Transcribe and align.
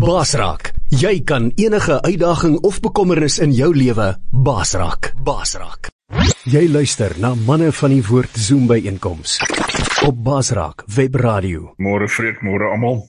Basraak, 0.00 0.70
jy 0.96 1.18
kan 1.28 1.50
enige 1.60 1.98
uitdaging 2.00 2.54
of 2.64 2.78
bekommernis 2.80 3.34
in 3.44 3.50
jou 3.52 3.68
lewe 3.76 4.06
basraak. 4.32 5.10
Basraak. 5.20 5.90
Jy 6.48 6.62
luister 6.72 7.12
na 7.20 7.34
manne 7.36 7.68
van 7.76 7.92
die 7.92 8.00
woord 8.06 8.38
Zoom 8.40 8.64
by 8.70 8.78
einkoms 8.88 9.34
op 10.06 10.22
Basraak 10.24 10.86
Web 10.96 11.18
Radio. 11.20 11.74
Môre 11.84 12.08
vreek, 12.08 12.40
môre 12.46 12.70
almal. 12.72 13.02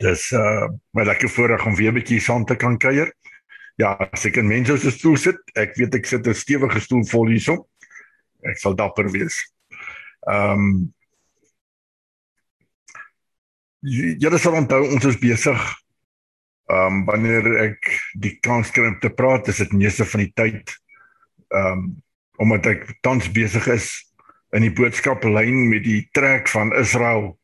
Dis 0.00 0.30
uh 0.32 0.70
my 0.96 1.04
lekker 1.10 1.28
voorreg 1.28 1.66
om 1.68 1.76
weer 1.76 1.92
'n 1.92 1.98
bietjie 1.98 2.20
saam 2.24 2.46
te 2.48 2.56
kan 2.56 2.78
kuier. 2.78 3.12
Ja, 3.76 3.98
as 4.12 4.24
ek 4.24 4.40
in 4.40 4.48
mense 4.48 4.78
se 4.78 4.90
stoel 4.90 5.16
sit, 5.16 5.36
ek 5.54 5.76
weet 5.76 5.94
ek 5.94 6.06
sit 6.06 6.26
'n 6.26 6.34
stewige 6.34 6.80
stoel 6.80 7.04
vol 7.04 7.28
hierso. 7.28 7.66
Ek 8.48 8.56
sal 8.56 8.74
dapper 8.74 9.12
wees. 9.12 9.36
Ehm 10.24 10.56
um, 10.56 10.94
Julle 13.80 14.38
sal 14.38 14.58
onthou 14.58 14.82
ons 14.92 15.06
is 15.08 15.16
besig 15.20 15.60
ehm 16.70 17.00
um, 17.00 17.04
wanneer 17.08 17.46
ek 17.64 17.88
die 18.22 18.36
kans 18.44 18.68
kry 18.70 18.84
om 18.92 18.98
te 19.02 19.10
praat, 19.10 19.48
is 19.50 19.58
dit 19.58 19.72
meeste 19.74 20.04
van 20.06 20.20
die 20.22 20.32
tyd 20.36 20.74
ehm 21.48 21.72
um, 21.72 21.88
omdat 22.40 22.66
ek 22.70 22.84
tans 23.04 23.26
besig 23.36 23.66
is 23.72 23.88
in 24.56 24.64
die 24.64 24.72
boodskaplyn 24.72 25.66
met 25.68 25.82
die 25.84 26.02
trek 26.16 26.48
van 26.48 26.72
Israel 26.76 27.34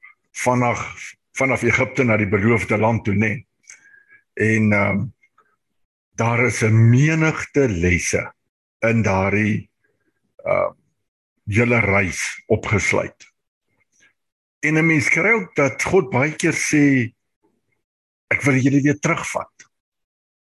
vanaf 0.44 0.84
vanaf 1.36 1.64
Egipte 1.68 2.04
na 2.04 2.16
die 2.16 2.28
beloofde 2.28 2.78
land 2.80 3.04
toe, 3.04 3.16
nê. 3.16 3.32
En 4.36 4.72
ehm 4.72 5.00
um, 5.00 5.04
daar 6.16 6.44
is 6.46 6.62
'n 6.62 6.90
menigte 6.90 7.68
lesse 7.68 8.22
in 8.84 9.02
daardie 9.02 9.70
ehm 10.44 10.68
uh, 10.68 10.72
julle 11.44 11.80
reis 11.80 12.20
opgesluit. 12.46 13.32
En 14.66 14.74
'n 14.78 14.86
mens 14.86 15.08
kry 15.08 15.30
ook 15.30 15.54
dat 15.54 15.82
God 15.82 16.10
baie 16.10 16.34
keer 16.34 16.56
sê 16.56 17.12
ek 18.34 18.42
wil 18.42 18.56
julle 18.58 18.80
weer 18.82 18.98
terugvat 18.98 19.66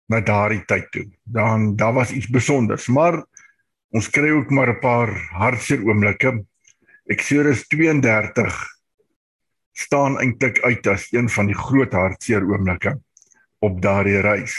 na 0.08 0.20
daardie 0.20 0.64
tyd 0.64 0.86
toe. 0.90 1.06
Dan 1.24 1.76
daar 1.76 1.92
was 1.92 2.12
iets 2.12 2.26
spesiaals, 2.30 2.86
maar 2.88 3.20
ons 3.92 4.08
kry 4.10 4.30
ook 4.30 4.50
maar 4.50 4.72
'n 4.72 4.80
paar 4.80 5.12
hartseer 5.36 5.84
oomblikke. 5.84 6.44
Eksodus 7.06 7.66
32 7.68 8.56
staan 9.72 10.18
eintlik 10.18 10.62
uit 10.64 10.86
as 10.86 11.12
een 11.12 11.28
van 11.28 11.46
die 11.46 11.58
groot 11.58 11.92
hartseer 11.92 12.42
oomblikke 12.42 12.96
op 13.58 13.82
daardie 13.82 14.20
reis. 14.20 14.56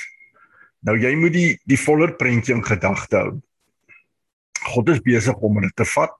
Nou 0.79 0.99
jy 0.99 1.15
moet 1.15 1.33
die 1.33 1.59
die 1.65 1.79
voller 1.79 2.13
prentjie 2.15 2.55
in 2.55 2.63
gedagte 2.63 3.17
hou. 3.17 3.41
God 4.69 4.89
is 4.89 5.01
besig 5.01 5.35
om 5.35 5.55
hulle 5.55 5.71
te 5.73 5.85
vat 5.85 6.17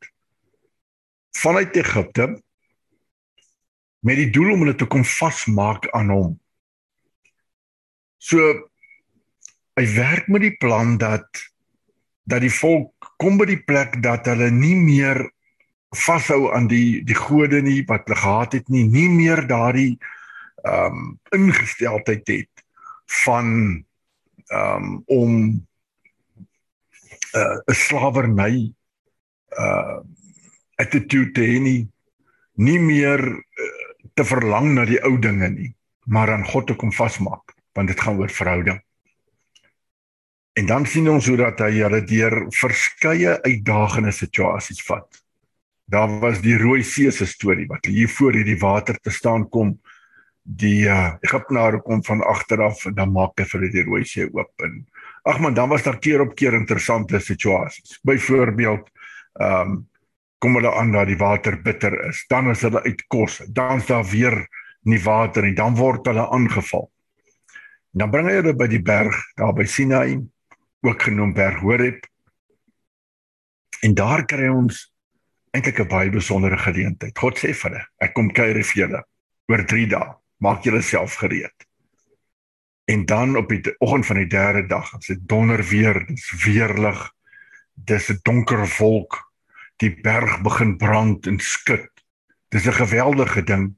vanuit 1.38 1.76
Egipte 1.76 2.42
met 4.08 4.20
die 4.22 4.32
doel 4.32 4.54
om 4.54 4.64
hulle 4.64 4.76
te 4.80 4.88
kom 4.88 5.04
vasmaak 5.04 5.90
aan 5.98 6.12
hom. 6.14 6.34
So 8.18 8.40
hy 9.78 9.86
werk 9.94 10.30
met 10.32 10.46
die 10.46 10.56
plan 10.58 10.96
dat 11.02 11.28
dat 12.28 12.44
die 12.44 12.52
volk 12.52 13.14
kom 13.22 13.38
by 13.40 13.48
die 13.48 13.62
plek 13.64 14.02
dat 14.04 14.28
hulle 14.28 14.50
nie 14.52 14.76
meer 14.76 15.22
vashou 15.96 16.52
aan 16.56 16.68
die 16.68 17.04
die 17.08 17.16
gode 17.16 17.62
nie 17.64 17.84
wat 17.88 18.08
hulle 18.08 18.20
gehad 18.20 18.58
het 18.58 18.70
nie, 18.74 18.84
nie 18.84 19.10
meer 19.10 19.46
daardie 19.48 19.96
ehm 20.68 20.98
um, 20.98 21.20
ingesteldheid 21.32 22.28
het 22.28 22.66
van 23.24 23.48
ehm 24.52 24.84
um, 24.84 25.04
om 25.06 25.32
'n 27.34 27.40
uh, 27.40 27.76
slawerny 27.76 28.74
uh 29.60 30.00
attitude 30.78 31.32
te 31.34 31.42
hê 31.42 31.60
nie, 31.60 31.88
nie 32.54 32.80
meer 32.80 33.22
uh, 33.26 33.87
te 34.18 34.26
verlang 34.26 34.74
na 34.74 34.86
die 34.90 35.00
ou 35.06 35.16
dinge 35.22 35.50
nie, 35.54 35.72
maar 36.10 36.32
aan 36.34 36.46
God 36.48 36.72
te 36.72 36.76
kom 36.80 36.92
vasmaak, 36.96 37.54
want 37.78 37.92
dit 37.92 38.00
gaan 38.02 38.18
oor 38.18 38.34
verhouding. 38.34 38.80
En 40.58 40.66
dan 40.66 40.88
sien 40.90 41.06
ons 41.12 41.28
hoe 41.30 41.38
dat 41.38 41.60
hy 41.62 41.84
hulle 41.84 42.02
deur 42.10 42.36
verskeie 42.58 43.36
uitdagende 43.46 44.14
situasies 44.16 44.82
vat. 44.88 45.20
Daar 45.88 46.10
was 46.24 46.42
die 46.42 46.58
Rooi 46.58 46.82
See 46.84 47.12
se 47.14 47.28
storie 47.30 47.68
wat 47.70 47.86
hier 47.86 48.10
voor 48.10 48.34
hierdie 48.36 48.58
water 48.60 48.98
te 48.98 49.14
staan 49.14 49.46
kom. 49.54 49.76
Die 50.42 50.88
uh, 50.90 51.14
Egiptenare 51.22 51.80
kom 51.86 52.02
van 52.04 52.24
agter 52.26 52.64
af 52.66 52.88
en 52.90 52.98
dan 52.98 53.14
maak 53.14 53.38
hy 53.38 53.46
vir 53.52 53.68
die 53.70 53.86
Rooi 53.86 54.02
See 54.08 54.26
oop 54.26 54.66
en 54.66 54.82
ag 55.28 55.42
man, 55.44 55.54
dan 55.54 55.70
was 55.70 55.84
daar 55.84 56.00
keer 56.00 56.24
op 56.24 56.34
keer 56.40 56.56
interessante 56.56 57.20
situasies. 57.20 58.00
Byvoorbeeld, 58.08 58.90
ehm 59.38 59.78
um, 59.78 59.78
kom 60.38 60.58
hulle 60.58 60.72
aan 60.76 60.92
dat 60.94 61.10
die 61.10 61.18
water 61.18 61.58
bitter 61.62 61.96
is. 62.10 62.24
Dan 62.30 62.50
is 62.50 62.62
hulle 62.62 62.84
uit 62.84 63.04
kos. 63.08 63.42
Dan 63.48 63.82
is 63.82 63.86
daar 63.90 64.06
weer 64.06 64.38
nie 64.82 65.00
water 65.04 65.44
nie. 65.44 65.56
Dan 65.58 65.76
word 65.76 66.06
hulle 66.06 66.28
aangeval. 66.30 66.90
En 67.94 68.04
dan 68.04 68.12
bring 68.14 68.30
hy 68.30 68.38
hulle 68.42 68.54
by 68.58 68.68
die 68.70 68.84
berg 68.84 69.16
daar 69.40 69.56
by 69.58 69.66
Sinai, 69.66 70.20
ook 70.86 71.08
genoem 71.08 71.34
berg 71.34 71.64
Horeb. 71.64 72.06
En 73.82 73.94
daar 73.98 74.26
kry 74.26 74.50
ons 74.52 74.88
eintlik 75.56 75.80
'n 75.80 75.88
baie 75.88 76.10
besondere 76.10 76.58
geleentheid. 76.58 77.18
God 77.18 77.38
sê 77.38 77.54
vir 77.54 77.72
hulle, 77.72 77.86
ek 77.98 78.14
kom 78.14 78.30
kuier 78.30 78.64
vir 78.64 78.82
julle 78.84 79.02
oor 79.50 79.66
3 79.66 79.88
dae. 79.88 80.14
Maak 80.40 80.64
julle 80.64 80.82
self 80.82 81.16
gereed. 81.16 81.66
En 82.86 83.06
dan 83.06 83.36
op 83.38 83.50
die 83.50 83.76
oggend 83.80 84.06
van 84.06 84.18
die 84.18 84.28
derde 84.28 84.68
dag, 84.68 84.96
as 84.96 85.08
dit 85.08 85.20
donder 85.28 85.64
weer, 85.64 86.06
dis 86.06 86.46
weerlig. 86.46 87.12
Dis 87.74 88.10
'n 88.10 88.20
donker 88.24 88.68
wolk 88.78 89.27
die 89.82 89.94
berg 90.02 90.42
begin 90.46 90.78
brand 90.78 91.28
en 91.30 91.40
skud. 91.40 91.90
Dis 92.50 92.66
'n 92.66 92.74
geweldige 92.74 93.44
ding. 93.44 93.76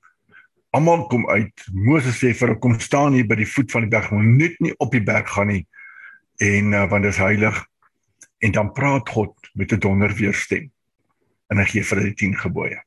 Almal 0.69 1.07
kom 1.07 1.29
uit. 1.29 1.65
Moses 1.73 2.17
sê 2.17 2.33
vir 2.33 2.47
hulle 2.47 2.59
kom 2.59 2.79
staan 2.79 3.13
hier 3.13 3.27
by 3.27 3.35
die 3.35 3.47
voet 3.47 3.71
van 3.71 3.81
die 3.81 3.89
berg, 3.89 4.11
moet 4.11 4.37
net 4.37 4.59
nie 4.59 4.73
op 4.77 4.91
die 4.91 5.03
berg 5.03 5.29
gaan 5.29 5.47
nie. 5.47 5.67
En 6.37 6.73
uh, 6.73 6.89
want 6.89 7.03
dit 7.03 7.11
is 7.11 7.17
heilig. 7.17 7.65
En 8.39 8.51
dan 8.51 8.71
praat 8.71 9.09
God 9.09 9.49
met 9.53 9.71
'n 9.71 9.79
donder 9.79 10.13
weerstem. 10.13 10.71
En 11.49 11.57
hy 11.57 11.65
gee 11.65 11.83
vir 11.83 11.97
hulle 11.97 12.13
die 12.13 12.27
10 12.27 12.37
gebooie. 12.37 12.83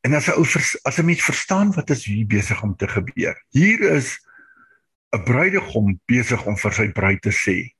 En 0.00 0.14
as 0.14 0.28
'n 0.28 0.38
ou 0.38 0.46
as 0.82 0.98
'n 0.98 1.04
mens 1.04 1.22
verstaan 1.22 1.72
wat 1.72 1.90
is 1.90 2.04
hier 2.04 2.26
besig 2.26 2.62
om 2.62 2.76
te 2.76 2.88
gebeur. 2.88 3.36
Hier 3.50 3.80
is 3.80 4.18
'n 5.12 5.24
bruidegom 5.24 6.00
besig 6.06 6.46
om 6.46 6.56
vir 6.56 6.72
sy 6.72 6.88
bruid 6.92 7.22
te 7.22 7.32
sê: 7.32 7.74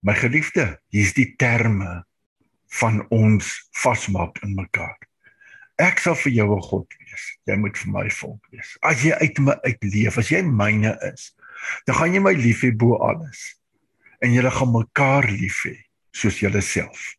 "My 0.00 0.14
geliefde, 0.14 0.80
hier's 0.88 1.12
die 1.12 1.36
terme 1.36 2.07
van 2.80 3.02
ons 3.14 3.68
vasmaak 3.82 4.42
in 4.42 4.54
mekaar. 4.54 4.98
Ek 5.78 6.00
sal 6.02 6.16
vir 6.18 6.32
jou 6.32 6.56
'n 6.56 6.62
God 6.62 6.94
wees. 6.98 7.24
Jy 7.46 7.56
moet 7.56 7.78
vir 7.78 7.92
my 7.92 8.10
volk 8.10 8.46
wees. 8.50 8.76
As 8.82 9.02
jy 9.02 9.12
uit 9.12 9.38
my 9.38 9.54
uitleef, 9.62 10.18
as 10.18 10.28
jy 10.28 10.42
myne 10.42 10.98
is, 11.12 11.34
dan 11.86 11.94
gaan 11.94 12.14
jy 12.14 12.20
my 12.20 12.32
lief 12.32 12.62
hê 12.62 12.76
bo 12.76 12.96
alles. 12.96 13.54
En 14.20 14.32
julle 14.32 14.50
gaan 14.50 14.72
mekaar 14.72 15.24
lief 15.30 15.62
hê 15.64 15.76
soos 16.10 16.40
julleself. 16.40 17.14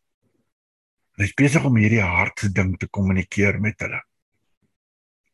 Hy 1.16 1.24
is 1.24 1.34
besig 1.34 1.64
om 1.64 1.76
hierdie 1.76 2.02
hartse 2.02 2.52
ding 2.52 2.76
te 2.78 2.86
kommunikeer 2.88 3.60
met 3.60 3.80
hulle. 3.80 4.00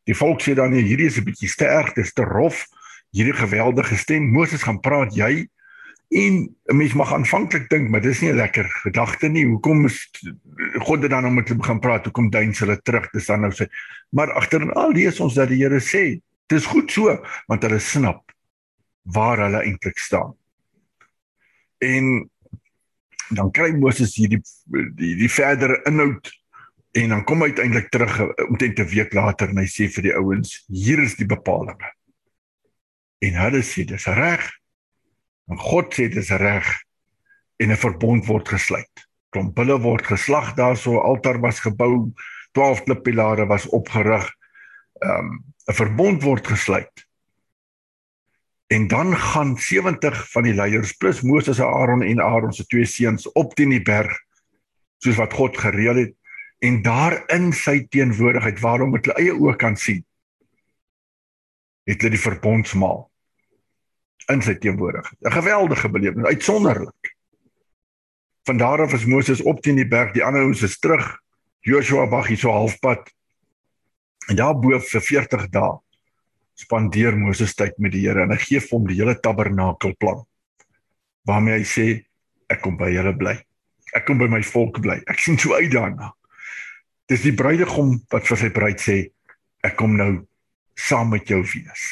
Die 0.06 0.14
volk 0.14 0.40
sê 0.40 0.54
dan 0.54 0.72
hierdie 0.72 1.06
is 1.06 1.18
'n 1.18 1.24
bietjie 1.24 1.48
sterk, 1.48 1.94
dit 1.94 2.04
is 2.04 2.12
te 2.12 2.22
rof. 2.22 2.66
Hierdie 3.12 3.34
geweldige 3.34 3.96
stem, 3.96 4.22
Moses 4.22 4.62
gaan 4.62 4.80
praat, 4.80 5.14
jy 5.14 5.48
En 6.08 6.56
mens 6.64 6.92
mag 6.94 7.12
aanvanklik 7.12 7.68
dink, 7.68 7.88
maar 7.90 8.00
dis 8.00 8.20
nie 8.20 8.30
'n 8.30 8.36
lekker 8.36 8.64
gedagte 8.82 9.28
nie. 9.28 9.46
Hoekom 9.46 9.84
is 9.84 10.10
God 10.78 11.08
dan 11.10 11.26
om 11.26 11.34
met 11.34 11.48
hulle 11.48 11.60
begin 11.60 11.80
praat? 11.80 12.04
Hoekom 12.04 12.30
duins 12.30 12.58
hulle 12.58 12.82
terug? 12.82 13.10
Dis 13.10 13.26
dan 13.26 13.40
nou 13.40 13.52
sê. 13.52 13.66
Maar 14.10 14.32
agteral 14.32 14.92
lees 14.92 15.20
ons 15.20 15.34
dat 15.34 15.48
die 15.48 15.62
Here 15.62 15.80
sê, 15.80 16.20
dis 16.46 16.66
goed 16.66 16.90
so, 16.90 17.24
want 17.46 17.62
hulle 17.62 17.78
snap 17.78 18.32
waar 19.02 19.38
hulle 19.38 19.62
eintlik 19.62 19.98
staan. 19.98 20.34
En 21.78 22.30
dan 23.28 23.50
kry 23.50 23.72
Moses 23.74 24.14
hierdie 24.14 24.42
die 24.94 25.14
die 25.18 25.30
verdere 25.30 25.80
inhoud 25.84 26.30
en 26.96 27.08
dan 27.08 27.24
kom 27.24 27.42
hy 27.42 27.50
uiteindelik 27.50 27.90
terug 27.90 28.20
omtrent 28.48 28.78
'n 28.78 28.88
week 28.88 29.12
later 29.12 29.48
en 29.48 29.58
hy 29.58 29.66
sê 29.66 29.88
vir 29.88 30.02
die 30.02 30.14
ouens, 30.14 30.64
hier 30.68 31.02
is 31.02 31.16
die 31.16 31.26
bepalinge. 31.26 31.90
En 33.18 33.34
hulle 33.34 33.62
sê 33.62 33.84
dis 33.84 34.06
reg. 34.06 34.46
En 35.46 35.58
God 35.58 35.94
sê 35.94 36.08
dit 36.08 36.16
is 36.22 36.30
reg 36.30 36.68
en 37.56 37.70
'n 37.70 37.76
verbond 37.76 38.26
word 38.26 38.48
gesluit. 38.48 39.06
Klomp 39.30 39.56
hulle 39.58 39.78
word 39.80 40.06
geslag 40.06 40.54
daar 40.54 40.76
so 40.76 40.92
'n 40.92 41.06
altaar 41.10 41.40
was 41.40 41.60
gebou, 41.60 42.12
12 42.52 42.82
klippilare 42.82 43.46
was 43.46 43.66
opgerig. 43.68 44.26
Ehm 45.00 45.18
um, 45.18 45.44
'n 45.68 45.74
verbond 45.74 46.22
word 46.22 46.46
gesluit. 46.46 47.06
En 48.66 48.88
dan 48.88 49.16
gaan 49.16 49.58
70 49.58 50.30
van 50.30 50.42
die 50.42 50.54
leiers 50.54 50.92
plus 50.92 51.20
Moses 51.22 51.58
en 51.58 51.66
Aaron 51.66 52.02
en 52.02 52.20
Aaron 52.20 52.52
se 52.52 52.66
twee 52.66 52.84
seuns 52.84 53.32
op 53.32 53.54
teen 53.54 53.70
die 53.70 53.82
berg 53.82 54.12
soos 54.98 55.16
wat 55.16 55.32
God 55.32 55.58
gereël 55.58 55.96
het 55.96 56.14
en 56.58 56.82
daar 56.82 57.22
in 57.30 57.52
sy 57.52 57.86
teenwoordigheid 57.88 58.60
waarom 58.60 58.90
met 58.90 59.06
hulle 59.06 59.18
eie 59.20 59.34
oë 59.34 59.56
kan 59.60 59.76
sien 59.76 60.02
het 61.86 62.00
hulle 62.00 62.16
die 62.16 62.22
verbondsmaal 62.22 63.04
in 64.32 64.42
sy 64.42 64.54
teenwoordigheid. 64.58 65.18
'n 65.20 65.32
Geweldige 65.32 65.88
belewenis, 65.90 66.26
uitsonderlik. 66.26 67.14
Van 68.46 68.56
daar 68.56 68.82
af 68.82 68.92
is 68.92 69.06
Moses 69.06 69.42
op 69.42 69.60
teen 69.60 69.76
die 69.76 69.88
berg, 69.88 70.12
die 70.12 70.24
ander 70.24 70.42
ouens 70.42 70.62
is 70.62 70.78
terug. 70.78 71.18
Joshua 71.60 72.06
wag 72.08 72.26
hier 72.26 72.38
so 72.38 72.50
halfpad. 72.50 73.10
En 74.28 74.36
daar 74.36 74.58
bo 74.58 74.78
vir 74.78 75.00
40 75.00 75.48
dae 75.50 75.78
spandeer 76.56 77.16
Moses 77.16 77.54
tyd 77.54 77.76
met 77.78 77.92
die 77.92 78.06
Here 78.06 78.22
en 78.24 78.32
hy 78.32 78.38
gee 78.40 78.60
vir 78.60 78.72
hom 78.72 78.86
die 78.88 78.96
hele 78.96 79.16
tabernakelplan. 79.20 80.22
Waarmee 81.28 81.58
hy 81.58 81.66
sê 81.68 81.86
ek 82.48 82.62
kom 82.64 82.78
by 82.80 82.88
julle 82.94 83.12
bly. 83.18 83.34
Ek 83.96 84.06
kom 84.08 84.18
by 84.18 84.28
my 84.30 84.40
volk 84.46 84.80
bly. 84.84 85.00
Ek 85.10 85.20
sien 85.20 85.38
so 85.38 85.56
uit 85.58 85.72
daarna. 85.72 86.12
Dis 87.10 87.26
die 87.26 87.34
bruidegom 87.36 87.98
wat 88.12 88.26
vir 88.30 88.40
sy 88.40 88.50
bruid 88.54 88.82
sê 88.82 88.96
ek 89.66 89.76
kom 89.78 89.98
nou 89.98 90.12
saam 90.78 91.12
met 91.12 91.28
jou 91.28 91.42
wees. 91.42 91.84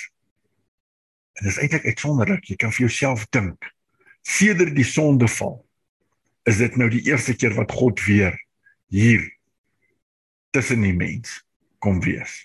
En 1.34 1.46
dit 1.46 1.52
is 1.52 1.58
eintlik 1.58 1.86
uitsonderlik. 1.90 2.46
Jy 2.46 2.56
kan 2.62 2.72
vir 2.72 2.86
jouself 2.86 3.26
dink. 3.34 3.70
Sedert 4.22 4.75
die 4.76 4.86
sondeval 4.86 5.58
is 6.48 6.60
dit 6.60 6.76
nou 6.76 6.90
die 6.92 7.02
eerste 7.08 7.34
keer 7.36 7.56
wat 7.56 7.72
God 7.72 8.00
weer 8.06 8.36
hier 8.92 9.25
tussen 10.54 10.84
die 10.84 10.94
mens 10.94 11.40
kom 11.82 11.98
wees. 12.04 12.44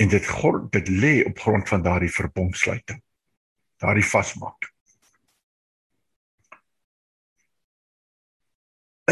En 0.00 0.08
dit 0.12 0.28
God 0.38 0.70
dit 0.72 0.88
lê 0.88 1.18
op 1.26 1.38
grond 1.42 1.68
van 1.68 1.84
daardie 1.84 2.12
verbondsluiting. 2.12 3.02
Daardie 3.82 4.06
vasmaak. 4.06 4.70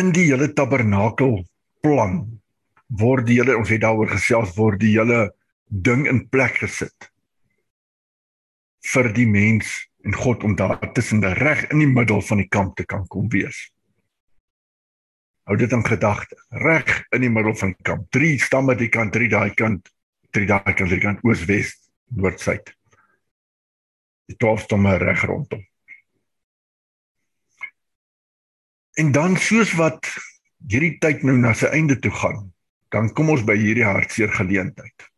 In 0.00 0.10
die 0.14 0.26
hele 0.30 0.48
tabernakel 0.56 1.42
plan 1.84 2.22
word 2.88 3.28
die 3.28 3.38
hele 3.40 3.58
ons 3.58 3.70
het 3.70 3.82
daaroor 3.84 4.10
gesels 4.16 4.54
word 4.56 4.80
die 4.80 4.94
hele 4.96 5.28
ding 5.68 6.06
in 6.08 6.24
plek 6.32 6.62
gesit 6.64 7.12
vir 8.92 9.10
die 9.16 9.26
mens 9.28 9.70
en 10.04 10.16
God 10.16 10.44
om 10.44 10.56
daar 10.56 10.80
tussen 10.92 11.22
die 11.24 11.32
reg 11.38 11.64
in 11.72 11.80
die 11.80 11.88
middel 11.88 12.20
van 12.22 12.42
die 12.42 12.48
kamp 12.48 12.76
te 12.76 12.84
kan 12.84 13.06
kom 13.08 13.30
wees. 13.32 13.70
Hou 15.48 15.56
dit 15.60 15.72
in 15.72 15.84
gedagte. 15.84 16.36
Reg 16.64 17.04
in 17.12 17.24
die 17.24 17.32
middel 17.32 17.56
van 17.56 17.74
die 17.74 17.84
kamp. 17.84 18.08
Drie 18.12 18.38
stamme 18.40 18.76
die 18.80 18.88
kant, 18.92 19.12
drie 19.12 19.28
daai 19.28 19.52
kant, 19.56 19.90
drie 20.32 20.48
daai 20.48 20.72
kant, 20.72 20.88
drie 20.88 21.02
kant 21.02 21.24
oos, 21.24 21.44
wes, 21.48 21.74
noord, 22.16 22.40
suid. 22.40 22.72
Die 24.28 24.36
12 24.40 24.64
stamme 24.64 24.96
reg 25.00 25.24
rondom. 25.28 25.64
En 29.00 29.12
dan 29.12 29.36
soos 29.36 29.74
wat 29.76 30.08
hierdie 30.70 30.96
tyd 31.02 31.24
nou 31.28 31.36
na 31.36 31.52
sy 31.56 31.68
einde 31.76 31.98
toe 32.00 32.12
gaan, 32.14 32.46
dan 32.94 33.10
kom 33.12 33.32
ons 33.34 33.44
by 33.44 33.56
hierdie 33.58 33.84
hartseer 33.84 34.32
geleentheid. 34.32 35.08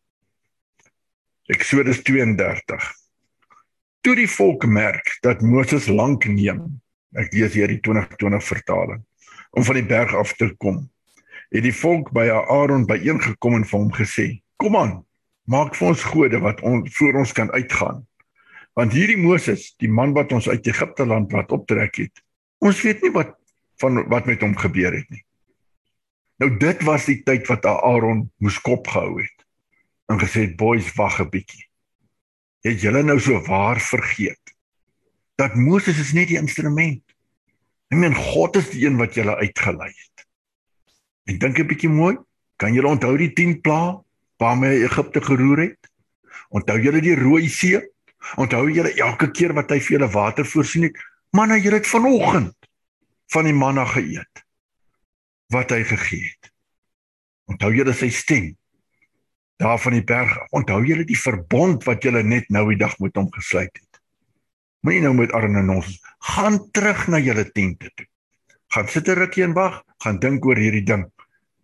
Eksodus 1.53 2.01
32. 2.03 2.87
Toe 4.07 4.13
die 4.15 4.29
volk 4.31 4.63
merk 4.71 5.17
dat 5.19 5.41
Moses 5.43 5.89
lank 5.91 6.23
neem, 6.31 6.61
ek 7.19 7.33
lees 7.35 7.57
hier 7.57 7.67
die 7.67 7.81
2020 7.83 8.45
vertaling, 8.47 9.01
om 9.51 9.65
van 9.67 9.75
die 9.75 9.83
berg 9.83 10.13
af 10.15 10.31
te 10.39 10.47
kom, 10.63 10.77
het 11.51 11.65
die 11.65 11.73
volk 11.75 12.13
by 12.15 12.23
Aaron 12.31 12.85
byeengekom 12.87 13.57
en 13.57 13.67
vir 13.67 13.77
hom 13.81 13.91
gesê: 13.97 14.27
"Kom 14.63 14.79
aan, 14.79 14.95
maak 15.43 15.75
vir 15.75 15.89
ons 15.89 16.07
gode 16.13 16.39
wat 16.39 16.63
ons 16.63 16.95
voor 16.95 17.19
ons 17.19 17.35
kan 17.35 17.51
uitgaan. 17.51 17.99
Want 18.79 18.95
hierdie 18.95 19.19
Moses, 19.19 19.73
die 19.75 19.91
man 19.91 20.15
wat 20.15 20.31
ons 20.31 20.47
uit 20.47 20.71
Egipte 20.71 21.03
land 21.03 21.35
laat 21.35 21.51
optrek 21.51 21.99
het, 21.99 22.23
ons 22.63 22.79
weet 22.87 23.03
nie 23.03 23.11
wat 23.11 23.35
van 23.83 24.07
wat 24.07 24.25
met 24.25 24.39
hom 24.39 24.55
gebeur 24.55 24.95
het 24.95 25.09
nie." 25.11 25.25
Nou 26.39 26.55
dit 26.55 26.83
was 26.87 27.11
die 27.11 27.23
tyd 27.27 27.43
wat 27.51 27.67
Aaron 27.67 28.29
moes 28.39 28.61
kop 28.61 28.87
gehou 28.87 29.19
het 29.19 29.47
en 30.07 30.15
gesê 30.15 30.47
het 30.47 30.55
boys 30.55 30.95
wag 30.95 31.19
'n 31.19 31.27
bietjie. 31.29 31.66
Het 32.65 32.81
julle 32.81 33.03
nou 33.03 33.19
so 33.19 33.39
waar 33.45 33.79
vergeet 33.81 34.53
dat 35.37 35.55
Moses 35.55 35.99
is 36.01 36.13
net 36.17 36.31
die 36.31 36.39
instrument. 36.39 37.03
Ek 37.93 37.99
meen 38.01 38.15
God 38.15 38.57
is 38.57 38.71
die 38.71 38.87
een 38.87 38.97
wat 38.97 39.13
julle 39.15 39.35
uitgelei 39.37 39.91
het. 39.91 40.25
Ek 41.29 41.39
dink 41.39 41.59
'n 41.59 41.67
bietjie 41.67 41.89
mooi, 41.89 42.17
kan 42.57 42.73
julle 42.73 42.89
onthou 42.89 43.17
die 43.17 43.33
10 43.33 43.61
plaae 43.61 44.01
waarmee 44.41 44.83
Egipte 44.83 45.21
geroer 45.21 45.59
het? 45.59 45.91
Onthou 46.49 46.79
julle 46.81 47.01
die 47.01 47.15
Rooi 47.15 47.49
See? 47.49 47.79
Onthou 48.35 48.69
julle 48.71 48.93
elke 48.97 49.31
keer 49.31 49.53
wat 49.53 49.69
hy 49.69 49.79
vir 49.79 49.99
julle 49.99 50.11
water 50.11 50.45
voorsien 50.45 50.83
het? 50.83 50.97
Manne, 51.31 51.59
julle 51.61 51.75
het 51.75 51.87
vanoggend 51.87 52.55
van 53.33 53.43
die 53.43 53.53
manna 53.53 53.85
geëet 53.85 54.43
wat 55.53 55.71
hy 55.71 55.83
gegee 55.83 56.25
het. 56.27 56.51
Onthou 57.47 57.71
julle 57.75 57.93
sy 57.93 58.09
stem? 58.09 58.55
Daar 59.57 59.79
van 59.79 59.91
die 59.97 60.03
berg. 60.03 60.37
Onthou 60.49 60.81
julle 60.85 61.05
die 61.05 61.19
verbond 61.19 61.85
wat 61.87 62.05
julle 62.05 62.23
net 62.23 62.49
nou 62.53 62.67
die 62.69 62.79
dag 62.79 62.97
met 63.01 63.17
hom 63.17 63.29
gesluit 63.33 63.73
het. 63.73 64.01
Moenie 64.85 65.01
nou 65.03 65.15
met 65.17 65.33
Arne 65.35 65.63
en 65.63 65.73
ons 65.79 65.97
gaan 66.33 66.59
terug 66.71 67.07
na 67.11 67.19
julle 67.19 67.45
tente 67.51 67.89
toe. 67.95 68.05
Gaan 68.73 68.87
sit 68.87 69.07
'n 69.07 69.17
rukkie 69.17 69.43
en 69.43 69.53
wag, 69.53 69.83
gaan 70.03 70.19
dink 70.19 70.45
oor 70.45 70.57
hierdie 70.57 70.85
ding. 70.85 71.11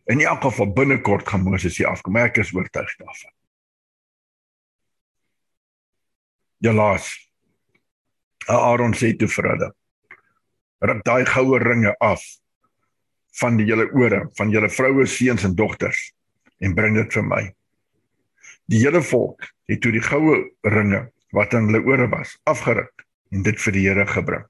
In 0.06 0.22
elk 0.22 0.42
geval 0.42 0.74
binnekort 0.74 1.28
gaan 1.28 1.44
Moses 1.44 1.78
hier 1.78 1.88
afkom. 1.88 2.18
Ek 2.18 2.38
is 2.38 2.54
oortuig 2.54 2.96
daarvan. 2.98 3.32
Jalaas. 6.58 7.30
Aaron 8.48 8.94
sê 8.94 9.16
toe 9.18 9.28
vir 9.28 9.50
hulle: 9.50 9.74
"Ruk 10.80 11.04
daai 11.04 11.26
goue 11.26 11.60
ringe 11.60 11.96
af 12.00 12.22
van 13.40 13.58
die 13.58 13.66
julle 13.66 13.92
ore, 13.94 14.30
van 14.36 14.50
julle 14.50 14.70
vroue, 14.70 15.06
seuns 15.06 15.44
en 15.44 15.56
dogters 15.56 16.14
en 16.60 16.76
bring 16.76 16.96
dit 16.96 17.14
vir 17.14 17.24
my." 17.24 17.54
Die 18.72 18.80
hele 18.80 19.02
volk 19.04 19.44
het 19.68 19.82
toe 19.82 19.92
die 19.92 20.04
goue 20.04 20.40
ringe 20.62 21.10
wat 21.36 21.54
aan 21.54 21.68
hulle 21.68 21.84
ore 21.84 22.08
was 22.12 22.38
afgeruk 22.50 23.06
en 23.34 23.44
dit 23.44 23.60
vir 23.60 23.76
die 23.76 23.88
Here 23.88 24.06
gebring. 24.08 24.46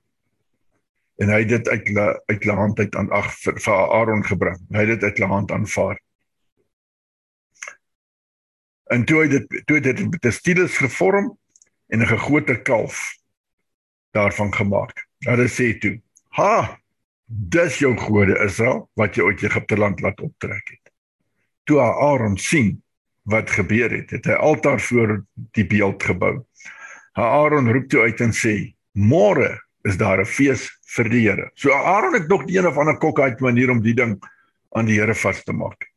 En 1.22 1.30
hy 1.30 1.44
het 1.44 1.50
dit 1.50 1.70
uit 1.70 1.90
uit 1.98 2.44
hulle 2.44 2.58
hand 2.58 2.80
uit 2.80 2.96
aan 2.96 3.10
ag 3.14 3.30
vir, 3.44 3.60
vir 3.62 3.74
Aaron 3.74 4.24
gebring. 4.26 4.58
Hy 4.74 4.86
het 4.86 4.94
dit 4.96 5.04
uit 5.04 5.18
hulle 5.18 5.32
hand 5.32 5.52
aanvaar. 5.52 6.00
En 8.94 9.06
toe 9.06 9.24
het 9.24 9.32
dit 9.32 9.66
toe 9.66 9.80
dit 9.80 10.00
met 10.10 10.26
'n 10.26 10.32
stylus 10.32 10.78
gevorm 10.78 11.38
en 11.88 12.02
'n 12.02 12.08
gegote 12.08 12.62
kalf 12.62 13.18
daarvan 14.12 14.54
gemaak. 14.54 15.08
Hulle 15.26 15.48
sê 15.48 15.78
toe: 15.80 16.02
"Ha! 16.30 16.80
Dis 17.26 17.80
jou 17.80 17.98
gode 17.98 18.38
Israel 18.46 18.90
wat 18.94 19.16
jy 19.16 19.24
uit 19.24 19.44
Egipte 19.44 19.78
land 19.78 20.00
laat 20.00 20.22
optrek 20.22 20.70
het." 20.70 20.92
Toe 21.64 21.80
Aaron 21.80 22.38
sien 22.38 22.83
wat 23.24 23.52
gebeur 23.52 23.92
het. 23.92 24.12
Het 24.12 24.26
hy 24.26 24.38
altaar 24.38 24.82
voor 24.82 25.24
die 25.56 25.66
beeld 25.68 26.04
gebou. 26.04 26.44
Aaron 27.14 27.72
roep 27.72 27.90
toe 27.90 28.02
uit 28.02 28.22
en 28.22 28.34
sê: 28.34 28.74
"Môre 28.92 29.60
is 29.84 29.98
daar 29.98 30.20
'n 30.20 30.26
fees 30.26 30.70
vir 30.96 31.10
die 31.10 31.30
Here." 31.30 31.52
So 31.54 31.72
Aaron 31.72 32.14
het 32.14 32.28
nog 32.28 32.46
die 32.46 32.58
een 32.58 32.68
of 32.68 32.78
ander 32.78 32.98
kok 32.98 33.20
uit 33.20 33.40
manier 33.40 33.70
om 33.70 33.82
die 33.82 33.94
ding 33.94 34.20
aan 34.72 34.86
die 34.86 35.00
Here 35.00 35.16
vas 35.16 35.44
te 35.44 35.54
maak. 35.54 35.92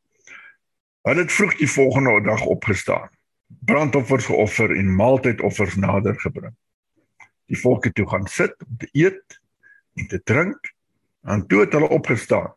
Hulle 1.03 1.23
het 1.23 1.33
vroeg 1.33 1.57
die 1.57 1.71
volgende 1.71 2.21
dag 2.23 2.45
opgestaan, 2.45 3.09
brandoffers 3.49 4.27
geoffer 4.27 4.77
en 4.77 4.95
maaltydoffers 4.95 5.77
nader 5.77 6.21
gebring. 6.21 6.55
Die 7.47 7.59
volk 7.59 7.85
het 7.85 7.95
toe 7.95 8.09
gaan 8.09 8.27
sit 8.27 8.55
om 8.67 8.77
te 8.77 8.89
eet 8.93 9.41
en 9.95 10.07
te 10.07 10.23
drink 10.23 10.75
en 11.23 11.47
toe 11.47 11.61
het 11.61 11.73
hulle 11.73 11.89
opgestaan 11.89 12.55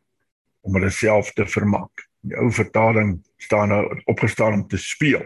om 0.61 0.73
hulle 0.73 0.89
self 0.89 1.33
te 1.33 1.45
vermaak 1.45 2.08
die 2.21 2.37
ou 2.37 2.49
vertaling 2.51 3.17
staan 3.37 3.71
nou 3.71 3.83
opgestaan 4.11 4.53
om 4.53 4.67
te 4.67 4.77
speel. 4.77 5.23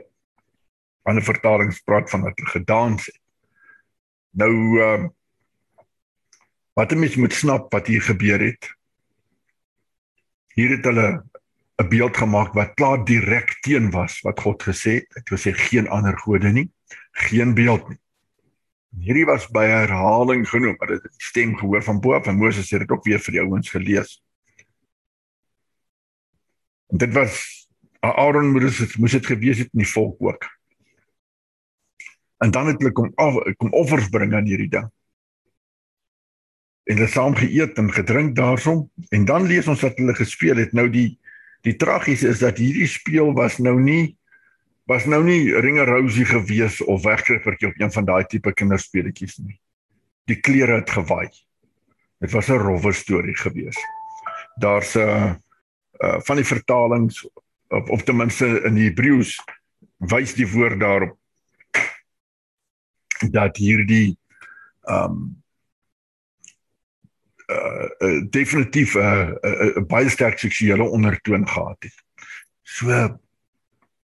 Ander 1.04 1.24
vertalings 1.24 1.82
praat 1.84 2.10
van 2.10 2.24
dat 2.28 2.38
hulle 2.40 2.50
gedans 2.50 3.06
het. 3.06 3.20
Nou 4.32 4.54
ehm 4.82 5.06
uh, 5.06 5.12
wat 6.74 6.90
jy 6.90 6.98
mens 6.98 7.16
moet 7.22 7.34
snap 7.38 7.68
wat 7.74 7.88
hier 7.88 8.02
gebeur 8.02 8.42
het. 8.42 8.72
Hier 10.58 10.72
het 10.74 10.86
hulle 10.90 11.22
'n 11.82 11.90
beeld 11.90 12.18
gemaak 12.18 12.54
wat 12.54 12.74
klaar 12.74 13.04
direk 13.06 13.58
teen 13.62 13.92
was 13.92 14.22
wat 14.22 14.40
God 14.40 14.64
gesê 14.64 14.92
het. 15.02 15.10
Dit 15.14 15.30
was 15.30 15.48
sê 15.48 15.54
geen 15.54 15.88
ander 15.88 16.18
gode 16.18 16.52
nie, 16.52 16.72
geen 17.12 17.54
beeld 17.54 17.90
nie. 17.90 18.00
Hierdie 19.02 19.26
was 19.26 19.48
by 19.50 19.66
herhaling 19.66 20.46
genoem, 20.50 20.76
maar 20.78 20.88
dit 20.88 21.04
het 21.04 21.14
stem 21.18 21.58
gehoor 21.58 21.84
van 21.84 22.00
bo 22.00 22.14
af 22.14 22.28
en 22.28 22.38
Moses 22.38 22.70
het 22.70 22.80
dit 22.80 22.92
ook 22.92 23.04
weer 23.04 23.20
vir 23.20 23.32
die 23.32 23.42
ouens 23.42 23.70
gelees. 23.70 24.22
En 26.94 27.00
dit 27.02 27.14
was 27.14 27.38
Aaron 28.00 28.52
moes 28.52 28.78
dit 28.78 28.98
moes 29.02 29.12
dit 29.12 29.26
gewees 29.26 29.64
het 29.64 29.70
in 29.74 29.82
die 29.82 29.90
volk 29.90 30.20
ook. 30.22 30.46
En 32.38 32.52
dan 32.52 32.68
het 32.70 32.78
hulle 32.78 32.92
kom 32.92 33.12
af, 33.16 33.40
kom 33.58 33.74
offers 33.74 34.10
bring 34.14 34.34
aan 34.38 34.46
hierdie 34.46 34.70
ding. 34.70 34.90
En 36.84 37.00
hulle 37.00 37.10
saam 37.10 37.36
geëet 37.36 37.80
en 37.82 37.90
gedrink 37.94 38.36
daarsom 38.38 38.90
en 39.10 39.26
dan 39.26 39.48
lees 39.50 39.68
ons 39.72 39.82
dat 39.82 39.98
hulle 39.98 40.14
gespeel 40.14 40.62
het. 40.62 40.76
Nou 40.78 40.90
die 40.94 41.18
die 41.64 41.76
tragiese 41.80 42.28
is 42.28 42.44
dat 42.44 42.60
hierdie 42.60 42.88
speel 42.92 43.32
was 43.34 43.58
nou 43.58 43.80
nie 43.82 44.18
was 44.86 45.06
nou 45.08 45.24
nie 45.24 45.48
ringe 45.64 45.86
rosie 45.88 46.26
gewees 46.28 46.82
of 46.84 47.06
wegkrippertjie 47.08 47.72
op 47.72 47.80
een 47.80 47.94
van 47.96 48.06
daai 48.06 48.26
tipe 48.28 48.54
kinderspeletjies 48.54 49.40
nie. 49.40 49.58
Die 50.28 50.38
klere 50.44 50.82
het 50.82 50.92
gewaai. 50.92 51.32
Dit 52.20 52.32
was 52.32 52.50
'n 52.50 52.60
rowwe 52.60 52.94
storie 52.94 53.36
gewees. 53.36 53.80
Daar's 54.60 54.96
'n 54.96 55.43
uh, 56.04 56.20
van 56.28 56.40
die 56.40 56.48
vertalings 56.48 57.24
of, 57.74 57.90
of 57.90 58.04
ten 58.04 58.20
minste 58.20 58.50
in 58.68 58.78
Hebreëus 58.78 59.38
wys 60.12 60.36
die 60.38 60.48
woord 60.52 60.80
daarop 60.84 61.18
dat 63.32 63.58
hierdie 63.58 64.18
ehm 64.84 65.16
um, 65.16 65.24
uh, 67.52 67.88
uh 68.04 68.22
definitief 68.32 68.96
'n 68.96 69.00
uh, 69.00 69.32
uh, 69.44 69.76
uh, 69.78 69.84
baie 69.88 70.10
sterk 70.10 70.40
seksuele 70.40 70.84
ondertoon 70.84 71.48
gehad 71.48 71.84
het. 71.84 71.98
So 72.64 73.20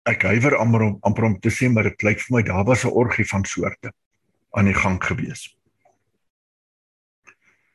Ek 0.03 0.25
huiwer 0.27 0.57
amper 0.59 0.81
om 0.83 0.95
amper 1.07 1.25
om 1.29 1.35
te 1.39 1.51
sê 1.51 1.69
maar 1.71 1.88
dit 1.88 2.01
lyk 2.03 2.19
vir 2.25 2.35
my 2.35 2.41
daar 2.43 2.65
was 2.67 2.83
'n 2.83 2.91
orgie 2.91 3.25
van 3.25 3.45
soorte 3.45 3.93
aan 4.51 4.65
die 4.65 4.75
gang 4.75 5.00
gewees. 5.00 5.55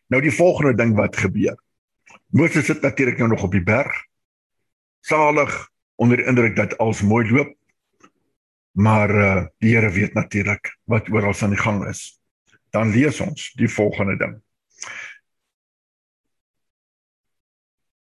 Nou 0.08 0.20
die 0.20 0.32
volgende 0.32 0.75
ding 0.75 0.94
wat 0.96 1.16
gebeur. 1.16 1.56
Moses 2.28 2.66
sit 2.66 2.80
natuurlik 2.80 3.18
nou 3.18 3.28
nog 3.28 3.42
op 3.42 3.52
die 3.52 3.62
berg. 3.64 4.04
Salig 5.00 5.70
onder 5.94 6.26
indruk 6.26 6.56
dat 6.56 6.78
alles 6.78 7.00
mooi 7.02 7.30
loop. 7.30 7.56
Maar 8.70 9.11
uh, 9.11 9.47
die 9.58 9.75
Here 9.75 9.90
weet 9.90 10.14
natuurlik 10.14 10.76
wat 10.85 11.08
oral 11.08 11.35
aan 11.40 11.50
die 11.56 11.58
gang 11.58 11.87
is. 11.88 12.20
Dan 12.70 12.90
lees 12.90 13.20
ons 13.20 13.52
die 13.56 13.68
volgende 13.68 14.16
ding. 14.16 14.37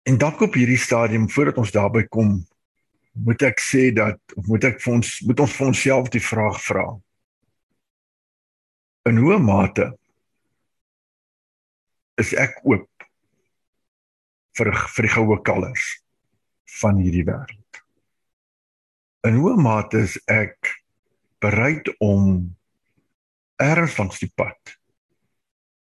En 0.01 0.17
dalk 0.17 0.41
op 0.41 0.53
hierdie 0.53 0.77
stadium 0.77 1.29
voordat 1.29 1.57
ons 1.57 1.71
daarby 1.71 2.07
kom, 2.07 2.47
moet 3.11 3.41
ek 3.41 3.61
sê 3.61 3.89
dat 3.93 4.17
moet 4.47 4.63
ek 4.63 4.81
vir 4.81 4.93
ons 4.97 5.13
moet 5.27 5.39
ons 5.45 5.55
vir 5.59 5.67
onsself 5.67 6.09
die 6.13 6.23
vraag 6.23 6.59
vra. 6.63 6.85
In 9.09 9.21
hoe 9.21 9.37
mate 9.41 9.91
is 12.17 12.33
ek 12.33 12.61
oop 12.65 12.96
vir 14.57 14.73
vir 14.95 15.07
die 15.07 15.13
goue 15.13 15.37
kalvers 15.45 15.85
van 16.81 16.99
hierdie 17.01 17.25
wêreld? 17.27 17.81
In 19.27 19.39
hoe 19.41 19.55
mate 19.59 20.03
is 20.05 20.17
ek 20.31 20.73
bereid 21.43 21.89
om 22.03 22.55
ergens 23.61 23.97
langs 23.97 24.19
die 24.21 24.31
pad 24.35 24.77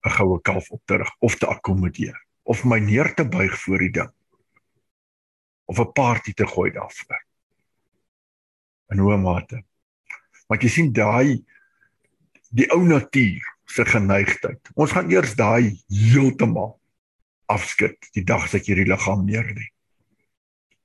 'n 0.06 0.10
goue 0.16 0.40
kalf 0.40 0.70
op 0.70 0.82
te 0.86 0.96
rig 0.96 1.10
of 1.20 1.36
te 1.36 1.46
akkommodeer 1.46 2.16
of 2.42 2.64
my 2.64 2.78
neer 2.78 3.14
te 3.14 3.24
buig 3.24 3.54
voor 3.62 3.78
die 3.78 3.92
ding 4.00 4.12
of 5.66 5.78
'n 5.78 5.92
party 5.92 6.32
te 6.32 6.46
gooi 6.46 6.70
daarvoor. 6.70 7.24
In 8.90 8.98
hoe 8.98 9.16
mate? 9.16 9.62
Want 10.48 10.62
jy 10.62 10.68
sien 10.68 10.92
daai 10.92 11.44
die 12.50 12.66
ou 12.74 12.82
natuur 12.82 13.44
se 13.64 13.84
geneigtheid. 13.84 14.70
Ons 14.74 14.90
gaan 14.92 15.10
eers 15.10 15.34
daai 15.34 15.78
heeltemal 15.86 16.79
afskud 17.50 18.10
die 18.14 18.24
dag 18.26 18.46
as 18.46 18.54
ek 18.58 18.70
hierdie 18.70 18.88
liggaam 18.88 19.26
neerlê. 19.26 19.70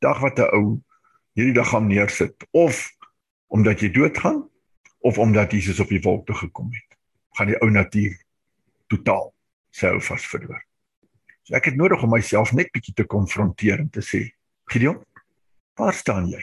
Dag 0.01 0.21
wat 0.21 0.39
'n 0.39 0.49
ou 0.57 0.81
hierdie 1.35 1.55
liggaam 1.55 1.87
neersit 1.87 2.47
of 2.51 2.91
omdat 3.47 3.81
jy 3.81 3.89
doodgaan 3.91 4.43
of 5.05 5.17
omdat 5.17 5.51
Jesus 5.51 5.79
op 5.79 5.89
die 5.89 6.01
wolk 6.01 6.25
toe 6.25 6.35
gekom 6.35 6.71
het. 6.73 6.97
Gaan 7.37 7.51
die 7.53 7.61
ou 7.61 7.69
natuur 7.69 8.15
totaal 8.87 9.33
sou 9.75 9.99
vas 10.01 10.25
verloor. 10.31 10.61
So 11.43 11.55
ek 11.57 11.69
het 11.69 11.77
nodig 11.77 12.01
om 12.03 12.13
myself 12.15 12.53
net 12.57 12.71
bietjie 12.73 12.95
te 12.95 13.05
konfronteer 13.05 13.83
en 13.83 13.89
te 13.89 14.01
sê, 14.01 14.23
Gideon, 14.71 14.97
waar 15.77 15.93
staan 15.93 16.29
jy? 16.31 16.41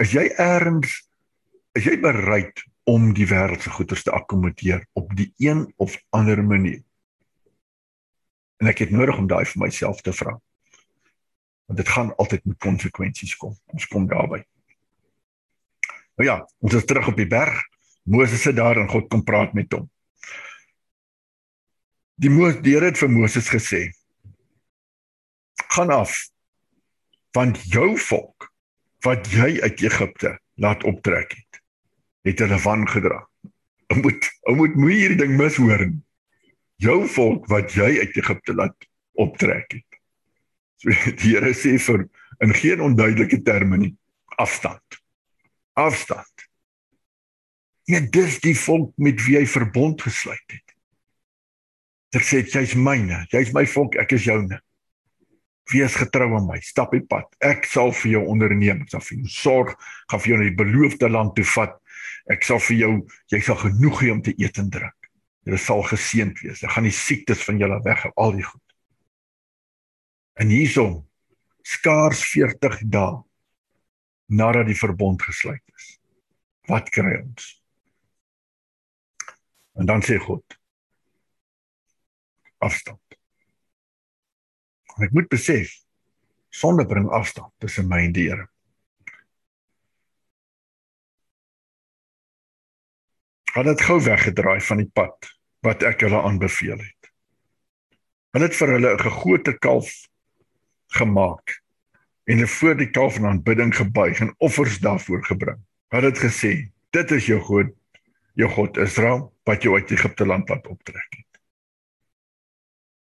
Is 0.00 0.14
jy 0.14 0.30
eers 0.30 1.02
is 1.74 1.84
jy 1.88 1.96
bereid 1.98 2.62
om 2.86 3.10
die 3.16 3.26
wêreldse 3.26 3.72
goederes 3.74 4.04
te 4.06 4.12
akkommodeer 4.14 4.84
op 4.94 5.10
die 5.18 5.32
een 5.42 5.66
of 5.82 5.96
ander 6.14 6.38
manier? 6.44 6.83
En 8.62 8.70
ek 8.70 8.84
het 8.84 8.92
nodig 8.94 9.18
om 9.18 9.28
daai 9.30 9.44
vir 9.44 9.62
myself 9.64 10.02
te 10.04 10.12
vra. 10.12 10.34
Want 11.66 11.80
dit 11.80 11.88
gaan 11.88 12.12
altyd 12.20 12.44
met 12.44 12.58
konsekwensies 12.58 13.36
kom. 13.40 13.56
Ons 13.72 13.86
kom 13.90 14.06
daarby. 14.10 14.42
Nou 16.14 16.28
ja, 16.28 16.36
ons 16.58 16.74
is 16.74 16.84
terug 16.84 17.08
op 17.10 17.16
die 17.18 17.28
berg. 17.28 17.56
Moses 18.04 18.42
sit 18.42 18.56
daar 18.56 18.78
en 18.78 18.88
God 18.88 19.08
kom 19.10 19.24
praat 19.24 19.54
met 19.56 19.72
hom. 19.72 19.88
Die 22.20 22.30
Moses 22.30 22.60
die 22.62 22.76
Here 22.76 22.92
het 22.92 23.00
vir 23.00 23.10
Moses 23.10 23.48
gesê: 23.50 23.88
"Gaan 25.74 25.90
af 25.90 26.14
want 27.34 27.58
jou 27.66 27.98
volk 27.98 28.52
wat 29.04 29.26
jy 29.32 29.58
uit 29.60 29.82
Egipte 29.82 30.38
laat 30.62 30.84
optrek 30.86 31.34
het, 31.34 31.60
het 32.28 32.38
hulle 32.44 32.58
van 32.62 32.86
gedra. 32.88 33.18
Ou 33.92 34.00
moet 34.00 34.28
ou 34.48 34.54
moet 34.56 34.76
moeë 34.78 34.98
hierdie 35.00 35.20
ding 35.24 35.34
mishoor. 35.38 35.82
Jou 36.82 37.04
volk 37.08 37.46
wat 37.52 37.74
jy 37.76 37.90
uit 38.00 38.16
Egipte 38.18 38.54
laat 38.54 38.88
optrek 39.20 39.78
het. 39.78 40.00
So 40.82 40.90
die 41.20 41.34
Here 41.34 41.54
sê 41.56 41.76
vir 41.78 42.08
in 42.44 42.54
geen 42.56 42.82
onduidelike 42.82 43.42
terme 43.46 43.78
nie 43.80 43.94
afstand. 44.40 45.00
Afstand. 45.78 46.48
Ja, 47.84 48.00
dis 48.00 48.40
die 48.40 48.56
volk 48.56 48.94
met 48.96 49.20
wie 49.26 49.36
hy 49.38 49.46
verbond 49.46 50.02
gesluit 50.02 50.44
het. 50.48 50.74
Ek 52.14 52.24
sê 52.24 52.44
jy's 52.46 52.76
myne, 52.78 53.24
jy's 53.32 53.50
my 53.54 53.64
volk, 53.68 53.98
ek 54.00 54.14
is 54.16 54.24
joune. 54.28 54.60
Wees 55.72 55.96
getrou 55.96 56.28
aan 56.36 56.46
my, 56.46 56.60
stap 56.62 56.92
die 56.94 57.02
pad. 57.04 57.26
Ek 57.42 57.66
sal 57.68 57.92
vir 57.96 58.16
jou 58.16 58.22
onderneem, 58.30 58.84
ek 58.84 58.92
sal 58.94 59.02
vir 59.04 59.18
jou 59.18 59.32
sorg, 59.32 59.72
gaan 60.12 60.22
vir 60.22 60.32
jou 60.32 60.38
na 60.40 60.48
die 60.48 60.58
beloofde 60.58 61.10
land 61.10 61.34
toe 61.36 61.46
vat. 61.54 61.74
Ek 62.32 62.44
sal 62.46 62.60
vir 62.68 62.78
jou, 62.78 62.92
jy 63.32 63.40
sal 63.44 63.58
genoeg 63.60 64.02
hê 64.04 64.12
om 64.14 64.22
te 64.24 64.34
eet 64.40 64.60
en 64.62 64.70
drink. 64.72 65.03
Jy 65.44 65.58
sal 65.60 65.82
geseënd 65.84 66.40
wees. 66.40 66.62
Ek 66.64 66.72
gaan 66.72 66.86
die 66.88 66.94
siektes 66.94 67.44
van 67.44 67.60
julle 67.60 67.80
weg, 67.84 68.06
al 68.16 68.32
die 68.36 68.46
goed. 68.46 68.76
En 70.40 70.50
hierson 70.50 71.02
skaars 71.64 72.22
40 72.32 72.80
dae 72.92 73.20
nadat 74.32 74.66
die 74.70 74.78
verbond 74.78 75.22
gesluit 75.22 75.62
is. 75.76 75.90
Wat 76.68 76.88
kry 76.92 77.18
ons? 77.20 77.50
En 79.76 79.86
dan 79.86 80.02
sê 80.06 80.16
God 80.22 80.56
afstand. 82.64 83.00
Ek 85.04 85.12
moet 85.12 85.28
besef 85.28 85.74
sonde 86.54 86.86
bring 86.88 87.10
afstand 87.12 87.52
tussen 87.60 87.90
my 87.90 88.04
en 88.06 88.14
die 88.16 88.28
Here. 88.30 88.46
Hulle 93.54 93.74
het 93.74 93.84
gou 93.86 94.00
weggedraai 94.02 94.60
van 94.66 94.82
die 94.82 94.90
pad 94.90 95.28
wat 95.64 95.84
ek 95.86 96.02
hulle 96.02 96.20
aanbeveel 96.26 96.80
het. 96.80 97.10
Hulle 98.34 98.48
het 98.48 98.56
vir 98.58 98.72
hulle 98.74 98.94
'n 98.94 99.04
gegote 99.04 99.52
kalf 99.58 99.90
gemaak 100.98 101.60
en 102.26 102.34
hulle 102.38 102.50
voor 102.50 102.76
die 102.76 102.90
kalf 102.90 103.16
in 103.16 103.26
aanbidding 103.26 103.74
gebuig 103.74 104.20
en 104.20 104.34
offers 104.38 104.78
daarvoor 104.78 105.24
gebring. 105.24 105.60
Hulle 105.88 106.10
het 106.10 106.18
gesê: 106.18 106.70
"Dit 106.90 107.10
is 107.10 107.26
jou 107.26 107.40
God, 107.40 107.70
jou 108.34 108.50
God 108.50 108.76
Israel 108.76 109.32
wat 109.44 109.62
jou 109.62 109.74
uit 109.74 109.90
Egipte 109.90 110.26
land 110.26 110.48
laat 110.48 110.66
optrek 110.66 111.10
het." 111.10 111.40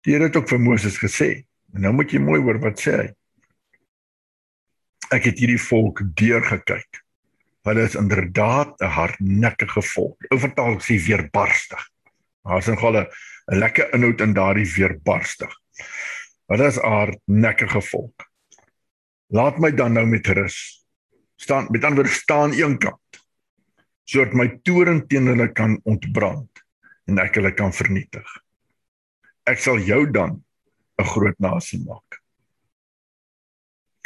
Die 0.01 0.13
Here 0.13 0.23
het 0.23 0.35
ook 0.35 0.49
vir 0.49 0.59
Moses 0.59 0.97
gesê: 0.97 1.45
En 1.73 1.81
nou 1.81 1.93
moet 1.93 2.11
jy 2.11 2.19
mooi 2.19 2.41
hoor 2.41 2.59
wat 2.59 2.81
sê 2.81 2.91
hy. 2.97 3.07
Ek 5.15 5.23
het 5.23 5.39
hierdie 5.39 5.61
volk 5.61 6.01
deurgekyk. 6.15 7.02
Hulle 7.63 7.83
is 7.87 7.95
inderdaad 7.95 8.75
'n 8.81 8.91
hardnekkige 8.91 9.81
volk. 9.81 10.25
Ou 10.31 10.39
vertaal 10.39 10.79
sê 10.83 10.97
weerbarstig. 10.99 11.83
Daar's 12.43 12.67
'n 12.67 12.77
galle 12.77 13.07
'n 13.51 13.59
lekker 13.59 13.93
inhoud 13.93 14.21
in 14.21 14.33
daardie 14.33 14.73
weerbarstig. 14.75 15.53
Hulle 16.47 16.67
is 16.67 16.77
'n 16.77 16.87
hardnekkige 16.87 17.81
volk. 17.81 18.27
Laat 19.27 19.59
my 19.59 19.71
dan 19.71 19.93
nou 19.93 20.05
met 20.05 20.27
rus. 20.27 20.85
Staan 21.35 21.67
met 21.69 21.83
ander 21.83 22.07
staan 22.07 22.51
eenkant. 22.53 23.23
Sodat 24.03 24.33
my 24.33 24.59
toren 24.63 25.07
teen 25.07 25.27
hulle 25.27 25.47
kan 25.53 25.79
ontbrand 25.83 26.51
en 27.07 27.19
ek 27.19 27.35
hulle 27.35 27.53
kan 27.53 27.73
vernietig. 27.73 28.27
Ek 29.47 29.57
sal 29.59 29.79
jou 29.79 30.11
dan 30.11 30.43
'n 30.99 31.05
groot 31.05 31.39
nasie 31.39 31.79
maak. 31.85 32.22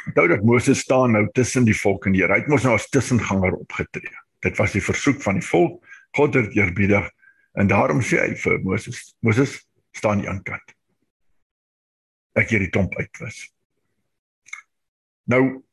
Onthou 0.08 0.28
dat 0.28 0.44
Moses 0.44 0.80
staan 0.80 1.12
nou 1.12 1.26
tussen 1.32 1.66
die 1.68 1.76
volk 1.76 2.06
en 2.08 2.16
die 2.16 2.24
Here. 2.24 2.34
Hy 2.34 2.46
het 2.46 2.50
mos 2.52 2.64
nou 2.64 2.78
as 2.78 2.88
tussenganger 2.90 3.58
opgetree. 3.58 4.16
Dit 4.46 4.58
was 4.58 4.72
die 4.72 4.84
versoek 4.84 5.20
van 5.26 5.42
die 5.42 5.46
volk. 5.46 5.82
God 6.16 6.38
het 6.40 6.56
eerbiedig 6.56 7.10
en 7.60 7.68
daarom 7.68 8.00
sê 8.06 8.22
hy 8.24 8.36
vir 8.40 8.60
Moses: 8.64 9.02
"Moses, 9.20 9.60
staan 9.92 10.24
aan 10.28 10.40
die 10.40 10.52
kant. 10.52 10.76
Ek 12.40 12.50
hier 12.50 12.64
die 12.64 12.72
tomp 12.72 12.96
uitwis." 12.96 13.48
Nou 15.28 15.64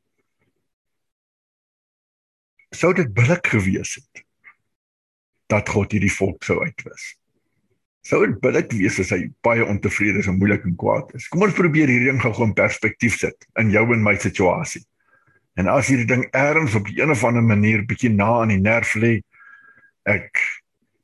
sou 2.74 2.90
dit 2.94 3.12
billik 3.14 3.46
gewees 3.46 3.94
het 4.00 4.24
dat 5.46 5.68
God 5.68 5.92
hierdie 5.94 6.10
volk 6.10 6.42
sou 6.42 6.58
uitwis 6.64 7.14
sou 8.04 8.20
dit 8.26 8.40
billik 8.42 8.72
wees 8.76 8.98
as 9.00 9.12
hy 9.14 9.30
baie 9.46 9.64
ontevrede 9.64 10.20
is 10.20 10.28
en 10.28 10.36
moeilik 10.36 10.64
en 10.68 10.76
kwaad 10.76 11.14
is. 11.16 11.28
Kom 11.32 11.44
ons 11.46 11.56
probeer 11.56 11.88
hierdie 11.88 12.10
ding 12.10 12.20
gou 12.20 12.34
in 12.44 12.52
perspektief 12.56 13.16
sit 13.20 13.46
in 13.60 13.72
jou 13.72 13.84
en 13.94 14.04
my 14.04 14.14
situasie. 14.20 14.84
En 15.56 15.70
as 15.72 15.88
hierdie 15.88 16.08
ding 16.10 16.26
ergens 16.36 16.74
op 16.74 16.88
'n 16.88 17.10
of 17.10 17.24
ander 17.24 17.42
manier 17.42 17.86
bietjie 17.86 18.10
na 18.10 18.42
aan 18.42 18.52
die 18.52 18.60
nerf 18.60 18.94
lê, 18.94 19.22
ek 20.04 20.38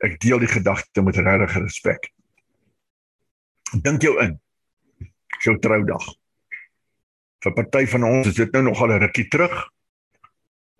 ek 0.04 0.20
deel 0.20 0.38
die 0.38 0.48
gedagte 0.48 1.02
met 1.02 1.16
regtig 1.16 1.56
respek. 1.56 2.12
Dink 3.82 4.02
jou 4.02 4.20
in. 4.20 4.40
Jou 5.44 5.58
troudag. 5.58 6.04
Vir 7.40 7.52
party 7.52 7.86
van 7.86 8.04
ons 8.04 8.26
is 8.26 8.34
dit 8.34 8.52
nou 8.52 8.62
nog 8.62 8.80
al 8.80 8.92
'n 8.92 9.00
rukkie 9.00 9.28
terug. 9.28 9.68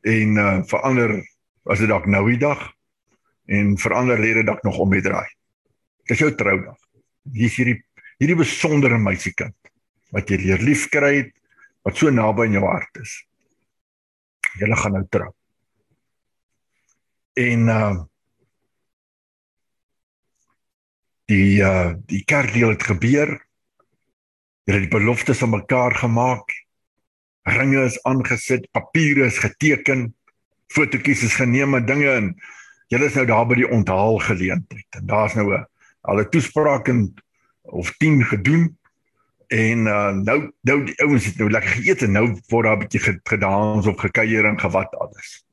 En 0.03 0.37
uh 0.37 0.63
verander 0.65 1.25
as 1.65 1.79
dit 1.79 1.89
dalk 1.89 2.07
nou 2.07 2.29
die 2.29 2.39
dag 2.39 2.73
en 3.47 3.77
verander 3.79 4.19
lê 4.19 4.35
dit 4.35 4.47
dalk 4.47 4.63
nog 4.63 4.79
om 4.79 4.91
die 4.91 5.03
draai. 5.03 5.29
Dis 6.11 6.19
jou 6.19 6.33
troudag. 6.35 6.75
Hier 7.31 7.47
is 7.47 7.57
hierdie 7.61 7.79
hierdie 8.21 8.37
besondere 8.37 8.99
meisiekind 9.01 9.55
wat 10.13 10.29
jy 10.29 10.41
leer 10.43 10.63
lief 10.67 10.89
kry 10.93 11.13
het 11.21 11.31
wat 11.87 11.97
so 11.97 12.11
naby 12.13 12.49
in 12.49 12.59
jou 12.59 12.65
hart 12.67 12.99
is. 13.01 13.13
Julle 14.59 14.77
gaan 14.77 14.97
nou 14.99 15.05
trou. 15.15 15.31
En 17.39 17.71
uh 17.77 17.93
die 21.31 21.63
uh 21.63 21.95
die 22.11 22.25
kerkdeel 22.27 22.75
het 22.75 22.91
gebeur. 22.91 23.37
Hulle 24.67 24.83
het 24.83 24.89
die 24.91 24.97
beloftes 24.99 25.45
aan 25.47 25.55
mekaar 25.55 25.95
gemaak. 26.03 26.51
Ringe 27.47 27.87
is 27.87 28.03
aangesit, 28.05 28.67
papiere 28.75 29.31
is 29.31 29.39
geteken, 29.41 30.11
fotootjies 30.75 31.23
is 31.31 31.39
geneem 31.39 31.79
en 31.79 31.87
dinge 31.87 32.11
en 32.11 32.35
julle 32.91 33.07
is 33.07 33.17
nou 33.17 33.31
daar 33.31 33.47
by 33.47 33.63
die 33.63 33.71
onthaal 33.79 34.19
geleentheid. 34.27 34.89
En 34.99 35.07
daar's 35.07 35.39
nou 35.39 35.53
'n 35.55 35.70
'n 36.03 36.29
toespraak 36.31 36.89
en 36.89 37.15
of 37.63 37.97
10 37.97 38.25
gedoen 38.25 38.79
en 39.51 39.79
uh, 39.79 40.13
nou 40.15 40.53
nou 40.61 40.85
die 40.85 40.95
ouens 41.03 41.25
het 41.25 41.39
nou 41.39 41.51
lekker 41.51 41.71
geëet 41.71 42.03
en 42.07 42.13
nou 42.13 42.27
word 42.49 42.67
daar 42.67 42.77
'n 42.77 42.83
bietjie 42.85 43.01
gedans 43.23 43.87
of 43.87 43.99
gekuier 43.99 44.45
en 44.45 44.61
gewat 44.61 44.95
alles. 44.95 45.45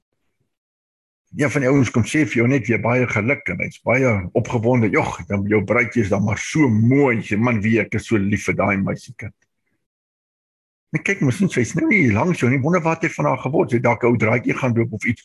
Een 1.35 1.51
van 1.51 1.61
die 1.61 1.69
ouens 1.69 1.91
kom 1.91 2.03
sê 2.03 2.23
vir 2.25 2.39
jou 2.41 2.47
net 2.47 2.67
weer 2.67 2.81
baie 2.81 3.07
geluk 3.07 3.49
en 3.49 3.59
hy's 3.59 3.81
baie 3.81 4.29
opgewonde. 4.33 4.89
Jogg, 4.89 5.25
dan 5.25 5.43
jou 5.47 5.63
bruidjie 5.63 6.03
is 6.03 6.09
dan 6.09 6.23
maar 6.23 6.37
so 6.37 6.69
mooi. 6.69 7.19
Jy 7.21 7.37
man 7.37 7.61
wie 7.61 7.79
ek 7.79 7.93
is 7.93 8.07
so 8.07 8.17
lief 8.17 8.45
vir 8.45 8.55
daai 8.55 8.77
meisiekind. 8.77 9.35
Net 10.91 11.03
kyk 11.03 11.21
mos 11.21 11.39
net 11.39 11.51
sy's 11.51 11.73
nou 11.75 11.87
nie 11.87 12.11
langs 12.11 12.39
jou 12.39 12.49
nie. 12.49 12.61
Wonder 12.61 12.81
wat 12.81 13.01
het 13.01 13.13
van 13.13 13.25
haar 13.25 13.37
geword. 13.37 13.71
Sy 13.71 13.79
dalk 13.79 14.03
ou 14.03 14.15
draaitjie 14.17 14.53
gaan 14.53 14.77
loop 14.77 14.93
of 14.93 15.05
iets. 15.05 15.23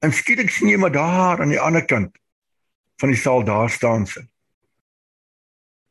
En 0.00 0.12
skielik 0.12 0.50
sien 0.50 0.68
jy 0.68 0.76
maar 0.76 0.92
daar 0.92 1.40
aan 1.42 1.48
die 1.48 1.60
ander 1.60 1.84
kant 1.84 2.14
van 2.98 3.12
die 3.12 3.18
saal 3.18 3.44
daar 3.44 3.70
staan 3.70 4.06
sy. 4.06 4.24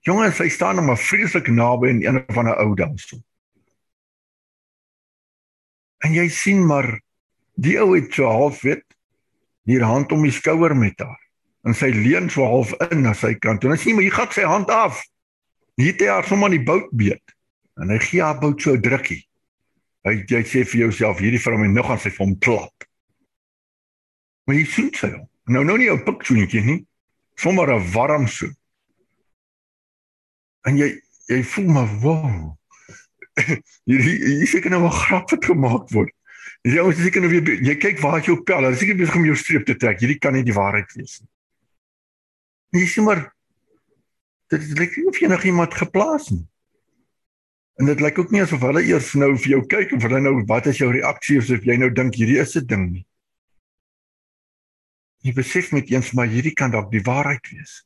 Jongens, 0.08 0.38
sy 0.40 0.48
staan 0.50 0.78
nog 0.80 0.86
maar 0.88 1.00
vreeslik 1.00 1.48
naby 1.52 1.90
in 1.92 2.04
een 2.06 2.24
van 2.36 2.48
'n 2.48 2.60
ou 2.64 2.76
dansie. 2.76 3.24
En 5.98 6.14
jy 6.14 6.28
sien 6.30 6.66
maar 6.66 7.02
die 7.54 7.80
ou 7.80 7.96
het 7.96 8.14
so 8.14 8.26
half 8.30 8.62
wit 8.62 8.86
hier 9.64 9.84
hand 9.84 10.12
om 10.12 10.24
die 10.24 10.32
skouer 10.32 10.76
met 10.78 11.00
haar. 11.00 11.20
En 11.64 11.76
sy 11.76 11.90
leun 11.92 12.30
so 12.30 12.46
half 12.46 12.72
in 12.92 13.02
na 13.02 13.14
sy 13.14 13.34
kant. 13.34 13.64
En 13.64 13.72
as 13.72 13.84
jy 13.84 13.94
maar 13.94 14.06
hier 14.06 14.16
gaan 14.16 14.32
sy 14.32 14.46
hand 14.48 14.70
af. 14.70 15.02
Hier 15.76 15.92
het 15.92 16.02
hy 16.02 16.08
haar 16.08 16.28
sommer 16.28 16.48
aan 16.48 16.56
die 16.56 16.64
bout 16.64 16.88
beet. 16.92 17.36
En 17.76 17.90
hy 17.90 18.00
gee 18.00 18.22
haar 18.22 18.40
bout 18.40 18.62
so 18.62 18.74
'n 18.74 18.82
drukkie. 18.82 19.28
Hy 20.08 20.24
jy 20.24 20.44
sê 20.44 20.64
vir 20.64 20.80
jouself 20.88 21.20
hierdie 21.20 21.42
vrou 21.42 21.58
moet 21.58 21.74
nog 21.76 21.90
aan 21.90 22.00
sy 22.00 22.14
hom 22.18 22.38
klap. 22.40 22.88
Maar 24.46 24.56
jy 24.56 24.66
sien 24.66 24.94
sy 24.94 25.12
hom. 25.12 25.28
Nou 25.46 25.64
nou 25.64 25.78
nie 25.78 25.92
'n 25.92 26.04
piksoentjie 26.04 26.64
nie. 26.64 26.86
Sommer 27.38 27.70
'n 27.74 27.92
warm 27.94 28.28
soen 28.28 28.56
en 30.68 30.78
jy 30.80 30.90
jy 31.32 31.42
voel 31.54 31.72
maar 31.76 31.90
wow. 32.04 32.58
hier 33.90 34.04
hier 34.04 34.48
seker 34.50 34.74
nou 34.74 34.84
'n 34.86 35.00
grap 35.06 35.32
wat 35.32 35.46
gemaak 35.46 35.90
word. 35.96 36.14
Jy 36.68 36.82
ou 36.82 36.92
seker 36.92 37.22
nou 37.24 37.32
weer 37.32 37.64
jy 37.64 37.76
kyk 37.80 38.02
waar 38.04 38.20
jy 38.20 38.34
op 38.34 38.46
pel, 38.46 38.64
hulle 38.66 38.76
seker 38.76 38.98
besig 39.00 39.16
om 39.16 39.28
jou 39.28 39.36
streep 39.36 39.66
te 39.68 39.76
trek. 39.76 40.00
Hierdie 40.02 40.20
kan 40.20 40.34
nie 40.34 40.44
die 40.44 40.56
waarheid 40.56 40.92
wees 40.98 41.20
nie. 41.22 42.82
Jy 42.82 42.88
sê 42.92 43.04
maar 43.04 43.24
dit 44.52 44.64
lyk 44.80 44.98
nie 44.98 45.08
of 45.08 45.20
jy 45.22 45.28
nog 45.32 45.44
iemand 45.44 45.74
geplaas 45.76 46.32
nie. 46.32 46.46
En 47.78 47.86
dit 47.86 48.00
lyk 48.02 48.18
ook 48.20 48.32
nie 48.32 48.42
asof 48.42 48.64
hulle 48.66 48.84
eers 48.84 49.14
nou 49.14 49.36
vir 49.38 49.52
jou 49.56 49.62
kyk 49.70 49.94
of 49.94 50.04
hulle 50.08 50.20
nou 50.24 50.42
wat 50.50 50.68
is 50.68 50.80
jou 50.82 50.90
reaksie 50.92 51.38
of 51.40 51.48
jy 51.48 51.78
nou 51.78 51.92
dink 51.94 52.16
hierdie 52.16 52.42
is 52.42 52.56
'n 52.58 52.66
ding 52.66 52.92
nie. 52.92 53.06
Jy 55.26 55.34
besef 55.34 55.72
met 55.74 55.90
eens 55.92 56.12
maar 56.14 56.30
hierdie 56.30 56.54
kan 56.54 56.72
dalk 56.72 56.92
die 56.92 57.04
waarheid 57.04 57.50
wees. 57.52 57.82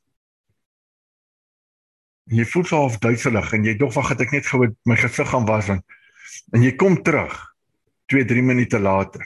En 2.29 2.38
jy 2.39 2.45
voel 2.47 2.65
so 2.67 2.79
half 2.83 2.97
duiselig 3.03 3.53
en 3.55 3.65
jy 3.65 3.75
dog 3.79 3.93
wag 3.95 4.13
het 4.13 4.25
ek 4.27 4.35
net 4.35 4.47
gou 4.47 4.67
my 4.88 4.97
gesig 5.00 5.29
gaan 5.31 5.47
was 5.50 5.71
en 5.73 5.81
en 6.55 6.63
jy 6.63 6.71
kom 6.79 6.95
terug 7.03 7.33
2 8.11 8.27
3 8.27 8.43
minute 8.43 8.79
later. 8.79 9.23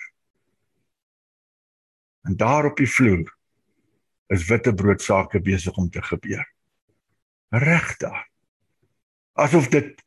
En 2.25 2.37
daar 2.37 2.65
op 2.71 2.77
die 2.77 2.89
vloer 2.89 3.29
is 4.33 4.47
witbrood 4.49 5.01
sake 5.01 5.41
besig 5.41 5.77
om 5.77 5.89
te 5.89 6.01
gebeur. 6.01 6.45
Reg 7.53 7.97
daar. 8.01 8.25
Asof 9.37 9.69
dit 9.69 10.01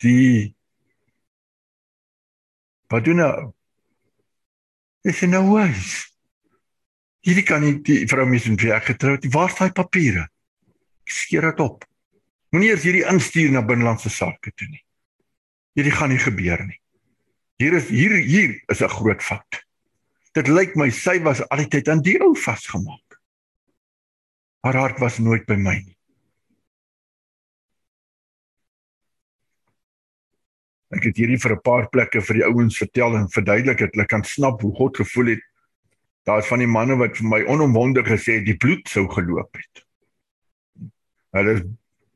die 0.00 0.54
wat 2.88 3.04
doen 3.04 3.20
nou? 3.20 3.52
Is 5.04 5.20
in 5.26 5.34
nou 5.34 5.44
wys 5.50 6.13
hierdie 7.24 7.46
kan 7.48 7.62
nie 7.64 7.78
die 7.82 8.04
vrou 8.06 8.26
mis 8.26 8.46
en 8.46 8.58
vir 8.60 8.80
getroud 8.80 9.26
waar 9.32 9.50
is 9.50 9.58
daai 9.58 9.72
papiere 9.72 10.28
skeer 11.08 11.50
dit 11.50 11.60
op 11.60 11.84
Moenie 12.54 12.68
eers 12.70 12.84
hierdie 12.86 13.06
instuur 13.10 13.50
na 13.50 13.64
binnelandse 13.66 14.10
sake 14.14 14.52
toe 14.54 14.68
nie. 14.70 14.82
Hierdie 15.74 15.94
gaan 15.96 16.12
nie 16.14 16.20
gebeur 16.22 16.60
nie. 16.62 16.78
Hier 17.58 17.74
is 17.74 17.88
hier 17.90 18.14
hier 18.14 18.52
is 18.70 18.80
'n 18.80 18.94
groot 18.94 19.22
fout. 19.22 19.58
Dit 20.38 20.46
lyk 20.46 20.76
my 20.76 20.88
sy 20.90 21.18
was 21.24 21.42
al 21.50 21.58
die 21.58 21.68
tyd 21.68 21.88
aan 21.88 22.02
die 22.02 22.14
ou 22.22 22.34
vasgemaak. 22.34 23.18
Haar 24.62 24.76
hart 24.76 25.00
was 25.00 25.18
nooit 25.18 25.46
by 25.46 25.56
my 25.56 25.74
nie. 25.74 25.96
Ek 30.94 31.10
het 31.10 31.16
hierdie 31.16 31.42
vir 31.42 31.56
'n 31.56 31.62
paar 31.62 31.88
plekke 31.90 32.22
vir 32.22 32.34
die 32.34 32.46
ouens 32.46 32.78
vertel 32.78 33.16
en 33.16 33.28
verduidelik 33.28 33.78
dat 33.78 33.94
hulle 33.94 34.06
kan 34.06 34.22
snap 34.22 34.60
hoe 34.60 34.74
God 34.74 34.96
gevoel 34.96 35.26
het. 35.26 35.42
Daar's 36.24 36.48
van 36.48 36.62
die 36.62 36.70
manne 36.70 36.96
wat 36.96 37.18
vir 37.20 37.28
my 37.28 37.40
onomwonde 37.52 38.04
gesê 38.06 38.38
die 38.44 38.56
bloed 38.56 38.88
sou 38.88 39.04
geloop 39.12 39.60
het. 39.60 39.84
Hulle 41.36 41.58
is 41.58 41.64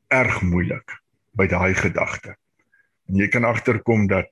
erg 0.08 0.40
moeilik 0.42 0.96
by 1.36 1.46
daai 1.50 1.74
gedagte. 1.76 2.36
En 3.08 3.20
jy 3.20 3.28
kan 3.32 3.44
agterkom 3.44 4.06
dat 4.08 4.30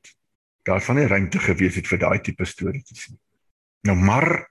daar 0.66 0.82
van 0.82 0.98
nie 0.98 1.06
ruimte 1.06 1.38
gewees 1.38 1.76
het 1.78 1.88
vir 1.88 2.00
daai 2.02 2.18
tipe 2.24 2.48
storieetjies 2.48 3.10
nie. 3.12 3.20
Nou 3.86 3.96
maar 4.00 4.48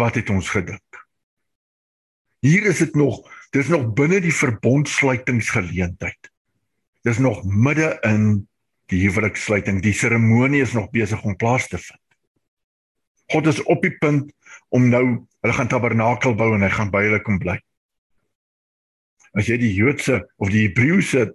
wat 0.00 0.18
het 0.18 0.30
ons 0.30 0.50
gedink? 0.50 1.00
Hier 2.42 2.66
is 2.66 2.82
dit 2.82 2.94
nog, 2.98 3.22
dis 3.54 3.70
nog 3.70 3.92
binne 3.94 4.18
die 4.20 4.34
verbondsluitingsgeleentheid. 4.34 6.30
Dis 7.06 7.18
nog 7.22 7.44
midde 7.46 7.94
in 8.06 8.48
die 8.90 9.04
huwelikssluiting. 9.06 9.78
Die 9.82 9.94
seremonie 9.94 10.62
is 10.66 10.74
nog 10.74 10.90
besig 10.90 11.22
om 11.22 11.38
plaas 11.38 11.68
te 11.70 11.78
vind. 11.78 12.01
God 13.32 13.46
is 13.46 13.62
op 13.64 13.82
die 13.82 13.96
punt 13.98 14.32
om 14.70 14.88
nou, 14.88 15.04
hulle 15.42 15.56
gaan 15.56 15.68
tabernakel 15.68 16.34
bou 16.36 16.52
en 16.54 16.62
hy 16.62 16.72
gaan 16.72 16.90
by 16.92 17.04
hulle 17.08 17.22
kom 17.24 17.38
bly 17.42 17.58
as 19.38 19.48
jy 19.48 19.58
die 19.60 19.72
Joodse 19.72 20.20
of 20.42 20.50
die 20.52 20.66
Hebreëse 20.66 21.26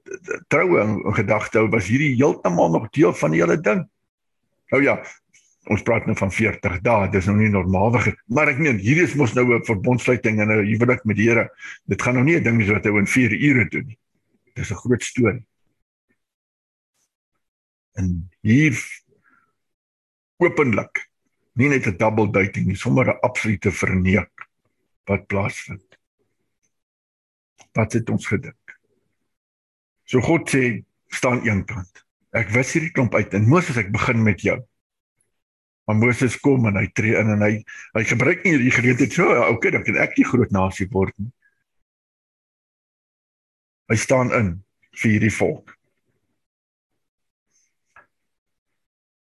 troue 0.52 0.82
in 0.84 0.98
gedagte 1.18 1.62
hou, 1.62 1.70
was 1.74 1.90
hierdie 1.90 2.14
heeltemal 2.18 2.70
nog 2.74 2.92
deel 2.96 3.14
van 3.18 3.34
die 3.34 3.42
hele 3.42 3.58
ding. 3.62 3.84
Nou 4.74 4.82
ja, 4.84 4.98
ons 5.74 5.84
praat 5.88 6.06
nou 6.08 6.16
van 6.20 6.32
40 6.32 6.78
dae, 6.86 7.10
dis 7.12 7.28
nou 7.30 7.38
nie 7.40 7.50
normaalweg, 7.52 8.12
maar 8.34 8.52
ek 8.52 8.62
meen 8.62 8.80
hierdie 8.84 9.08
is 9.08 9.18
mos 9.20 9.34
nou 9.36 9.48
'n 9.56 9.66
verbondsluiting 9.66 10.40
en 10.42 10.52
'n 10.52 10.66
huwelik 10.70 11.04
met 11.06 11.18
die 11.18 11.30
Here. 11.30 11.50
Dit 11.88 12.02
gaan 12.02 12.16
nou 12.16 12.24
nie 12.24 12.38
'n 12.38 12.44
ding 12.44 12.58
wees 12.58 12.70
wat 12.70 12.86
hy 12.86 12.92
in 12.92 13.08
4 13.08 13.34
ure 13.34 13.66
doen 13.70 13.88
nie. 13.88 13.98
Dis 14.56 14.72
'n 14.72 14.76
groot 14.76 15.04
storie. 15.04 15.44
En 17.98 18.30
hier 18.42 18.78
openlik 20.38 21.07
nie 21.58 21.70
net 21.70 21.88
'n 21.88 21.98
double 21.98 22.32
dating 22.32 22.68
nie, 22.68 22.76
sommer 22.76 23.10
'n 23.10 23.20
absolute 23.22 23.72
verneek 23.72 24.48
wat 25.08 25.28
plaasvind 25.28 25.84
wat 27.78 27.94
het 27.94 28.10
ons 28.10 28.26
gedink? 28.28 28.80
So 30.10 30.22
God 30.22 30.50
sê 30.50 30.84
staan 31.14 31.46
een 31.46 31.66
kant. 31.66 32.06
Ek 32.36 32.50
wys 32.56 32.74
hierdie 32.74 32.92
klomp 32.92 33.16
uit 33.16 33.34
en 33.34 33.48
Moses 33.48 33.78
ek 33.78 33.92
begin 33.94 34.24
met 34.24 34.42
jou. 34.42 34.58
Maar 35.88 35.96
Moses 35.96 36.36
kom 36.44 36.66
en 36.68 36.76
hy 36.76 36.88
tree 36.92 37.16
in 37.16 37.32
en 37.38 37.44
hy 37.44 37.54
hy 37.96 38.04
gebruik 38.04 38.44
nie 38.44 38.58
hierdie 38.58 38.74
geleentheid 38.76 39.14
so 39.16 39.30
ja, 39.32 39.48
okay 39.54 39.72
dan 39.72 39.86
kan 39.88 40.00
ek 40.04 40.18
die 40.18 40.28
groot 40.28 40.52
nasie 40.52 40.90
word 40.92 41.16
nie. 41.18 41.32
Hy 43.88 43.96
staan 43.96 44.34
in 44.36 44.52
vir 45.00 45.14
hierdie 45.14 45.32
volk. 45.32 45.72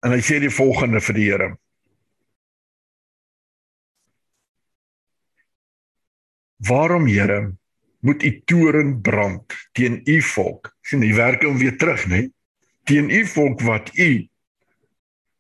En 0.05 0.13
hy 0.15 0.21
sê 0.23 0.39
die 0.39 0.53
volgende 0.53 1.01
vir 1.03 1.17
die 1.17 1.29
Here. 1.31 1.51
Waarom 6.67 7.07
Here 7.07 7.57
moet 8.01 8.23
u 8.23 8.43
toren 8.45 9.01
brand 9.01 9.69
teen 9.73 10.01
u 10.05 10.23
volk. 10.23 10.77
sien 10.81 11.01
die 11.01 11.15
werke 11.15 11.49
om 11.49 11.59
weer 11.59 11.77
terug, 11.77 12.07
né? 12.09 12.29
Teen 12.85 13.11
u 13.11 13.27
volk 13.27 13.61
wat 13.61 13.91
u 13.97 14.29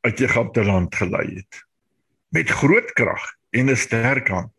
uit 0.01 0.21
Egipte 0.21 0.65
land 0.65 0.95
gelei 0.95 1.35
het 1.35 1.65
met 2.29 2.51
groot 2.51 2.93
krag 2.93 3.23
en 3.51 3.71
'n 3.71 3.77
sterk 3.77 4.29
hand. 4.29 4.53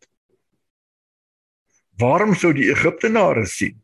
Waarom 1.98 2.34
sou 2.36 2.54
die 2.54 2.70
Egiptenare 2.72 3.46
sien? 3.46 3.84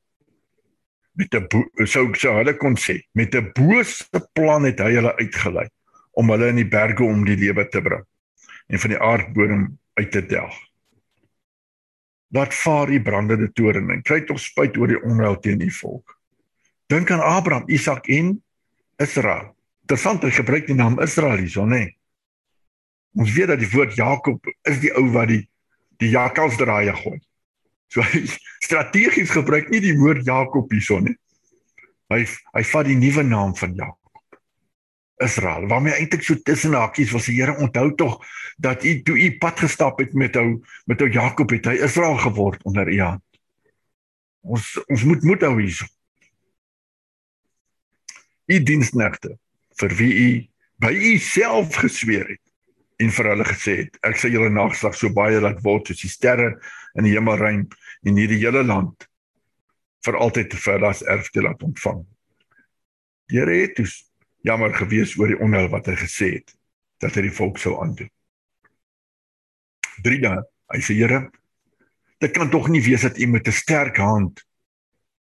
Met 1.11 1.35
'n 1.35 1.47
sou 1.85 2.13
sou 2.15 2.35
hulle 2.37 2.57
kon 2.57 2.77
sê, 2.77 3.03
met 3.11 3.35
'n 3.35 3.51
bose 3.53 4.07
plan 4.33 4.63
het 4.63 4.79
hy 4.79 4.93
hulle 4.93 5.15
uitgelei 5.17 5.67
om 6.11 6.29
hulle 6.29 6.47
in 6.47 6.55
die 6.55 6.67
berge 6.69 7.03
om 7.03 7.25
die 7.25 7.37
lewe 7.37 7.67
te 7.67 7.81
bring 7.81 8.05
en 8.67 8.79
van 8.79 8.89
die 8.89 8.99
aardbodem 8.99 9.79
uit 9.93 10.11
te 10.11 10.25
delg 10.25 10.70
laat 12.31 12.55
vaar 12.55 12.91
die 12.91 13.01
brandende 13.03 13.51
toren 13.51 13.89
en 13.91 14.03
kry 14.07 14.21
tog 14.27 14.39
spyt 14.39 14.77
oor 14.79 14.91
die 14.91 15.01
onheil 15.03 15.37
teen 15.43 15.59
die 15.59 15.73
volk. 15.81 16.17
Dink 16.91 17.11
aan 17.11 17.23
Abraham, 17.23 17.67
Isak 17.67 18.07
en 18.11 18.35
Israel. 18.99 19.51
Interessant, 19.83 20.23
hy 20.23 20.31
gebruik 20.35 20.67
die 20.67 20.77
naam 20.77 20.99
Israel 21.03 21.39
hierso, 21.39 21.65
nê? 21.67 21.85
Ons 23.19 23.33
weet 23.35 23.51
dat 23.51 23.59
die 23.59 23.69
woord 23.71 23.95
Jakob 23.99 24.47
is 24.69 24.79
die 24.83 24.91
ou 24.95 25.09
wat 25.15 25.31
die 25.31 25.43
die 26.01 26.09
jakkals 26.09 26.55
draaie 26.57 26.93
gooi. 26.97 27.19
So 27.93 28.01
hy 28.01 28.23
strategies 28.65 29.33
gebruik 29.35 29.69
nie 29.69 29.83
die 29.83 29.97
woord 29.99 30.25
Jakob 30.25 30.71
hierson 30.73 31.09
nie. 31.09 31.17
Hy 32.11 32.23
hy 32.55 32.63
vat 32.71 32.87
die 32.87 32.97
nuwe 32.99 33.23
naam 33.27 33.55
van 33.59 33.75
Jakob. 33.77 34.00
Israel. 35.21 35.67
Waarmee 35.67 35.93
eintlik 35.93 36.23
so 36.23 36.35
tussen 36.35 36.73
hakies 36.73 37.11
was 37.11 37.27
die 37.29 37.37
Here 37.39 37.55
onthou 37.57 37.95
tog 37.95 38.19
dat 38.57 38.83
u 38.83 39.01
toe 39.01 39.17
u 39.17 39.37
pad 39.37 39.59
gestap 39.59 39.99
het 39.99 40.13
met 40.13 40.35
ou 40.35 40.61
met 40.85 41.01
ou 41.01 41.09
Jakob 41.09 41.49
het 41.49 41.65
hy 41.65 41.77
Israel 41.85 42.17
geword 42.17 42.63
onder 42.63 42.89
u 42.89 42.99
hand. 43.01 43.23
Ons 44.41 44.75
ons 44.87 45.03
moet 45.03 45.23
moet 45.23 45.41
hou 45.41 45.55
hierso. 45.61 45.85
U 48.45 48.63
diensnegte 48.63 49.37
vir 49.79 49.97
wie 49.97 50.13
u 50.13 50.29
by 50.81 50.91
u 50.91 51.17
self 51.17 51.77
gesweer 51.83 52.27
het 52.35 52.43
en 53.01 53.13
vir 53.13 53.31
hulle 53.33 53.47
gesê 53.47 53.77
het 53.83 53.97
ek 54.05 54.19
sal 54.21 54.33
julle 54.33 54.51
nageslag 54.53 54.97
so 54.97 55.13
baie 55.13 55.39
laat 55.41 55.61
word 55.65 55.89
soos 55.89 56.03
die 56.03 56.11
sterre 56.11 56.53
in 56.97 57.07
die 57.07 57.15
hemelruim 57.15 57.67
en 58.05 58.17
hierdie 58.17 58.41
hele 58.41 58.63
land 58.65 59.07
vir 60.05 60.17
altyd 60.17 60.49
te 60.51 60.57
vir 60.57 60.85
as 60.89 61.03
erfdeel 61.05 61.45
laat 61.45 61.61
ontvang. 61.65 62.01
Die 63.29 63.39
Here 63.39 63.61
het 63.61 63.77
dus 63.77 64.10
jammer 64.47 64.73
gewees 64.73 65.17
oor 65.19 65.31
die 65.31 65.39
onheil 65.39 65.69
wat 65.73 65.89
hy 65.89 65.95
gesê 65.99 66.33
het 66.39 66.55
dat 67.01 67.15
hy 67.17 67.25
die 67.27 67.33
volk 67.33 67.57
sou 67.57 67.79
aandoen. 67.81 68.09
3 70.05 70.21
dae. 70.21 70.41
Hy 70.71 70.79
sê 70.85 70.95
Here, 70.95 71.25
dit 72.21 72.31
kan 72.31 72.49
tog 72.53 72.69
nie 72.71 72.81
wees 72.85 73.03
dat 73.03 73.17
U 73.17 73.27
met 73.27 73.47
'n 73.47 73.51
sterk 73.51 73.97
hand 73.97 74.43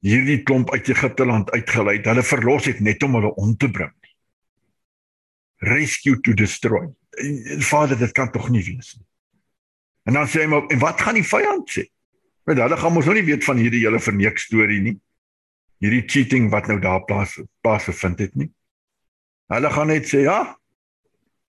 hierdie 0.02 0.42
klomp 0.44 0.72
uit 0.74 0.90
Egipte 0.90 1.26
land 1.26 1.52
uitgelei 1.52 1.98
het. 1.98 2.06
Hulle 2.10 2.24
verlos 2.24 2.66
het 2.66 2.80
net 2.80 3.04
om 3.04 3.16
hulle 3.16 3.34
om 3.36 3.56
te 3.58 3.70
bring. 3.70 3.94
Rescue 5.62 6.20
to 6.22 6.34
destroy. 6.34 6.90
Vader, 7.62 7.98
dit 7.98 8.12
kan 8.12 8.32
tog 8.32 8.50
nie 8.50 8.64
wees 8.66 8.96
nie. 8.98 9.06
En 10.10 10.18
dan 10.18 10.28
sê 10.28 10.42
hy 10.42 10.48
maar 10.50 10.66
en 10.74 10.80
wat 10.82 11.02
gaan 11.02 11.20
die 11.20 11.28
vyand 11.28 11.70
sê? 11.70 11.86
Want 12.50 12.58
hulle 12.64 12.78
gaan 12.78 12.94
mos 12.94 13.06
nou 13.06 13.16
nie 13.16 13.28
weet 13.28 13.46
van 13.46 13.58
hierdie 13.62 13.84
hele 13.86 14.00
verneek 14.02 14.42
storie 14.42 14.82
nie. 14.82 14.98
Hierdie 15.82 16.08
cheating 16.10 16.50
wat 16.50 16.68
nou 16.68 16.80
daar 16.82 17.06
plaas 17.06 17.38
plaas 17.62 17.86
gevind 17.90 18.20
het 18.20 18.36
nie. 18.36 18.50
Hulle 19.52 19.72
gaan 19.72 19.88
net 19.88 20.08
sê, 20.08 20.24
"Ja, 20.24 20.58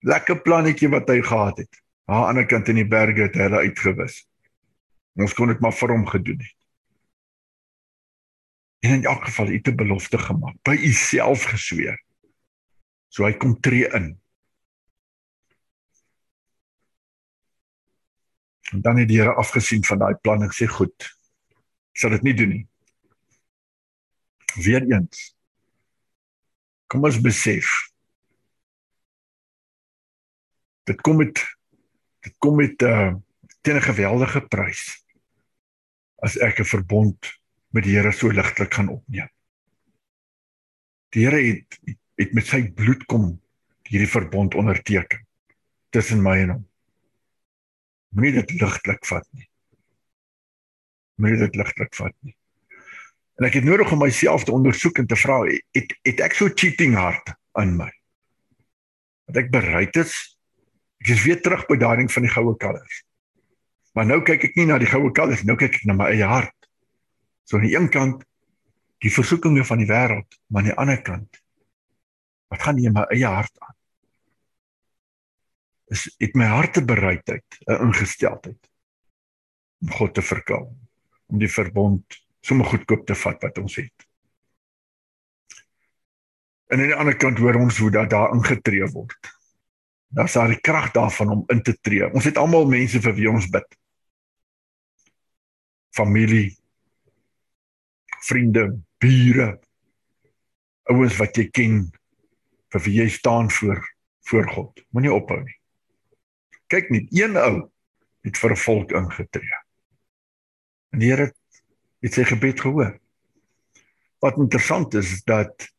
lekker 0.03 0.43
plannetjie 0.43 0.89
wat 0.91 1.09
hy 1.09 1.23
gehad 1.23 1.59
het." 1.59 1.83
Aan 2.07 2.21
die 2.21 2.29
ander 2.29 2.47
kant 2.47 2.69
in 2.69 2.77
die 2.77 2.89
berge 2.89 3.23
het 3.23 3.35
hulle 3.35 3.63
uitgewis. 3.63 4.27
Ons 5.15 5.35
kon 5.35 5.49
dit 5.49 5.61
maar 5.61 5.73
vir 5.73 5.89
hom 5.89 6.07
gedoen 6.07 6.41
het. 6.41 6.57
En 8.83 8.91
in 8.91 9.05
elk 9.05 9.25
geval 9.25 9.47
het 9.47 9.69
'n 9.69 9.77
belofte 9.77 10.19
gemaak, 10.19 10.57
by 10.63 10.75
u 10.75 10.93
self 10.93 11.45
gesweer. 11.45 12.03
So 13.09 13.25
hy 13.25 13.33
kom 13.33 13.61
tree 13.61 13.89
in. 13.89 14.21
En 18.73 18.81
dan 18.81 18.97
het 18.97 19.09
die 19.09 19.21
Here 19.21 19.35
afgesien 19.35 19.85
van 19.85 19.99
daai 19.99 20.15
planne 20.15 20.45
en 20.45 20.51
sê 20.51 20.67
goed. 20.67 21.17
Ek 21.93 21.99
sal 22.01 22.11
dit 22.11 22.23
nie 22.23 22.35
doen 22.35 22.49
nie. 22.49 22.69
Weereens. 24.55 25.37
Kom 26.87 27.05
ons 27.05 27.21
besef. 27.21 27.92
Dit 30.89 31.01
kom 31.01 31.17
met 31.17 31.39
dit 32.23 32.35
kom 32.39 32.57
met 32.57 32.83
'n 32.83 32.87
uh, 32.87 33.15
teen 33.61 33.77
'n 33.77 33.89
geweldige 33.91 34.41
prys. 34.41 35.05
As 36.17 36.39
ek 36.39 36.59
'n 36.61 36.65
verbond 36.65 37.19
met 37.71 37.85
die 37.85 37.97
Here 37.97 38.13
so 38.13 38.31
ligtelik 38.31 38.75
gaan 38.75 38.89
opneem. 38.89 39.29
Die 41.09 41.25
Here 41.27 41.41
het 41.41 41.79
het 42.15 42.33
met 42.33 42.47
sy 42.47 42.73
bloed 42.73 43.05
kom 43.05 43.41
hierdie 43.83 44.11
verbond 44.11 44.55
onderteken 44.55 45.27
tussen 45.91 46.23
my 46.23 46.39
en 46.43 46.51
hom. 46.51 46.69
Moenie 48.09 48.33
dit 48.33 48.61
ligtelik 48.61 49.07
vat 49.07 49.27
nie. 49.33 49.49
Moenie 51.21 51.39
dit 51.39 51.57
ligtelik 51.57 51.95
vat 51.95 52.15
nie. 52.21 52.37
En 53.41 53.49
ek 53.49 53.55
het 53.55 53.65
nodig 53.65 53.93
om 53.93 53.99
myself 53.99 54.45
te 54.45 54.53
ondersoek 54.53 54.99
en 54.99 55.07
te 55.07 55.17
vra, 55.17 55.43
het 55.73 55.95
het 56.05 56.21
ek 56.21 56.35
so 56.35 56.49
cheating 56.49 56.95
hart 56.95 57.33
in 57.61 57.77
my? 57.77 57.91
Dat 59.27 59.45
ek 59.45 59.51
bereid 59.51 59.97
is 59.97 60.32
ek 61.03 61.11
is 61.17 61.25
weer 61.27 61.41
terug 61.43 61.67
by 61.67 61.77
daardie 61.81 62.09
van 62.15 62.27
die 62.27 62.33
goue 62.33 62.55
kalvers. 62.57 63.03
Maar 63.93 64.07
nou 64.09 64.21
kyk 64.25 64.47
ek 64.49 64.57
nie 64.57 64.69
na 64.71 64.79
die 64.81 64.89
goue 64.89 65.11
kalvers, 65.15 65.43
nou 65.45 65.57
kyk 65.59 65.81
ek 65.81 65.87
na 65.91 65.97
my 65.99 66.13
eie 66.15 66.29
hart. 66.29 66.69
So 67.45 67.59
aan 67.59 67.67
die 67.67 67.75
een 67.75 67.91
kant 67.93 68.23
die 69.03 69.11
versoekinge 69.11 69.65
van 69.67 69.83
die 69.83 69.91
wêreld, 69.91 70.39
maar 70.47 70.63
aan 70.63 70.71
die 70.71 70.79
ander 70.79 71.03
kant 71.03 71.41
wat 72.53 72.63
gaan 72.63 72.79
in 72.79 72.93
my 72.93 73.07
eie 73.11 73.27
hart 73.27 73.55
aan? 73.65 73.77
Is 75.93 76.05
het 76.21 76.37
my 76.37 76.47
harte 76.53 76.85
bereidheid, 76.85 77.45
'n 77.67 77.89
ingesteldheid 77.89 78.69
om 79.83 79.91
God 79.91 80.15
te 80.15 80.23
verklaar, 80.23 80.69
om 81.27 81.39
die 81.39 81.51
verbond 81.51 82.23
sommer 82.41 82.67
goedkoop 82.67 83.07
te 83.07 83.15
vat 83.15 83.43
wat 83.43 83.59
ons 83.59 83.77
het. 83.81 84.07
En 86.73 86.81
aan 86.81 86.91
die 86.91 86.97
ander 86.97 87.17
kant 87.17 87.39
hoor 87.39 87.59
ons 87.61 87.79
hoe 87.79 87.91
dat 87.91 88.11
daar 88.11 88.35
ingetree 88.35 88.87
word. 88.93 89.33
Daar's 90.13 90.37
daar 90.37 90.53
die 90.53 90.61
krag 90.61 90.91
daarvan 90.93 91.31
om 91.31 91.45
in 91.49 91.63
te 91.63 91.73
tree. 91.81 92.11
Ons 92.13 92.29
het 92.29 92.37
almal 92.37 92.69
mense 92.69 93.01
vir 93.01 93.15
wie 93.17 93.31
ons 93.31 93.49
bid. 93.49 93.79
Familie, 95.97 96.53
vriende, 98.29 98.67
bure, 99.01 99.49
ouens 100.93 101.17
wat 101.17 101.37
jy 101.41 101.47
ken 101.53 101.83
vir 102.73 102.85
wie 102.87 102.99
jy 103.01 103.09
staan 103.13 103.51
voor 103.51 103.81
voor 104.29 104.47
God. 104.49 104.85
Moenie 104.95 105.11
ophou 105.13 105.41
nie. 105.43 105.57
Kyk 106.71 106.93
net, 106.95 107.09
een 107.11 107.35
ou 107.37 107.69
het 108.23 108.39
vir 108.39 108.53
'n 108.53 108.57
volk 108.65 108.93
ingetree. 108.93 109.59
En 110.93 110.99
die 110.99 111.11
Here 111.11 111.33
het 112.01 112.15
sy 112.15 112.25
gebed 112.25 112.61
gehoor. 112.61 113.01
Wat 114.21 114.39
interessant 114.39 114.95
is, 114.95 115.13
is 115.13 115.23
dat 115.25 115.73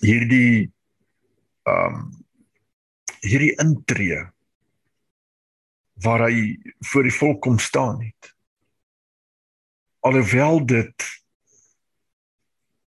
hierdie 0.00 0.72
ehm 1.62 1.94
um, 1.94 2.26
hierdie 3.20 3.54
intree 3.62 4.24
waar 6.02 6.28
hy 6.28 6.58
voor 6.92 7.02
die 7.02 7.14
volk 7.14 7.40
kom 7.42 7.58
staan 7.58 8.02
het 8.02 8.34
alhoewel 10.00 10.66
dit 10.66 11.06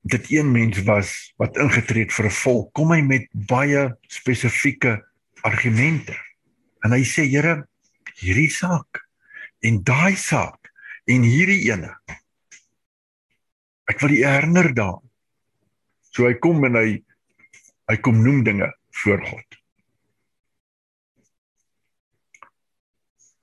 dit 0.02 0.32
een 0.32 0.52
mens 0.52 0.82
was 0.84 1.34
wat 1.38 1.58
ingetree 1.58 2.04
het 2.04 2.14
vir 2.14 2.26
'n 2.26 2.38
volk, 2.44 2.74
kom 2.74 2.92
hy 2.92 3.02
met 3.02 3.28
baie 3.32 3.98
spesifieke 4.08 5.06
argumente. 5.42 6.18
En 6.84 6.92
hy 6.92 7.04
sê, 7.04 7.26
Here, 7.30 7.68
hierdie 8.16 8.50
saak 8.50 9.08
en 9.60 9.84
daai 9.84 10.16
saak 10.16 10.72
en 11.06 11.22
hierdie 11.22 11.72
ene. 11.72 11.96
Ek 13.86 14.00
wil 14.00 14.10
u 14.10 14.26
herinner 14.26 14.74
daaraan. 14.74 15.10
So 16.12 16.26
hy 16.26 16.34
kom 16.34 16.66
en 16.66 16.76
hy 16.76 17.04
hy 17.88 17.98
kom 17.98 18.24
noem 18.24 18.44
dinge 18.44 18.74
voor 18.90 19.26
God. 19.26 19.61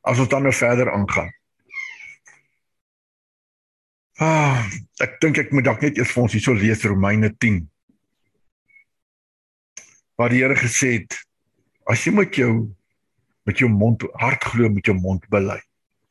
As 0.03 0.19
ons 0.19 0.31
dan 0.31 0.47
nou 0.47 0.55
verder 0.55 0.93
aangaan. 0.93 1.33
Ah, 4.19 4.67
ek 4.99 5.21
dink 5.23 5.39
ek 5.39 5.53
moet 5.55 5.67
dalk 5.69 5.83
net 5.85 5.99
eers 5.99 6.11
vir 6.11 6.25
ons 6.25 6.35
hierso 6.35 6.55
lees 6.59 6.83
Romeine 6.87 7.31
10. 7.39 7.61
Waar 10.19 10.35
die 10.35 10.43
Here 10.43 10.57
gesê 10.59 10.97
het 10.99 11.15
as 11.89 12.03
jy 12.05 12.13
met 12.17 12.35
jou 12.35 12.69
met 13.49 13.63
jou 13.63 13.69
mond 13.73 14.03
hart 14.21 14.43
glo 14.45 14.69
met 14.69 14.91
jou 14.91 14.97
mond 14.99 15.23
bely. 15.33 15.57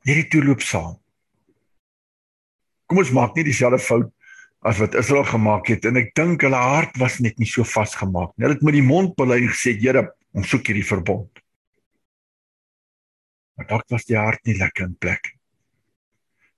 Hierdie 0.07 0.29
toe 0.31 0.41
loop 0.41 0.63
saam. 0.65 0.95
Kom 2.87 3.03
ons 3.03 3.11
maak 3.13 3.35
nie 3.35 3.45
dieselfde 3.49 3.81
fout 3.83 4.13
as 4.65 4.79
wat 4.81 4.95
Israel 4.97 5.27
gemaak 5.27 5.67
het 5.69 5.85
en 5.85 5.99
ek 5.99 6.15
dink 6.17 6.47
hulle 6.47 6.57
hart 6.57 6.95
was 7.01 7.19
net 7.21 7.37
nie 7.37 7.49
so 7.49 7.67
vasgemaak 7.67 8.31
nie. 8.33 8.47
Hulle 8.47 8.55
het 8.55 8.65
met 8.65 8.77
die 8.79 8.87
mond 8.87 9.13
bely 9.19 9.41
en 9.43 9.51
gesê 9.51 9.75
Here, 9.77 10.07
ons 10.33 10.49
soek 10.49 10.71
hierdie 10.71 10.87
verbond. 10.87 11.36
Maar 13.57 13.67
dalk 13.67 13.89
was 13.89 14.05
die 14.05 14.17
hart 14.17 14.43
nie 14.45 14.57
lekker 14.57 14.85
in 14.85 14.97
plek. 15.01 15.33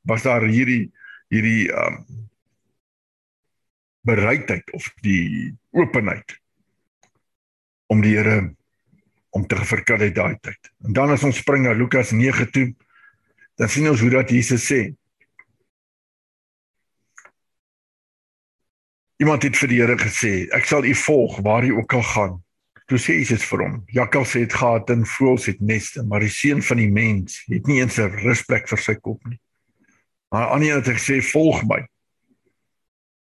Was 0.07 0.27
daar 0.27 0.45
hierdie 0.47 0.91
hierdie 1.29 1.69
um 1.69 2.05
bereidheid 4.07 4.71
of 4.73 4.87
die 5.05 5.53
openheid 5.75 6.39
om 7.93 8.01
die 8.01 8.15
Here 8.15 8.55
om 9.29 9.45
te 9.45 9.59
verkry 9.61 10.09
daai 10.13 10.39
tyd. 10.41 10.71
En 10.85 10.95
dan 10.97 11.11
as 11.13 11.23
ons 11.25 11.37
spring 11.37 11.67
na 11.67 11.75
Lukas 11.77 12.13
9 12.15 12.47
toe, 12.53 12.69
dan 13.59 13.69
sien 13.69 13.89
ons 13.89 14.01
hoe 14.01 14.09
dat 14.13 14.31
Jesus 14.33 14.65
sê. 14.65 14.79
Iemand 19.19 19.43
het 19.43 19.57
vir 19.59 19.69
die 19.69 19.81
Here 19.83 19.97
gesê, 19.99 20.33
ek 20.55 20.65
sal 20.65 20.87
u 20.87 20.95
volg 20.95 21.41
waar 21.45 21.67
u 21.67 21.75
ook 21.81 21.97
al 21.99 22.05
gaan. 22.13 22.37
Toe 22.89 22.97
sê 22.97 23.19
Jesus 23.19 23.43
vir 23.45 23.61
hom, 23.61 23.73
jakkal 23.93 24.23
sê 24.25 24.41
dit 24.41 24.53
gaan 24.57 24.87
in 24.89 25.03
voëls 25.05 25.45
het 25.45 25.59
neste, 25.61 26.01
maar 26.09 26.23
die 26.25 26.31
seun 26.33 26.63
van 26.65 26.79
die 26.81 26.89
mens 26.89 27.43
het 27.45 27.67
nie 27.69 27.77
eens 27.83 27.99
'n 27.99 28.17
rusplek 28.25 28.65
vir 28.67 28.81
sy 28.81 28.95
kop 28.95 29.21
nie. 29.29 29.37
Maar 30.33 30.57
ander 30.57 30.81
het 30.81 30.89
gesê 30.97 31.21
volg 31.21 31.61
my. 31.69 31.85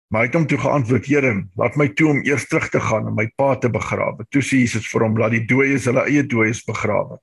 Maar 0.09 0.23
hy 0.23 0.27
het 0.27 0.35
hom 0.35 0.47
toe 0.47 0.59
geantwoord: 0.59 1.07
"Here, 1.07 1.49
laat 1.57 1.77
my 1.77 1.89
toe 1.89 2.09
om 2.09 2.25
eers 2.25 2.49
terug 2.49 2.69
te 2.69 2.81
gaan 2.81 3.07
en 3.09 3.15
my 3.15 3.27
pa 3.37 3.57
te 3.57 3.69
begrawe." 3.69 4.25
Toe 4.31 4.43
sê 4.43 4.65
Jesus 4.65 4.89
vir 4.89 5.03
hom: 5.03 5.19
"Laat 5.19 5.31
die 5.31 5.45
dooies 5.45 5.85
hulle 5.85 6.05
eie 6.09 6.23
dooies 6.23 6.65
begrawe, 6.65 7.19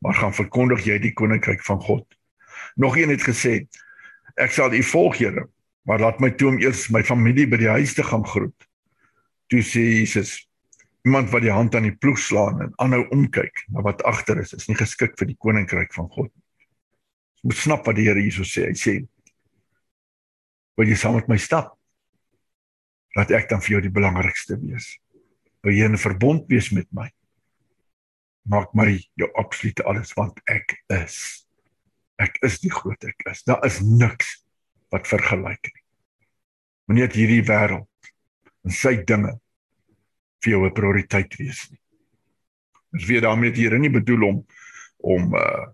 maar 0.00 0.14
gaan 0.14 0.34
verkondig 0.34 0.84
jy 0.84 0.98
die 0.98 1.12
koninkryk 1.12 1.62
van 1.62 1.80
God." 1.80 2.06
Nog 2.74 2.96
een 2.96 3.10
het 3.10 3.22
gesê: 3.22 3.68
"Ek 4.36 4.50
sal 4.50 4.74
u 4.74 4.82
volg, 4.82 5.18
Here, 5.18 5.48
maar 5.84 6.00
laat 6.00 6.20
my 6.20 6.30
toe 6.30 6.48
om 6.48 6.58
eers 6.58 6.88
my 6.90 7.04
familie 7.04 7.46
by 7.46 7.56
die 7.56 7.70
huis 7.70 7.94
te 7.94 8.02
gaan 8.02 8.26
groet." 8.26 8.66
Toe 9.46 9.62
sê 9.62 10.02
Jesus: 10.02 10.48
"Iemand 11.04 11.30
wat 11.30 11.42
die 11.42 11.52
hand 11.52 11.74
aan 11.74 11.88
die 11.88 11.96
ploeg 11.96 12.18
slaan 12.18 12.62
en 12.62 12.72
aanhou 12.80 13.04
omkyk 13.12 13.66
na 13.68 13.82
wat 13.82 14.02
agter 14.02 14.40
is, 14.40 14.54
is 14.54 14.68
nie 14.68 14.76
geskik 14.76 15.18
vir 15.18 15.26
die 15.26 15.36
koninkryk 15.36 15.92
van 15.92 16.08
God 16.08 16.30
nie." 16.32 16.44
Jy 17.42 17.52
moet 17.52 17.60
snap 17.60 17.86
wat 17.86 17.96
die 17.96 18.08
Here 18.08 18.20
hierso 18.20 18.42
sê. 18.42 18.68
Hy 18.68 18.74
sê: 18.74 19.06
"Wil 20.76 20.88
jy 20.88 20.96
saam 20.96 21.14
met 21.14 21.28
my 21.28 21.36
stap?" 21.36 21.76
laat 23.14 23.30
ek 23.30 23.48
dan 23.50 23.62
vir 23.62 23.76
jou 23.76 23.82
die 23.84 23.94
belangrikste 23.94 24.58
wees. 24.62 24.98
Wil 25.62 25.78
jy 25.78 25.88
'n 25.88 25.98
verbond 25.98 26.48
wees 26.48 26.70
met 26.72 26.88
my? 26.92 27.08
Maak 28.46 28.74
my 28.74 28.98
jou 29.16 29.30
absolute 29.34 29.82
alles 29.84 30.12
want 30.14 30.40
ek 30.46 30.76
is 30.88 31.46
ek 32.18 32.38
is 32.42 32.60
die 32.60 32.70
groot 32.70 33.04
ek 33.04 33.22
is. 33.30 33.42
Daar 33.42 33.64
is 33.64 33.80
niks 33.80 34.44
wat 34.90 35.08
vergelyk 35.08 35.70
nie. 35.74 35.82
Moenie 36.86 37.06
dat 37.06 37.16
hierdie 37.16 37.42
wêreld 37.42 38.10
en 38.64 38.70
sy 38.70 39.02
dinge 39.04 39.40
vir 40.44 40.52
jou 40.52 40.66
'n 40.66 40.74
prioriteit 40.74 41.36
wees 41.40 41.70
nie. 41.70 41.80
Ons 42.92 43.06
weet 43.06 43.22
daarmee 43.22 43.50
dat 43.50 43.58
hier 43.58 43.78
nie 43.78 43.90
bedoel 43.90 44.28
om 44.28 44.46
om 44.96 45.34
uh 45.34 45.66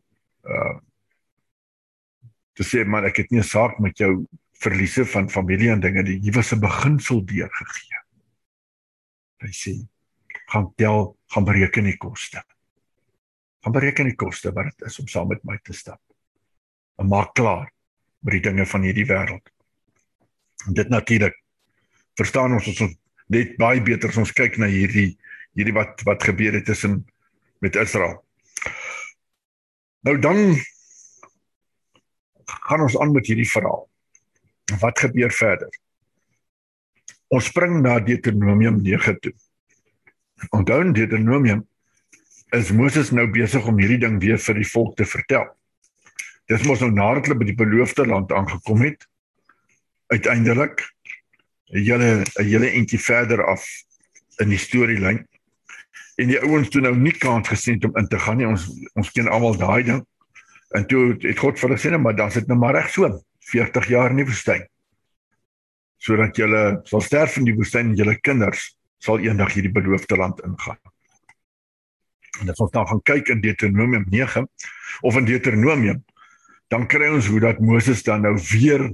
uh 0.45 0.79
te 2.55 2.65
sê 2.65 2.85
man 2.85 3.05
ek 3.05 3.17
het 3.17 3.31
nie 3.31 3.41
'n 3.41 3.53
saak 3.57 3.79
met 3.79 3.99
jou 3.99 4.27
verliese 4.61 5.05
van 5.07 5.31
familie 5.31 5.71
en 5.71 5.81
dinge 5.81 6.03
die 6.05 6.19
hier 6.21 6.35
was 6.35 6.53
'n 6.53 6.61
beginsel 6.61 7.25
deurgegee. 7.25 8.01
Hy 9.41 9.53
sê 9.53 9.73
gaan 10.51 10.73
tel, 10.77 11.17
gaan 11.27 11.45
bereken 11.45 11.85
die 11.85 11.97
koste. 11.97 12.43
Gaan 13.63 13.73
bereken 13.73 14.05
die 14.05 14.17
koste 14.17 14.53
wat 14.53 14.65
dit 14.65 14.87
is 14.87 14.99
om 14.99 15.07
saam 15.07 15.29
met 15.29 15.45
my 15.45 15.59
te 15.63 15.73
stap. 15.73 16.01
En 16.99 17.09
maak 17.09 17.35
klaar 17.35 17.73
met 18.21 18.33
die 18.33 18.43
dinge 18.51 18.67
van 18.67 18.83
hierdie 18.83 19.07
wêreld. 19.07 19.53
En 20.67 20.75
dit 20.75 20.89
natuurlik 20.89 21.37
verstaan 22.15 22.53
ons 22.53 22.67
ons 22.67 22.81
net 23.31 23.57
baie 23.61 23.83
beter 23.83 24.11
as 24.11 24.19
ons 24.21 24.35
kyk 24.35 24.59
na 24.59 24.69
hierdie 24.71 25.15
hierdie 25.59 25.75
wat 25.75 26.03
wat 26.07 26.25
gebeur 26.27 26.55
het 26.59 26.67
tussen 26.67 27.05
met 27.63 27.77
Israel. 27.77 28.19
Nou 30.07 30.17
dan 30.19 30.57
gaan 32.67 32.87
ons 32.87 32.99
aan 32.99 33.13
met 33.15 33.27
hierdie 33.27 33.49
verhaal 33.51 33.87
wat 34.81 35.03
gebeur 35.03 35.33
verder? 35.35 35.71
Ons 37.31 37.51
spring 37.51 37.81
na 37.83 37.99
Deuteronomium 38.03 38.81
9 38.83 39.17
toe. 39.23 39.33
Onthou 40.55 40.81
in 40.85 40.95
Deuteronomium 40.95 41.65
is 42.57 42.71
Moses 42.75 43.11
nou 43.15 43.27
besig 43.31 43.67
om 43.67 43.79
hierdie 43.79 44.01
ding 44.03 44.19
weer 44.23 44.39
vir 44.39 44.59
die 44.59 44.67
volk 44.67 44.97
te 44.99 45.07
vertel. 45.07 45.47
Dis 46.51 46.65
mos 46.67 46.83
nou 46.83 46.91
nadat 46.91 47.29
hulle 47.29 47.39
by 47.39 47.47
die 47.51 47.59
beloofde 47.59 48.07
land 48.07 48.33
aangekom 48.35 48.83
het. 48.83 49.07
Uiteindelik 50.11 50.83
'n 51.73 51.85
hele 51.85 52.25
'n 52.25 52.45
hele 52.45 52.71
entjie 52.71 52.99
verder 52.99 53.45
af 53.47 53.65
in 54.39 54.49
die 54.49 54.59
storielyn. 54.59 55.27
En 56.17 56.29
die 56.29 56.41
ouens 56.41 56.69
toe 56.69 56.81
nou 56.81 56.97
nie 56.97 57.17
kans 57.17 57.49
gesien 57.49 57.83
om 57.85 57.97
in 57.97 58.09
te 58.09 58.19
gaan 58.19 58.37
nie. 58.37 58.47
Ons 58.47 58.69
ons 58.95 59.11
ken 59.11 59.29
almal 59.29 59.57
daai 59.57 59.83
ding. 59.83 60.05
En 60.77 60.87
toe 60.87 61.17
het 61.19 61.39
God 61.39 61.59
vir 61.59 61.69
hulle 61.69 61.81
sê, 61.81 61.99
"Maar 61.99 62.17
dan 62.17 62.31
sit 62.31 62.47
nou 62.47 62.59
maar 62.59 62.75
reg 62.75 62.91
so." 62.91 63.23
40 63.41 63.89
jaar 63.89 64.11
in 64.11 64.17
die 64.17 64.27
woestyn. 64.27 64.67
Sodat 65.99 66.37
julle 66.37 66.81
sal 66.85 67.01
sterf 67.01 67.37
in 67.37 67.45
die 67.45 67.55
woestyn 67.55 67.91
en 67.91 67.97
julle 67.97 68.21
kinders 68.21 68.77
sal 68.99 69.19
eendag 69.19 69.53
hierdie 69.53 69.73
beloofde 69.73 70.17
land 70.17 70.41
ingaan. 70.41 70.79
En 72.41 72.49
as 72.49 72.61
ons 72.61 72.71
dan 72.71 72.87
gaan 72.87 73.03
kyk 73.03 73.29
in 73.29 73.41
Deuteronomium 73.41 74.07
9 74.09 74.49
of 75.03 75.17
in 75.17 75.25
Deuteronomium, 75.25 76.05
dan 76.69 76.87
kry 76.87 77.09
ons 77.11 77.27
hoe 77.27 77.41
dat 77.41 77.61
Moses 77.61 78.03
dan 78.03 78.23
nou 78.23 78.37
weer 78.53 78.87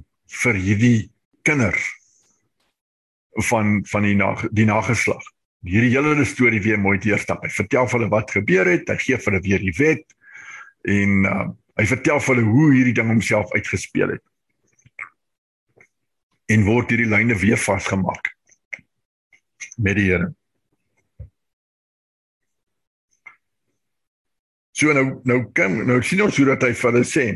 vir 0.42 0.54
hierdie 0.54 1.10
kinders 1.42 1.84
van 3.50 3.80
van 3.90 4.02
die 4.02 4.14
na, 4.16 4.34
die 4.52 4.64
nageslag 4.68 5.22
hierdie 5.66 5.90
hele 5.94 6.24
storie 6.24 6.62
weer 6.62 6.78
mooi 6.78 6.98
deurstap. 7.02 7.42
Hy 7.42 7.50
vertel 7.50 7.88
vir 7.88 7.98
hulle 7.98 8.12
wat 8.12 8.30
gebeur 8.30 8.68
het, 8.70 8.88
hy 8.88 8.96
gee 9.02 9.18
vir 9.18 9.32
hulle 9.32 9.44
weer 9.44 9.62
die 9.64 9.74
wet 9.78 10.04
en 10.86 11.26
uh, 11.26 11.44
hy 11.80 11.86
vertel 11.90 12.20
vir 12.22 12.34
hulle 12.34 12.46
hoe 12.46 12.70
hierdie 12.74 12.94
ding 12.94 13.10
homself 13.10 13.52
uitgespeel 13.56 14.16
het 14.16 14.24
en 16.54 16.66
word 16.66 16.92
hierdie 16.92 17.10
lyne 17.10 17.34
weer 17.40 17.58
vasgemaak 17.58 18.30
met 19.82 19.98
die 19.98 20.06
Here. 20.12 20.28
So 24.76 24.92
nou 24.94 25.18
nou 25.26 25.40
kom 25.56 25.80
nou 25.88 25.98
sien 26.04 26.22
ons 26.22 26.36
hoe 26.38 26.46
dat 26.52 26.68
hy 26.68 26.74
vir 26.76 26.92
hulle 26.92 27.08
sê. 27.08 27.26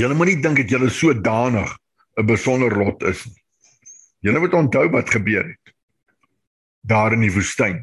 Julle 0.00 0.16
moenie 0.16 0.40
dink 0.42 0.58
dat 0.62 0.72
julle 0.72 0.90
so 0.90 1.14
danig 1.14 1.70
'n 2.18 2.26
besonder 2.26 2.74
lot 2.74 3.02
is 3.06 3.26
nie. 3.26 3.40
Julle 4.20 4.40
moet 4.40 4.54
onthou 4.54 4.88
wat 4.92 5.10
gebeur 5.10 5.44
het 5.44 5.74
daar 6.80 7.12
in 7.12 7.20
die 7.24 7.32
woestyn. 7.32 7.82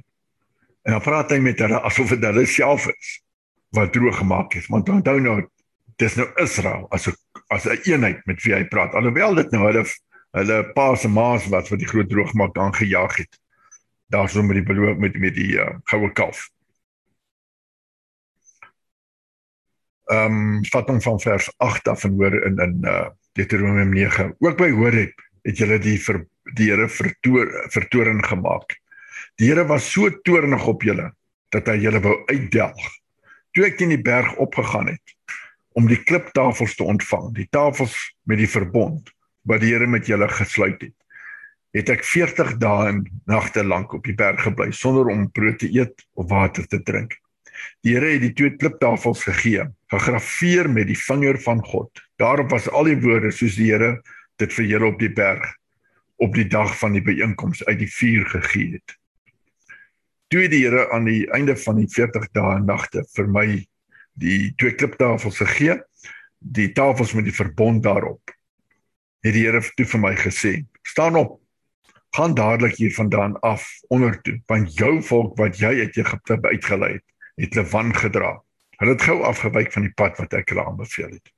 En 0.88 0.96
dan 0.96 1.02
praat 1.02 1.32
hy 1.34 1.38
met 1.44 1.60
hulle 1.62 1.80
asof 1.86 2.14
dit 2.16 2.24
hulle 2.26 2.46
self 2.50 2.88
is 2.90 3.14
wat 3.76 3.94
droog 3.94 4.18
gemaak 4.18 4.54
het. 4.58 4.68
Want 4.72 4.90
onthou 4.90 5.20
nou 5.22 5.38
dis 6.02 6.16
nou 6.18 6.28
Israel 6.42 6.86
as 6.94 7.08
'n 7.08 7.16
as 7.54 7.66
'n 7.66 7.80
eenheid 7.90 8.26
met 8.26 8.42
wie 8.44 8.54
hy 8.54 8.64
praat. 8.66 8.94
Alhoewel 8.94 9.36
dit 9.36 9.52
nou 9.52 9.66
hulle 9.66 9.84
hulle 10.32 10.72
pa 10.74 10.96
se 10.96 11.08
maas 11.10 11.48
wat 11.48 11.68
vir 11.68 11.78
die 11.78 11.88
groot 11.88 12.10
droogmaak 12.10 12.58
aangejaag 12.58 13.16
het. 13.18 13.40
Daarso 14.10 14.44
met 14.44 14.56
die 14.56 14.66
beloof 14.66 14.98
met 14.98 15.20
met 15.20 15.36
die 15.36 15.58
uh, 15.58 15.76
goue 15.84 16.12
kalf. 16.12 16.50
Ehm 20.06 20.26
um, 20.32 20.66
vat 20.66 20.88
hom 20.88 21.02
van 21.02 21.20
vers 21.20 21.52
8 21.58 21.88
af 21.88 22.04
en 22.04 22.14
hoor 22.14 22.44
in 22.46 22.58
in 22.58 22.78
uh, 22.84 23.10
Deuteronomium 23.34 23.94
9. 23.94 24.36
Ook 24.40 24.58
by 24.58 24.70
hoor 24.72 24.96
het 25.46 25.60
julle 25.60 25.80
die 25.84 25.98
vir 26.02 26.24
die 26.58 26.70
Here 26.72 26.88
vertoor 26.90 27.52
vertoring 27.74 28.24
gemaak. 28.26 28.78
Die 29.38 29.52
Here 29.52 29.68
was 29.68 29.92
so 29.92 30.10
toornig 30.24 30.66
op 30.68 30.84
julle 30.84 31.12
dat 31.54 31.68
hy 31.72 31.78
julle 31.84 32.02
wou 32.04 32.16
uitdelg. 32.32 32.88
Toe 33.54 33.68
ek 33.68 33.78
teen 33.80 33.94
die 33.94 34.02
berg 34.02 34.36
opgegaan 34.42 34.92
het, 34.92 35.18
om 35.78 35.88
die 35.90 36.00
kliptafels 36.02 36.76
te 36.78 36.86
ontvang, 36.88 37.32
die 37.38 37.48
tafels 37.54 37.96
met 38.26 38.42
die 38.42 38.50
verbond 38.50 39.12
wat 39.48 39.62
die 39.62 39.72
Here 39.74 39.88
met 39.88 40.10
julle 40.10 40.28
gesluit 40.32 40.82
het. 40.82 40.96
Het 41.76 41.92
ek 41.94 42.04
40 42.08 42.56
dae 42.62 42.90
en 42.90 43.04
nagte 43.30 43.64
lank 43.64 43.94
op 43.94 44.08
die 44.08 44.16
berg 44.18 44.42
gebly 44.48 44.72
sonder 44.74 45.12
om 45.14 45.28
brood 45.32 45.60
te 45.62 45.70
eet 45.70 46.04
of 46.18 46.30
water 46.32 46.66
te 46.68 46.82
drink. 46.84 47.14
Die 47.86 47.94
Here 47.96 48.10
het 48.16 48.24
die 48.26 48.34
twee 48.38 48.56
kliptafels 48.58 49.24
gegee, 49.28 49.68
gegraveer 49.94 50.70
met 50.70 50.90
die 50.90 50.98
vinger 50.98 51.40
van 51.46 51.62
God. 51.66 52.04
Daarop 52.18 52.52
was 52.54 52.70
al 52.70 52.90
die 52.90 53.00
woorde 53.02 53.32
soos 53.32 53.58
die 53.60 53.70
Here 53.72 54.00
dit 54.38 54.54
vir 54.54 54.66
julle 54.66 54.92
op 54.92 55.00
die 55.00 55.14
berg 55.14 55.56
op 56.18 56.34
die 56.34 56.48
dag 56.50 56.78
van 56.80 56.96
die 56.98 57.02
byeenkoms 57.02 57.64
uit 57.66 57.80
die 57.80 57.92
vuur 57.94 58.26
gegee 58.26 58.72
het. 58.78 58.96
Toe 60.28 60.48
die 60.50 60.64
Here 60.66 60.90
aan 60.92 61.06
die 61.08 61.28
einde 61.32 61.56
van 61.58 61.78
die 61.80 61.88
40 61.88 62.26
dae 62.36 62.56
en 62.58 62.66
nagte 62.68 63.06
vir 63.16 63.30
my 63.32 63.46
die 64.18 64.54
twee 64.58 64.74
kliptafels 64.76 65.38
gegee, 65.44 65.78
die 66.40 66.72
tafels 66.74 67.14
met 67.14 67.30
die 67.30 67.36
verbond 67.36 67.84
daarop. 67.86 68.34
Het 69.24 69.38
die 69.38 69.46
Here 69.46 69.62
toe 69.78 69.86
vir 69.86 70.04
my 70.04 70.16
gesê: 70.18 70.66
"Staan 70.84 71.16
op. 71.16 71.40
Gaan 72.18 72.34
dadelik 72.34 72.76
hier 72.76 72.94
vandaan 72.94 73.40
af 73.40 73.68
onder 73.88 74.22
toe, 74.22 74.42
want 74.48 74.74
jou 74.74 75.02
volk 75.04 75.38
wat 75.38 75.60
jy 75.60 75.80
uit 75.86 75.98
Egipte 75.98 76.42
uitgelei 76.42 76.94
het, 76.94 77.04
het 77.36 77.54
hulle 77.54 77.70
wan 77.70 77.94
gedra. 77.96 78.42
Hulle 78.78 78.92
het 78.92 79.02
gou 79.02 79.22
afgewyk 79.24 79.72
van 79.72 79.86
die 79.86 79.94
pad 79.94 80.18
wat 80.18 80.34
ek 80.34 80.50
hulle 80.50 80.66
aanbeveel 80.66 81.12
het." 81.14 81.37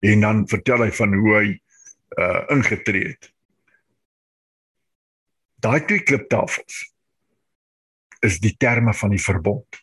En 0.00 0.20
dan 0.20 0.44
vertel 0.48 0.84
hy 0.86 0.92
van 1.00 1.14
hoe 1.14 1.34
hy 1.36 1.48
uh 2.18 2.44
ingetree 2.54 3.08
het. 3.12 3.32
Daai 5.58 5.84
twee 5.84 6.02
kliptafels 6.06 6.84
is 8.24 8.38
die 8.42 8.54
terme 8.56 8.94
van 8.94 9.10
die 9.14 9.22
verbond. 9.22 9.80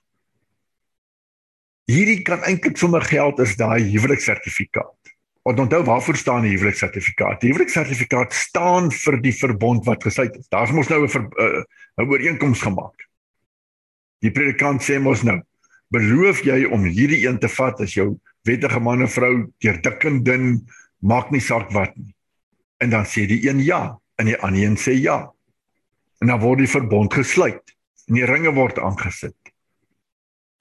Hierdie 1.86 2.22
kan 2.26 2.44
eintlik 2.48 2.80
sommer 2.82 3.04
geld 3.06 3.40
as 3.44 3.56
daai 3.60 3.84
huweliksertifikaat. 3.84 5.12
Want 5.46 5.60
onthou 5.62 5.84
waarvoor 5.86 6.18
staan 6.18 6.48
die 6.48 6.56
huweliksertifikaat? 6.56 7.44
Die 7.44 7.52
huweliksertifikaat 7.52 8.34
staan 8.34 8.90
vir 8.92 9.20
die 9.22 9.36
verbond 9.36 9.86
wat 9.86 10.04
gesluit 10.04 10.40
is. 10.40 10.48
Daar's 10.50 10.74
mos 10.74 10.90
nou 10.90 11.06
'n 11.06 11.12
'n 11.12 11.30
uh, 12.02 12.10
ooreenkoms 12.10 12.62
gemaak. 12.62 13.06
Die 14.26 14.32
predikant 14.32 14.82
sê 14.82 14.98
mos 15.00 15.22
nou, 15.24 15.42
beloof 15.94 16.42
jy 16.44 16.66
om 16.66 16.84
hierdie 16.84 17.28
een 17.28 17.38
te 17.40 17.50
vat 17.50 17.80
as 17.80 17.94
jou 17.94 18.16
wettige 18.46 18.80
man 18.80 19.02
en 19.02 19.12
vrou 19.12 19.34
deur 19.64 19.80
dik 19.82 20.06
en 20.06 20.24
dun, 20.24 20.46
maak 21.02 21.32
nie 21.34 21.42
saak 21.44 21.72
wat 21.74 21.96
nie. 21.98 22.14
En 22.84 22.92
dan 22.94 23.08
sê 23.10 23.26
die 23.30 23.42
een 23.48 23.62
ja 23.64 23.98
en 24.20 24.30
die 24.30 24.38
ander 24.38 24.64
een 24.64 24.78
sê 24.78 24.96
ja. 25.00 25.26
En 26.22 26.32
dan 26.32 26.40
word 26.40 26.64
die 26.64 26.72
verbond 26.72 27.14
gesluit 27.14 27.76
en 28.08 28.20
die 28.20 28.26
ringe 28.26 28.54
word 28.56 28.80
aangesit. 28.80 29.36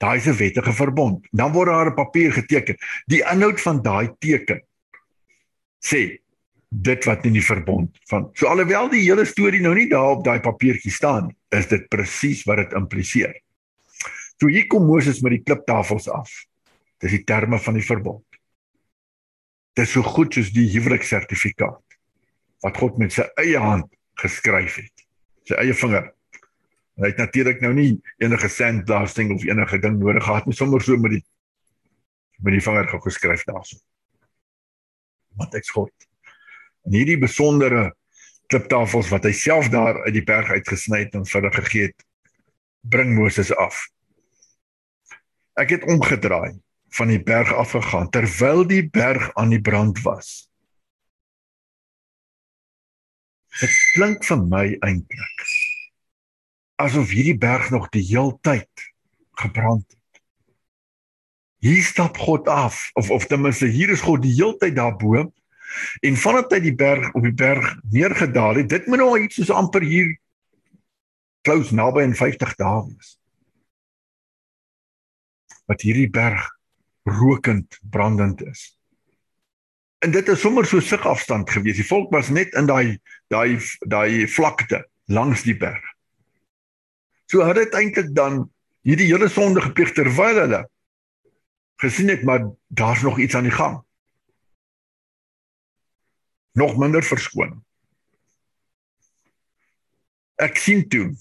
Daai 0.01 0.17
is 0.17 0.27
'n 0.27 0.37
wettige 0.37 0.73
verbond. 0.73 1.27
Dan 1.31 1.51
word 1.51 1.67
daar 1.67 1.89
'n 1.91 1.95
papier 1.95 2.31
geteken. 2.33 2.77
Die 3.05 3.23
inhoud 3.23 3.61
van 3.61 3.81
daai 3.81 4.09
teken 4.19 4.61
sê 5.79 6.19
dit 6.69 7.05
wat 7.05 7.25
in 7.25 7.33
die 7.33 7.45
verbond 7.45 7.97
van. 8.09 8.29
So 8.33 8.47
alhoewel 8.47 8.89
die 8.89 9.03
hele 9.05 9.25
storie 9.25 9.61
nou 9.61 9.73
nie 9.75 9.87
daar 9.89 10.17
op 10.17 10.23
daai 10.23 10.39
papiertjie 10.39 10.91
staan 10.91 11.29
is 11.49 11.67
dit 11.67 11.87
presies 11.87 12.43
wat 12.43 12.57
dit 12.57 12.73
impliseer. 12.73 13.41
So 14.41 14.47
hier 14.47 14.67
kom 14.67 14.85
Moses 14.85 15.21
met 15.21 15.31
die 15.31 15.43
kliptafels 15.43 16.09
af. 16.09 16.31
Dis 17.03 17.11
die 17.11 17.23
terme 17.27 17.59
van 17.59 17.77
die 17.77 17.85
verbond. 17.85 18.25
Dit 19.75 19.87
is 19.87 19.95
so 19.95 20.05
goed 20.07 20.35
soos 20.35 20.53
die 20.55 20.67
huweliksertifikaat 20.71 21.81
wat 22.63 22.77
God 22.79 22.97
met 22.97 23.13
sy 23.13 23.25
eie 23.41 23.59
hand 23.61 23.89
geskryf 24.21 24.79
het. 24.79 25.03
Sy 25.45 25.57
eie 25.59 25.75
vinger. 25.75 26.07
Hy 26.95 27.11
het 27.11 27.19
natuurlik 27.19 27.59
nou 27.61 27.73
nie 27.75 27.89
enige 28.23 28.47
sandblasting 28.49 29.33
of 29.35 29.43
enige 29.43 29.81
ding 29.83 29.99
nodig 29.99 30.23
gehad 30.23 30.47
nie, 30.47 30.55
sommer 30.55 30.83
so 30.83 30.95
met 30.97 31.17
die 31.17 31.23
met 32.43 32.55
die 32.55 32.63
vinger 32.63 32.89
geskryf 33.03 33.45
daarso. 33.47 33.77
Wat 35.39 35.53
ek's 35.55 35.71
God. 35.71 35.91
En 36.87 36.95
hierdie 36.95 37.19
besondere 37.19 37.93
kliptafels 38.51 39.09
wat 39.11 39.25
hy 39.27 39.31
self 39.35 39.69
daar 39.73 40.01
uit 40.05 40.13
die 40.15 40.25
berg 40.25 40.51
uitgesny 40.51 41.05
het 41.05 41.15
en 41.17 41.25
vir 41.27 41.41
hulle 41.41 41.53
gegee 41.55 41.87
het, 41.89 42.05
bring 42.85 43.15
Moses 43.17 43.51
af. 43.55 43.79
Ek 45.59 45.71
het 45.77 45.87
omgedraai 45.89 46.59
van 46.95 47.11
die 47.11 47.21
berg 47.23 47.53
af 47.53 47.75
gegaan 47.75 48.09
terwyl 48.09 48.63
die 48.67 48.83
berg 48.89 49.33
aan 49.35 49.51
die 49.51 49.61
brand 49.61 50.01
was. 50.05 50.49
Dit 53.59 53.71
klink 53.95 54.23
vir 54.27 54.41
my 54.43 54.65
eintlik 54.83 55.47
asof 56.75 57.11
hierdie 57.15 57.37
berg 57.39 57.69
nog 57.71 57.87
die 57.89 58.03
heeltyd 58.03 58.87
gebrand 59.39 59.85
het. 59.87 60.21
Hier 61.63 61.83
stap 61.83 62.17
God 62.17 62.47
af 62.51 62.89
of 62.93 63.09
of 63.09 63.25
ten 63.25 63.41
minste 63.41 63.65
hier 63.71 63.89
is 63.89 64.03
God 64.03 64.21
die 64.23 64.35
heeltyd 64.35 64.75
daarbo 64.75 65.23
en 66.01 66.19
vanaf 66.19 66.51
hy 66.51 66.59
die 66.63 66.75
berg 66.75 67.13
op 67.15 67.23
die 67.23 67.35
berg 67.35 67.71
neergedaal 67.91 68.61
het, 68.61 68.69
dit 68.69 68.87
moet 68.87 69.01
nou 69.01 69.11
iets 69.19 69.39
soos 69.39 69.51
amper 69.55 69.83
hier 69.83 70.13
close 71.47 71.75
naby 71.75 72.03
in 72.05 72.15
50 72.15 72.55
dae 72.59 72.83
wees. 72.87 73.15
Wat 75.65 75.81
hierdie 75.81 76.09
berg 76.11 76.43
rokend 77.05 77.79
brandend 77.89 78.41
is. 78.45 78.79
En 79.97 80.11
dit 80.11 80.27
is 80.27 80.39
sommer 80.41 80.65
so 80.65 80.79
sig 80.79 81.05
afstand 81.05 81.49
gewees. 81.49 81.77
Die 81.77 81.87
volk 81.87 82.11
was 82.13 82.29
net 82.29 82.53
in 82.53 82.65
daai 82.69 82.99
daai 83.33 83.57
daai 83.79 84.27
vlakte 84.27 84.83
langs 85.05 85.45
die 85.45 85.57
berg. 85.57 85.83
So 87.25 87.45
het 87.45 87.57
dit 87.57 87.73
eintlik 87.73 88.13
dan 88.15 88.45
hierdie 88.85 89.09
hele 89.09 89.29
sonde 89.29 89.61
gepleeg 89.61 89.93
terwyl 89.97 90.41
hulle 90.43 90.61
gesien 91.81 92.09
het 92.09 92.23
maar 92.23 92.45
daar's 92.67 93.01
nog 93.01 93.19
iets 93.19 93.35
aan 93.35 93.49
die 93.49 93.55
gang. 93.55 93.81
Nog 96.51 96.77
minder 96.77 97.03
verskoon. 97.03 97.63
Ek 100.35 100.57
sien 100.57 100.87
toe 100.89 101.13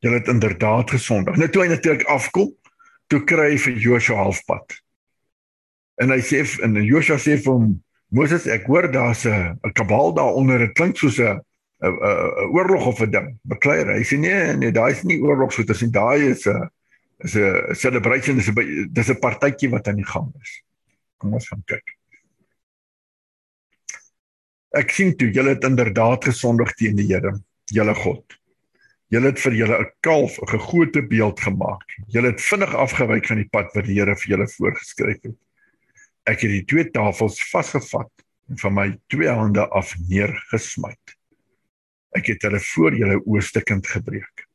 hulle 0.00 0.18
het 0.18 0.28
inderdaad 0.28 0.90
gesondig. 0.90 1.36
Nou 1.36 1.48
toe 1.52 1.62
hy 1.62 1.68
natuurlik 1.68 2.06
afkom, 2.08 2.54
toe 3.12 3.20
kry 3.24 3.50
hy 3.52 3.58
vir 3.60 3.76
Joshua 3.76 4.22
halfpad. 4.24 4.80
En 6.00 6.10
hy 6.14 6.20
sê 6.24 6.40
en 6.64 6.78
Joshua 6.80 7.18
sê 7.20 7.36
vir 7.36 7.52
hom 7.52 7.72
Moses, 8.10 8.46
ek 8.50 8.66
hoor 8.66 8.88
daar's 8.90 9.26
'n 9.26 9.60
'n 9.62 9.72
kabal 9.72 10.14
daaronder. 10.16 10.58
Dit 10.58 10.74
klink 10.74 10.96
soos 10.96 11.18
'n 11.20 11.38
'n 11.82 11.92
'n 11.92 12.50
oorlog 12.56 12.86
of 12.86 13.00
'n 13.00 13.10
ding. 13.10 13.38
Bekleier. 13.44 13.92
Hy 13.94 14.02
sê 14.02 14.18
nee, 14.18 14.56
nee, 14.56 14.72
daai 14.72 14.92
is 14.92 15.04
nie 15.04 15.20
oorlog 15.20 15.52
so 15.52 15.62
tussen 15.62 15.92
daai 15.92 16.30
is 16.32 16.46
'n 16.46 16.68
is 17.18 17.36
'n 17.36 17.74
celebration, 17.74 18.36
dis 18.36 18.48
'n 18.48 18.88
dis 18.92 19.10
'n 19.10 19.20
partytjie 19.20 19.70
wat 19.70 19.88
aan 19.88 19.96
die 19.96 20.10
gang 20.14 20.32
is. 20.42 20.62
Kom 21.18 21.34
ons 21.34 21.48
gaan 21.48 21.62
kyk. 21.66 21.96
Ek 24.72 24.90
sien 24.90 25.16
toe 25.16 25.30
julle 25.30 25.54
het 25.54 25.64
inderdaad 25.64 26.24
gesondig 26.24 26.72
teen 26.74 26.96
die 26.96 27.06
Here, 27.06 27.40
julle 27.66 27.94
God. 27.94 28.24
Julle 29.10 29.26
het 29.26 29.38
vir 29.38 29.52
julle 29.52 29.78
'n 29.78 29.90
kalf, 30.00 30.38
'n 30.40 30.48
gegote 30.48 31.02
beeld 31.02 31.40
gemaak. 31.40 31.86
Julle 32.08 32.30
het 32.30 32.40
vinnig 32.40 32.74
afgewyk 32.74 33.26
van 33.26 33.36
die 33.36 33.48
pad 33.50 33.74
wat 33.74 33.84
die 33.84 33.98
Here 34.00 34.16
vir 34.16 34.28
julle 34.28 34.48
voorgeskryf 34.48 35.22
het 35.22 35.36
ek 36.30 36.44
het 36.46 36.52
die 36.52 36.66
twee 36.68 36.90
tafels 36.94 37.40
vasgevat 37.50 38.10
en 38.50 38.58
van 38.62 38.76
my 38.76 38.86
twee 39.12 39.30
hande 39.30 39.64
af 39.74 39.92
neergesmyt. 40.08 41.16
Ek 42.18 42.32
het 42.32 42.46
hulle 42.46 42.60
voor 42.72 42.96
julle 42.98 43.18
oostekend 43.26 43.86
gebreek. 43.86 44.46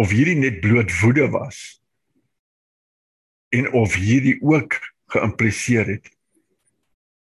Of 0.00 0.14
hierdie 0.14 0.38
net 0.38 0.60
bloot 0.64 0.92
woede 1.02 1.26
was 1.34 1.80
en 3.50 3.66
of 3.74 3.96
hierdie 3.98 4.38
ook 4.46 4.78
geïmpliseer 5.10 5.88
het. 5.90 6.06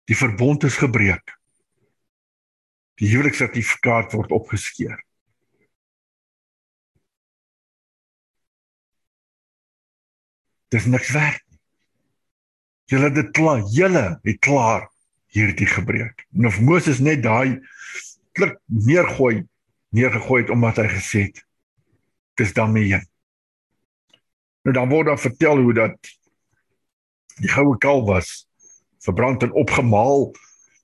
Die 0.06 0.16
verbond 0.16 0.62
is 0.64 0.78
gebreek. 0.78 1.34
Die 3.02 3.10
huweliksertifikaat 3.10 4.14
word 4.14 4.30
opgeskeur. 4.32 5.00
Dis 10.74 10.88
niks 10.90 11.12
werd 11.14 11.40
nie. 11.48 11.60
Julle 12.92 13.08
het 13.08 13.16
dit 13.16 13.30
klaar, 13.36 13.62
julle 13.72 14.04
het 14.22 14.38
klaar 14.44 14.88
hierdie 15.34 15.68
gebreek. 15.70 16.26
En 16.36 16.46
of 16.50 16.60
Moses 16.60 17.00
net 17.02 17.22
daai 17.24 17.60
klik 18.34 18.58
neergooi, 18.66 19.44
neergegooi 19.94 20.42
het 20.42 20.52
omdat 20.52 20.82
hy 20.82 20.88
gesê 20.90 21.26
het 21.28 21.42
dis 22.38 22.52
daarmee 22.54 22.90
heen. 22.90 23.06
Nou 24.64 24.74
dan 24.74 24.90
word 24.90 25.10
daar 25.10 25.20
vertel 25.20 25.62
hoe 25.62 25.74
dat 25.76 26.12
die 27.40 27.50
goue 27.50 27.78
kalf 27.78 28.06
was 28.08 28.32
verbrand 29.04 29.42
en 29.42 29.52
opgemaal 29.52 30.32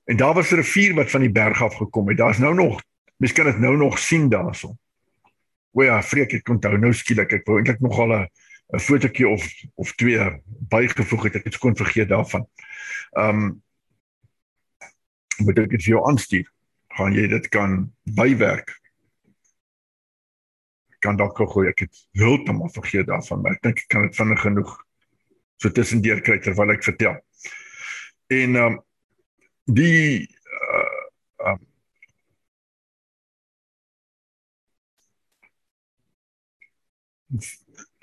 en 0.05 0.17
daar 0.17 0.33
was 0.33 0.51
'n 0.51 0.61
rivier 0.61 0.93
wat 0.95 1.11
van 1.11 1.21
die 1.21 1.31
berg 1.31 1.61
af 1.61 1.75
gekom 1.75 2.07
het. 2.07 2.17
Daar's 2.17 2.37
nou 2.37 2.53
nog, 2.53 2.81
mens 3.17 3.33
kan 3.33 3.45
dit 3.45 3.59
nou 3.59 3.77
nog 3.77 3.99
sien 3.99 4.29
daarson. 4.29 4.77
O 5.71 5.83
ja, 5.83 6.03
vreek 6.03 6.33
ek 6.33 6.49
onthou 6.49 6.77
nou 6.77 6.93
skielik 6.93 7.31
ek 7.31 7.45
wou 7.47 7.57
eintlik 7.57 7.79
nog 7.79 7.99
al 7.99 8.13
'n 8.13 8.29
'n 8.71 8.79
fotootjie 8.79 9.27
of 9.27 9.43
of 9.75 9.95
twee 9.95 10.43
bygevoeg 10.69 11.23
het 11.23 11.35
ek 11.35 11.43
het 11.43 11.53
skoon 11.53 11.75
vergeet 11.75 12.09
daarvan. 12.09 12.47
Ehm 13.11 13.39
um, 13.43 13.63
moet 15.43 15.57
ek 15.57 15.69
dit 15.69 15.83
vir 15.83 15.93
jou 15.95 16.03
aanstuur. 16.07 16.47
Gaan 16.95 17.13
jy 17.13 17.27
dit 17.27 17.47
kan 17.49 17.93
bywerk? 18.03 18.79
Kan 20.99 21.17
dalk 21.17 21.37
gou 21.37 21.65
ek 21.67 21.79
het 21.87 22.05
heeltemal 22.11 22.69
vergeet 22.69 23.07
daarvan, 23.07 23.41
maar 23.41 23.57
ek 23.57 23.61
dink 23.61 23.83
ek 23.83 23.89
kan 23.89 24.07
dit 24.07 24.15
vinnig 24.15 24.41
genoeg 24.41 24.77
so 25.57 25.69
tussendeur 25.69 26.21
kry 26.21 26.39
terwyl 26.39 26.71
ek 26.71 26.83
vertel. 26.83 27.17
En 28.27 28.55
ehm 28.55 28.65
um, 28.65 28.79
die 29.65 30.29
uh 31.43 31.51
um, 31.51 31.59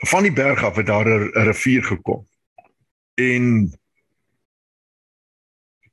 van 0.07 0.23
die 0.23 0.33
berg 0.33 0.65
af 0.65 0.77
het 0.77 0.87
daar 0.87 1.07
'n 1.07 1.31
rivier 1.33 1.85
gekom. 1.85 2.27
En 3.15 3.73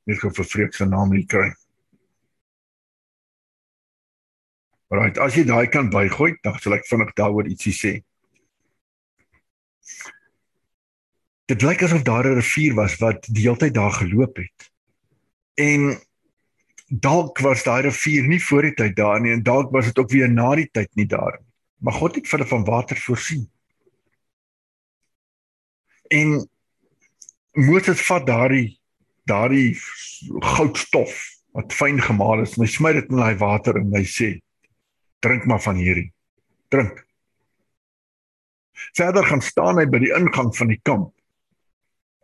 ek 0.04 0.22
het 0.22 0.34
verfreek 0.34 0.74
se 0.74 0.84
naam 0.84 1.10
nie 1.10 1.26
kry. 1.26 1.54
Right, 4.88 5.18
as 5.18 5.34
jy 5.34 5.44
daai 5.44 5.66
kan 5.66 5.90
bygooi, 5.90 6.36
dan 6.42 6.58
sal 6.58 6.74
ek 6.74 6.86
vinnig 6.86 7.12
daaroor 7.12 7.48
ietsie 7.50 7.74
sê. 7.74 8.04
Dit 11.50 11.62
lyk 11.62 11.82
asof 11.82 12.02
daar 12.02 12.26
'n 12.26 12.38
rivier 12.38 12.74
was 12.74 12.96
wat 13.02 13.26
die 13.26 13.42
hele 13.42 13.56
tyd 13.56 13.74
daar 13.74 13.92
geloop 13.92 14.36
het. 14.36 14.70
En 15.54 15.98
dalk 16.86 17.38
was 17.38 17.64
daai 17.64 17.82
rivier 17.82 18.26
nie 18.26 18.42
voor 18.42 18.62
die 18.62 18.74
tyd 18.74 18.96
daar 18.96 19.20
nie 19.20 19.32
en 19.32 19.42
dalk 19.42 19.72
was 19.72 19.84
dit 19.84 19.98
ook 19.98 20.10
weer 20.10 20.30
na 20.30 20.54
die 20.54 20.68
tyd 20.70 20.94
nie 20.94 21.06
daar 21.06 21.38
nie. 21.40 21.50
Maar 21.78 21.92
God 21.92 22.14
het 22.14 22.28
vir 22.28 22.38
hulle 22.38 22.48
van 22.48 22.64
water 22.64 22.96
voorsien. 22.96 23.50
En 26.08 26.48
Moses 27.56 28.02
vat 28.06 28.26
daardie 28.26 28.76
daardie 29.26 29.74
goudstof 30.54 31.14
wat 31.56 31.72
fyn 31.74 31.98
gemaal 32.02 32.44
is, 32.44 32.54
en 32.56 32.62
hy 32.62 32.70
smy 32.70 32.92
dit 32.94 33.08
in 33.10 33.18
daai 33.18 33.38
water 33.40 33.78
en 33.80 33.90
hy 33.96 34.04
sê: 34.06 34.28
"Drink 35.24 35.46
maar 35.50 35.62
van 35.64 35.80
hierdie. 35.80 36.12
Drink." 36.70 37.02
Verder 38.94 39.24
gaan 39.26 39.42
staan 39.42 39.80
hy 39.80 39.86
by 39.88 39.98
die 40.04 40.12
ingang 40.14 40.52
van 40.54 40.68
die 40.70 40.80
kamp. 40.84 41.14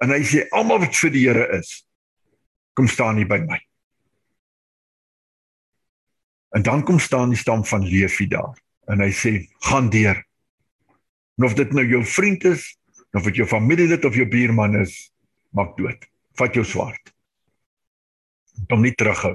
En 0.05 0.13
hy 0.13 0.21
sê: 0.23 0.45
"Almal 0.53 0.85
wat 0.85 0.95
vir 0.95 1.11
die 1.11 1.27
Here 1.27 1.49
is, 1.59 1.83
kom 2.75 2.87
staan 2.87 3.17
hier 3.17 3.29
by 3.29 3.41
my." 3.41 3.59
En 6.53 6.63
dan 6.63 6.85
kom 6.85 7.01
staan 7.01 7.33
die 7.33 7.41
stam 7.41 7.65
van 7.65 7.89
Levi 7.89 8.29
daar 8.29 8.55
en 8.93 9.01
hy 9.01 9.11
sê: 9.11 9.49
"Gaan 9.65 9.91
deur." 9.91 10.23
En 11.39 11.45
of 11.49 11.55
dit 11.55 11.73
nou 11.73 11.87
jou 11.89 12.05
vriend 12.05 12.45
is 12.45 12.77
of 13.13 13.27
dit 13.29 13.43
jou 13.43 13.47
familielid 13.49 14.05
of 14.05 14.17
jou 14.17 14.27
buurman 14.29 14.77
is, 14.81 15.13
maak 15.57 15.77
dood. 15.77 16.07
Vat 16.41 16.55
jou 16.57 16.65
swaard. 16.65 17.13
Kom 18.71 18.83
nie 18.85 18.95
terughou. 18.97 19.35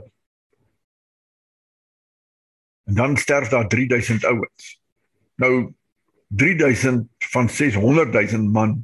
En 2.88 2.98
dan 2.98 3.18
sterf 3.18 3.52
daar 3.54 3.68
3000 3.68 4.26
ouens. 4.26 4.70
Nou 5.38 5.74
3000 6.28 7.08
van 7.32 7.50
600 7.50 8.14
000 8.32 8.52
man 8.52 8.80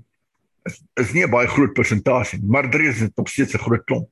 is, 0.63 0.81
is 0.93 1.13
nie 1.13 1.25
'n 1.25 1.31
baie 1.31 1.47
groot 1.47 1.73
persentasie 1.73 2.39
nie, 2.39 2.49
maar 2.49 2.69
daar 2.69 2.81
is 2.81 2.99
dit 2.99 3.15
nog 3.15 3.29
steeds 3.29 3.53
'n 3.53 3.65
groot 3.65 3.83
klomp. 3.83 4.09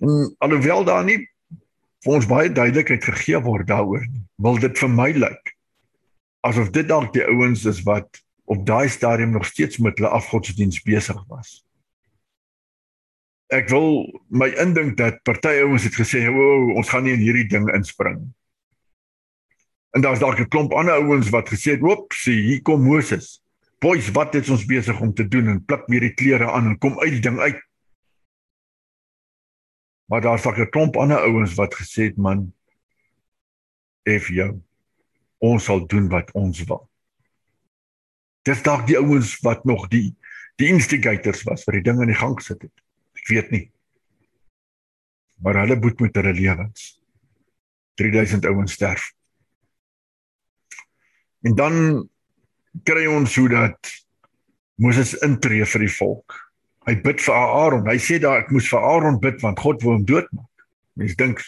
En 0.00 0.34
alhoewel 0.38 0.84
daar 0.84 1.04
nie 1.04 1.30
vir 2.02 2.12
ons 2.12 2.26
baie 2.26 2.52
duidelikheid 2.52 3.04
gegee 3.04 3.40
word 3.40 3.66
daaroor 3.66 4.06
nie, 4.06 4.24
wil 4.36 4.58
dit 4.58 4.78
vir 4.78 4.88
my 4.88 5.10
lyk 5.12 5.54
asof 6.42 6.70
dit 6.74 6.88
dalk 6.88 7.12
die 7.14 7.24
ouens 7.24 7.64
is 7.70 7.82
wat 7.86 8.21
op 8.44 8.66
daai 8.66 8.88
stadium 8.88 9.30
nog 9.30 9.46
steeds 9.46 9.78
met 9.78 9.98
hulle 9.98 10.10
afgodsdiens 10.10 10.82
besig 10.82 11.24
was. 11.28 11.62
Ek 13.52 13.68
wil 13.68 14.06
my 14.32 14.48
indink 14.62 14.96
dat 14.96 15.20
party 15.22 15.60
ouens 15.60 15.84
het 15.84 15.94
gesê, 15.94 16.24
"O, 16.28 16.32
oh, 16.32 16.76
ons 16.76 16.88
gaan 16.88 17.04
nie 17.04 17.12
in 17.12 17.20
hierdie 17.20 17.48
ding 17.48 17.68
inspring." 17.74 18.32
En 19.92 20.00
daar's 20.00 20.18
dalk 20.18 20.38
'n 20.38 20.48
klomp 20.48 20.72
ander 20.72 20.94
ouens 20.94 21.28
wat 21.30 21.48
gesê 21.48 21.76
het, 21.76 21.82
"Oeps, 21.82 22.24
hier 22.24 22.62
kom 22.62 22.82
Moses." 22.82 23.42
Boys, 23.78 24.10
wat 24.10 24.34
is 24.34 24.48
ons 24.48 24.64
besig 24.64 25.00
om 25.00 25.14
te 25.14 25.28
doen 25.28 25.48
en 25.48 25.64
pluk 25.64 25.86
weer 25.86 26.00
die 26.00 26.14
klere 26.14 26.50
aan 26.50 26.66
en 26.66 26.78
kom 26.78 27.00
uit 27.00 27.10
die 27.10 27.20
ding 27.20 27.38
uit. 27.38 27.58
Maar 30.06 30.20
daar's 30.20 30.46
ook 30.46 30.58
'n 30.58 30.70
klomp 30.70 30.96
ander 30.96 31.18
ouens 31.18 31.54
wat 31.54 31.74
gesê 31.74 32.02
het, 32.02 32.16
"Man, 32.16 32.54
if 34.02 34.28
jou 34.28 34.60
ons 35.38 35.64
sal 35.64 35.86
doen 35.86 36.08
wat 36.08 36.32
ons 36.32 36.64
wil." 36.64 36.91
Dis 38.46 38.62
dalk 38.66 38.86
die 38.88 38.98
ouens 38.98 39.36
wat 39.46 39.64
nog 39.68 39.88
die 39.92 40.10
die 40.60 40.68
instigators 40.68 41.42
was 41.48 41.64
vir 41.66 41.78
die 41.78 41.86
ding 41.88 42.02
in 42.04 42.10
die 42.12 42.18
gang 42.18 42.34
gesit 42.38 42.60
het. 42.62 42.82
Ek 43.18 43.30
weet 43.32 43.50
nie. 43.54 43.64
Maar 45.42 45.62
hulle 45.62 45.78
boet 45.80 46.02
met 46.04 46.18
hulle 46.20 46.34
lewens. 46.36 46.84
3000 47.98 48.46
ouens 48.50 48.76
sterf. 48.76 49.08
En 51.42 51.56
dan 51.58 51.74
kry 52.86 53.06
ons 53.10 53.34
hoe 53.36 53.48
dat 53.50 53.90
Moses 54.82 55.16
intree 55.24 55.66
vir 55.66 55.84
die 55.86 55.94
volk. 55.96 56.36
Hy 56.86 56.94
bid 57.02 57.20
vir 57.22 57.34
Aaron. 57.34 57.88
Hy 57.90 57.98
sê 58.02 58.20
daar 58.22 58.42
ek 58.42 58.52
moes 58.54 58.68
vir 58.70 58.86
Aaron 58.86 59.18
bid 59.22 59.42
want 59.42 59.60
God 59.62 59.82
wil 59.82 59.96
hom 59.96 60.06
doodmaak. 60.06 60.66
Mense 60.98 61.18
dink 61.18 61.42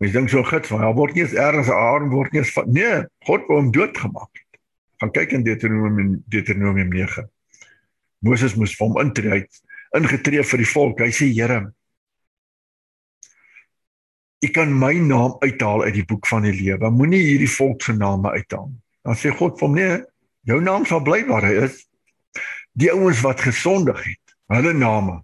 mense 0.00 0.12
dink 0.12 0.28
so 0.28 0.44
gits 0.44 0.68
van 0.68 0.82
hy 0.84 0.90
word 0.96 1.16
nie 1.16 1.24
eens 1.24 1.36
ergens 1.40 1.70
Aaron 1.72 2.10
word 2.12 2.34
nie 2.34 2.42
eens 2.42 2.56
nee, 2.68 2.98
God 3.28 3.46
wil 3.48 3.62
hom 3.62 3.70
doodgemaak. 3.72 4.45
Gaan 5.00 5.12
kyk 5.12 5.32
in 5.36 5.44
Deuteronomium 5.44 6.22
Deuteronomium 6.26 6.92
9. 6.92 7.26
Moses 8.24 8.56
moes 8.56 8.74
vir 8.76 8.86
hom 8.86 9.00
intree 9.02 9.40
uit 9.40 9.62
ingetree 9.96 10.44
vir 10.44 10.62
die 10.62 10.70
volk. 10.70 11.02
Hy 11.04 11.12
sê 11.14 11.28
Here 11.32 11.66
Ek 14.44 14.52
kan 14.54 14.70
my 14.70 14.92
naam 15.00 15.38
uithaal 15.40 15.86
uit 15.86 15.94
die 15.96 16.04
boek 16.06 16.26
van 16.28 16.44
die 16.44 16.52
lewe. 16.54 16.90
Moenie 16.92 17.22
hierdie 17.24 17.50
volk 17.50 17.82
se 17.82 17.94
name 17.96 18.30
uithaal. 18.36 18.68
Dan 19.06 19.16
sê 19.18 19.32
God 19.32 19.56
vir 19.58 19.66
hom 19.66 19.78
nee, 19.78 19.96
Jou 20.46 20.60
naam 20.62 20.84
sal 20.86 21.02
bly 21.02 21.24
waar 21.26 21.42
hy 21.42 21.56
is. 21.66 21.80
Die 22.78 22.92
ouens 22.92 23.18
wat 23.24 23.42
gesondig 23.42 23.98
het, 24.04 24.34
hulle 24.52 24.74
name 24.76 25.18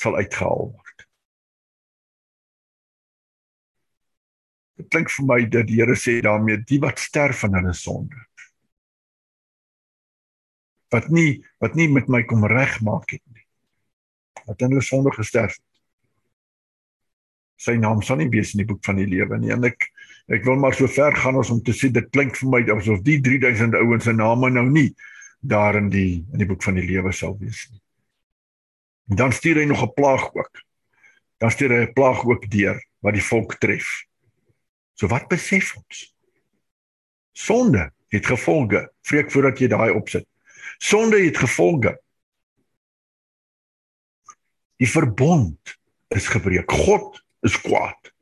sal 0.00 0.16
uitgehaal 0.18 0.72
word. 0.72 1.04
Dit 4.80 4.88
klink 4.90 5.12
vir 5.14 5.28
my 5.28 5.38
dat 5.46 5.68
die 5.68 5.78
Here 5.78 5.94
sê 5.94 6.16
daarmee 6.24 6.64
die 6.66 6.80
wat 6.82 6.98
sterf 6.98 7.44
van 7.44 7.54
hulle 7.60 7.74
sonde. 7.76 8.18
Wat 10.92 11.08
nie 11.08 11.42
wat 11.62 11.74
nie 11.74 11.88
met 11.88 12.08
my 12.08 12.22
kom 12.28 12.44
regmaak 12.46 13.10
het 13.10 13.22
nie. 13.32 13.46
Wat 14.46 14.60
in 14.60 14.74
hulle 14.74 14.84
sonde 14.84 15.12
gesterf 15.14 15.56
het. 15.56 15.68
Sy 17.62 17.76
naam 17.78 18.02
sal 18.02 18.18
nie 18.18 18.30
wees 18.30 18.52
in 18.54 18.64
die 18.64 18.68
boek 18.68 18.82
van 18.84 18.98
die 18.98 19.08
lewe 19.08 19.38
nie. 19.38 19.52
En 19.54 19.64
ek 19.64 19.92
Ek 20.30 20.44
wil 20.46 20.56
maar 20.60 20.74
so 20.74 20.86
ver 20.86 21.16
gaan 21.18 21.38
as 21.40 21.50
om 21.50 21.62
te 21.64 21.74
sê 21.74 21.90
dit 21.90 22.10
klink 22.14 22.36
vir 22.38 22.50
my 22.52 22.60
asof 22.76 23.00
die 23.02 23.18
3000 23.20 23.74
ouens 23.80 24.06
se 24.06 24.14
name 24.14 24.50
nou 24.54 24.68
nie 24.70 24.92
daar 25.42 25.76
in 25.80 25.88
die 25.90 26.22
in 26.32 26.38
die 26.38 26.46
boek 26.46 26.62
van 26.62 26.78
die 26.78 26.86
lewe 26.86 27.12
sal 27.12 27.34
wees 27.40 27.66
nie. 27.72 27.80
En 29.10 29.18
dan 29.18 29.34
stuur 29.34 29.60
hy 29.60 29.64
nog 29.66 29.82
'n 29.82 29.94
plaag 29.94 30.30
ook. 30.34 30.62
Dan 31.38 31.50
stuur 31.50 31.70
hy 31.70 31.82
'n 31.86 31.92
plaag 31.92 32.24
ook 32.24 32.50
deur 32.50 32.78
wat 33.00 33.14
die 33.14 33.28
volk 33.30 33.58
tref. 33.58 34.06
So 34.94 35.08
wat 35.08 35.28
besef 35.28 35.76
ons? 35.76 36.14
Sonde 37.32 37.90
het 38.08 38.26
gevolge. 38.26 38.92
Vreek 39.02 39.30
voordat 39.30 39.58
jy 39.58 39.68
daai 39.68 39.90
opsit. 39.90 40.26
Sonde 40.78 41.24
het 41.24 41.38
gevolge. 41.38 42.00
Die 44.76 44.90
verbond 44.90 45.78
is 46.08 46.26
gebreek. 46.28 46.70
God 46.70 47.24
is 47.40 47.60
kwaad 47.60 48.12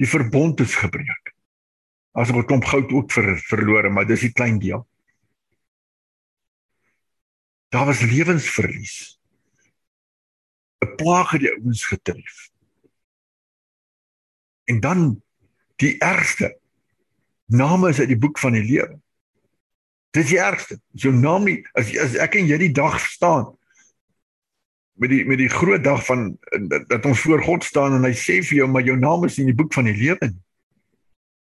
die 0.00 0.08
verbond 0.08 0.60
is 0.60 0.74
gebreek. 0.78 1.32
As 2.14 2.30
wat 2.34 2.46
klomp 2.48 2.66
goud 2.70 2.92
ook 2.94 3.12
ver, 3.12 3.36
verlore, 3.48 3.90
maar 3.90 4.06
dis 4.06 4.22
'n 4.22 4.32
klein 4.32 4.58
deel. 4.58 4.86
Daar 7.68 7.86
was 7.86 8.00
lewensverlies. 8.00 9.18
'n 10.84 10.94
Plaag 10.96 11.30
het 11.30 11.40
die 11.40 11.50
ouens 11.50 11.84
getref. 11.84 12.50
En 14.64 14.80
dan 14.80 15.22
die 15.76 15.98
ergste 15.98 16.58
name 17.44 17.88
is 17.88 17.98
uit 17.98 18.08
die 18.08 18.18
boek 18.18 18.38
van 18.38 18.52
die 18.52 18.64
lewe. 18.64 19.00
Dis 20.14 20.30
die 20.30 20.38
ergste. 20.38 20.78
Jou 20.94 21.12
naam 21.14 21.44
nie 21.48 21.58
as 21.74 21.90
as 21.98 22.14
ek 22.22 22.38
en 22.38 22.46
jy 22.46 22.58
die 22.68 22.74
dag 22.74 23.00
staan 23.02 23.50
met 24.94 25.10
die 25.10 25.24
met 25.26 25.40
die 25.40 25.50
groot 25.50 25.82
dag 25.84 26.04
van 26.06 26.38
dat, 26.86 27.04
ons 27.04 27.20
voor 27.20 27.42
God 27.42 27.64
staan 27.66 27.96
en 27.96 28.06
hy 28.06 28.14
sê 28.14 28.38
vir 28.46 28.60
jou 28.60 28.68
maar 28.70 28.86
jou 28.86 28.96
naam 28.98 29.26
is 29.26 29.40
in 29.42 29.50
die 29.50 29.56
boek 29.56 29.74
van 29.74 29.88
die 29.90 29.96
lewe. 29.98 30.30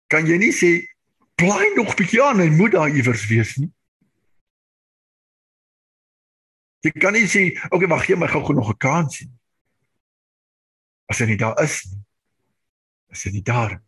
Kan 0.09 0.29
jy 0.29 0.39
nie 0.41 0.53
sê 0.57 0.73
bly 1.41 1.75
nog 1.77 1.93
bietjie 1.99 2.23
aan 2.25 2.41
en 2.41 2.57
moet 2.57 2.73
daar 2.73 2.93
iewers 2.93 3.27
wees 3.29 3.57
nie? 3.61 3.69
Jy 6.85 6.93
kan 7.01 7.17
nie 7.17 7.29
sê 7.29 7.51
okay 7.69 7.89
wag 7.89 8.07
gee 8.09 8.17
my 8.17 8.29
gou 8.33 8.57
nog 8.57 8.73
'n 8.73 8.81
kans 8.81 9.21
nie. 9.21 9.33
As 11.09 11.19
hy 11.21 11.27
nie 11.27 11.41
daar 11.41 11.61
is 11.62 11.85
nie. 11.85 12.01
As 13.12 13.25
hy 13.25 13.31
nie 13.31 13.45
daar. 13.45 13.83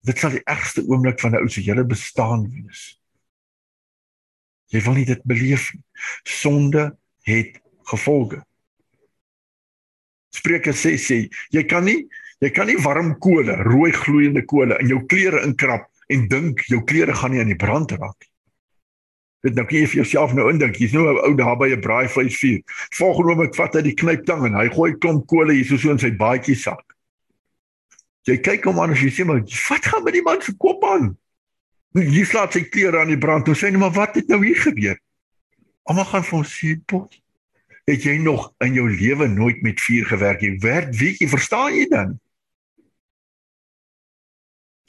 Dit 0.00 0.18
sal 0.18 0.30
die 0.30 0.44
ergste 0.44 0.80
oomblik 0.88 1.20
van 1.20 1.36
'n 1.36 1.42
ou 1.44 1.48
se 1.48 1.60
hele 1.60 1.84
bestaan 1.84 2.48
wees. 2.48 2.96
Jy 4.74 4.82
wil 4.86 4.98
nie 4.98 5.06
dit 5.08 5.22
beleef 5.24 5.70
nie. 5.74 5.82
Sonde 6.24 6.90
het 7.26 7.58
gevolge. 7.90 8.42
Spreuke 10.34 10.74
sê 10.76 10.96
sê 11.00 11.26
jy 11.54 11.64
kan 11.68 11.86
nie 11.86 12.06
jy 12.44 12.50
kan 12.52 12.68
nie 12.68 12.76
warm 12.84 13.14
kole, 13.24 13.54
rooi 13.64 13.92
gloeiende 13.96 14.42
kole 14.44 14.76
in 14.82 14.90
jou 14.90 15.00
klere 15.08 15.40
inkrap 15.46 15.86
en 16.12 16.26
dink 16.28 16.66
jou 16.70 16.82
klere 16.84 17.14
gaan 17.16 17.32
nie 17.32 17.40
aan 17.40 17.52
die 17.52 17.58
brand 17.58 17.94
raak 17.96 18.18
nie. 18.20 18.32
Dit 19.46 19.56
nou 19.56 19.64
kan 19.68 19.78
jy 19.78 19.86
vir 19.86 20.00
jouself 20.00 20.34
nou 20.34 20.48
indink, 20.50 20.78
jy's 20.80 20.92
nou 20.92 21.06
'n 21.06 21.22
ou 21.22 21.34
daar 21.38 21.56
by 21.56 21.70
'n 21.70 21.80
braaivleisvuur. 21.80 22.60
Volgende 22.98 23.30
oomblik 23.30 23.54
vat 23.54 23.74
hy 23.74 23.82
die 23.82 23.94
knyptang 23.94 24.46
en 24.46 24.54
hy 24.54 24.68
gooi 24.68 24.98
klomp 24.98 25.26
kole 25.26 25.52
hier 25.52 25.64
so 25.64 25.76
so 25.76 25.90
in 25.90 25.98
sy 25.98 26.10
baadjie 26.10 26.56
sak. 26.56 26.82
Jy 28.26 28.36
kyk 28.42 28.64
hom 28.64 28.80
aan 28.80 28.90
en 28.90 28.96
jy 28.96 29.10
sê 29.10 29.24
maar 29.24 29.40
wat 29.40 29.86
gaan 29.86 30.04
met 30.04 30.14
die 30.14 30.22
man 30.22 30.42
se 30.42 30.52
kop 30.58 30.84
aan? 30.84 31.16
Hy 31.96 32.24
slaat 32.28 32.52
sy 32.52 32.66
klere 32.68 33.00
aan 33.00 33.12
die 33.12 33.20
brand. 33.20 33.48
Hy 33.48 33.56
sê 33.56 33.70
net 33.70 33.80
maar 33.80 33.94
wat 33.96 34.18
het 34.18 34.28
nou 34.28 34.42
hier 34.44 34.58
gebeur? 34.60 34.98
Almal 35.88 36.04
gaan 36.10 36.24
vir 36.26 36.36
hom 36.38 36.44
sê, 36.44 36.74
"Pot, 36.84 37.14
het 37.86 38.02
jy 38.02 38.16
nog 38.18 38.48
in 38.64 38.74
jou 38.74 38.86
lewe 38.90 39.28
nooit 39.30 39.62
met 39.62 39.80
vuur 39.80 40.06
gewerk 40.10 40.40
nie. 40.42 40.56
Werk, 40.62 40.90
weet 40.98 41.20
jy, 41.22 41.28
verstaan 41.30 41.74
jy 41.74 41.84
dan? 41.90 42.16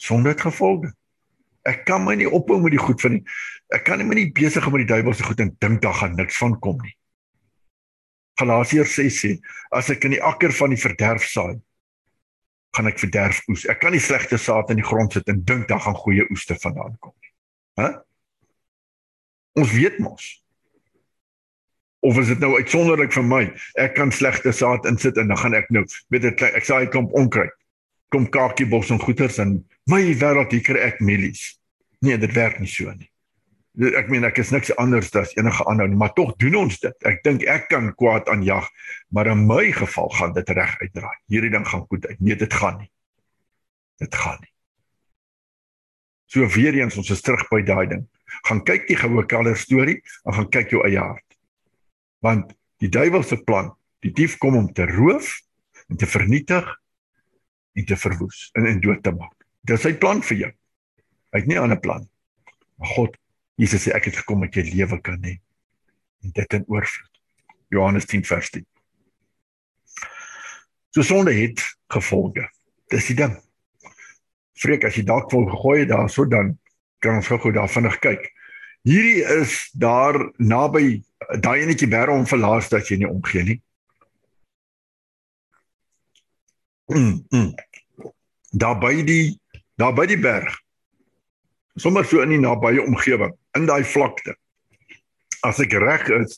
Sonder 0.02 0.34
dit 0.34 0.46
gevolge. 0.48 0.94
Ek 1.68 1.84
kan 1.86 2.04
my 2.06 2.16
nie 2.18 2.30
ophou 2.30 2.58
met 2.64 2.74
die 2.74 2.82
goed 2.82 3.02
van 3.04 3.18
nie. 3.18 3.24
Ek 3.74 3.84
kan 3.86 4.02
nie 4.02 4.08
meer 4.08 4.32
besig 4.34 4.66
om 4.66 4.74
met 4.74 4.86
die 4.86 4.94
duiwelse 4.96 5.26
goed 5.28 5.44
en 5.44 5.54
dink 5.62 5.82
daar 5.84 5.98
gaan 6.00 6.16
niks 6.18 6.40
van 6.42 6.56
kom 6.64 6.80
nie. 6.82 6.96
Galasiërs 8.38 8.98
6 8.98 9.22
sê, 9.22 9.32
as 9.74 9.90
ek 9.94 10.06
in 10.08 10.16
die 10.16 10.24
akker 10.24 10.54
van 10.54 10.74
die 10.74 10.82
verderf 10.82 11.26
saai, 11.26 11.58
gaan 12.78 12.90
ek 12.92 13.00
verderf 13.02 13.42
oes. 13.52 13.66
Ek 13.70 13.82
kan 13.82 13.96
nie 13.96 14.04
slegte 14.04 14.40
saad 14.42 14.70
in 14.74 14.82
die 14.82 14.86
grond 14.86 15.16
sit 15.16 15.30
en 15.32 15.44
dink 15.48 15.68
daar 15.72 15.82
gaan 15.84 15.98
goeie 15.98 16.26
oeste 16.32 16.58
vandaan 16.62 16.98
kom 17.02 17.16
nie. 17.18 17.34
Hæ? 17.82 17.88
Ons 19.58 19.74
weet 19.74 19.98
mos 20.04 20.36
of 22.08 22.18
is 22.22 22.30
dit 22.30 22.40
nou 22.40 22.54
uitsonderlik 22.56 23.12
vir 23.12 23.26
my? 23.26 23.44
Ek 23.82 23.96
kan 23.98 24.14
slegte 24.14 24.54
saad 24.56 24.86
insit 24.88 25.18
en 25.18 25.32
dan 25.34 25.40
gaan 25.42 25.58
ek 25.58 25.70
nou 25.74 25.84
weet 26.14 26.28
dit 26.30 26.44
ek 26.46 26.68
saai 26.68 26.86
klomp 26.94 27.14
onkruid. 27.18 27.54
Kom 28.14 28.30
kakiebos 28.32 28.94
en 28.94 29.02
goeters 29.02 29.42
en 29.44 29.58
my 29.92 30.00
wêreld 30.22 30.54
hier 30.54 30.64
kry 30.64 30.84
ek 30.86 31.02
mielies. 31.04 31.58
Nee, 32.06 32.20
dit 32.22 32.34
werk 32.38 32.62
nie 32.62 32.70
so 32.72 32.94
nie. 32.94 33.10
Ek 33.78 34.10
meen 34.10 34.26
ek 34.26 34.40
is 34.42 34.50
niks 34.52 34.72
anders 34.82 35.12
as 35.16 35.36
enige 35.38 35.64
ander 35.70 35.88
nie, 35.88 35.98
maar 35.98 36.14
tog 36.18 36.34
doen 36.42 36.56
ons 36.64 36.80
dit. 36.82 36.96
Ek 37.06 37.22
dink 37.24 37.44
ek 37.46 37.68
kan 37.70 37.92
kwaad 37.94 38.30
aanjag, 38.34 38.66
maar 39.14 39.30
in 39.30 39.46
my 39.46 39.72
geval 39.72 40.10
gaan 40.18 40.34
dit 40.34 40.50
reg 40.50 40.74
uitdraai. 40.82 41.18
Hierdie 41.30 41.54
ding 41.54 41.68
gaan 41.68 41.86
goed 41.86 42.08
uit. 42.08 42.20
Nee, 42.20 42.36
dit 42.36 42.54
gaan 42.54 42.80
nie. 42.82 42.90
Dit 44.02 44.16
gaan 44.16 44.40
nie. 44.42 44.54
So 46.28 46.48
weer 46.58 46.74
eens 46.74 46.98
ons 46.98 47.10
is 47.14 47.22
terug 47.22 47.46
by 47.52 47.62
daai 47.62 47.88
ding. 47.88 48.08
Gaan 48.50 48.64
kyk 48.66 48.90
die 48.90 48.98
goue 48.98 49.24
kaler 49.30 49.56
storie 49.56 50.02
en 50.26 50.34
gaan 50.34 50.50
kyk 50.52 50.74
jou 50.74 50.84
eie 50.88 51.00
hart 51.00 51.28
want 52.26 52.54
die 52.82 52.90
duiwel 52.90 53.24
se 53.24 53.38
plan, 53.46 53.72
die 54.06 54.12
dief 54.14 54.38
kom 54.42 54.58
om 54.58 54.68
te 54.74 54.88
roof 54.90 55.36
en 55.88 56.00
te 56.02 56.10
vernietig 56.10 56.66
en 57.78 57.86
te 57.86 57.98
verwoes 57.98 58.48
en 58.58 58.70
in 58.70 58.82
dood 58.82 59.04
te 59.06 59.14
maak. 59.14 59.36
Dis 59.68 59.84
sy 59.86 59.94
plan 60.00 60.22
vir 60.26 60.38
jou. 60.42 60.52
Hy 61.34 61.40
het 61.42 61.48
nie 61.48 61.58
'n 61.58 61.64
ander 61.64 61.80
plan. 61.80 62.08
God, 62.96 63.18
Jesus 63.58 63.88
sê 63.88 63.94
ek 63.98 64.12
het 64.12 64.22
gekom 64.22 64.46
dat 64.46 64.56
jy 64.56 64.70
lewe 64.70 65.02
kan 65.02 65.22
hê. 65.26 65.40
en 66.24 66.32
dit 66.34 66.54
in 66.54 66.64
oorvloed. 66.68 67.20
Johannes 67.70 68.06
10 68.06 68.26
vers 68.26 68.50
10. 68.50 68.66
So 70.90 71.02
sonde 71.02 71.34
het 71.34 71.62
gevolge. 71.88 72.50
Dis 72.92 73.10
die 73.12 73.16
ding. 73.16 73.36
Vreek 74.58 74.88
as 74.88 74.98
jy 74.98 75.04
dalk 75.06 75.32
wil 75.32 75.46
gegooi 75.52 75.86
daar 75.86 76.10
so 76.10 76.26
dan 76.26 76.56
kan 77.04 77.20
ons 77.20 77.30
gou 77.30 77.52
daar 77.54 77.70
vinnig 77.70 78.00
kyk. 78.02 78.26
Hierdie 78.88 79.24
is 79.42 79.68
daar 79.74 80.18
naby 80.38 81.04
daai 81.44 81.62
enetjie 81.66 81.90
berg 81.92 82.14
om 82.14 82.28
verlaas 82.30 82.70
dat 82.72 82.88
jy 82.90 83.02
nie 83.02 83.10
omgee 83.10 83.44
nie. 83.44 83.60
Mm, 86.88 87.26
mm. 87.30 87.52
Daar 88.56 88.80
by 88.80 89.04
die 89.06 89.36
daar 89.78 89.94
by 89.94 90.08
die 90.10 90.18
berg. 90.18 90.56
Sommige 91.78 92.10
so 92.10 92.24
in 92.24 92.32
die 92.34 92.42
nabye 92.42 92.82
omgewing, 92.82 93.36
in 93.58 93.66
daai 93.70 93.84
vlakte. 93.84 94.36
As 95.46 95.60
ek 95.64 95.74
reg 95.82 96.08
is, 96.22 96.38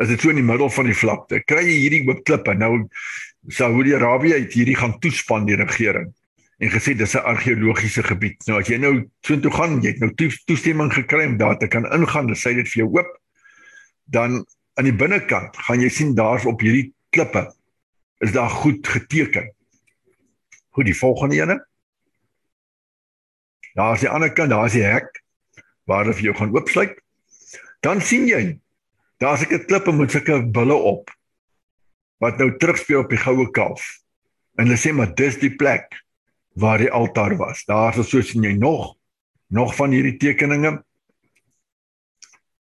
is 0.00 0.08
dit 0.08 0.22
so 0.22 0.32
in 0.32 0.40
die 0.40 0.46
middel 0.46 0.70
van 0.72 0.88
die 0.88 0.96
vlakte. 0.96 1.42
Kry 1.46 1.64
jy 1.66 1.76
hierdie 1.84 2.04
oop 2.08 2.24
klippe. 2.28 2.54
Nou 2.56 2.86
Saudi-Arabië 3.52 4.42
het 4.44 4.56
hierdie 4.56 4.78
gaan 4.78 4.98
toespan 5.02 5.46
die 5.48 5.58
regering 5.58 6.10
en 6.60 6.68
gesê 6.68 6.92
dis 6.92 7.14
'n 7.16 7.24
argeologiese 7.24 8.02
gebied. 8.02 8.36
Nou 8.46 8.60
as 8.60 8.68
jy 8.68 8.76
nou 8.76 9.08
so 9.24 9.40
toe 9.40 9.50
gaan, 9.50 9.80
jy 9.80 9.94
het 9.94 10.00
nou 10.00 10.12
toestemming 10.44 10.92
gekry 10.92 11.24
om 11.26 11.38
daar 11.38 11.58
te 11.58 11.68
kan 11.68 11.86
ingaan, 11.92 12.26
dan 12.26 12.36
sê 12.36 12.54
dit 12.54 12.68
vir 12.68 12.84
jou 12.84 12.98
oop. 12.98 13.20
Dan 14.04 14.44
aan 14.74 14.84
die 14.84 14.92
binnekant 14.96 15.56
gaan 15.56 15.80
jy 15.80 15.88
sien 15.88 16.14
daar's 16.14 16.44
op 16.44 16.60
hierdie 16.60 16.92
klippe 17.10 17.52
is 18.20 18.32
daar 18.32 18.50
goed 18.50 18.86
geteken. 18.86 19.54
Goed, 20.70 20.84
die 20.84 20.96
volgende 20.96 21.36
ene. 21.36 21.66
Daar 23.74 23.94
is 23.94 24.00
die 24.00 24.08
ander 24.08 24.32
kant, 24.32 24.50
daar 24.50 24.66
is 24.66 24.72
die 24.72 24.84
hek 24.84 25.22
waar 25.90 26.04
hulle 26.04 26.18
vir 26.18 26.30
jou 26.30 26.36
gaan 26.38 26.52
oopsluit. 26.54 26.94
Dan 27.82 28.02
sien 28.04 28.28
jy 28.30 28.58
daar's 29.18 29.42
'n 29.42 29.66
klippe 29.66 29.92
met 29.92 30.10
sulke 30.10 30.42
bulle 30.46 30.74
op 30.74 31.10
wat 32.20 32.38
nou 32.38 32.56
terugspeel 32.56 33.00
op 33.00 33.10
die 33.10 33.18
goue 33.18 33.50
kalf. 33.50 33.82
En 34.56 34.66
hulle 34.66 34.78
sê 34.78 34.92
maar 34.92 35.14
dis 35.14 35.38
die 35.40 35.56
plek 35.56 36.04
waar 36.54 36.78
die 36.78 36.90
altaar 36.90 37.36
was. 37.36 37.64
Daar 37.64 37.98
is 37.98 38.10
so 38.10 38.20
sien 38.20 38.42
jy 38.42 38.52
nog 38.52 38.96
nog 39.50 39.74
van 39.74 39.90
hierdie 39.90 40.16
tekeninge. 40.16 40.84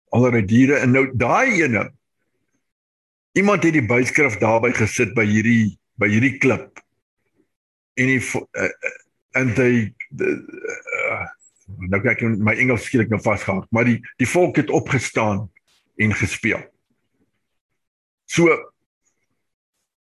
Allerlei 0.10 0.46
diere 0.46 0.80
en 0.80 0.92
nou 0.92 1.10
daai 1.14 1.64
ene. 1.64 1.92
Iemand 3.36 3.64
het 3.64 3.74
die 3.74 3.86
byskrif 3.86 4.38
daarby 4.40 4.72
gesit 4.72 5.14
by 5.14 5.26
hierdie 5.26 5.78
by 6.00 6.08
hierdie 6.08 6.38
klip. 6.38 6.80
En 7.98 8.06
die 8.06 8.22
uh, 8.22 8.72
en 9.36 9.54
die 9.54 9.96
uh, 10.22 10.38
nou 11.68 12.00
kyk 12.02 12.24
ek 12.24 12.40
my 12.40 12.56
Engels 12.56 12.88
skielik 12.88 13.12
nou 13.12 13.20
vasgehak, 13.22 13.68
maar 13.76 13.88
die 13.88 14.00
die 14.22 14.30
volk 14.30 14.60
het 14.62 14.72
opgestaan 14.74 15.48
en 16.00 16.16
gespeel. 16.16 16.64
So 18.28 18.52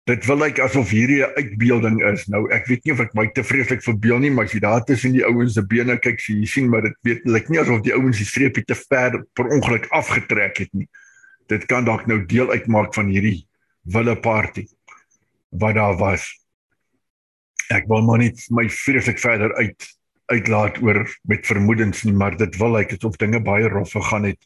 dit 0.05 0.27
wil 0.29 0.37
lyk 0.43 0.59
asof 0.61 0.91
hierdie 0.93 1.23
'n 1.25 1.33
uitbeelding 1.35 1.97
is. 2.11 2.27
Nou 2.27 2.45
ek 2.53 2.67
weet 2.67 2.85
nie 2.85 2.93
of 2.93 2.99
ek 2.99 3.15
my 3.15 3.27
te 3.33 3.43
vreeslik 3.43 3.81
verbeel 3.81 4.19
nie, 4.19 4.29
maar 4.29 4.45
as 4.45 4.53
jy 4.53 4.59
daar 4.59 4.85
tussen 4.85 5.13
die 5.13 5.25
ouens 5.25 5.53
se 5.53 5.65
bene 5.65 5.97
kyk, 5.97 6.19
sien 6.19 6.39
jy 6.39 6.45
sien 6.45 6.69
maar 6.69 6.81
dit 6.81 6.95
weet 7.01 7.25
lyk 7.25 7.49
nie 7.49 7.59
asof 7.59 7.81
die 7.81 7.93
ouens 7.93 8.17
die 8.17 8.25
streepie 8.25 8.63
te 8.63 8.75
ver 8.75 9.25
per 9.33 9.49
ongeluk 9.49 9.87
afgetrek 9.89 10.57
het 10.57 10.73
nie. 10.73 10.87
Dit 11.47 11.65
kan 11.65 11.85
dalk 11.85 12.07
nou 12.07 12.25
deel 12.25 12.51
uitmaak 12.51 12.93
van 12.93 13.07
hierdie 13.07 13.47
wille 13.83 14.15
party 14.15 14.67
wat 15.49 15.75
daar 15.75 15.97
was. 15.97 16.29
Ek 17.71 17.87
wil 17.87 18.01
maar 18.01 18.19
net 18.19 18.37
my 18.49 18.69
vreeslik 18.69 19.19
verder 19.19 19.53
uit 19.55 19.95
uitlaat 20.31 20.81
oor 20.81 21.05
met 21.23 21.45
vermoedens 21.45 22.03
nie, 22.03 22.13
maar 22.13 22.37
dit 22.37 22.57
wil 22.57 22.75
lyk 22.77 22.95
asof 22.95 23.17
dinge 23.21 23.41
baie 23.45 23.69
rof 23.69 23.91
gegaan 23.91 24.29
het 24.31 24.41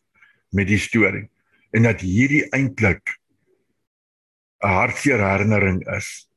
met 0.55 0.67
die 0.67 0.79
storie 0.81 1.27
en 1.71 1.85
dat 1.85 2.01
hierdie 2.01 2.45
eintlik 2.55 3.19
'n 4.59 4.73
hartseer 4.75 5.21
herinnering 5.23 5.79
is 5.95 6.27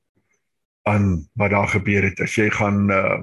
aan 0.83 1.29
wat 1.33 1.51
daar 1.51 1.69
gebeur 1.69 2.03
het. 2.03 2.21
As 2.21 2.35
jy 2.35 2.51
gaan 2.51 2.91
uh, 2.91 3.23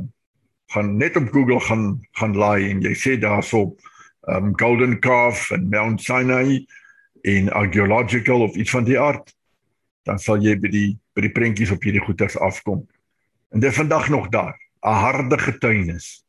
gaan 0.72 0.97
net 0.97 1.15
op 1.15 1.32
Google 1.32 1.59
gaan 1.59 1.99
gaan 2.11 2.36
laai 2.36 2.70
en 2.70 2.82
jy 2.82 2.93
sê 2.95 3.17
daarso 3.20 3.76
um 4.28 4.53
Golden 4.59 4.99
Calf 4.99 5.51
en 5.51 5.70
Mount 5.70 6.01
Sinai 6.01 6.65
in 7.22 7.49
archaeological 7.51 8.41
of 8.41 8.55
iets 8.55 8.72
van 8.72 8.84
die 8.84 8.99
aard, 8.99 9.36
dan 10.03 10.20
sal 10.20 10.41
jy 10.43 10.55
by 10.59 10.70
die 10.70 10.97
by 11.15 11.22
die 11.22 11.32
prentjies 11.32 11.72
op 11.72 11.84
hierdie 11.84 12.03
goeters 12.03 12.38
afkom. 12.38 12.86
En 13.51 13.59
dit 13.59 13.74
vandag 13.74 14.09
nog 14.09 14.30
daar, 14.30 14.59
'n 14.82 14.99
harde 15.03 15.38
getuienis 15.38 16.25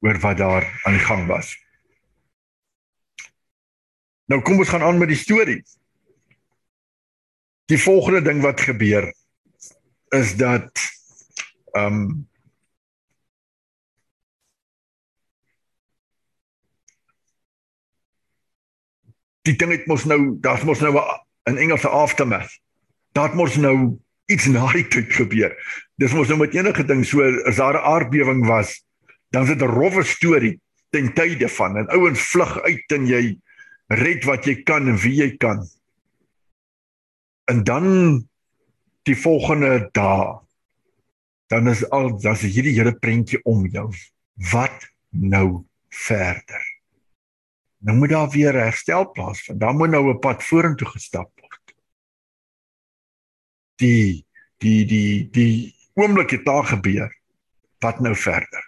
oor 0.00 0.18
wat 0.18 0.36
daar 0.36 0.80
aan 0.82 0.92
die 0.92 1.04
gang 1.04 1.26
was. 1.26 1.56
Nou 4.24 4.42
kom 4.42 4.58
ons 4.58 4.68
gaan 4.68 4.82
aan 4.82 4.98
met 4.98 5.08
die 5.08 5.16
storie. 5.16 5.62
Die 7.64 7.80
volgende 7.80 8.22
ding 8.22 8.42
wat 8.42 8.60
gebeur 8.60 9.14
is 10.08 10.36
dat 10.36 10.70
ehm 11.72 11.94
um, 11.94 12.28
die 19.48 19.56
ding 19.56 19.72
het 19.72 19.86
mos 19.86 20.04
nou 20.04 20.36
daar's 20.40 20.64
mos 20.64 20.80
nou 20.80 20.94
'n 21.48 21.56
Engelse 21.56 21.88
aftermath. 21.88 22.60
Daar 23.12 23.34
mos 23.34 23.56
nou 23.56 23.98
iets 24.26 24.46
na 24.46 24.72
die 24.72 24.88
tyd 24.88 25.12
gebeur. 25.12 25.56
Dis 25.98 26.14
mos 26.14 26.28
nou 26.30 26.38
met 26.38 26.54
enige 26.54 26.84
ding 26.86 27.04
so 27.06 27.24
as 27.48 27.56
daar 27.58 27.74
'n 27.74 27.86
aardbewing 27.92 28.46
was, 28.46 28.84
dan 29.30 29.42
is 29.42 29.48
dit 29.48 29.62
'n 29.62 29.74
rowwe 29.74 30.04
storie 30.04 30.60
ten 30.90 31.12
tye 31.14 31.48
van. 31.48 31.76
En 31.76 31.88
ouens 31.88 32.20
vlug 32.20 32.60
uit 32.62 32.92
en 32.92 33.06
jy 33.06 33.38
red 33.88 34.24
wat 34.24 34.44
jy 34.44 34.62
kan 34.62 34.88
en 34.88 34.96
wie 34.96 35.14
jy 35.14 35.36
kan. 35.36 35.68
En 37.44 37.64
dan 37.64 38.28
die 39.02 39.16
volgende 39.16 39.88
dag 39.92 40.48
dan 41.48 41.68
is 41.68 41.90
al 41.90 42.12
dan's 42.20 42.44
hierdie 42.44 42.76
hele 42.76 42.92
prentjie 42.92 43.40
om 43.48 43.66
jou. 43.72 43.88
Wat 44.52 44.84
nou 45.08 45.64
verder? 45.88 46.64
Nou 47.78 47.96
moet 47.96 48.12
daar 48.12 48.28
weer 48.30 48.52
herstel 48.52 49.10
plaasvind. 49.10 49.60
Dan 49.60 49.76
moet 49.76 49.90
nou 49.90 50.10
'n 50.12 50.18
pad 50.18 50.44
vorentoe 50.44 50.88
gestap 50.88 51.30
word. 51.40 51.74
Die 53.76 54.26
die 54.58 54.84
die 54.84 55.30
die 55.30 55.77
oomblik 55.98 56.36
het 56.36 56.46
daar 56.46 56.66
gebeur 56.70 57.12
wat 57.84 58.00
nou 58.00 58.14
verder 58.16 58.64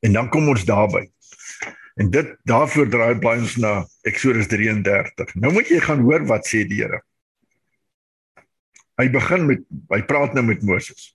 en 0.00 0.16
dan 0.16 0.28
kom 0.32 0.48
ons 0.48 0.64
daarby 0.64 1.06
En 2.00 2.10
dit 2.10 2.36
daarvoor 2.48 2.88
draai 2.88 3.18
blaai 3.18 3.38
ons 3.42 3.56
na 3.60 3.72
Eksodus 4.08 4.48
33. 4.48 5.34
Nou 5.34 5.52
moet 5.52 5.68
jy 5.68 5.80
gaan 5.84 6.00
hoor 6.06 6.24
wat 6.30 6.48
sê 6.48 6.62
die 6.64 6.80
Here. 6.80 7.02
Hy 9.00 9.08
begin 9.12 9.46
met 9.48 9.64
hy 9.92 10.00
praat 10.08 10.36
nou 10.36 10.44
met 10.46 10.64
Moses. 10.64 11.10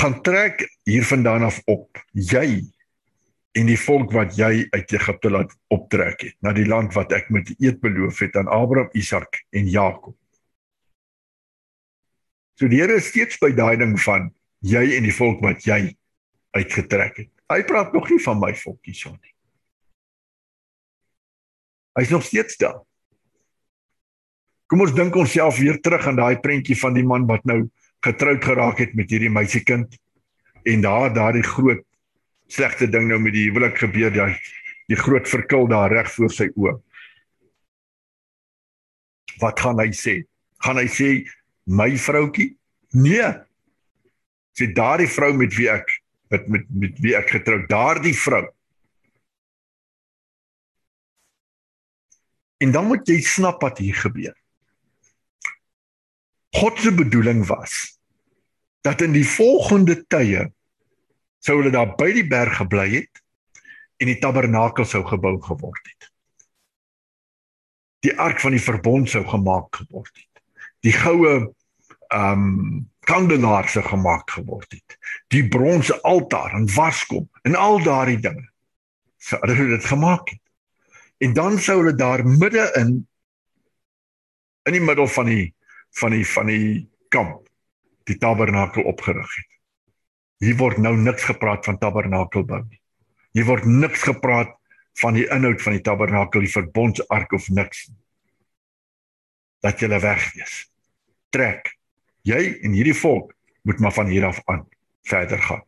Gaan 0.00 0.20
trek 0.26 0.64
hiervandaan 0.88 1.46
af 1.46 1.60
op 1.70 2.02
jy 2.10 2.62
en 3.58 3.66
die 3.70 3.78
volk 3.78 4.14
wat 4.14 4.34
jy 4.38 4.66
uit 4.70 4.94
Egipte 4.94 5.30
laat 5.30 5.54
optrek 5.74 6.22
het 6.26 6.36
na 6.42 6.54
die 6.56 6.66
land 6.66 6.94
wat 6.98 7.14
ek 7.14 7.30
met 7.34 7.50
eed 7.58 7.78
beloof 7.82 8.22
het 8.22 8.38
aan 8.38 8.50
Abraham, 8.50 8.90
Isak 8.98 9.42
en 9.54 9.70
Jakob. 9.70 10.16
So 12.60 12.68
die 12.68 12.82
Here 12.82 12.98
is 13.00 13.08
steeds 13.08 13.38
by 13.40 13.54
daai 13.56 13.78
ding 13.80 13.94
van 14.04 14.28
jy 14.60 14.82
en 14.98 15.06
die 15.06 15.14
volk 15.16 15.38
wat 15.40 15.64
jy 15.64 15.94
uitgetrek 16.52 17.22
het. 17.22 17.30
Hy 17.48 17.62
praat 17.64 17.94
nog 17.96 18.10
nie 18.12 18.20
van 18.20 18.36
my 18.42 18.50
volkie 18.52 18.92
son 18.92 19.16
nie. 19.16 19.32
Hy's 21.96 22.12
nog 22.12 22.26
steeds 22.26 22.60
daar. 22.60 22.82
Kom 24.68 24.84
ons 24.84 24.92
dink 24.92 25.16
onsself 25.16 25.56
weer 25.56 25.80
terug 25.80 26.04
aan 26.06 26.20
daai 26.20 26.36
prentjie 26.44 26.76
van 26.78 26.94
die 26.94 27.06
man 27.06 27.24
wat 27.30 27.48
nou 27.48 27.64
getroud 28.04 28.44
geraak 28.44 28.84
het 28.84 28.92
met 28.96 29.08
hierdie 29.08 29.32
meisiekind 29.32 29.96
en 30.68 30.84
daar 30.84 31.08
daardie 31.16 31.46
groot 31.46 31.80
slegte 32.52 32.90
ding 32.92 33.08
nou 33.08 33.22
met 33.24 33.34
die 33.34 33.48
huwelik 33.48 33.80
gebeur 33.80 34.12
daai 34.12 34.36
die 34.92 35.00
groot 35.00 35.24
verkil 35.32 35.64
daar 35.70 35.90
reg 35.96 36.12
voor 36.12 36.32
sy 36.34 36.52
oë. 36.52 36.76
Wat 39.40 39.60
gaan 39.64 39.80
hy 39.80 39.94
sê? 39.96 40.20
Gaan 40.60 40.76
hy 40.76 40.88
sê 40.92 41.14
my 41.70 41.92
vroutjie? 41.98 42.52
Nee. 42.98 43.30
Sê 44.58 44.66
daardie 44.74 45.08
vrou 45.10 45.32
met 45.38 45.54
wie 45.54 45.70
ek 45.70 46.00
met 46.30 46.48
met 46.48 46.66
met 46.70 46.98
wie 47.02 47.14
ek 47.18 47.30
getroud 47.34 47.68
daardie 47.70 48.14
vrou 48.14 48.44
en 52.60 52.74
dan 52.76 52.86
moet 52.86 53.08
jy 53.08 53.18
snap 53.24 53.62
wat 53.64 53.80
hier 53.82 53.96
gebeur 53.98 54.36
God 56.60 56.78
se 56.82 56.92
bedoeling 56.94 57.42
was 57.48 57.76
dat 58.86 59.02
in 59.06 59.14
die 59.16 59.26
volgende 59.26 59.98
tye 60.12 60.46
sou 61.42 61.58
hulle 61.60 61.74
daar 61.74 61.96
by 61.98 62.10
die 62.14 62.26
berg 62.28 62.60
gebly 62.62 62.88
het 62.98 63.22
en 64.00 64.10
die 64.12 64.20
tabernakel 64.22 64.86
sou 64.88 65.02
gebou 65.08 65.34
geword 65.46 65.92
het 65.94 66.10
die 68.06 68.14
ark 68.16 68.38
van 68.44 68.54
die 68.56 68.66
verbond 68.66 69.10
sou 69.10 69.24
gemaak 69.26 69.82
geword 69.82 70.12
het 70.14 70.44
die 70.86 70.94
goue 70.94 71.34
um, 72.14 72.90
kandelaar 73.00 73.68
se 73.68 73.82
gemaak 73.82 74.30
geword 74.30 74.72
het. 74.72 74.98
Die 75.28 75.48
bronse 75.48 76.02
altaar 76.02 76.54
en 76.54 76.68
waskom 76.74 77.28
en 77.42 77.54
al 77.54 77.82
daardie 77.82 78.20
dinge. 78.20 78.48
So 79.18 79.38
hulle 79.40 79.56
het 79.56 79.68
dit 79.76 79.84
gemaak 79.84 80.28
het. 80.28 80.42
En 81.18 81.32
dan 81.32 81.58
sou 81.58 81.78
hulle 81.82 81.94
daar 81.94 82.26
midde 82.26 82.70
in 82.78 83.06
in 84.68 84.76
die 84.76 84.84
middel 84.84 85.08
van 85.08 85.26
die 85.26 85.54
van 85.98 86.10
die 86.10 86.26
van 86.28 86.46
die 86.46 86.88
kamp 87.08 87.48
die 88.04 88.18
tabernakel 88.18 88.82
opgerig 88.82 89.34
het. 89.36 89.50
Hier 90.40 90.56
word 90.56 90.78
nou 90.78 90.94
niks 90.96 91.24
gepraat 91.28 91.64
van 91.64 91.78
tabernakel 91.78 92.44
bou 92.44 92.62
nie. 92.64 92.80
Hier 93.36 93.46
word 93.46 93.64
niks 93.64 94.02
gepraat 94.08 94.54
van 95.00 95.14
die 95.14 95.26
inhoud 95.30 95.62
van 95.62 95.76
die 95.76 95.84
tabernakel, 95.84 96.44
die 96.44 96.52
verbondsark 96.52 97.32
of 97.36 97.48
niks. 97.48 97.88
Dat 99.60 99.80
jy 99.80 99.88
wegwees. 100.00 100.64
Trek. 101.30 101.76
Jy 102.28 102.40
en 102.64 102.76
hierdie 102.76 102.96
volk 102.96 103.32
moet 103.62 103.80
maar 103.80 103.94
van 103.96 104.06
hier 104.06 104.24
af 104.28 104.40
aan 104.44 104.66
verder 105.08 105.38
gaan. 105.42 105.64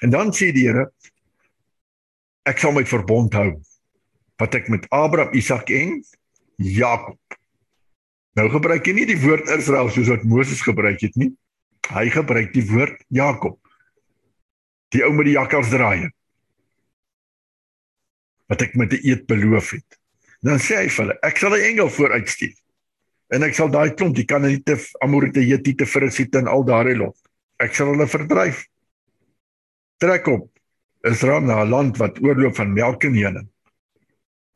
En 0.00 0.10
dan 0.10 0.32
sê 0.34 0.50
die 0.52 0.66
Here 0.66 0.88
ek 2.48 2.58
sal 2.58 2.72
my 2.72 2.84
verbond 2.88 3.34
hou 3.36 3.50
wat 4.38 4.54
ek 4.54 4.68
met 4.70 4.86
Abraham, 4.94 5.34
Isak 5.34 5.70
en 5.74 5.98
Jakob. 6.56 7.18
Nou 8.38 8.46
gebruik 8.52 8.86
hy 8.86 8.94
nie 8.94 9.08
die 9.08 9.18
woord 9.18 9.50
Israel 9.50 9.90
soos 9.90 10.10
wat 10.12 10.26
Moses 10.28 10.62
gebruik 10.62 11.02
het 11.02 11.16
nie. 11.18 11.32
Hy 11.90 12.06
gebruik 12.14 12.52
die 12.54 12.64
woord 12.68 13.02
Jakob. 13.14 13.58
Die 14.94 15.02
ou 15.04 15.10
met 15.12 15.26
die 15.26 15.34
jakkalsdraai. 15.34 16.08
Wat 18.48 18.62
ek 18.62 18.76
met 18.78 18.92
'n 18.94 19.02
eed 19.02 19.26
beloof 19.26 19.74
het. 19.76 19.98
Dan 20.40 20.58
sê 20.62 20.86
hy 20.86 20.88
vir 20.88 21.04
hulle, 21.04 21.18
ek 21.22 21.36
sal 21.36 21.54
'n 21.54 21.66
engel 21.72 21.90
vooruitstuur. 21.90 22.54
En 23.34 23.44
ek 23.44 23.56
sal 23.56 23.68
daai 23.72 23.92
klomp, 23.92 24.16
die 24.16 24.24
Kanaaniete, 24.28 24.78
Amorite, 25.04 25.42
Hetiete, 25.44 25.86
Ferisite 25.86 26.40
en 26.40 26.48
al 26.48 26.64
daardie 26.64 26.96
lot. 26.96 27.16
Ek 27.60 27.74
sal 27.76 27.92
hulle 27.92 28.06
verdryf. 28.08 28.64
Trek 30.00 30.30
op. 30.32 30.48
Israel 31.06 31.44
na 31.46 31.62
'n 31.62 31.70
land 31.70 31.98
wat 31.98 32.18
oorloop 32.22 32.56
van 32.56 32.72
melk 32.72 33.04
en 33.04 33.14
honing. 33.14 33.48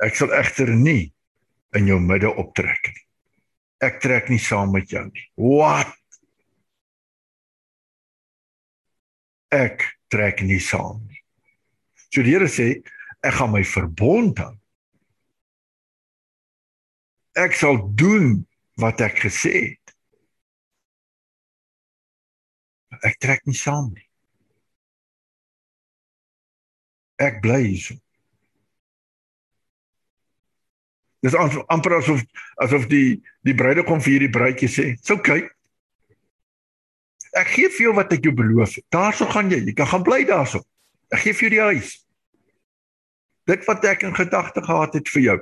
Ek 0.03 0.15
sal 0.15 0.33
egter 0.35 0.75
nie 0.75 1.13
in 1.77 1.87
jou 1.87 2.01
midde 2.01 2.31
optrek 2.35 2.89
nie. 2.89 3.05
Ek 3.83 4.01
trek 4.01 4.29
nie 4.29 4.39
saam 4.39 4.73
met 4.73 4.91
jou 4.91 5.05
nie. 5.05 5.27
Wat? 5.37 5.95
Ek 9.51 9.85
trek 10.09 10.43
nie 10.43 10.61
saam 10.61 11.03
nie. 11.09 11.21
So 12.11 12.23
die 12.23 12.35
Here 12.35 12.49
sê, 12.49 12.83
ek 13.23 13.35
gaan 13.35 13.53
my 13.53 13.63
verbond 13.65 14.39
hou. 14.39 14.55
Ek 17.39 17.55
sal 17.57 17.79
doen 17.97 18.47
wat 18.81 19.01
ek 19.05 19.21
gesê 19.25 19.53
het. 19.53 19.95
Ek 23.03 23.19
trek 23.21 23.45
nie 23.49 23.57
saam 23.57 23.91
nie. 23.93 24.07
Ek 27.23 27.41
bly 27.45 27.61
hier. 27.65 27.99
Dis 31.23 31.37
amper 31.39 31.99
asof 32.01 32.23
asof 32.63 32.89
die 32.91 33.21
die 33.47 33.55
bruidegom 33.55 34.01
vir 34.03 34.13
hierdie 34.17 34.33
bruidjie 34.35 34.69
sê, 34.69 34.85
"Dis 34.99 35.11
oukei. 35.11 35.49
Ek 37.33 37.49
gee 37.49 37.69
vir 37.69 37.87
jou 37.87 37.95
wat 37.95 38.13
ek 38.13 38.25
jou 38.25 38.35
beloof 38.35 38.75
het. 38.75 38.85
Daarso 38.91 39.27
gaan 39.27 39.51
jy, 39.51 39.65
jy 39.65 39.73
kan 39.73 39.87
gaan 39.87 40.03
bly 40.03 40.25
daarso. 40.25 40.61
Ek 41.11 41.21
gee 41.21 41.33
vir 41.33 41.49
jou 41.49 41.51
die 41.51 41.79
huis. 41.79 42.07
Dit 43.47 43.65
wat 43.67 43.85
ek 43.85 44.03
in 44.03 44.15
gedagte 44.15 44.63
gehad 44.63 44.95
het 44.95 45.09
vir 45.09 45.23
jou, 45.23 45.39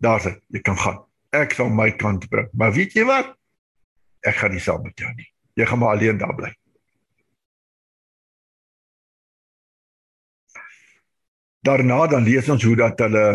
daar's 0.00 0.24
dit. 0.24 0.40
Jy 0.48 0.60
kan 0.60 0.78
gaan 0.78 1.04
ek 1.34 1.56
sal 1.58 1.70
my 1.72 1.90
kant 1.98 2.28
bring. 2.30 2.48
Maar 2.52 2.74
weet 2.74 2.94
jy 2.96 3.06
wat? 3.08 3.32
Ek 4.24 4.38
gaan 4.40 4.54
nie 4.54 4.62
saam 4.62 4.84
met 4.84 4.98
jou 4.98 5.10
nie. 5.14 5.26
Jy 5.58 5.66
gaan 5.70 5.80
maar 5.82 5.96
alleen 5.96 6.18
daar 6.18 6.34
bly. 6.34 6.52
Daarna 11.64 12.06
dan 12.12 12.26
lees 12.26 12.48
ons 12.52 12.64
hoe 12.64 12.76
dat 12.76 12.98
hulle 13.00 13.26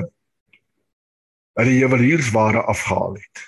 hulle 1.59 1.75
juweliersware 1.75 2.61
afgehaal 2.71 3.17
het. 3.19 3.45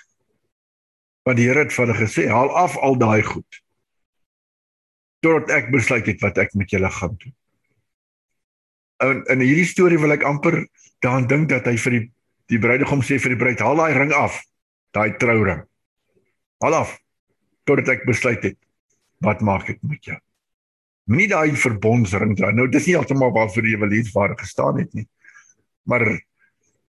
Want 1.22 1.38
die 1.38 1.46
Here 1.46 1.62
het 1.64 1.72
vir 1.72 1.86
hulle 1.86 1.98
gesê, 1.98 2.26
"Haal 2.28 2.50
af 2.50 2.76
al 2.76 2.98
daai 2.98 3.22
goed." 3.22 3.62
Totdat 5.22 5.50
ek 5.50 5.70
besluit 5.70 6.06
het 6.06 6.20
wat 6.20 6.38
ek 6.38 6.54
met 6.54 6.70
julle 6.70 6.90
gaan 6.90 7.16
doen. 7.16 7.34
In 9.02 9.24
in 9.24 9.40
hierdie 9.40 9.66
storie 9.66 9.98
wil 9.98 10.12
ek 10.12 10.22
amper 10.22 10.66
daaraan 10.98 11.26
dink 11.26 11.48
dat 11.48 11.64
hy 11.66 11.76
vir 11.76 11.90
die 11.90 12.12
Die 12.52 12.60
bruidegom 12.60 13.00
sê 13.00 13.16
vir 13.22 13.32
die 13.32 13.40
bruid: 13.40 13.62
"Haal 13.64 13.80
daai 13.80 13.94
ring 13.96 14.12
af, 14.12 14.36
daai 14.92 15.16
trouring. 15.16 15.64
Haal 16.60 16.74
af 16.82 16.98
totdat 17.64 17.88
ek 17.88 18.06
besluit 18.06 18.42
het 18.44 18.58
wat 19.24 19.40
maak 19.40 19.70
ek 19.70 19.80
met 19.82 20.04
jou." 20.04 20.18
Moenie 21.08 21.30
daai 21.32 21.56
verbondsring 21.56 22.36
dra. 22.36 22.52
Nou 22.52 22.68
dis 22.68 22.86
nie 22.86 22.94
heeltemal 22.94 23.32
waarvoor 23.34 23.62
die 23.62 23.74
juweliersware 23.74 24.36
gestaan 24.38 24.78
het 24.78 24.92
nie. 24.94 25.08
Maar 25.88 26.20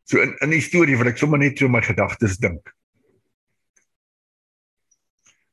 so 0.04 0.22
in 0.22 0.36
in 0.42 0.50
die 0.54 0.62
storie 0.62 0.98
wil 0.98 1.10
ek 1.10 1.18
sommer 1.18 1.40
net 1.40 1.58
so 1.58 1.70
my 1.70 1.82
gedagtes 1.82 2.38
dink. 2.38 2.70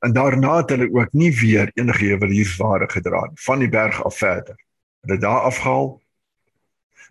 En 0.02 0.12
daarna 0.12 0.58
het 0.58 0.74
hulle 0.74 0.90
ook 0.90 1.12
nie 1.14 1.30
weer 1.30 1.70
enige 1.78 2.10
juweliersware 2.10 2.90
gedra 2.90 3.22
nie 3.30 3.40
van 3.46 3.58
die 3.62 3.70
berg 3.70 4.02
af 4.04 4.18
verder. 4.18 4.58
Hulle 5.06 5.18
daar 5.18 5.46
afgehaal 5.48 6.01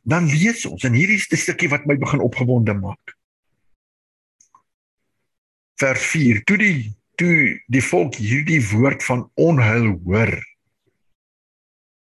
dan 0.02 0.30
lees 0.30 0.66
ons 0.66 0.84
en 0.88 0.96
hierdie 0.98 1.20
is 1.22 1.30
die 1.30 1.40
stukkie 1.40 1.70
wat 1.72 1.86
my 1.90 1.98
begin 2.02 2.24
opgewonde 2.26 2.74
maak. 2.78 3.16
Vers 5.82 6.04
4: 6.14 6.44
Toe 6.46 6.58
die 6.62 6.76
toe 7.22 7.62
die 7.70 7.84
volk 7.86 8.18
hierdie 8.18 8.62
woord 8.72 9.04
van 9.06 9.28
onheil 9.38 9.94
hoor, 10.06 10.34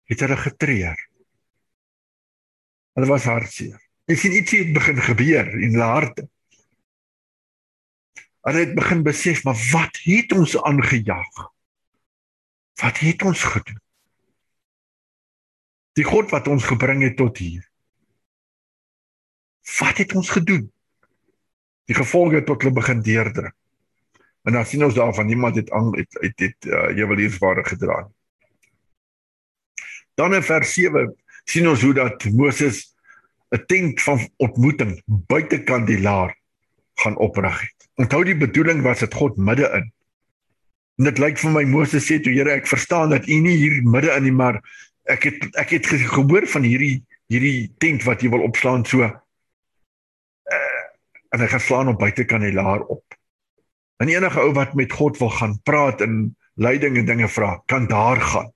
het 0.09 0.23
hulle 0.23 0.37
getreur. 0.39 0.99
Hulle 2.95 3.09
was 3.09 3.27
hartseer. 3.27 3.77
Ek 4.09 4.17
sien 4.17 4.33
ietsie 4.33 4.63
het 4.63 4.73
begin 4.73 4.99
gebeur 5.05 5.51
in 5.59 5.75
hulle 5.75 5.89
harte. 5.91 6.25
Hulle 8.47 8.63
het 8.63 8.73
begin 8.75 9.03
besef, 9.05 9.43
maar 9.45 9.59
wat 9.73 9.99
het 10.07 10.31
ons 10.33 10.55
aangejaag? 10.57 11.43
Wat 12.81 13.01
het 13.03 13.23
ons 13.27 13.43
gedoen? 13.43 13.81
Die 15.99 16.07
God 16.07 16.31
wat 16.31 16.47
ons 16.47 16.63
gebring 16.63 17.03
het 17.03 17.17
tot 17.19 17.37
hier. 17.37 17.68
Wat 19.79 19.97
het 19.97 20.13
ons 20.15 20.29
gedoen? 20.29 20.71
Die 21.85 21.95
gevolge 21.95 22.43
tot 22.43 22.61
hulle 22.61 22.73
begin 22.73 23.01
deurdruk. 23.01 23.55
En 24.47 24.53
dan 24.53 24.65
sien 24.65 24.83
ons 24.83 24.95
daarvan 24.95 25.25
niemand 25.25 25.55
het 25.55 25.71
aan 25.71 25.91
het 25.97 26.17
het, 26.21 26.39
het 26.39 26.65
uh, 26.65 26.95
juweliersware 26.97 27.65
gedra 27.65 27.99
nie. 28.05 28.15
Dan 30.13 30.35
in 30.35 30.43
vers 30.43 30.73
7 30.73 31.15
sien 31.43 31.67
ons 31.69 31.81
hoe 31.81 31.93
dat 31.93 32.25
Moses 32.31 32.95
'n 33.49 33.63
tent 33.65 34.01
van 34.01 34.19
ontmoeting 34.37 35.01
buitekant 35.05 35.87
die 35.87 36.01
laar 36.01 36.35
gaan 36.93 37.17
oprig 37.17 37.61
het. 37.61 37.89
Onthou 37.95 38.23
die 38.23 38.37
bedoeling 38.37 38.81
was 38.81 38.99
dit 38.99 39.13
God 39.13 39.37
midde 39.37 39.69
in. 39.73 39.91
En 40.97 41.03
dit 41.03 41.17
lyk 41.17 41.37
vir 41.39 41.51
my 41.51 41.63
Moses 41.63 42.05
sê 42.05 42.19
toe 42.19 42.33
Here 42.33 42.51
ek 42.51 42.67
verstaan 42.67 43.09
dat 43.09 43.27
u 43.27 43.39
nie 43.39 43.55
hier 43.57 43.83
midde 43.83 44.11
in 44.11 44.23
nie 44.23 44.35
maar 44.35 44.61
ek 45.03 45.23
het 45.23 45.47
ek 45.55 45.69
het 45.69 45.85
gehoor 45.87 46.47
van 46.47 46.63
hierdie 46.63 47.03
hierdie 47.29 47.71
tent 47.77 48.03
wat 48.03 48.21
jy 48.21 48.29
wil 48.29 48.43
opslaan 48.45 48.85
so 48.85 49.07
en 51.29 51.43
hy 51.43 51.47
gaan 51.51 51.63
slaan 51.63 51.91
op 51.93 51.99
buitekant 52.01 52.45
die 52.45 52.55
laar 52.55 52.85
op. 52.89 53.17
En 53.99 54.09
enige 54.09 54.39
ou 54.39 54.53
wat 54.55 54.73
met 54.79 54.93
God 54.95 55.17
wil 55.19 55.29
gaan 55.29 55.57
praat 55.63 56.01
en 56.01 56.35
leiding 56.59 56.97
en 56.97 57.05
dinge 57.05 57.27
vra, 57.27 57.57
kan 57.65 57.87
daar 57.87 58.21
gaan. 58.21 58.51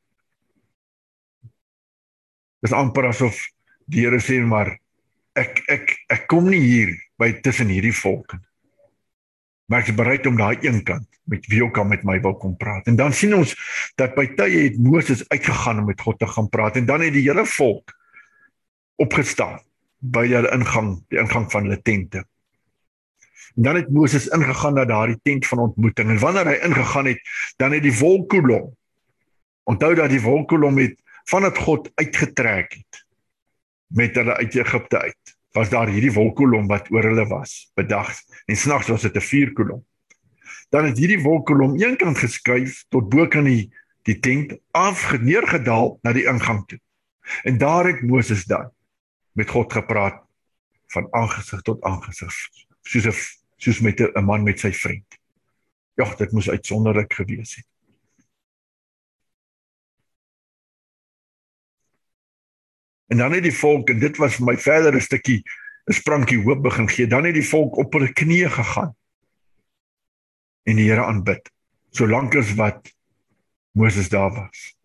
Dis 2.63 2.75
amper 2.75 3.09
asof 3.11 3.41
die 3.91 4.05
Here 4.05 4.21
sê 4.23 4.39
maar 4.39 4.77
ek 5.35 5.63
ek 5.71 5.97
ek 6.13 6.27
kom 6.31 6.47
nie 6.49 6.61
hier 6.63 6.93
by 7.19 7.33
tussen 7.43 7.71
hierdie 7.73 7.95
volke 7.95 8.39
nie. 8.39 8.49
Maar 9.71 9.83
ek 9.83 9.91
is 9.93 9.97
bereid 9.97 10.27
om 10.27 10.37
daai 10.37 10.59
een 10.61 10.81
kant 10.85 11.07
met 11.31 11.45
wie 11.51 11.63
ook 11.63 11.77
al 11.79 11.87
met 11.87 12.03
my 12.03 12.17
wil 12.21 12.35
kom 12.39 12.55
praat. 12.59 12.87
En 12.91 12.97
dan 12.99 13.13
sien 13.15 13.33
ons 13.35 13.53
dat 13.99 14.15
by 14.15 14.25
tye 14.35 14.65
het 14.67 14.79
Moses 14.79 15.23
uitgegaan 15.31 15.79
om 15.79 15.87
met 15.87 16.01
God 16.03 16.19
te 16.19 16.27
gaan 16.27 16.49
praat 16.51 16.77
en 16.79 16.85
dan 16.85 17.01
het 17.01 17.15
die 17.15 17.23
hele 17.23 17.45
volk 17.47 17.95
opgestaan 19.01 19.61
by 20.03 20.25
hulle 20.27 20.51
ingang, 20.51 20.97
die 21.09 21.19
ingang 21.21 21.47
van 21.51 21.67
hulle 21.67 21.79
tente. 21.81 22.25
En 23.55 23.63
dan 23.63 23.75
het 23.75 23.89
Moses 23.89 24.27
ingegaan 24.27 24.73
na 24.73 24.85
daardie 24.85 25.19
tent 25.21 25.47
van 25.47 25.59
ontmoeting 25.59 26.09
en 26.09 26.19
wanneer 26.19 26.47
hy 26.47 26.57
ingegaan 26.65 27.05
het, 27.05 27.21
dan 27.57 27.71
het 27.71 27.83
die 27.83 27.97
wolkkolom 27.97 28.71
onthou 29.63 29.93
dat 29.95 30.09
die 30.09 30.21
wolkkolom 30.21 30.77
het 30.77 30.97
vanat 31.29 31.57
God 31.57 31.91
uitgetrek 31.95 32.73
het 32.73 33.05
met 33.93 34.15
hulle 34.15 34.35
uit 34.35 34.55
Egipte 34.55 34.99
uit. 34.99 35.35
Was 35.53 35.69
daar 35.69 35.87
hierdie 35.87 36.11
wolkkolom 36.13 36.67
wat 36.67 36.89
oor 36.91 37.05
hulle 37.05 37.25
was, 37.29 37.71
bedags 37.77 38.23
en 38.49 38.57
snags 38.57 38.89
was 38.89 39.01
dit 39.01 39.15
'n 39.15 39.21
vuurkolom. 39.21 39.85
Dan 40.69 40.85
het 40.85 40.97
hierdie 40.97 41.21
wolkkolom 41.21 41.77
eenkant 41.77 42.17
geskuif 42.17 42.85
tot 42.89 43.09
bo 43.09 43.27
kan 43.27 43.43
die 43.43 43.71
die 44.03 44.19
tent 44.19 44.57
afgeneergedaal 44.71 45.99
na 46.01 46.13
die 46.13 46.25
ingang 46.27 46.65
toe. 46.67 46.79
En 47.43 47.57
daar 47.57 47.85
het 47.85 48.01
Moses 48.01 48.43
dan 48.45 48.71
met 49.31 49.49
God 49.49 49.73
gepraat 49.73 50.19
van 50.87 51.07
aangesig 51.11 51.61
tot 51.61 51.81
aangesig 51.83 52.33
soos 52.81 53.05
'n 53.05 53.42
soos 53.63 53.79
met 53.79 53.99
'n 53.99 54.25
man 54.25 54.43
met 54.43 54.59
sy 54.59 54.71
vriend. 54.71 55.19
Ja, 55.95 56.15
dit 56.15 56.31
moes 56.31 56.49
uitsonderlik 56.49 57.13
gewees 57.13 57.55
het. 57.55 57.67
En 63.07 63.17
dan 63.17 63.31
het 63.31 63.43
die 63.43 63.53
volk 63.53 63.89
en 63.89 63.99
dit 63.99 64.17
was 64.17 64.35
vir 64.35 64.45
my 64.45 64.57
verdere 64.57 64.99
stukkie 64.99 65.43
'n 65.85 65.93
sprankie 65.93 66.41
hoop 66.43 66.63
begin 66.63 66.89
gee. 66.89 67.07
Dan 67.07 67.25
het 67.25 67.33
die 67.33 67.47
volk 67.47 67.77
op 67.77 67.93
hulle 67.93 68.13
knieë 68.13 68.49
gegaan 68.49 68.95
en 70.63 70.75
die 70.75 70.89
Here 70.89 71.05
aanbid. 71.05 71.51
Solank 71.91 72.35
as 72.35 72.53
wat 72.55 72.93
Moses 73.71 74.09
daar 74.09 74.31
was. 74.33 74.75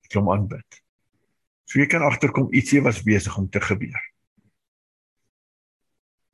Het 0.00 0.12
hom 0.12 0.30
aanbid. 0.30 0.82
So 1.64 1.78
jy 1.78 1.86
kan 1.86 2.02
agterkom 2.02 2.52
ietsie 2.52 2.82
was 2.82 3.02
besig 3.02 3.36
om 3.36 3.48
te 3.50 3.60
gebeur. 3.60 4.13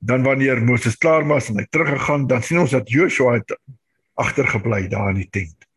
Dan 0.00 0.24
wanneer 0.24 0.62
Moses 0.64 0.96
klaar 0.96 1.26
was 1.28 1.50
en 1.50 1.60
hy 1.60 1.66
teruggegaan, 1.68 2.26
dan 2.26 2.42
sien 2.42 2.62
ons 2.62 2.72
dat 2.72 2.88
Joshua 2.88 3.36
het 3.36 3.52
agtergebly 4.20 4.86
daar 4.88 5.12
in 5.12 5.20
die 5.20 5.28
tent. 5.28 5.68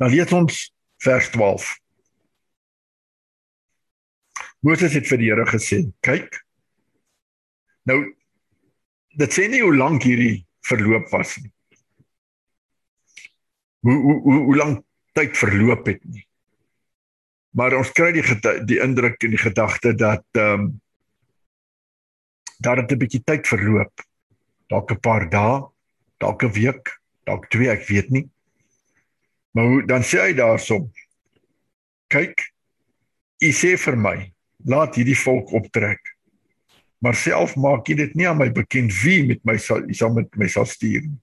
Dan 0.00 0.12
lees 0.12 0.32
ons 0.32 0.62
vers 1.04 1.28
12. 1.36 1.68
Moses 4.64 4.96
het 4.96 5.08
vir 5.08 5.20
die 5.20 5.28
Here 5.28 5.46
gesê: 5.48 5.84
"Kyk. 6.04 6.40
Nou 7.88 8.00
dit 9.20 9.32
sê 9.32 9.48
nie 9.48 9.62
hoe 9.62 9.74
lank 9.76 10.04
hierdie 10.06 10.46
verloop 10.68 11.08
was 11.12 11.36
nie. 11.40 11.52
Hoe 13.86 13.96
hoe 13.96 14.18
hoe, 14.22 14.38
hoe 14.48 14.56
lank 14.56 14.84
tyd 15.16 15.36
verloop 15.36 15.86
het 15.86 16.04
nie. 16.04 16.26
Maar 17.56 17.74
ons 17.80 17.90
kry 17.96 18.12
die 18.14 18.24
die 18.68 18.78
indruk 18.82 19.18
en 19.24 19.34
die 19.34 19.44
gedagte 19.44 19.94
dat 19.94 20.24
ehm 20.38 20.68
um, 20.68 20.70
dat 22.60 22.76
dit 22.76 22.92
'n 22.92 22.98
bietjie 22.98 23.22
tyd 23.24 23.46
verloop. 23.46 24.04
Dalk 24.68 24.92
'n 24.92 25.00
paar 25.00 25.30
dae, 25.30 25.68
dalk 26.18 26.42
'n 26.44 26.52
week, 26.52 27.00
dalk 27.24 27.48
2, 27.50 27.70
ek 27.70 27.86
weet 27.88 28.10
nie. 28.10 28.28
Maar 29.52 29.64
hoe, 29.64 29.86
dan 29.86 30.02
sê 30.02 30.20
hy 30.20 30.32
daarsom: 30.32 30.92
"Kyk, 32.08 32.52
u 33.40 33.50
sê 33.52 33.76
vir 33.76 33.96
my, 33.96 34.32
laat 34.68 34.96
hierdie 34.98 35.18
volk 35.18 35.52
optrek. 35.56 36.16
Maar 37.00 37.16
self 37.16 37.56
maak 37.56 37.88
jy 37.88 37.96
dit 38.02 38.16
nie 38.18 38.28
aan 38.28 38.40
my 38.40 38.50
bekend 38.52 38.92
wie 39.00 39.22
met 39.28 39.40
my 39.48 39.56
sal 39.60 39.86
jy 39.88 39.96
sal 39.96 40.12
met 40.12 40.28
my 40.36 40.48
sal 40.52 40.68
stuur 40.68 41.06
nie. 41.06 41.20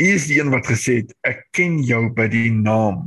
U 0.00 0.06
is 0.14 0.28
die 0.30 0.38
een 0.38 0.52
wat 0.52 0.68
gesê 0.70 1.02
het 1.02 1.12
ek 1.28 1.44
ken 1.56 1.82
jou 1.84 2.06
by 2.16 2.30
die 2.32 2.48
naam. 2.54 3.04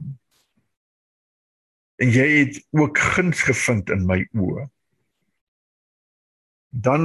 En 1.97 2.11
jy 2.13 2.27
het 2.43 2.59
ook 2.75 2.99
guns 3.15 3.41
gevind 3.47 3.89
in 3.93 4.05
my 4.05 4.19
oë. 4.37 4.67
Dan 6.73 7.03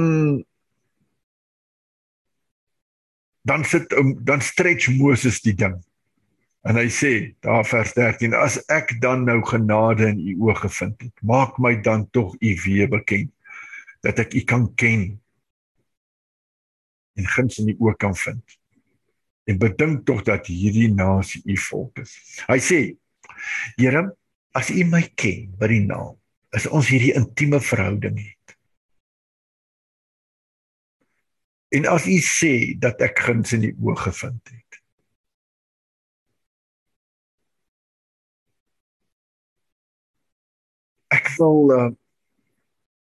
dan 3.41 3.63
sit 3.65 3.89
dan 4.25 4.41
stretch 4.41 4.89
Moses 4.97 5.41
die 5.41 5.55
ding. 5.57 5.77
En 6.67 6.75
hy 6.75 6.89
sê, 6.91 7.11
daar 7.45 7.63
vers 7.65 7.93
13, 7.95 8.35
as 8.35 8.59
ek 8.67 8.97
dan 9.01 9.23
nou 9.25 9.39
genade 9.47 10.09
in 10.11 10.19
u 10.19 10.35
oë 10.49 10.57
gevind 10.65 11.05
het, 11.05 11.13
maak 11.23 11.57
my 11.61 11.77
dan 11.81 12.03
tog 12.11 12.35
u 12.35 12.51
weer 12.65 12.89
bekend 12.91 13.31
dat 14.03 14.19
ek 14.19 14.35
u 14.35 14.43
kan 14.47 14.67
ken 14.79 15.05
en 17.19 17.27
guns 17.35 17.59
in 17.63 17.71
u 17.71 17.77
oë 17.79 17.95
kan 17.99 18.15
vind. 18.15 18.57
En 19.49 19.57
bedink 19.59 20.03
tog 20.07 20.21
dat 20.27 20.51
hierdie 20.51 20.91
nasie 20.93 21.41
u 21.47 21.55
volk 21.69 22.03
is. 22.03 22.13
Hy 22.47 22.59
sê, 22.63 22.81
Here, 23.79 24.03
as 24.57 24.69
u 24.73 24.83
my 24.83 25.01
ken 25.15 25.47
by 25.59 25.69
die 25.71 25.83
naam, 25.87 26.17
is 26.55 26.67
ons 26.67 26.89
hierdie 26.91 27.15
intieme 27.15 27.61
verhouding 27.63 28.19
het. 28.19 28.38
En 31.69 31.85
as 31.85 32.05
u 32.09 32.17
sê 32.25 32.53
dat 32.81 33.01
ek 33.05 33.19
guns 33.27 33.53
in 33.53 33.67
u 33.69 33.71
oë 33.85 33.95
gevind 34.07 34.53
het, 34.53 34.79
ek 41.13 41.29
wil 41.37 41.73
uh, 41.75 41.89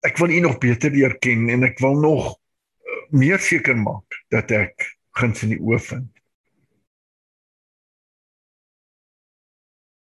ek 0.08 0.20
wil 0.20 0.34
u 0.36 0.40
nog 0.44 0.58
beter 0.64 0.92
leer 0.92 1.16
ken 1.24 1.48
en 1.54 1.64
ek 1.68 1.80
wil 1.84 1.96
nog 2.00 2.34
uh, 2.34 3.04
meer 3.16 3.40
seker 3.40 3.78
maak 3.78 4.20
dat 4.34 4.52
ek 4.56 4.90
guns 5.20 5.44
in 5.48 5.56
die 5.56 5.62
oë 5.62 5.80
vind. 5.88 6.22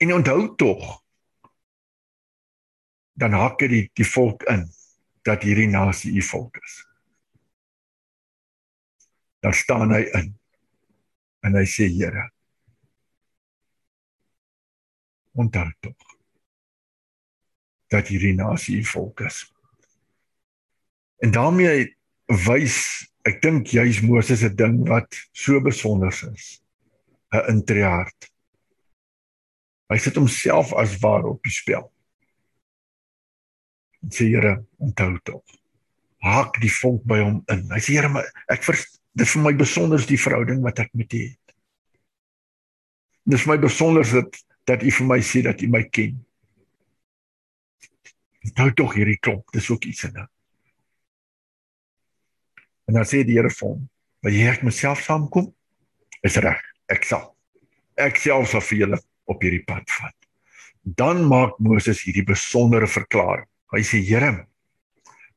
En 0.04 0.12
onthou 0.12 0.40
tog 0.60 0.84
dan 3.16 3.32
hak 3.32 3.58
dit 3.64 3.72
die, 3.72 3.84
die 3.96 4.08
volk 4.08 4.44
in 4.52 4.66
dat 5.24 5.42
hierdie 5.42 5.70
nasie 5.72 6.12
u 6.12 6.22
volk 6.22 6.60
is. 6.60 6.76
Dan 9.46 9.54
staan 9.54 9.94
hy 9.94 10.02
in 10.18 10.32
en 11.46 11.54
hy 11.54 11.62
sê 11.70 11.86
Here 11.86 12.24
onthou 15.38 15.68
tog 15.84 16.16
dat 17.94 18.08
hierdie 18.10 18.34
nasie 18.34 18.80
volk 18.82 19.20
is. 19.28 19.44
En 21.22 21.30
daarmee 21.30 21.84
wys 22.48 22.78
ek 23.26 23.38
dink 23.44 23.70
juis 23.70 24.00
Moses 24.02 24.42
'n 24.42 24.56
ding 24.58 24.80
wat 24.88 25.14
so 25.30 25.60
besonder 25.62 26.10
is. 26.32 26.58
'n 27.30 27.46
intrehart. 27.54 28.30
Hy 29.86 29.98
sit 29.98 30.18
homself 30.18 30.72
as 30.74 30.98
waar 30.98 31.24
op 31.24 31.42
die 31.42 31.54
spel. 31.54 31.92
En 34.02 34.10
sê 34.10 34.26
Here, 34.26 34.64
onthou 34.78 35.18
tog. 35.22 35.44
Haak 36.18 36.60
die 36.60 36.72
volk 36.72 37.04
by 37.04 37.20
hom 37.22 37.42
in. 37.46 37.70
Hy 37.70 37.78
sê 37.78 37.94
Here, 37.94 38.08
maar 38.08 38.26
ek 38.50 38.64
vir 38.66 38.82
dit 39.16 39.28
vir 39.32 39.42
my 39.42 39.52
besonder 39.56 40.02
die 40.04 40.20
verhouding 40.20 40.62
wat 40.64 40.82
ek 40.84 40.92
met 40.98 41.14
U 41.16 41.22
het. 41.22 41.54
Dit 43.26 43.38
is 43.38 43.44
vir 43.46 43.54
my 43.54 43.60
besonder 43.64 44.06
dat 44.12 44.42
dat 44.66 44.82
U 44.82 44.90
vir 44.90 45.06
my 45.06 45.18
sê 45.24 45.42
dat 45.46 45.62
U 45.62 45.68
my 45.72 45.84
ken 45.88 46.22
nou 48.56 48.68
tog 48.78 48.92
hierdie 48.94 49.18
klop, 49.18 49.42
dis 49.50 49.66
ook 49.72 49.88
iets 49.90 50.04
in 50.06 50.12
dit. 50.14 50.32
En 52.86 52.94
dan 52.94 53.06
sê 53.08 53.24
die 53.26 53.34
Here 53.34 53.50
vir 53.50 53.68
hom, 53.68 53.88
"Wil 54.22 54.32
jy 54.32 54.46
ek 54.52 54.62
myself 54.62 55.02
saamkom?" 55.02 55.52
Is 56.22 56.36
reg, 56.36 56.62
ek 56.88 57.04
sal. 57.04 57.36
Ek 57.96 58.16
self 58.16 58.50
sal 58.50 58.60
vir 58.60 58.78
julle 58.78 58.98
op 59.26 59.42
hierdie 59.42 59.64
pad 59.64 59.90
vat. 59.90 60.14
Dan 60.82 61.24
maak 61.24 61.58
Moses 61.58 62.04
hierdie 62.04 62.24
besondere 62.24 62.86
verklaring. 62.86 63.48
Hy 63.72 63.80
sê, 63.80 64.00
"Here, 64.00 64.46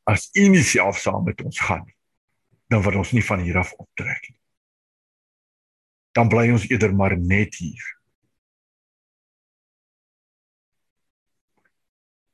as 0.05 0.29
U 0.35 0.47
nie 0.49 0.63
self 0.63 0.99
saam 0.99 1.25
met 1.25 1.41
ons 1.41 1.59
gaan 1.59 1.85
nie, 1.85 1.95
dan 2.69 2.83
wil 2.85 2.99
ons 3.01 3.13
nie 3.15 3.25
van 3.25 3.41
hier 3.41 3.57
af 3.57 3.73
optrek 3.81 4.29
nie. 4.29 4.37
Dan 6.17 6.29
bly 6.29 6.49
ons 6.53 6.67
eerder 6.69 6.93
maar 6.95 7.17
net 7.17 7.57
hier." 7.61 7.99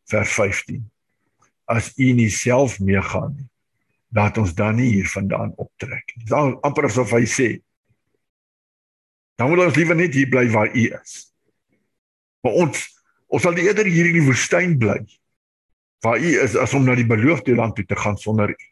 vers 0.05 0.33
15. 0.33 0.91
As 1.65 1.91
u 1.97 2.11
nie 2.13 2.29
self 2.29 2.79
meegaan 2.79 3.33
nie, 3.35 3.47
laat 4.15 4.37
ons 4.37 4.53
dan 4.55 4.77
nie 4.79 4.91
hier 4.93 5.07
vandaan 5.09 5.53
optrek 5.61 6.13
nie. 6.13 6.25
Dis 6.25 6.35
amper 6.35 6.89
asof 6.89 7.15
hy 7.17 7.25
sê 7.29 7.49
dan 9.35 9.49
moet 9.51 9.65
ons 9.65 9.75
liewer 9.75 9.97
net 9.99 10.13
hier 10.15 10.29
bly 10.31 10.45
waar 10.53 10.69
u 10.71 10.83
is. 10.95 11.15
Maar 12.45 12.61
ons 12.63 12.85
ons 13.27 13.43
sal 13.43 13.57
eerder 13.59 13.87
hier 13.89 14.07
in 14.07 14.19
die 14.19 14.27
woestyn 14.27 14.77
bly 14.79 14.99
waar 16.05 16.21
u 16.21 16.31
is 16.39 16.53
as 16.55 16.75
om 16.77 16.85
na 16.85 16.95
die 16.95 17.07
beloofde 17.09 17.55
land 17.57 17.75
toe 17.75 17.83
te 17.89 17.97
gaan 17.99 18.15
sonder 18.21 18.53
u. 18.53 18.67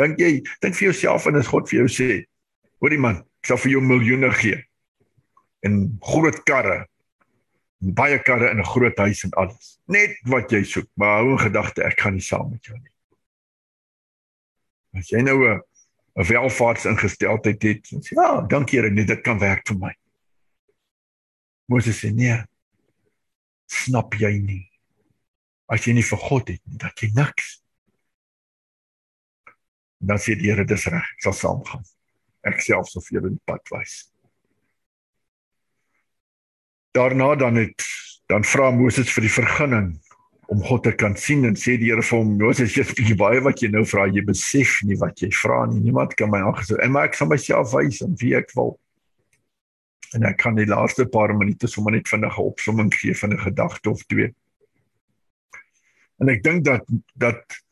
Dink 0.00 0.18
jy, 0.18 0.42
dink 0.62 0.74
vir 0.74 0.90
jouself 0.90 1.26
en 1.26 1.36
as 1.36 1.50
God 1.50 1.68
vir 1.68 1.82
jou 1.82 1.88
sê, 1.88 2.24
hoorie 2.80 2.98
man, 2.98 3.20
ek 3.42 3.52
sal 3.52 3.60
vir 3.60 3.76
jou 3.76 3.82
miljoene 3.84 4.30
gee 4.38 4.62
en 5.62 5.84
groot 6.02 6.38
karre 6.48 6.82
baie 7.82 8.18
karre 8.22 8.50
in 8.50 8.58
'n 8.58 8.64
groot 8.64 8.98
huis 8.98 9.24
en 9.24 9.30
alles. 9.30 9.78
Net 9.86 10.16
wat 10.22 10.50
jy 10.50 10.62
soek, 10.62 10.88
maar 10.94 11.18
hou 11.18 11.32
in 11.32 11.38
gedagte 11.38 11.82
ek 11.82 12.00
gaan 12.00 12.14
nie 12.14 12.22
saam 12.22 12.50
met 12.50 12.64
jou 12.64 12.78
nie. 12.78 12.90
As 14.94 15.10
jy 15.10 15.22
nou 15.22 15.44
'n 15.48 15.62
welvaartsingesteldheid 16.14 17.62
het, 17.62 17.90
dan 17.90 18.00
sê 18.00 18.14
ja, 18.14 18.40
dankie 18.46 18.78
Here, 18.78 18.90
nee, 18.90 19.04
dit 19.04 19.20
kan 19.20 19.38
werk 19.38 19.66
vir 19.66 19.76
my. 19.76 19.94
Moses 21.68 21.98
sê 21.98 22.12
nee. 22.12 22.44
Snap 23.66 24.14
jy 24.14 24.38
nie? 24.38 24.70
As 25.66 25.86
jy 25.86 25.94
nie 25.94 26.02
vir 26.02 26.18
God 26.18 26.48
het 26.48 26.60
nie, 26.66 26.78
dat 26.78 27.00
jy 27.00 27.10
niks. 27.14 27.61
Dan 30.02 30.18
sê 30.18 30.34
die 30.38 30.50
Here 30.50 30.64
dis 30.66 30.86
reg, 30.90 31.06
ek 31.16 31.26
sal 31.26 31.36
saamgaan. 31.38 31.84
Ek 32.50 32.62
self 32.64 32.90
sal 32.90 33.04
vir 33.06 33.18
julle 33.18 33.34
die 33.36 33.44
pad 33.46 33.70
wys. 33.70 33.98
Daarna 36.96 37.34
dan 37.38 37.60
het 37.60 37.86
dan 38.28 38.44
vra 38.44 38.70
Moses 38.74 39.12
vir 39.14 39.26
die 39.28 39.32
vergunning 39.32 39.92
om 40.52 40.60
God 40.66 40.82
te 40.84 40.92
kan 40.98 41.14
sien 41.16 41.46
en 41.48 41.56
sê 41.56 41.78
die 41.80 41.92
Here 41.92 42.02
vir 42.04 42.18
hom 42.18 42.34
Moses 42.40 42.74
jy 42.76 42.84
sê 42.88 43.16
baie 43.18 43.40
wat 43.46 43.62
jy 43.62 43.70
nou 43.72 43.84
vra 43.88 44.08
jy 44.10 44.24
besef 44.26 44.80
nie 44.88 44.98
wat 45.00 45.22
jy 45.22 45.30
vra 45.38 45.62
nie. 45.70 45.80
Niemand 45.86 46.16
kan 46.18 46.32
my 46.32 46.42
aangesou 46.42 46.80
en 46.82 46.92
maar 46.92 47.08
ek 47.08 47.18
sal 47.18 47.30
myself 47.30 47.72
wys 47.76 48.02
en 48.04 48.18
wie 48.20 48.34
ek 48.38 48.50
wil. 48.58 48.74
En 50.18 50.26
ek 50.28 50.42
kan 50.42 50.58
die 50.58 50.68
laaste 50.68 51.06
paar 51.08 51.32
minute 51.36 51.70
sommer 51.70 51.94
net 51.94 52.10
vinnig 52.10 52.36
'n 52.36 52.48
opsomming 52.50 52.90
gee 52.92 53.14
van 53.14 53.32
'n 53.32 53.44
gedagte 53.46 53.90
of 53.90 54.02
twee. 54.10 54.34
En 56.20 56.28
ek 56.28 56.42
dink 56.42 56.64
dat 56.64 56.84
dat 57.14 57.62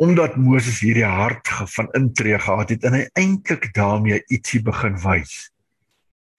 omdat 0.00 0.36
Moses 0.40 0.80
hierdie 0.80 1.04
hart 1.04 1.48
van 1.74 1.90
intree 1.92 2.38
gehad 2.40 2.70
het 2.72 2.84
en 2.88 2.94
hy 2.96 3.02
eintlik 3.20 3.66
daarmee 3.76 4.22
ietsie 4.32 4.62
begin 4.64 4.96
wys 5.02 5.50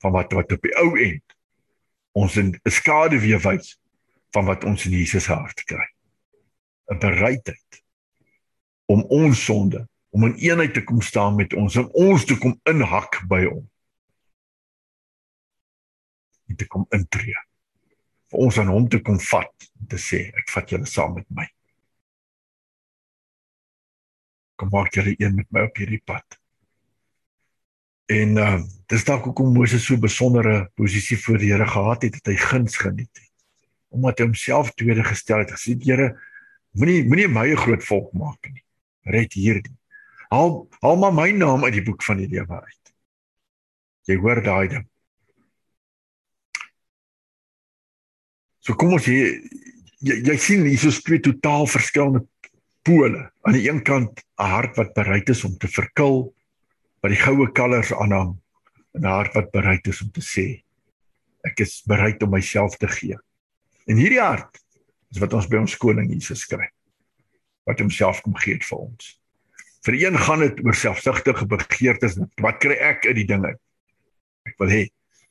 van 0.02 0.16
wat 0.16 0.34
wat 0.34 0.56
op 0.56 0.66
die 0.66 0.74
ou 0.82 0.96
end 0.98 1.36
ons 2.18 2.38
in 2.42 2.56
'n 2.58 2.74
skade 2.74 3.20
weer 3.22 3.40
wys 3.46 3.78
van 4.34 4.46
wat 4.46 4.64
ons 4.64 4.86
in 4.86 4.98
Jesus 4.98 5.28
hart 5.28 5.64
kry. 5.64 5.86
'n 6.90 7.00
Bereidheid 7.00 7.84
om 8.86 9.06
ons 9.08 9.46
sonde, 9.46 9.88
om 10.10 10.26
in 10.26 10.36
eenheid 10.36 10.74
te 10.74 10.84
kom 10.84 11.02
staan 11.02 11.36
met 11.36 11.54
ons, 11.54 11.76
om 11.76 11.90
ons 11.94 12.26
te 12.26 12.38
kom 12.38 12.60
inhak 12.64 13.22
by 13.28 13.44
hom. 13.46 13.70
En 16.50 16.56
te 16.56 16.68
kom 16.68 16.86
intree. 16.90 17.38
Vir 18.32 18.40
ons 18.40 18.58
aan 18.58 18.68
hom 18.68 18.90
te 18.90 19.00
kom 19.00 19.20
vat 19.20 19.72
te 19.88 19.98
sê 19.98 20.28
ek 20.36 20.50
vat 20.50 20.70
julle 20.70 20.86
saam 20.86 21.14
met 21.14 21.30
my. 21.30 21.48
Kom 24.62 24.70
maak 24.70 24.94
julle 24.94 25.16
een 25.18 25.34
met 25.34 25.48
my 25.50 25.66
op 25.66 25.80
hierdie 25.82 26.04
pad. 26.06 26.38
En 28.14 28.38
uh 28.38 28.60
dis 28.92 29.06
dalk 29.08 29.24
hoekom 29.24 29.54
Moses 29.56 29.86
so 29.88 29.98
besondere 29.98 30.68
posisie 30.76 31.16
voor 31.18 31.40
die 31.40 31.50
Here 31.54 31.66
gehad 31.66 32.04
het, 32.04 32.18
dat 32.20 32.28
hy 32.28 32.36
guns 32.36 32.76
geniet 32.78 33.10
het. 33.16 33.32
Omdat 33.96 34.20
hy 34.20 34.26
homself 34.28 34.74
tweede 34.76 35.06
gestel 35.08 35.42
het, 35.42 35.54
gesê 35.56 35.78
Here, 35.80 36.12
moenie 36.78 37.06
moenie 37.08 37.28
my 37.32 37.48
'n 37.50 37.58
groot 37.58 37.84
volk 37.88 38.14
maak 38.14 38.52
nie. 38.52 38.64
Red 39.08 39.34
hierdie. 39.34 39.74
Haal 40.30 40.68
haal 40.84 40.98
maar 40.98 41.14
my 41.14 41.32
naam 41.32 41.64
uit 41.64 41.74
die 41.74 41.84
boek 41.88 42.04
van 42.04 42.18
die 42.18 42.28
lewe 42.28 42.62
uit. 42.62 42.94
Jy 44.06 44.16
hoor 44.22 44.44
daai 44.44 44.68
ding. 44.68 44.88
So 48.60 48.76
kom 48.76 48.94
ons 48.94 49.06
hier 49.06 49.42
jy, 50.00 50.22
jy 50.22 50.38
sien 50.38 50.66
hier 50.66 50.88
is 50.88 51.02
twee 51.02 51.20
totaal 51.20 51.66
verskillende 51.66 52.28
pole. 52.88 53.32
Aan 53.42 53.58
die 53.58 53.70
een 53.70 53.84
kant 53.84 54.24
'n 54.40 54.44
hart 54.44 54.76
wat 54.76 54.94
bereid 54.94 55.30
is 55.30 55.44
om 55.44 55.58
te 55.58 55.68
verkil 55.68 56.34
wat 57.02 57.12
die 57.12 57.22
goue 57.22 57.52
kalvers 57.52 57.94
aanhang 57.94 58.38
en 58.94 59.02
'n 59.02 59.16
hart 59.18 59.34
wat 59.34 59.52
bereid 59.52 59.88
is 59.88 60.02
om 60.02 60.12
te 60.12 60.22
sê 60.22 60.64
ek 61.44 61.60
is 61.60 61.82
bereid 61.88 62.22
om 62.24 62.30
myself 62.30 62.78
te 62.78 62.88
gee. 62.88 63.18
En 63.90 63.98
hierdie 63.98 64.22
hart 64.22 64.62
is 65.12 65.20
wat 65.20 65.34
ons 65.34 65.48
by 65.48 65.58
ons 65.58 65.78
koning 65.78 66.12
Jesus 66.12 66.46
kry. 66.46 66.70
Wat 67.66 67.80
homself 67.80 68.22
kom 68.22 68.36
gee 68.36 68.60
vir 68.62 68.78
ons. 68.78 69.18
Vir 69.86 69.98
een 69.98 70.18
gaan 70.18 70.40
dit 70.40 70.62
oor 70.66 70.78
selfsugtige 70.78 71.46
begeertes. 71.50 72.20
Wat 72.42 72.60
kry 72.62 72.78
ek 72.78 73.06
uit 73.06 73.16
die 73.16 73.26
dinge? 73.26 73.56
Ek 74.46 74.58
wil 74.60 74.70
hê 74.70 74.84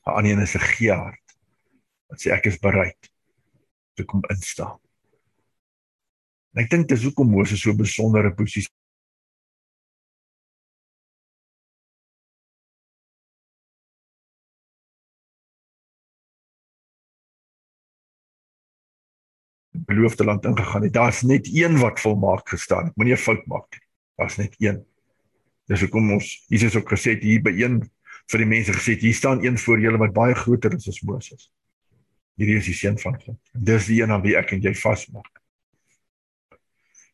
'n 0.07 0.11
ander 0.11 0.31
een 0.31 0.41
is 0.43 0.55
'n 0.55 0.67
gee 0.75 0.91
hart. 0.91 1.37
Wat 2.09 2.19
sê 2.19 2.31
ek 2.31 2.45
is 2.45 2.59
bereid 2.59 3.11
te 3.95 4.03
kom 4.03 4.21
instaan. 4.29 4.79
En 6.53 6.63
ek 6.63 6.69
dink 6.69 6.87
dis 6.89 7.03
hoekom 7.07 7.29
Moses 7.31 7.61
so 7.61 7.71
'n 7.71 7.77
besondere 7.77 8.33
posisie 8.35 8.71
beloofde 19.85 20.23
land 20.23 20.45
ingegaan 20.45 20.83
het. 20.83 20.93
Daar's 20.93 21.21
net 21.21 21.49
een 21.53 21.77
wat 21.77 21.99
volmaak 21.99 22.49
gestaan 22.49 22.85
het. 22.85 22.95
Moenie 22.95 23.13
'n 23.13 23.17
fout 23.17 23.45
maak 23.45 23.67
nie. 23.71 23.87
Daar's 24.15 24.37
net 24.37 24.55
een. 24.57 24.85
Dis 25.65 25.79
hoekom 25.79 26.11
ons 26.11 26.45
Jesus 26.47 26.75
ook 26.75 26.89
gesê 26.89 27.09
het 27.15 27.23
hier 27.23 27.41
by 27.41 27.51
een 27.51 27.91
vir 28.31 28.37
die 28.37 28.47
mense 28.47 28.73
gesê 28.73 28.99
hier 28.99 29.13
staan 29.13 29.45
een 29.45 29.57
voor 29.57 29.79
julle 29.79 29.97
wat 29.97 30.13
baie 30.13 30.33
groter 30.33 30.73
is 30.73 30.87
as 30.87 31.01
Moses. 31.01 31.51
Hierdie 32.35 32.57
is 32.57 32.65
die 32.65 32.73
seun 32.73 32.99
van 32.99 33.21
God. 33.21 33.39
Dis 33.51 33.85
die 33.85 34.01
een 34.01 34.11
aan 34.11 34.21
wie 34.21 34.37
ek 34.37 34.51
en 34.51 34.61
jy 34.61 34.73
vasmaak. 34.75 35.40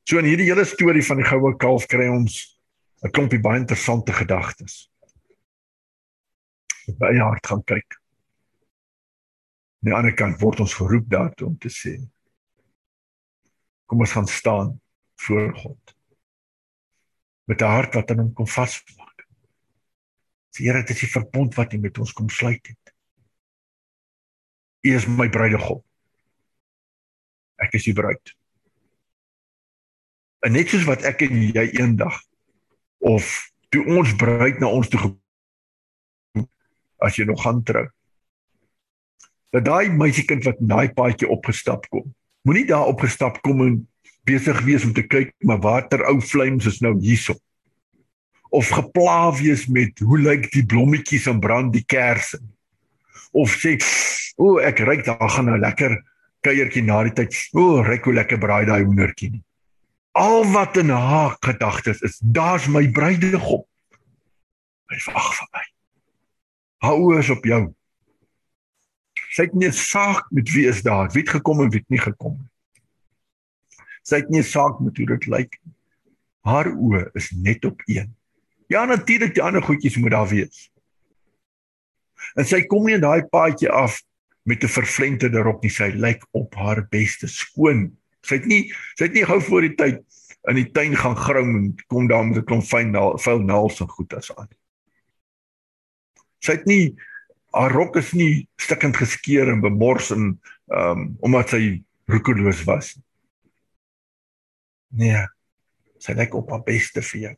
So 0.07 0.15
in 0.21 0.27
hierdie 0.29 0.47
hele 0.47 0.63
storie 0.63 1.03
van 1.03 1.19
die 1.19 1.27
goue 1.27 1.49
kalf 1.59 1.85
kry 1.91 2.05
ons 2.07 2.55
'n 3.03 3.11
klompie 3.11 3.41
baie 3.43 3.59
interessante 3.59 4.13
gedagtes. 4.15 4.87
By 6.87 7.11
hart 7.19 7.43
gaan 7.45 7.63
kyk. 7.63 7.97
Aan 9.83 9.89
die 9.91 9.97
ander 9.97 10.15
kant 10.15 10.39
word 10.39 10.63
ons 10.63 10.77
geroep 10.79 11.09
daartoe 11.11 11.47
om 11.47 11.57
te 11.57 11.69
sê 11.69 11.99
kom 13.87 13.99
ons 13.99 14.11
gaan 14.11 14.27
staan 14.27 14.79
voor 15.23 15.55
God 15.55 15.95
met 17.47 17.61
'n 17.61 17.75
hart 17.75 17.93
wat 17.93 18.11
aan 18.11 18.19
hom 18.19 18.33
kom 18.33 18.47
vasmaak. 18.47 19.27
Sê 20.55 20.63
Here, 20.63 20.83
dit 20.83 20.89
is 20.89 20.99
die 20.99 21.11
verbond 21.11 21.55
wat 21.55 21.73
U 21.73 21.77
met 21.77 21.97
ons 21.97 22.13
kom 22.13 22.29
sluit 22.29 22.67
het. 22.67 22.93
U 24.87 24.95
is 24.95 25.07
my 25.07 25.29
bruidegom. 25.29 25.83
Ek 27.59 27.73
is 27.73 27.87
U 27.87 27.93
bruid. 27.93 28.36
En 30.45 30.53
net 30.53 30.69
soos 30.69 30.85
wat 30.87 31.05
ek 31.07 31.25
en 31.27 31.39
jy 31.41 31.65
eendag 31.79 32.19
of 33.01 33.29
toe 33.73 33.83
ons 33.97 34.13
bruid 34.19 34.59
na 34.61 34.69
ons 34.69 34.89
toe 34.89 34.99
gekom 35.01 36.47
as 37.03 37.17
jy 37.17 37.27
nog 37.29 37.41
gaan 37.43 37.63
trou. 37.65 37.85
Dat 39.53 39.65
daai 39.65 39.89
meisiekind 39.93 40.45
wat 40.47 40.61
in 40.61 40.71
daai 40.71 40.89
paadjie 40.93 41.29
opgestap 41.29 41.85
kom 41.93 42.07
moenie 42.47 42.67
daar 42.67 42.87
opgestap 42.87 43.41
kom 43.43 43.61
en 43.65 43.75
besig 44.27 44.59
wees 44.67 44.85
om 44.87 44.93
te 44.95 45.03
kyk 45.03 45.33
maar 45.47 45.59
watter 45.63 46.03
ou 46.07 46.19
vlems 46.23 46.67
is 46.69 46.79
nou 46.83 46.93
hierso. 47.03 47.35
Of 48.55 48.71
gepla 48.71 49.33
wees 49.35 49.65
met 49.67 49.99
hoe 49.99 50.19
lyk 50.21 50.47
die 50.53 50.63
blommetjies 50.63 51.27
en 51.27 51.41
brand 51.43 51.73
die 51.75 51.83
kersse. 51.83 52.39
Of 53.35 53.57
sê 53.59 53.75
o, 54.39 54.57
ek 54.63 54.79
ryk 54.87 55.03
daar 55.07 55.27
gaan 55.33 55.49
nou 55.51 55.57
lekker 55.59 55.97
kuiertjie 56.45 56.85
na 56.87 57.01
die 57.09 57.15
tyd. 57.17 57.35
O, 57.51 57.81
ryk 57.83 58.07
hoe 58.07 58.15
lekker 58.15 58.39
braai 58.39 58.63
daai 58.69 58.85
hoendertjie 58.85 59.33
nie. 59.33 59.43
Al 60.17 60.45
wat 60.51 60.77
in 60.81 60.89
haar 60.89 61.37
gedagtes 61.45 62.01
is, 62.01 62.17
daar's 62.23 62.65
my 62.67 62.87
bruidegom. 62.91 63.65
Hy 64.89 64.99
wag 65.11 65.31
vir 65.37 65.49
my. 65.53 65.65
Hou 66.87 66.95
oor 67.11 67.31
op 67.35 67.45
jou. 67.45 67.63
Sy 69.35 69.45
het 69.45 69.57
nie 69.57 69.69
saak 69.75 70.29
met 70.33 70.49
wie 70.55 70.65
is 70.69 70.81
daar, 70.85 71.11
wie 71.13 71.21
het 71.21 71.35
gekom 71.35 71.61
en 71.61 71.69
wie 71.73 71.83
het 71.83 71.93
nie 71.93 72.01
gekom 72.01 72.37
nie. 72.39 72.49
Sy 74.07 74.21
het 74.23 74.31
nie 74.33 74.41
saak 74.45 74.79
met 74.81 74.97
hoe 74.97 75.09
dit 75.11 75.27
lyk. 75.29 75.59
Haar 76.47 76.71
oë 76.71 77.09
is 77.19 77.29
net 77.35 77.65
op 77.67 77.83
een. 77.85 78.09
Ja 78.71 78.85
natuurlik 78.87 79.35
die 79.35 79.43
ander 79.43 79.63
goedjies 79.63 79.99
moet 79.99 80.15
daar 80.15 80.29
wees. 80.31 80.69
En 82.39 82.47
sy 82.47 82.63
kom 82.65 82.87
nie 82.87 82.95
in 82.97 83.03
daai 83.03 83.27
paadjie 83.29 83.69
af 83.69 83.99
met 84.47 84.63
'n 84.63 84.71
vervlenterde 84.71 85.43
rok 85.43 85.61
nie, 85.61 85.69
sy 85.69 85.91
lyk 85.93 86.23
op 86.31 86.55
haar 86.55 86.87
beste 86.89 87.27
skoon. 87.27 87.91
Sy 88.27 88.41
het 88.41 88.47
nie 88.49 88.63
sy 88.97 89.07
het 89.07 89.15
nie 89.15 89.25
gou 89.27 89.39
voor 89.49 89.67
die 89.67 89.75
tyd 89.79 90.03
in 90.47 90.59
die 90.59 90.69
tuin 90.71 90.95
gaan 90.95 91.15
grom 91.19 91.55
en 91.55 91.67
kom 91.91 92.07
daar 92.07 92.25
met 92.25 92.37
'n 92.37 92.45
klomp 92.47 92.63
fyn 92.63 92.93
vuil 92.93 93.41
naels 93.43 93.81
en 93.81 93.87
goed 93.87 94.13
as 94.13 94.31
aan. 94.35 94.49
Sy 96.39 96.51
het 96.51 96.65
nie 96.65 96.95
haar 97.51 97.71
rok 97.71 97.95
is 97.97 98.13
nie 98.13 98.47
stikkend 98.59 98.97
geskeur 98.97 99.49
en 99.51 99.61
bemors 99.61 100.11
en 100.11 100.39
ehm 100.67 100.99
um, 100.99 101.17
omdat 101.19 101.49
sy 101.49 101.83
roekeloos 102.07 102.63
was. 102.63 102.95
Nee. 104.89 105.23
Sy 105.99 106.13
lyk 106.13 106.35
op 106.35 106.49
haar 106.49 106.63
beste 106.63 107.01
vir 107.01 107.21
jou. 107.21 107.35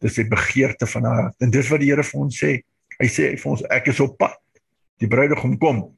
Dis 0.00 0.14
die 0.14 0.28
begeerte 0.28 0.86
van 0.86 1.04
haar 1.04 1.32
en 1.38 1.50
dis 1.50 1.68
wat 1.70 1.80
die 1.80 1.90
Here 1.90 2.02
vir 2.02 2.20
ons 2.20 2.42
sê. 2.42 2.52
Hy 3.00 3.08
sê 3.08 3.36
vir 3.36 3.50
ons 3.50 3.64
ek 3.70 3.90
is 3.94 4.00
op 4.00 4.18
pad. 4.18 4.38
Die 5.00 5.08
bruidegom 5.08 5.56
kom. 5.58 5.96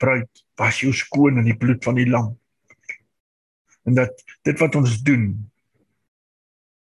Bruid, 0.00 0.44
was 0.56 0.80
jou 0.80 0.92
skoon 0.96 1.40
in 1.42 1.48
die 1.50 1.56
bloed 1.60 1.84
van 1.84 1.98
die 1.98 2.08
lam. 2.08 2.32
En 3.88 3.96
dat 3.98 4.22
dit 4.46 4.58
wat 4.60 4.76
ons 4.80 5.00
doen 5.04 5.26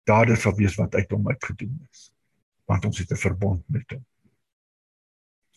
daardie 0.09 0.37
sal 0.37 0.55
wees 0.57 0.75
wat 0.79 0.95
uit 0.97 1.13
hom 1.13 1.29
uitgedoen 1.29 1.75
is. 1.89 2.09
Want 2.69 2.85
ons 2.85 3.01
het 3.01 3.11
'n 3.11 3.23
verbond 3.23 3.63
met 3.69 3.89
hom. 3.91 4.05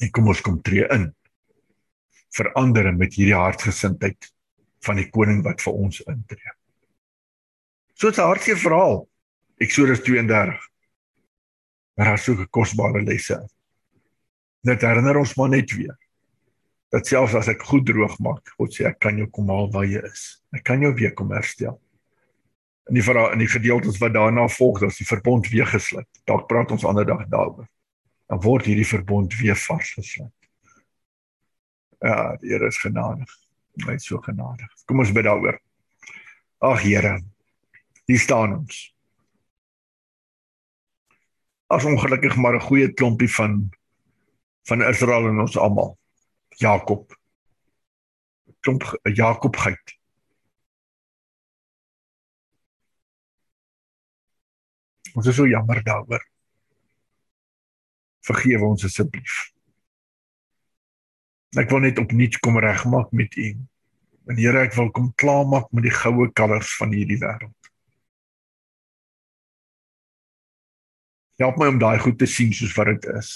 En 0.01 0.11
kom 0.11 0.29
ons 0.29 0.41
kom 0.41 0.63
tree 0.63 0.87
in. 0.89 1.15
Verander 2.35 2.93
met 2.95 3.15
hierdie 3.15 3.37
hartgesindheid 3.37 4.33
van 4.81 4.97
die 4.97 5.11
koning 5.11 5.43
wat 5.43 5.63
vir 5.63 5.73
ons 5.73 6.01
intree. 6.01 6.53
So 7.95 8.09
'n 8.09 8.21
hartseer 8.21 8.59
verhaal. 8.59 9.09
Eksodus 9.59 10.03
32. 10.03 10.59
Maar 11.95 12.07
daar 12.07 12.15
is 12.15 12.25
so 12.25 12.33
'n 12.33 12.49
kosbare 12.51 13.03
lesse. 13.03 13.49
Dit 14.63 14.81
herinner 14.81 15.17
ons 15.17 15.35
maar 15.35 15.49
net 15.49 15.71
weer 15.73 16.04
dat 16.95 17.11
selfs 17.11 17.35
as 17.35 17.51
ek 17.51 17.65
goed 17.67 17.87
droog 17.89 18.15
maak, 18.23 18.55
God 18.59 18.75
sê 18.75 18.87
ek 18.87 19.01
kan 19.03 19.19
jou 19.19 19.27
kom 19.35 19.51
haal 19.51 19.71
waar 19.75 19.87
jy 19.89 20.03
is. 20.07 20.25
Ek 20.55 20.63
kan 20.63 20.83
jou 20.85 20.93
weer 20.95 21.15
kom 21.19 21.33
herstel. 21.35 21.81
In 22.89 22.99
die 23.01 23.03
verhaal 23.03 23.33
in 23.35 23.43
die 23.43 23.51
gedeeltes 23.51 23.99
wat 23.99 24.15
daarna 24.15 24.47
volg, 24.47 24.79
dat 24.85 24.95
die 25.01 25.09
verbond 25.09 25.49
weer 25.51 25.67
gesluit. 25.67 26.09
Dalk 26.29 26.47
praat 26.49 26.71
ons 26.71 26.85
ander 26.87 27.07
dag 27.09 27.27
daaroor 27.33 27.67
dan 28.27 28.41
word 28.41 28.67
hierdie 28.69 28.89
verbond 28.89 29.35
weer 29.39 29.57
vasgesluit. 29.59 30.33
Ja, 32.05 32.37
die 32.41 32.53
Here 32.53 32.69
is 32.69 32.81
genadig. 32.81 33.31
Hy 33.85 33.97
is 33.99 34.07
so 34.09 34.21
genadig. 34.25 34.71
Kom 34.89 35.01
ons 35.03 35.13
bid 35.15 35.27
daaroor. 35.27 35.59
Ag 36.65 36.83
Here, 36.85 37.19
hier 38.09 38.21
staan 38.21 38.59
ons. 38.61 38.81
As 41.73 41.85
ongelukkig 41.89 42.37
maar 42.37 42.57
'n 42.57 42.69
goeie 42.69 42.93
klompie 42.93 43.31
van 43.31 43.71
van 44.65 44.83
Israel 44.83 45.29
en 45.29 45.41
ons 45.41 45.59
almal. 45.59 45.99
Jakob. 46.61 47.17
Klomp 48.61 48.87
Jakob 49.15 49.57
geit. 49.57 49.97
Ons 55.15 55.27
is 55.31 55.37
so 55.37 55.47
jammer 55.47 55.83
daaroor 55.87 56.25
vergewe 58.25 58.67
ons 58.67 58.85
asseblief. 58.89 59.51
Ek 61.61 61.71
wil 61.71 61.85
net 61.85 62.01
opnuut 62.03 62.39
kom 62.43 62.59
regmaak 62.63 63.13
met 63.15 63.37
U. 63.39 63.51
En 64.31 64.41
Here, 64.41 64.65
ek 64.65 64.77
wil 64.79 64.91
kom 64.97 65.11
klaarmaak 65.21 65.69
met 65.77 65.87
die 65.87 65.95
goue 65.95 66.31
kalvers 66.33 66.73
van 66.81 66.95
hierdie 66.97 67.21
wêreld. 67.21 67.71
Help 71.43 71.59
my 71.59 71.69
om 71.73 71.81
daai 71.83 71.99
goed 72.01 72.17
te 72.19 72.29
sien 72.31 72.55
soos 72.55 72.73
wat 72.79 72.93
dit 72.95 73.11
is. 73.19 73.35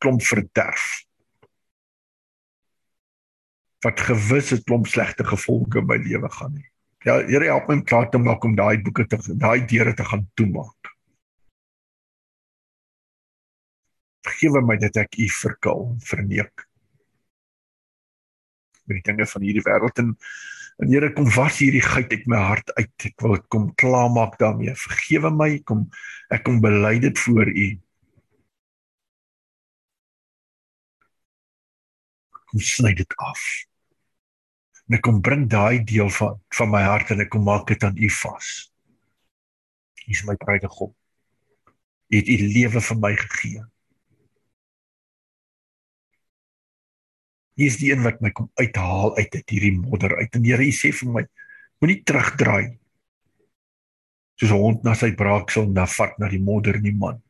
Klomp 0.00 0.24
verderf. 0.24 0.88
Wat 3.84 4.00
gewis 4.00 4.52
'n 4.52 4.62
klomp 4.64 4.86
slegte 4.86 5.24
gevolge 5.24 5.82
my 5.82 5.96
lewe 5.96 6.30
gaan 6.30 6.56
hê. 6.56 6.66
Ja, 7.04 7.14
Here 7.26 7.44
help 7.44 7.68
my 7.68 7.74
om 7.74 7.84
klaar 7.84 8.10
te 8.10 8.18
maak 8.18 8.44
om 8.44 8.54
daai 8.54 8.82
boeke 8.82 9.06
te 9.06 9.16
daai 9.36 9.64
deure 9.66 9.94
te 9.94 10.04
gaan 10.04 10.30
toemaak. 10.34 10.96
Vergewe 14.26 14.60
my 14.60 14.76
dat 14.76 14.96
ek 14.96 15.16
U 15.16 15.28
verkil, 15.28 15.96
verneek 16.04 16.68
met 18.90 18.98
die 19.04 19.12
dinge 19.12 19.26
van 19.26 19.44
hierdie 19.46 19.66
wêreld 19.66 20.02
en 20.02 20.16
en 20.80 20.88
Here 20.88 21.10
kom 21.12 21.26
was 21.36 21.58
hierdie 21.60 21.82
geit 21.84 22.12
uit 22.14 22.22
my 22.26 22.38
hart 22.40 22.70
uit. 22.78 23.04
Ek 23.04 23.20
wil 23.20 23.34
dit 23.36 23.48
kom 23.52 23.66
klaarmaak 23.76 24.38
daarmee. 24.40 24.72
Vergewe 24.80 25.28
my, 25.28 25.50
kom 25.68 25.82
ek 26.32 26.46
kom 26.46 26.60
bely 26.64 26.94
dit 27.04 27.20
voor 27.20 27.50
U. 27.52 27.66
Kom 32.48 32.64
sny 32.64 32.94
dit 32.96 33.18
af. 33.20 33.44
En 34.90 34.96
ek 34.96 35.04
kom 35.06 35.20
bring 35.22 35.44
daai 35.46 35.84
deel 35.86 36.08
van 36.10 36.40
van 36.58 36.70
my 36.72 36.80
hart 36.82 37.12
en 37.14 37.20
ek 37.22 37.28
kom 37.30 37.44
maak 37.46 37.68
dit 37.70 37.84
aan 37.86 37.94
U 37.94 38.08
vas. 38.10 38.46
U 40.02 40.08
is 40.10 40.24
my 40.26 40.34
bruidegom. 40.34 40.90
U 42.10 42.16
het 42.16 42.26
U 42.26 42.38
lewe 42.42 42.82
vir 42.82 42.98
my 42.98 43.12
gegee. 43.20 43.62
Hier 47.54 47.70
is 47.70 47.78
die 47.78 47.92
een 47.92 48.02
wat 48.02 48.18
my 48.18 48.32
kom 48.34 48.50
uithaal 48.58 49.14
uit 49.14 49.38
uit 49.38 49.54
hierdie 49.54 49.76
modder 49.78 50.16
uit. 50.16 50.34
En 50.34 50.48
Here, 50.48 50.66
U 50.66 50.74
sê 50.74 50.90
vir 50.96 51.14
my, 51.14 51.24
moenie 51.78 52.00
terugdraai. 52.02 52.74
Soos 54.42 54.50
'n 54.50 54.58
hond 54.58 54.82
na 54.82 54.96
sy 54.98 55.12
braaksel 55.14 55.70
na 55.70 55.86
vat 55.86 56.18
na 56.18 56.26
die 56.34 56.42
modder 56.42 56.80
nie, 56.82 56.96
man. 56.98 57.22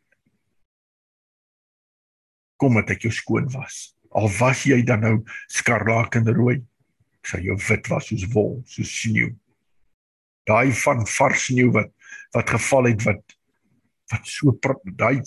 Kom 2.56 2.72
met 2.80 2.88
ek 2.88 3.04
jou 3.04 3.12
skoon 3.12 3.52
was. 3.52 3.92
Al 4.16 4.32
was 4.40 4.64
jy 4.64 4.80
dan 4.80 5.00
nou 5.04 5.16
skarlaak 5.48 6.16
en 6.16 6.32
rooi, 6.32 6.62
sal 7.26 7.44
jou 7.44 7.56
wit 7.68 7.90
was 7.92 8.08
soos 8.10 8.26
wol, 8.34 8.58
soos 8.66 8.90
sneeu. 9.02 9.34
Daai 10.48 10.72
van 10.84 11.06
vars 11.06 11.46
sneeu 11.50 11.70
wat 11.74 11.92
wat 12.34 12.50
geval 12.56 12.90
het 12.90 13.04
wat 13.06 13.36
wat 14.10 14.26
so 14.26 14.56
daai 14.96 15.22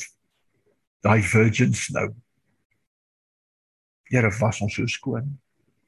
daai 1.03 1.21
virgin 1.21 1.73
snow 1.73 2.11
Here 4.13 4.29
was 4.39 4.61
ons 4.61 4.75
so 4.77 4.85
skoon 4.85 5.39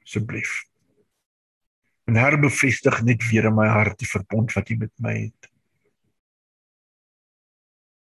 asseblief. 0.02 0.64
En 2.10 2.18
herbevestig 2.18 3.02
net 3.06 3.22
weer 3.30 3.46
in 3.50 3.54
my 3.54 3.66
hart 3.70 3.98
die 4.02 4.08
verbond 4.10 4.54
wat 4.54 4.70
U 4.70 4.76
met 4.80 4.92
my 5.02 5.14
het. 5.18 5.50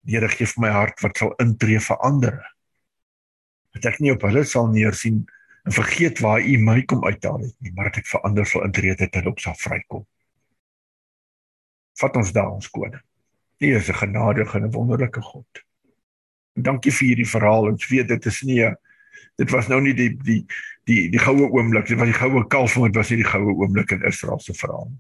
Here 0.07 0.28
gee 0.30 0.47
vir 0.51 0.62
my 0.62 0.70
hart 0.74 1.03
wat 1.03 1.18
sal 1.18 1.34
intree 1.42 1.80
vir 1.82 2.03
ander. 2.07 2.38
Dat 3.74 3.90
ek 3.90 4.03
nie 4.03 4.12
op 4.14 4.26
hulle 4.26 4.45
sal 4.47 4.68
neersien 4.70 5.24
en 5.64 5.72
vergeet 5.72 6.20
waar 6.24 6.44
U 6.44 6.56
my 6.60 6.82
kom 6.84 7.04
uithaal 7.04 7.40
het 7.46 7.54
nie, 7.58 7.72
maar 7.72 7.90
dat 7.90 8.02
ek 8.02 8.10
vir 8.12 8.24
ander 8.28 8.46
sal 8.46 8.66
intree 8.66 8.94
dat 9.00 9.14
hulle 9.16 9.32
ook 9.32 9.40
sal 9.40 9.56
vrykom. 9.56 10.06
Vat 12.00 12.16
ons 12.20 12.32
daar 12.36 12.50
ons 12.52 12.70
koning. 12.70 13.02
U 13.62 13.74
is 13.76 13.88
'n 13.88 14.00
genadige 14.02 14.58
en 14.58 14.70
wonderlike 14.70 15.22
God. 15.22 15.64
En 16.56 16.62
dankie 16.62 16.92
vir 16.92 17.06
hierdie 17.08 17.28
verhaal. 17.28 17.70
Ons 17.70 17.88
weet 17.88 18.08
dit 18.08 18.26
is 18.26 18.42
nie 18.42 18.62
'n 18.64 18.76
dit 19.34 19.50
was 19.50 19.68
nou 19.68 19.80
nie 19.82 19.94
die 19.94 20.12
die 20.22 20.42
die 20.88 21.08
die 21.10 21.22
goue 21.22 21.48
oomblik 21.50 21.88
dit 21.88 21.98
was 21.98 22.10
die 22.10 22.18
goue 22.18 22.44
kalf 22.46 22.76
maar 22.78 22.92
dit 22.92 23.00
was 23.00 23.10
nie 23.10 23.22
die 23.22 23.30
goue 23.30 23.54
oomblik 23.54 23.94
in 23.96 24.06
Israel 24.10 24.40
se 24.40 24.54
verhaal 24.54 24.90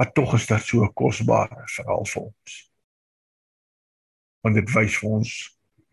maar 0.00 0.12
tog 0.16 0.34
is 0.38 0.46
dit 0.46 0.66
so 0.66 0.84
'n 0.84 0.92
kosbare 0.94 1.62
verhaal 1.76 2.06
vir 2.12 2.22
ons 2.22 2.58
want 4.40 4.54
dit 4.54 4.74
wys 4.74 4.98
vir 4.98 5.10
ons 5.20 5.32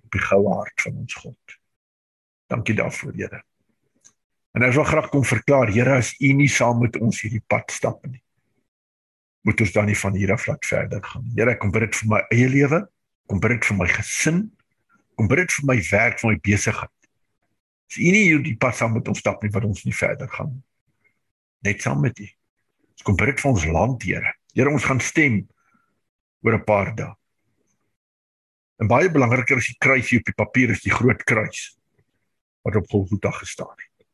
op 0.06 0.12
die 0.12 0.26
goue 0.30 0.54
hart 0.54 0.82
van 0.82 1.02
ons 1.04 1.14
God 1.24 1.60
dankie 2.48 2.76
daarvoor 2.76 3.14
Here 3.14 3.42
en 4.58 4.64
ek 4.64 4.74
wil 4.74 4.88
graag 4.90 5.10
kom 5.14 5.26
verklaar 5.28 5.72
Here 5.74 5.98
as 5.98 6.14
u 6.20 6.34
nie 6.34 6.50
saam 6.52 6.82
met 6.82 7.00
ons 7.00 7.22
hierdie 7.22 7.44
pad 7.48 7.72
stap 7.72 8.06
nie 8.06 8.22
moet 9.48 9.62
ons 9.64 9.72
dan 9.72 9.86
nie 9.88 9.96
van 9.96 10.16
hier 10.16 10.34
af 10.36 10.48
laat 10.48 10.66
verder 10.66 11.04
gaan 11.04 11.26
Here 11.36 11.58
kom 11.58 11.72
bid 11.72 11.90
dit 11.90 12.00
vir 12.02 12.14
my 12.16 12.22
eie 12.32 12.48
lewe 12.52 12.86
kom 13.28 13.40
bid 13.44 13.58
dit 13.58 13.72
vir 13.72 13.78
my 13.78 13.90
gesin 13.92 14.48
kom 15.18 15.28
bid 15.28 15.42
dit 15.42 15.54
vir 15.58 15.66
my 15.66 15.78
werk, 15.90 16.20
vir 16.22 16.32
my 16.32 16.38
besigheid. 16.46 16.94
As 17.88 17.98
u 17.98 18.10
nie 18.14 18.26
hierdie 18.28 18.58
pad 18.62 18.78
saam 18.78 18.94
met 18.98 19.08
ons 19.10 19.22
stap 19.24 19.42
nie, 19.42 19.52
wat 19.54 19.66
ons 19.66 19.86
nie 19.88 19.96
verder 19.96 20.30
gaan 20.30 20.58
net 21.66 21.82
saam 21.82 22.04
met 22.04 22.20
u. 22.22 22.26
Ons 22.94 23.04
kom 23.04 23.16
bid 23.18 23.32
dit 23.32 23.42
vir 23.42 23.50
ons 23.50 23.64
land, 23.74 24.04
Here. 24.06 24.34
Here, 24.54 24.70
ons 24.72 24.86
gaan 24.86 25.02
stem 25.02 25.40
oor 26.46 26.54
'n 26.54 26.64
paar 26.64 26.94
dae. 26.96 27.10
En 28.80 28.88
baie 28.88 29.10
belangriker 29.10 29.58
is 29.58 29.74
die 29.74 29.80
kruis 29.82 30.10
hier 30.10 30.22
op 30.22 30.30
die 30.30 30.38
papier 30.38 30.70
is 30.70 30.86
die 30.86 30.94
groot 30.94 31.24
kruis 31.26 31.76
wat 32.68 32.76
op 32.76 32.90
Golgotha 32.90 33.32
gestaan 33.32 33.76
het. 33.76 34.06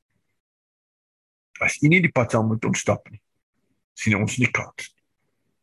As 1.64 1.82
u 1.82 1.88
nie 1.88 2.02
die 2.02 2.12
pad 2.12 2.32
saam 2.32 2.48
met 2.52 2.66
ons 2.66 2.80
stap 2.80 3.10
nie, 3.10 3.22
sien 3.98 4.16
ons 4.18 4.38
nie 4.38 4.50
kans. 4.54 4.94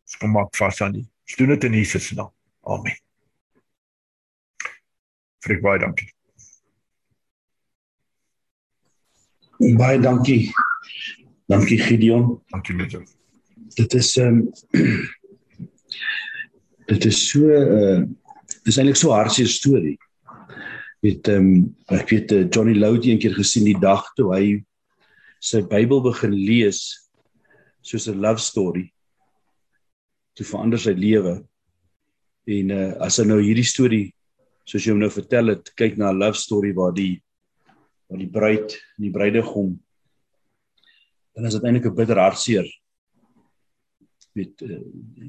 Ons 0.09 0.16
kom 0.18 0.34
maak 0.34 0.57
vas 0.59 0.80
aan 0.82 0.97
die. 0.99 1.07
Ons 1.28 1.36
doen 1.38 1.53
dit 1.55 1.64
in 1.68 1.74
Jesus 1.78 2.09
se 2.11 2.14
naam. 2.18 2.32
Amen. 2.66 2.97
Frik 5.45 5.62
baie 5.62 5.78
dankie. 5.80 6.11
Baie 9.78 9.99
dankie. 10.03 10.51
Dankie 11.51 11.78
Gideon. 11.78 12.43
Dankie 12.51 12.74
Mitchell. 12.74 13.07
Dit 13.78 13.95
is 13.95 14.16
ehm 14.18 14.43
um, 14.43 14.51
dit 16.91 17.05
is 17.07 17.28
so 17.28 17.38
'n 17.38 17.51
uh, 17.51 17.97
eh, 17.97 18.03
dis 18.66 18.76
eintlik 18.76 18.99
so 18.99 19.11
hartseer 19.14 19.49
storie. 19.49 19.99
Weet 21.01 21.29
ehm 21.33 21.47
um, 21.47 21.77
ek 21.97 22.11
weet 22.13 22.33
uh, 22.37 22.47
Johnny 22.53 22.75
Loud 22.77 23.07
een 23.09 23.21
keer 23.21 23.33
gesien 23.35 23.65
die 23.65 23.79
dag 23.81 24.05
toe 24.19 24.29
hy 24.35 24.45
sy 25.41 25.63
Bybel 25.65 26.03
begin 26.05 26.35
lees 26.37 26.83
soos 27.81 28.09
'n 28.09 28.21
love 28.21 28.43
story 28.45 28.91
toe 30.37 30.45
verander 30.45 30.79
sy 30.79 30.93
lewe. 30.93 31.41
En 32.47 32.71
uh, 32.71 32.93
as 33.07 33.17
hy 33.19 33.25
nou 33.25 33.41
hierdie 33.41 33.65
storie 33.65 34.13
soos 34.69 34.85
jy 34.85 34.93
hom 34.93 35.01
nou 35.01 35.11
vertel 35.11 35.55
het, 35.55 35.73
kyk 35.75 35.97
na 35.97 36.13
'n 36.13 36.21
love 36.21 36.37
story 36.37 36.73
waar 36.77 36.93
die 36.93 37.23
waar 38.11 38.21
die 38.21 38.31
bruid 38.31 38.77
en 38.99 39.03
die 39.07 39.15
bruidegom 39.15 39.79
dan 41.35 41.47
is 41.47 41.57
dit 41.57 41.65
eintlik 41.65 41.89
'n 41.89 41.97
bitter 41.97 42.19
hartseer. 42.19 42.69
Weet 44.37 44.63
uh, 44.63 44.81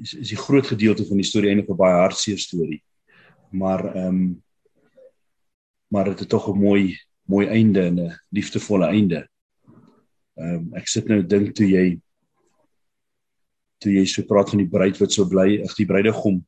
is, 0.02 0.14
is 0.14 0.28
die 0.28 0.42
groot 0.44 0.66
gedeelte 0.66 1.06
van 1.08 1.16
die 1.16 1.26
storie 1.26 1.48
eintlik 1.48 1.70
'n 1.70 1.80
baie 1.80 2.00
hartseer 2.04 2.38
storie. 2.38 2.82
Maar 3.50 3.94
ehm 3.96 4.08
um, 4.08 4.42
maar 5.92 6.08
dit 6.08 6.24
het 6.24 6.28
tog 6.28 6.48
'n 6.48 6.58
mooi 6.58 6.96
mooi 7.28 7.46
einde 7.46 7.80
en 7.80 8.00
'n 8.00 8.18
liefdevolle 8.28 8.86
einde. 8.86 9.28
Ehm 10.34 10.54
um, 10.54 10.74
ek 10.74 10.88
sit 10.88 11.08
nou 11.08 11.22
dink 11.26 11.54
toe 11.54 11.68
jy 11.68 12.00
toe 13.78 13.92
jy 13.92 14.04
so 14.06 14.22
praat 14.22 14.50
van 14.50 14.62
die 14.62 14.70
bruid 14.70 14.98
wat 15.00 15.12
so 15.12 15.26
bly, 15.28 15.62
ag 15.62 15.74
die 15.76 15.86
bruidegom. 15.86 16.40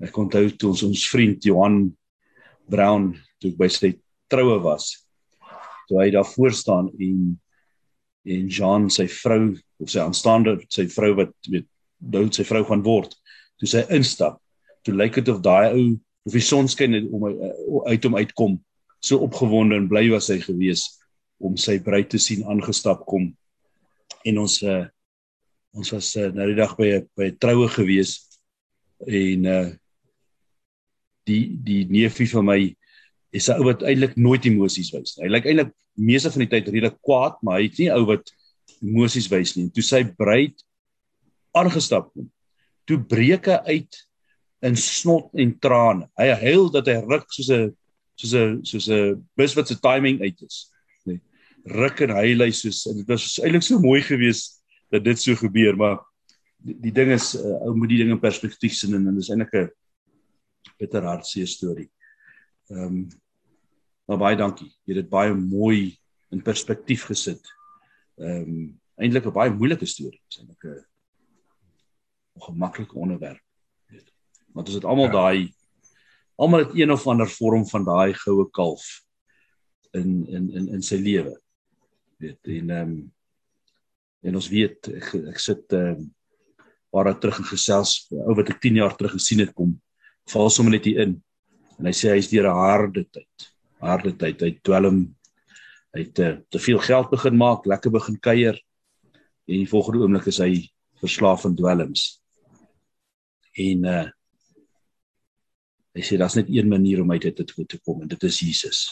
Ek 0.00 0.16
onthou 0.16 0.50
toe 0.56 0.70
ons 0.70 0.82
ons 0.82 1.08
vriend 1.08 1.44
Johan 1.44 1.96
Brown 2.68 3.16
toe 3.40 3.52
by 3.56 3.68
sy 3.68 3.94
troue 4.28 4.60
was. 4.62 5.06
Toe 5.88 5.98
hy 6.02 6.10
daar 6.10 6.28
voor 6.36 6.52
staan 6.52 6.90
en 6.98 7.40
en 8.24 8.48
Jean 8.52 8.90
sy 8.90 9.06
vrou 9.08 9.56
of 9.80 9.88
sy 9.90 9.98
aanstaande 9.98 10.58
sy 10.68 10.84
vrou 10.92 11.14
wat 11.16 11.32
weet 11.48 11.66
nou 11.98 12.26
sy 12.32 12.44
vrou 12.44 12.64
gaan 12.68 12.82
word. 12.84 13.16
Toe 13.58 13.68
sy 13.68 13.84
instap, 13.96 14.38
toe 14.84 14.94
lyk 14.94 15.14
dit 15.14 15.28
of 15.28 15.40
daai 15.42 15.72
ou 15.72 15.98
of 16.30 16.36
die 16.38 16.46
son 16.46 16.70
skyn 16.70 16.94
om 17.10 17.26
uit 17.90 18.04
hom 18.06 18.16
uitkom. 18.20 18.56
So 19.02 19.18
opgewonde 19.26 19.74
en 19.80 19.88
bly 19.90 20.06
was 20.12 20.30
hy 20.30 20.38
gewees 20.44 20.86
om 21.42 21.56
sy 21.58 21.80
bruid 21.82 22.10
te 22.12 22.20
sien 22.22 22.44
aangestap 22.46 23.02
kom. 23.10 23.32
En 24.28 24.42
ons 24.44 24.60
uh, 24.62 24.84
ons 25.74 25.94
was 25.94 26.10
uh, 26.18 26.28
nou 26.34 26.46
die 26.50 26.58
dag 26.58 26.76
by 26.78 26.88
'n 27.00 27.06
by 27.18 27.30
'n 27.30 27.38
troue 27.42 27.68
gewees 27.74 28.18
en 29.06 29.46
uh 29.46 29.68
die 31.28 31.56
die 31.62 31.84
neefie 31.86 32.28
van 32.30 32.46
my 32.46 32.60
is 33.32 33.48
'n 33.48 33.58
ou 33.58 33.66
wat 33.70 33.82
eintlik 33.82 34.16
nooit 34.16 34.46
emosies 34.46 34.90
wys 34.94 35.16
nie. 35.16 35.26
Hy 35.26 35.30
lyk 35.30 35.46
eintlik 35.46 35.72
meeste 35.94 36.30
van 36.30 36.44
die 36.46 36.50
tyd 36.50 36.68
redelik 36.68 36.98
kwaad, 37.02 37.42
maar 37.42 37.58
hy 37.58 37.68
het 37.68 37.78
nie 37.78 37.90
ou 37.90 38.04
wat 38.06 38.30
emosies 38.82 39.28
wys 39.30 39.56
nie. 39.56 39.70
Toe 39.70 39.82
sy 39.82 40.04
bruid 40.04 40.62
aangestap 41.54 42.12
kom, 42.14 42.30
toe 42.86 42.98
breek 42.98 43.46
hy 43.46 43.58
uit 43.78 44.09
in 44.60 44.76
snot 44.76 45.30
en 45.34 45.52
trane. 45.58 46.08
Hy 46.20 46.28
huil 46.44 46.70
dat 46.74 46.88
hy 46.90 46.98
ruk 47.06 47.28
soos 47.32 47.50
'n 47.50 47.70
soos 48.20 48.34
'n 48.34 48.64
soos 48.64 48.88
'n 48.88 49.28
bus 49.36 49.54
wat 49.56 49.68
se 49.68 49.78
timing 49.80 50.20
uit 50.20 50.42
is. 50.42 50.70
Nee. 51.04 51.20
Ruk 51.64 52.00
en 52.00 52.10
huil 52.10 52.44
hy 52.44 52.50
soos 52.50 52.86
en 52.86 52.96
dit 52.96 53.08
was 53.08 53.38
eintlik 53.40 53.62
so 53.62 53.78
mooi 53.78 54.02
geweest 54.02 54.60
dat 54.90 55.04
dit 55.04 55.18
so 55.18 55.34
gebeur, 55.34 55.76
maar 55.76 56.00
die, 56.58 56.76
die 56.80 56.92
ding 56.92 57.12
is 57.12 57.34
uh, 57.38 57.62
ou 57.64 57.74
moet 57.74 57.88
die 57.88 58.00
ding 58.02 58.10
in 58.10 58.20
perspektief 58.20 58.74
sien 58.74 58.94
en 58.94 59.04
dit 59.04 59.22
is 59.22 59.30
eintlik 59.30 59.54
'n 59.54 59.70
bitter 60.78 61.02
hartseer 61.02 61.48
storie. 61.48 61.90
Ehm 62.70 62.84
um, 62.84 63.08
maar 64.10 64.18
baie 64.18 64.36
dankie. 64.36 64.68
Jy 64.84 64.94
het 64.94 65.02
dit 65.04 65.10
baie 65.10 65.34
mooi 65.34 65.96
in 66.30 66.42
perspektief 66.42 67.06
gesit. 67.06 67.42
Ehm 68.18 68.42
um, 68.42 68.80
eintlik 68.96 69.26
'n 69.26 69.32
baie 69.32 69.50
moeilike 69.50 69.86
storie. 69.86 70.20
Eintlik 70.38 70.64
'n 70.64 70.84
ongemaklike 72.36 72.94
onderwerp. 72.94 73.42
Want 74.54 74.68
ons 74.68 74.78
het 74.80 74.88
almal 74.88 75.10
ja. 75.10 75.16
daai 75.18 75.54
almal 76.40 76.64
het 76.64 76.74
een 76.74 76.92
of 76.92 77.06
ander 77.06 77.28
vorm 77.28 77.66
van 77.68 77.84
daai 77.84 78.14
goue 78.16 78.48
kalf 78.50 78.86
in 79.92 80.26
in 80.26 80.50
in 80.50 80.68
in 80.76 80.82
sy 80.82 80.96
lewe. 80.96 81.34
Weet 82.18 82.54
en 82.58 82.70
ehm 82.70 82.94
um, 82.94 83.12
en 84.20 84.36
ons 84.36 84.48
weet 84.52 84.88
ek, 84.92 85.14
ek 85.34 85.38
sit 85.40 85.76
ehm 85.76 86.00
um, 86.00 86.08
waar 86.90 87.12
ek 87.12 87.20
terug 87.22 87.38
in 87.38 87.48
gesels 87.50 87.92
ou 88.10 88.34
wat 88.34 88.50
ek 88.50 88.60
10 88.62 88.80
jaar 88.80 88.94
terug 88.98 89.14
gesien 89.14 89.42
het 89.44 89.52
kom 89.54 89.76
val 90.32 90.50
sommer 90.50 90.74
net 90.74 90.88
hier 90.88 91.04
in 91.06 91.16
en 91.78 91.88
hy 91.88 91.94
sê 91.96 92.14
hy's 92.14 92.30
deur 92.32 92.48
'n 92.50 92.62
harde 92.66 93.04
tyd 93.06 93.50
harde 93.80 94.12
tyd 94.22 94.42
hy 94.42 94.50
dwelm 94.66 94.98
hy 95.94 96.02
het 96.04 96.18
uh, 96.18 96.34
te 96.50 96.58
veel 96.58 96.78
geld 96.78 97.10
begin 97.10 97.38
maak 97.38 97.66
lekker 97.66 97.94
begin 97.94 98.18
kuier 98.18 98.58
en 99.50 99.56
die 99.62 99.70
volgende 99.70 100.02
oomblik 100.02 100.26
is 100.30 100.42
hy 100.42 100.66
verslaaf 101.02 101.46
aan 101.46 101.56
dwelms 101.58 102.20
en 103.56 103.86
uh 103.86 104.08
hy 105.96 106.02
sê 106.06 106.18
daar's 106.20 106.38
net 106.38 106.50
een 106.50 106.68
manier 106.68 107.02
om 107.02 107.12
uit 107.12 107.22
dit 107.22 107.36
te, 107.36 107.64
te 107.66 107.78
kom 107.78 108.02
en 108.02 108.08
dit 108.08 108.28
is 108.28 108.40
Jesus 108.40 108.82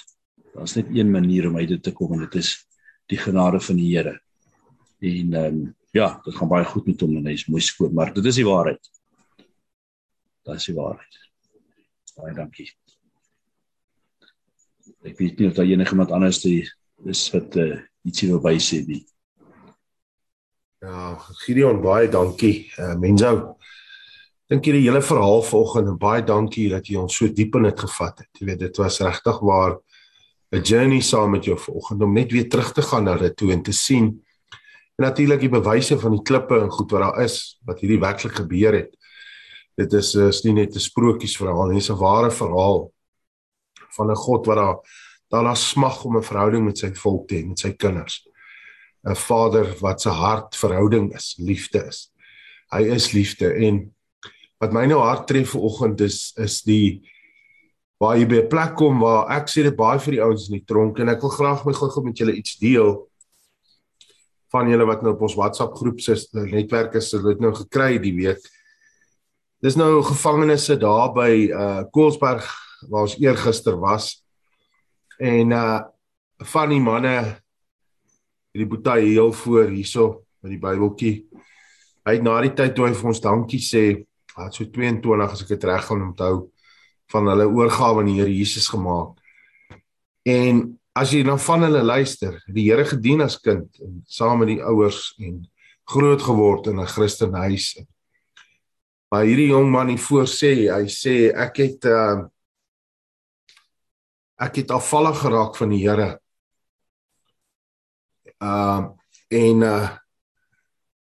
daar's 0.54 0.74
net 0.74 0.88
een 0.94 1.10
manier 1.10 1.48
om 1.48 1.56
uit 1.56 1.68
dit 1.68 1.82
te 1.82 1.92
kom 1.92 2.16
en 2.16 2.26
dit 2.26 2.40
is 2.42 2.54
die 3.08 3.18
genade 3.18 3.60
van 3.60 3.76
die 3.76 3.90
Here 3.96 4.18
en 4.98 5.34
ehm 5.34 5.44
um, 5.44 5.76
ja, 5.90 6.20
dit 6.24 6.34
gaan 6.34 6.48
baie 6.48 6.64
goed 6.64 6.86
met 6.86 7.00
hom 7.00 7.16
en 7.18 7.28
hy's 7.30 7.46
mooi 7.48 7.62
skoon, 7.64 7.94
maar 7.94 8.12
dit 8.14 8.24
is 8.28 8.38
die 8.40 8.46
waarheid. 8.46 8.90
Dit 10.44 10.54
is 10.60 10.68
die 10.70 10.76
waarheid. 10.76 11.20
Baie 12.18 12.34
dankie. 12.36 12.68
Ek 15.06 15.18
weet 15.20 15.38
nie 15.38 15.48
of 15.48 15.56
daar 15.56 15.68
enige 15.68 15.94
iemand 15.94 16.12
anders 16.12 16.42
is 16.44 17.22
wat 17.32 17.56
uh, 17.56 17.78
ietsie 18.08 18.28
wil 18.32 18.42
bysê 18.42 18.82
nie. 18.86 19.04
Ja, 20.82 21.14
Gideon, 21.44 21.80
baie 21.82 22.10
dankie. 22.10 22.68
Uh, 22.78 22.96
Menzo. 22.98 23.57
Dink 24.48 24.64
jy 24.64 24.72
die 24.72 24.86
hele 24.88 25.02
verhaal 25.02 25.42
vanoggend 25.42 25.88
en 25.88 25.98
baie 25.98 26.22
dankie 26.22 26.68
dat 26.70 26.86
jy 26.88 26.96
ons 26.96 27.16
so 27.16 27.28
diep 27.28 27.54
in 27.54 27.62
dit 27.62 27.80
gevat 27.80 28.18
het. 28.18 28.30
Jy 28.40 28.46
weet 28.46 28.58
dit 28.58 28.76
was 28.76 29.00
regtig 29.00 29.40
waar 29.40 29.78
'n 30.52 30.62
journey 30.62 31.00
saam 31.00 31.30
met 31.30 31.44
jou 31.44 31.58
vanoggend 31.58 32.02
om 32.02 32.12
net 32.12 32.32
weer 32.32 32.48
terug 32.48 32.72
te 32.72 32.82
gaan 32.82 33.04
na 33.04 33.16
dit 33.16 33.36
toe 33.36 33.52
en 33.52 33.62
te 33.62 33.72
sien 33.72 34.24
En 34.98 35.04
natuurlik 35.06 35.44
die 35.44 35.52
bewyse 35.52 35.94
van 36.02 36.16
die 36.16 36.24
klippe 36.26 36.56
en 36.58 36.72
goed 36.74 36.90
wat 36.90 37.04
daar 37.04 37.20
is 37.22 37.34
wat 37.68 37.78
hierdie 37.78 38.00
werklik 38.02 38.34
gebeur 38.40 38.74
het. 38.74 38.96
Dit 39.78 39.92
is 39.94 40.16
is 40.18 40.42
nie 40.42 40.54
net 40.56 40.74
'n 40.74 40.82
sprokiesverhaal 40.82 41.70
nie, 41.70 41.78
dis 41.78 41.90
'n 41.90 42.02
ware 42.02 42.30
verhaal 42.30 42.90
van 43.96 44.10
'n 44.10 44.16
God 44.16 44.46
wat 44.46 44.56
daar 44.56 44.78
daar 45.30 45.42
na 45.42 45.54
smag 45.54 46.04
om 46.04 46.16
'n 46.16 46.22
verhouding 46.22 46.64
met 46.64 46.78
sy 46.78 46.90
volk 46.94 47.28
te 47.28 47.34
hê, 47.36 47.46
met 47.46 47.58
sy 47.58 47.72
kinders. 47.72 48.26
'n 49.06 49.14
Vader 49.14 49.76
wat 49.80 50.00
se 50.00 50.08
hart 50.08 50.56
verhouding 50.56 51.14
is, 51.14 51.36
liefde 51.38 51.86
is. 51.86 52.10
Hy 52.72 52.82
is 52.82 53.12
liefde 53.12 53.54
en 53.54 53.94
wat 54.58 54.72
my 54.74 54.86
nou 54.86 55.00
hart 55.00 55.26
tref 55.26 55.54
vanoggend 55.54 56.00
is 56.00 56.32
is 56.36 56.62
die 56.62 57.02
waar 57.98 58.16
jy 58.18 58.26
by 58.26 58.42
'n 58.42 58.48
plek 58.48 58.74
kom 58.74 59.00
waar 59.00 59.30
ek 59.30 59.48
sê 59.48 59.62
dit 59.62 59.76
baie 59.76 59.98
vir 59.98 60.12
die 60.12 60.22
ouens 60.22 60.48
in 60.48 60.58
die 60.58 60.66
tronk 60.66 60.98
en 60.98 61.08
ek 61.08 61.22
wil 61.22 61.30
graag 61.30 61.64
my 61.64 61.72
gou-gou 61.72 62.04
met 62.04 62.18
julle 62.18 62.34
iets 62.34 62.58
deel 62.58 63.08
van 64.52 64.68
julle 64.70 64.86
wat 64.88 65.02
nou 65.04 65.12
op 65.14 65.26
ons 65.26 65.36
WhatsApp 65.36 65.76
groep 65.76 66.00
se 66.00 66.16
netwerk 66.32 66.94
is, 66.98 67.10
het 67.12 67.24
dit 67.24 67.42
nou 67.42 67.52
gekry 67.56 67.98
die 68.00 68.14
week. 68.16 68.40
Dis 69.60 69.76
nou 69.76 70.00
gevangenisse 70.06 70.78
daar 70.80 71.12
by 71.12 71.30
uh 71.50 71.82
Koelsberg 71.92 72.46
waar 72.88 73.08
ons 73.08 73.18
eergister 73.20 73.76
was. 73.80 74.22
En 75.18 75.52
uh 75.52 75.80
van 76.38 76.70
die 76.70 76.80
manne 76.80 77.16
hierdie 78.54 78.68
boetie 78.70 79.10
heel 79.10 79.32
voor 79.34 79.72
hierso 79.72 80.04
met 80.40 80.54
die 80.54 80.60
Bybeltjie. 80.62 81.14
Hy 82.06 82.12
het 82.14 82.22
na 82.22 82.36
die 82.40 82.54
tyd 82.54 82.76
toe 82.76 82.86
hy 82.86 82.94
vir 82.94 83.08
ons 83.10 83.20
dankie 83.20 83.60
sê, 83.60 83.82
het 84.46 84.54
so 84.54 84.64
22 84.64 85.32
as 85.32 85.42
ek 85.42 85.48
dit 85.48 85.64
reg 85.64 85.84
gaan 85.84 86.02
onthou 86.10 86.50
van 87.12 87.30
hulle 87.30 87.48
oorgawe 87.48 88.02
aan 88.02 88.10
die 88.10 88.18
Here 88.20 88.32
Jesus 88.32 88.68
gemaak. 88.68 89.16
En 90.28 90.78
as 90.98 91.12
jy 91.14 91.22
dan 91.26 91.40
van 91.40 91.64
hulle 91.66 91.82
luister, 91.82 92.36
die 92.46 92.68
Here 92.68 92.84
gedien 92.88 93.22
as 93.24 93.38
kind 93.40 93.68
en 93.84 94.02
saam 94.06 94.42
met 94.42 94.52
die 94.52 94.62
ouers 94.62 95.14
en 95.22 95.40
groot 95.88 96.22
geword 96.22 96.68
in 96.68 96.80
'n 96.80 96.86
Christenhuis. 96.86 97.78
Maar 99.10 99.24
hierdie 99.24 99.48
jong 99.48 99.70
man 99.70 99.88
hier 99.88 99.98
voor 99.98 100.26
sê, 100.26 100.68
hy 100.68 100.86
sê 100.88 101.32
ek 101.32 101.56
het 101.56 101.84
uh 101.84 102.28
ek 104.38 104.56
het 104.56 104.70
afvallig 104.70 105.18
geraak 105.18 105.56
van 105.56 105.70
die 105.70 105.82
Here. 105.88 106.20
Uh 108.40 108.92
en 109.28 109.62
uh 109.62 109.88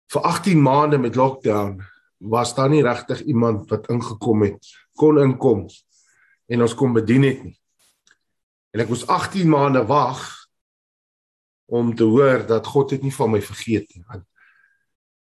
vir 0.09 0.23
18 0.23 0.63
maande 0.63 0.99
met 0.99 1.17
lockdown 1.17 1.81
was 2.19 2.55
daar 2.55 2.71
nie 2.71 2.83
regtig 2.83 3.23
iemand 3.31 3.71
wat 3.71 3.89
ingekom 3.89 4.43
het 4.43 4.73
kon 4.99 5.21
inkom 5.23 5.67
en 6.49 6.65
ons 6.65 6.75
kon 6.75 6.93
bedien 6.93 7.23
het 7.23 7.43
nie. 7.45 7.55
En 8.75 8.83
ek 8.83 8.91
moes 8.91 9.07
18 9.07 9.49
maande 9.49 9.85
wag 9.87 10.25
om 11.69 11.93
te 11.95 12.09
hoor 12.09 12.47
dat 12.49 12.67
God 12.67 12.95
het 12.97 13.05
nie 13.05 13.15
van 13.15 13.31
my 13.35 13.41
vergeet 13.45 13.89
nie. 13.95 14.05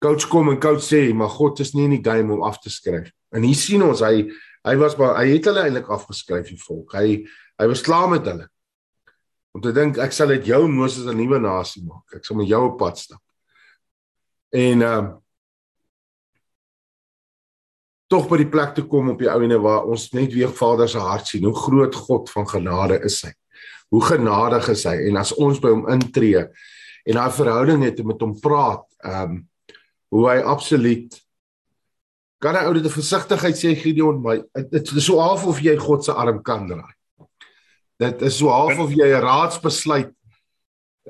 Coach 0.00 0.26
kom 0.32 0.48
en 0.48 0.60
coach 0.60 0.82
sê, 0.84 1.02
maar 1.12 1.28
God 1.28 1.60
is 1.60 1.74
nie 1.76 1.84
in 1.84 1.98
die 1.98 2.04
game 2.04 2.32
om 2.32 2.42
af 2.46 2.58
te 2.64 2.72
skryf. 2.72 3.10
En 3.30 3.44
hier 3.44 3.58
sien 3.58 3.84
ons 3.84 4.02
hy 4.04 4.30
hy 4.66 4.74
was 4.76 4.96
maar 4.98 5.14
hy 5.16 5.30
het 5.30 5.46
hulle 5.48 5.62
eintlik 5.64 5.88
afgeskryf 5.92 6.50
die 6.50 6.60
volk. 6.60 6.96
Hy 6.96 7.22
hy 7.60 7.68
was 7.68 7.84
klaar 7.84 8.08
met 8.12 8.26
hulle. 8.28 8.48
Om 9.56 9.62
te 9.64 9.72
dink 9.76 10.00
ek 10.00 10.14
sal 10.16 10.32
dit 10.32 10.50
jou 10.52 10.66
Moses 10.68 11.06
'n 11.06 11.16
nuwe 11.16 11.40
nasie 11.40 11.84
maak. 11.84 12.16
Ek 12.16 12.24
sal 12.24 12.36
met 12.36 12.48
jou 12.48 12.62
op 12.66 12.78
pad 12.78 12.98
stap. 12.98 13.22
En 14.52 14.82
ehm 14.82 15.04
um, 15.04 15.19
tog 18.10 18.26
by 18.30 18.40
die 18.40 18.50
plek 18.50 18.74
te 18.74 18.84
kom 18.90 19.12
op 19.12 19.20
die 19.22 19.30
ouene 19.30 19.60
waar 19.62 19.86
ons 19.86 20.08
net 20.16 20.34
weer 20.34 20.50
Vader 20.50 20.88
se 20.90 20.98
hart 20.98 21.30
sien. 21.30 21.46
Hoe 21.46 21.54
groot 21.54 21.94
God 21.94 22.30
van 22.32 22.48
genade 22.50 22.98
is 23.06 23.20
hy. 23.22 23.32
Hoe 23.94 24.02
genadig 24.06 24.68
is 24.72 24.84
hy 24.86 24.96
en 25.10 25.18
as 25.20 25.32
ons 25.38 25.62
by 25.62 25.70
hom 25.70 25.86
intree 25.94 26.42
en 26.42 27.16
daai 27.16 27.32
verhouding 27.34 27.84
het 27.86 28.02
met 28.06 28.22
hom 28.22 28.36
praat, 28.42 28.84
ehm 29.06 29.38
um, 29.38 29.40
hoe 30.10 30.24
hy 30.26 30.40
absoluut 30.42 31.14
kan 32.42 32.56
hy 32.58 32.64
ou 32.66 32.72
dit 32.74 32.86
versigtigheid 32.90 33.54
sê 33.54 33.76
Gideon, 33.78 34.16
maar 34.24 34.40
dit 34.72 34.88
is 34.90 35.04
so 35.06 35.20
half 35.22 35.44
of 35.46 35.60
jy 35.62 35.76
God 35.78 36.02
se 36.02 36.10
arm 36.10 36.40
kan 36.42 36.64
draai. 36.66 36.96
Dit 38.00 38.24
is 38.26 38.40
so 38.40 38.50
half 38.50 38.80
of 38.82 38.90
jy 38.90 39.06
'n 39.06 39.22
raadsbesluit 39.22 40.10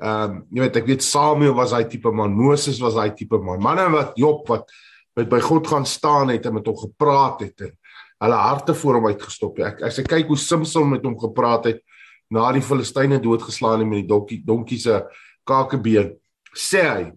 ehm 0.01 0.31
um, 0.31 0.37
jy 0.53 0.61
weet 0.63 0.77
ek 0.79 0.87
weet 0.87 1.03
Samuel 1.03 1.53
was 1.57 1.73
hy 1.73 1.83
tipe 1.89 2.11
man, 2.13 2.33
Moses 2.33 2.79
was 2.81 2.95
hy 2.95 3.09
tipe 3.09 3.37
man. 3.37 3.61
Manne 3.61 3.89
wat 3.93 4.13
Job 4.17 4.47
wat 4.49 4.69
wat 5.17 5.29
by 5.31 5.39
God 5.43 5.67
gaan 5.67 5.85
staan 5.85 6.31
het 6.31 6.45
en 6.45 6.55
met 6.55 6.67
hom 6.67 6.77
gepraat 6.77 7.43
het 7.43 7.67
en 7.67 7.73
hulle 8.21 8.37
harte 8.37 8.73
voor 8.77 8.99
hom 8.99 9.07
uitgestop 9.09 9.57
het. 9.57 9.73
Ek 9.73 9.87
as 9.89 9.97
ek 10.01 10.11
kyk 10.11 10.29
hoe 10.29 10.39
Samson 10.39 10.91
met 10.93 11.05
hom 11.07 11.17
gepraat 11.19 11.67
het 11.71 11.81
na 12.31 12.51
die 12.55 12.63
Filistyne 12.63 13.19
doodgeslaan 13.19 13.81
het 13.81 13.89
met 13.89 14.03
die 14.03 14.11
donkie 14.11 14.39
donkie 14.45 14.79
se 14.79 15.01
kakebeen, 15.47 16.13
sê 16.55 16.83
hy, 16.85 17.07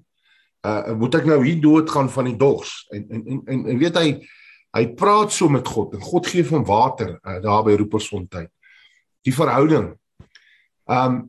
uh 0.65 0.95
moet 0.97 1.19
ek 1.21 1.29
nou 1.29 1.43
hier 1.45 1.61
dood 1.61 1.91
gaan 1.93 2.09
van 2.11 2.31
die 2.31 2.39
dors? 2.41 2.73
En 2.95 3.05
en 3.05 3.21
en 3.21 3.43
en, 3.45 3.61
en 3.75 3.79
weet 3.83 4.01
hy 4.01 4.09
hy 4.75 4.87
praat 4.99 5.31
so 5.31 5.47
met 5.53 5.69
God 5.71 5.95
en 5.95 6.03
God 6.03 6.27
gee 6.27 6.43
hom 6.49 6.65
water 6.67 7.13
uh, 7.21 7.39
daar 7.45 7.63
by 7.63 7.77
Roepersfontein. 7.79 8.49
Die 9.25 9.35
verhouding. 9.35 9.93
Um 10.91 11.21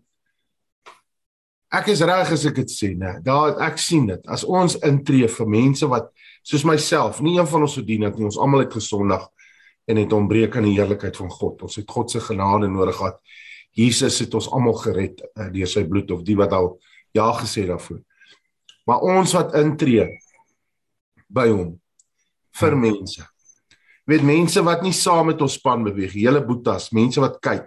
ek 1.75 1.91
is 1.91 2.01
reg 2.07 2.31
as 2.31 2.45
ek 2.47 2.55
dit 2.63 2.71
sê, 2.71 2.93
né? 2.95 3.17
Daar 3.21 3.59
ek 3.67 3.77
sien 3.81 4.07
dit. 4.07 4.21
As 4.31 4.47
ons 4.47 4.79
intree 4.87 5.27
vir 5.27 5.49
mense 5.51 5.87
wat 5.91 6.07
soos 6.45 6.65
myself, 6.67 7.22
nie 7.26 7.39
een 7.39 7.47
van 7.49 7.65
ons 7.65 7.77
verdien 7.80 8.05
dit 8.05 8.19
nie. 8.19 8.27
Ons 8.30 8.38
almal 8.41 8.65
het 8.65 8.76
gesondig 8.77 9.23
en 9.89 10.01
het 10.01 10.13
ontbreek 10.13 10.57
aan 10.57 10.67
die 10.67 10.76
heerlikheid 10.77 11.17
van 11.17 11.31
God. 11.34 11.63
Ons 11.65 11.80
het 11.81 11.89
God 11.89 12.11
se 12.11 12.22
genade 12.22 12.69
nodig 12.69 12.97
gehad. 12.97 13.17
Jesus 13.76 14.19
het 14.23 14.34
ons 14.38 14.47
almal 14.53 14.77
gered 14.80 15.23
uh, 15.26 15.49
deur 15.53 15.69
sy 15.69 15.84
bloed 15.89 16.11
of 16.15 16.22
die 16.26 16.38
wat 16.39 16.53
al 16.55 16.76
ja 17.15 17.27
gesê 17.39 17.65
daarvoor. 17.67 18.01
Maar 18.85 19.07
ons 19.17 19.34
wat 19.35 19.55
intree 19.57 20.05
by 21.27 21.47
hom 21.49 21.73
vir 22.55 22.77
mense. 22.80 23.26
Weet 24.05 24.23
mense 24.23 24.61
wat 24.63 24.85
nie 24.85 24.93
saam 24.93 25.31
met 25.31 25.41
ons 25.41 25.57
span 25.57 25.84
beweeg, 25.84 26.13
hele 26.13 26.43
boetas, 26.45 26.91
mense 26.93 27.19
wat 27.22 27.41
kyk. 27.43 27.65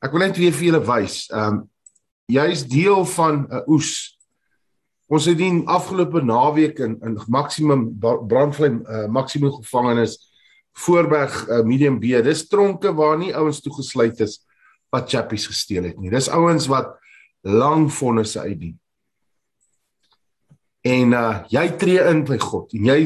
Ek 0.00 0.14
wil 0.14 0.24
net 0.24 0.38
weer 0.38 0.54
vir 0.54 0.70
julle 0.70 0.84
wys. 0.86 1.24
Ehm 1.34 1.60
um, 1.60 1.60
jy's 2.30 2.60
deel 2.70 3.02
van 3.10 3.42
'n 3.50 3.64
oes 3.66 4.19
Ons 5.10 5.26
het 5.26 5.38
die 5.40 5.50
afgelope 5.66 6.22
naweek 6.22 6.78
in 6.84 6.98
in 7.06 7.16
maksimum 7.34 7.88
brandvlei 7.98 8.70
uh, 8.78 9.06
maksimum 9.10 9.52
gevangenes 9.58 10.18
Voorberg 10.78 11.48
uh, 11.48 11.64
medium 11.66 11.98
B. 11.98 12.14
Dis 12.22 12.46
tronke 12.48 12.92
waar 12.94 13.18
nie 13.18 13.34
ouens 13.34 13.58
toegesluit 13.60 14.20
is 14.22 14.38
wat 14.94 15.10
chappies 15.10 15.48
gesteel 15.50 15.88
het 15.90 15.98
nie. 15.98 16.12
Dis 16.12 16.30
ouens 16.30 16.68
wat 16.70 16.94
lang 17.42 17.88
vonnisse 17.92 18.40
uitdien. 18.40 18.76
En 20.86 21.12
uh 21.12 21.42
jy 21.52 21.66
tree 21.80 22.04
in 22.08 22.22
by 22.24 22.38
God 22.40 22.70
en 22.78 22.86
jy 22.88 23.00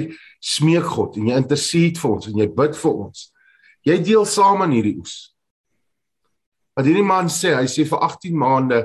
smeek 0.44 0.92
God 0.94 1.16
en 1.18 1.30
jy 1.32 1.38
intercede 1.40 2.02
vir 2.02 2.10
ons 2.10 2.28
en 2.28 2.42
jy 2.42 2.48
bid 2.60 2.76
vir 2.82 3.00
ons. 3.06 3.24
Jy 3.84 3.96
deel 4.04 4.28
saam 4.28 4.62
aan 4.62 4.76
hierdie 4.76 4.98
oes. 5.00 5.16
Wat 6.76 6.84
hierdie 6.84 7.06
man 7.06 7.32
sê, 7.32 7.54
hy 7.56 7.66
sê 7.70 7.88
vir 7.88 8.04
18 8.04 8.36
maande 8.38 8.82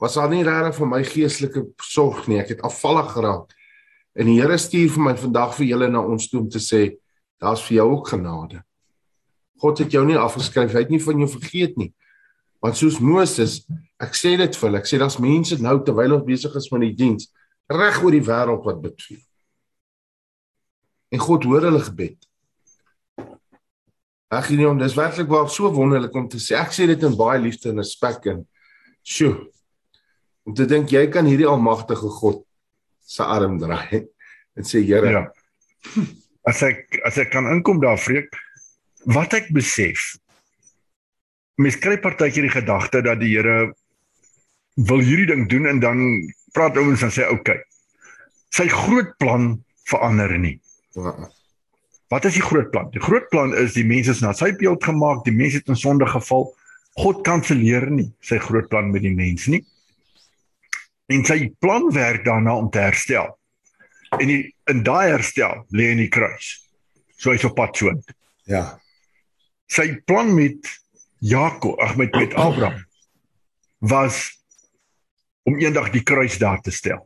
was 0.00 0.16
daar 0.18 0.30
nie 0.30 0.44
regtig 0.44 0.76
vir 0.78 0.90
my 0.90 1.02
geestelike 1.04 1.62
sorg 1.82 2.26
nie. 2.28 2.40
Ek 2.42 2.54
het 2.54 2.64
afvallig 2.66 3.12
geraak. 3.14 3.52
En 4.16 4.28
die 4.28 4.38
Here 4.40 4.56
stuur 4.58 4.90
vir 4.94 5.04
my 5.08 5.14
vandag 5.20 5.54
vir 5.58 5.70
julle 5.70 5.90
na 5.92 6.02
ons 6.04 6.28
toe 6.30 6.40
om 6.42 6.48
te 6.52 6.60
sê 6.62 6.96
daar's 7.40 7.64
vir 7.68 7.80
jou 7.80 7.90
ook 7.92 8.12
genade. 8.14 8.62
God 9.60 9.80
het 9.80 9.92
jou 9.92 10.04
nie 10.08 10.18
afgeskryf, 10.20 10.72
hy 10.72 10.84
het 10.84 10.92
nie 10.92 11.00
van 11.00 11.20
jou 11.20 11.28
vergeet 11.32 11.76
nie. 11.80 11.90
Want 12.64 12.76
soos 12.76 12.98
Moses, 13.00 13.62
ek 14.00 14.16
sê 14.16 14.34
dit 14.40 14.56
vir 14.56 14.68
hulle, 14.68 14.80
ek 14.80 14.88
sê 14.88 15.00
daar's 15.00 15.18
mense 15.20 15.56
nou 15.60 15.76
terwyl 15.84 16.16
ons 16.18 16.28
besig 16.28 16.56
is 16.56 16.70
met 16.72 16.86
die 16.88 16.94
diens 16.96 17.28
reg 17.72 17.98
oor 18.02 18.14
die 18.14 18.24
wêreld 18.24 18.64
wat 18.66 18.80
bid 18.82 19.02
vir. 19.08 19.20
En 21.14 21.22
God 21.22 21.46
hoor 21.48 21.66
hulle 21.68 21.82
gebed. 21.82 22.18
Ag 24.30 24.50
nee, 24.50 24.70
dis 24.80 24.96
werklik 24.98 25.28
waar 25.30 25.48
so 25.50 25.70
wonderlik 25.72 26.14
om 26.14 26.28
te 26.28 26.38
sê. 26.42 26.56
Ek 26.58 26.74
sê 26.74 26.86
dit 26.90 27.02
in 27.06 27.14
baie 27.18 27.38
liefde 27.42 27.70
en 27.70 27.82
respek 27.82 28.26
en 28.32 28.42
sjoe. 29.06 29.46
Om 30.46 30.54
te 30.54 30.66
dink 30.70 30.92
jy 30.94 31.06
kan 31.10 31.26
hierdie 31.26 31.48
almagtige 31.50 32.10
God 32.20 32.44
se 33.06 33.24
arm 33.24 33.58
draai 33.62 34.06
en 34.56 34.66
sê 34.66 34.82
Here. 34.86 35.10
Ja. 35.10 35.24
As 36.46 36.62
ek 36.62 37.00
as 37.06 37.18
ek 37.18 37.32
kan 37.34 37.48
inkom 37.50 37.80
daar 37.82 37.98
vreek 37.98 38.30
wat 39.10 39.34
ek 39.34 39.50
besef. 39.54 40.14
Mens 41.58 41.78
kry 41.82 41.96
partykeer 42.02 42.46
die 42.46 42.54
gedagte 42.54 43.02
dat 43.06 43.20
die 43.22 43.32
Here 43.34 43.72
wil 44.86 45.02
hierdie 45.02 45.30
ding 45.32 45.46
doen 45.50 45.66
en 45.70 45.80
dan 45.82 46.02
praat 46.54 46.78
ouens 46.78 47.02
en 47.02 47.14
sê. 47.14 47.26
Okay, 47.32 47.58
sy 48.54 48.68
groot 48.70 49.16
plan 49.22 49.56
verander 49.90 50.36
nie. 50.38 50.58
Ja. 50.94 51.14
Wat 52.12 52.26
is 52.28 52.36
die 52.38 52.44
groot 52.44 52.70
plan? 52.70 52.90
Die 52.94 53.02
groot 53.02 53.26
plan 53.32 53.54
is 53.58 53.74
die 53.74 53.86
mense 53.86 54.14
is 54.14 54.22
na 54.22 54.30
sy 54.36 54.52
beeld 54.58 54.84
gemaak, 54.86 55.24
die 55.26 55.34
mense 55.34 55.58
het 55.58 55.72
in 55.72 55.78
sonde 55.78 56.06
geval. 56.06 56.52
God 57.02 57.24
kanselleer 57.26 57.88
nie 57.90 58.12
sy 58.24 58.38
groot 58.40 58.70
plan 58.70 58.92
met 58.94 59.02
die 59.02 59.14
mens 59.14 59.48
nie. 59.50 59.64
En 61.06 61.24
sy 61.24 61.54
plan 61.58 61.90
werk 61.94 62.24
daarna 62.24 62.56
om 62.56 62.70
te 62.70 62.78
herstel. 62.78 63.38
En 64.18 64.26
die, 64.26 64.54
in 64.70 64.82
daai 64.82 65.10
herstel 65.10 65.64
lê 65.70 65.90
in 65.94 66.02
die 66.02 66.10
kruis. 66.10 66.56
So 67.16 67.30
hy's 67.30 67.44
op 67.46 67.54
pad 67.58 67.76
so. 67.76 67.92
Ja. 68.50 68.64
Sy 69.70 69.96
plan 70.06 70.34
met 70.34 70.66
Jakob, 71.18 71.78
ag 71.80 71.96
met 71.96 72.14
met 72.14 72.34
Abraham 72.34 72.84
was 73.78 74.42
om 75.42 75.58
eendag 75.58 75.90
die 75.94 76.02
kruis 76.02 76.38
daar 76.38 76.60
te 76.60 76.70
stel. 76.70 77.02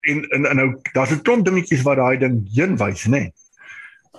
En 0.00 0.24
en, 0.30 0.46
en 0.46 0.56
nou 0.56 0.68
daar's 0.92 1.12
'n 1.12 1.22
klomp 1.22 1.44
dingetjies 1.44 1.82
wat 1.82 1.96
daai 1.96 2.18
ding 2.18 2.40
heen 2.54 2.76
wys, 2.76 3.04
nê. 3.04 3.10
Nee. 3.10 3.32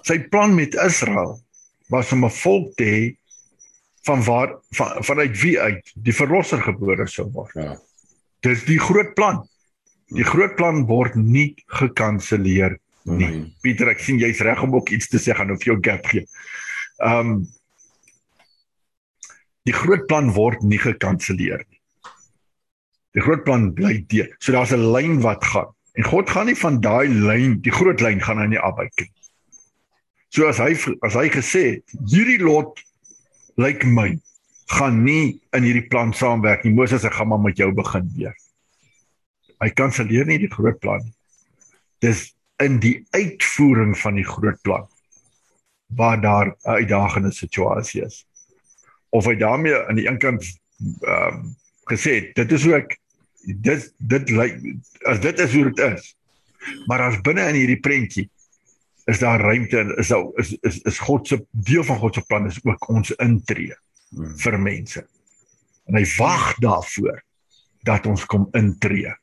Sy 0.02 0.20
plan 0.30 0.54
met 0.56 0.76
Israel 0.76 1.42
was 1.90 2.12
om 2.12 2.26
'n 2.26 2.30
volk 2.30 2.76
te 2.76 2.84
hê 2.84 3.18
van 4.08 4.24
waar 4.26 4.56
van, 4.78 5.04
vanuit 5.04 5.42
wie 5.42 5.56
uit 5.60 5.94
die 5.96 6.16
verlosser 6.16 6.62
gebore 6.62 7.08
sou 7.08 7.28
word. 7.32 7.54
Ja. 7.54 7.78
Dis 8.42 8.66
die 8.66 8.80
groot 8.80 9.14
plan. 9.14 9.44
Die 10.12 10.26
groot 10.28 10.56
plan 10.56 10.86
word 10.90 11.16
nie 11.16 11.54
gekanselleer 11.80 12.78
nie. 13.04 13.18
Nee. 13.28 13.46
Pieter, 13.62 13.90
ek 13.94 14.02
sien 14.04 14.20
jy's 14.22 14.42
reg 14.46 14.62
om 14.64 14.76
ook 14.76 14.90
iets 14.94 15.10
te 15.10 15.22
sê 15.22 15.36
gaan 15.38 15.54
of 15.54 15.64
jou 15.66 15.78
gap 15.82 16.06
gee. 16.14 16.28
Ehm 17.02 17.36
um, 17.36 17.42
Die 19.70 19.74
groot 19.78 20.08
plan 20.10 20.32
word 20.34 20.64
nie 20.66 20.80
gekanselleer 20.82 21.62
nie. 21.62 21.80
Die 23.14 23.22
groot 23.22 23.44
plan 23.46 23.70
bly 23.78 24.00
deur. 24.10 24.30
So 24.40 24.56
daar's 24.56 24.74
'n 24.74 24.92
lyn 24.94 25.22
wat 25.22 25.44
gaan. 25.46 25.70
En 25.94 26.04
God 26.04 26.30
gaan 26.30 26.46
nie 26.46 26.56
van 26.56 26.80
daai 26.82 27.08
lyn, 27.08 27.60
die 27.62 27.72
groot 27.72 28.02
lyn 28.02 28.22
gaan 28.22 28.40
hy 28.40 28.48
nie 28.48 28.60
afwyk 28.60 28.94
nie. 28.98 29.12
So 30.30 30.48
as 30.48 30.58
hy 30.58 30.74
as 31.04 31.14
hy 31.14 31.28
gesê 31.30 31.64
het, 31.76 31.84
hierdie 32.08 32.40
lot 32.40 32.80
lyk 33.62 33.86
my 33.86 34.10
gaan 34.72 35.02
nie 35.04 35.40
in 35.56 35.66
hierdie 35.68 35.88
plan 35.92 36.14
saamwerk 36.16 36.64
nie. 36.64 36.74
Moses, 36.76 37.06
ek 37.08 37.18
gaan 37.18 37.32
maar 37.32 37.44
met 37.44 37.60
jou 37.60 37.72
begin 37.76 38.08
weer. 38.16 38.36
Hy 39.62 39.70
kanselleer 39.78 40.26
nie 40.30 40.40
die 40.42 40.52
groot 40.52 40.80
plan 40.82 41.04
nie. 41.04 41.16
Dis 42.02 42.32
in 42.62 42.80
die 42.82 43.02
uitvoering 43.18 43.94
van 43.98 44.18
die 44.18 44.28
groot 44.28 44.60
plan 44.66 44.88
waar 45.98 46.22
daar 46.22 46.48
'n 46.48 46.56
uitdagende 46.80 47.32
situasie 47.32 48.06
is. 48.06 48.26
Of 49.10 49.26
hy 49.26 49.36
daarmee 49.36 49.76
aan 49.76 49.96
die 49.96 50.08
een 50.08 50.18
kant 50.18 50.44
ehm 51.02 51.36
um, 51.36 51.56
gesê 51.92 52.12
het, 52.16 52.36
dit 52.36 52.52
is 52.52 52.64
hoe 52.64 52.76
ek 52.76 52.98
dit 53.46 53.94
dit 53.98 54.30
lyk 54.30 54.56
as 55.04 55.20
dit 55.20 55.40
is 55.40 55.54
hoe 55.54 55.64
dit 55.72 55.80
is. 55.80 56.16
Maar 56.86 57.02
as 57.02 57.22
binne 57.22 57.48
in 57.50 57.56
hierdie 57.56 57.80
prentjie 57.80 58.30
is 59.06 59.20
daar 59.20 59.40
ruimte 59.40 59.78
en 59.78 59.96
is 59.98 60.08
daar 60.08 60.26
is 60.36 60.58
is 60.62 60.82
is 60.82 61.00
God 61.00 61.28
se 61.28 61.46
deel 61.52 61.84
van 61.84 61.98
God 61.98 62.14
se 62.14 62.22
plan 62.22 62.46
is 62.46 62.60
ook 62.64 62.90
ons 62.90 63.12
intree 63.12 63.76
hmm. 64.10 64.38
vir 64.38 64.60
mense. 64.60 65.06
En 65.90 65.98
hy 65.98 66.06
wag 66.18 66.56
daarvoor 66.62 67.24
dat 67.88 68.06
ons 68.06 68.26
kom 68.26 68.48
intree. 68.58 69.14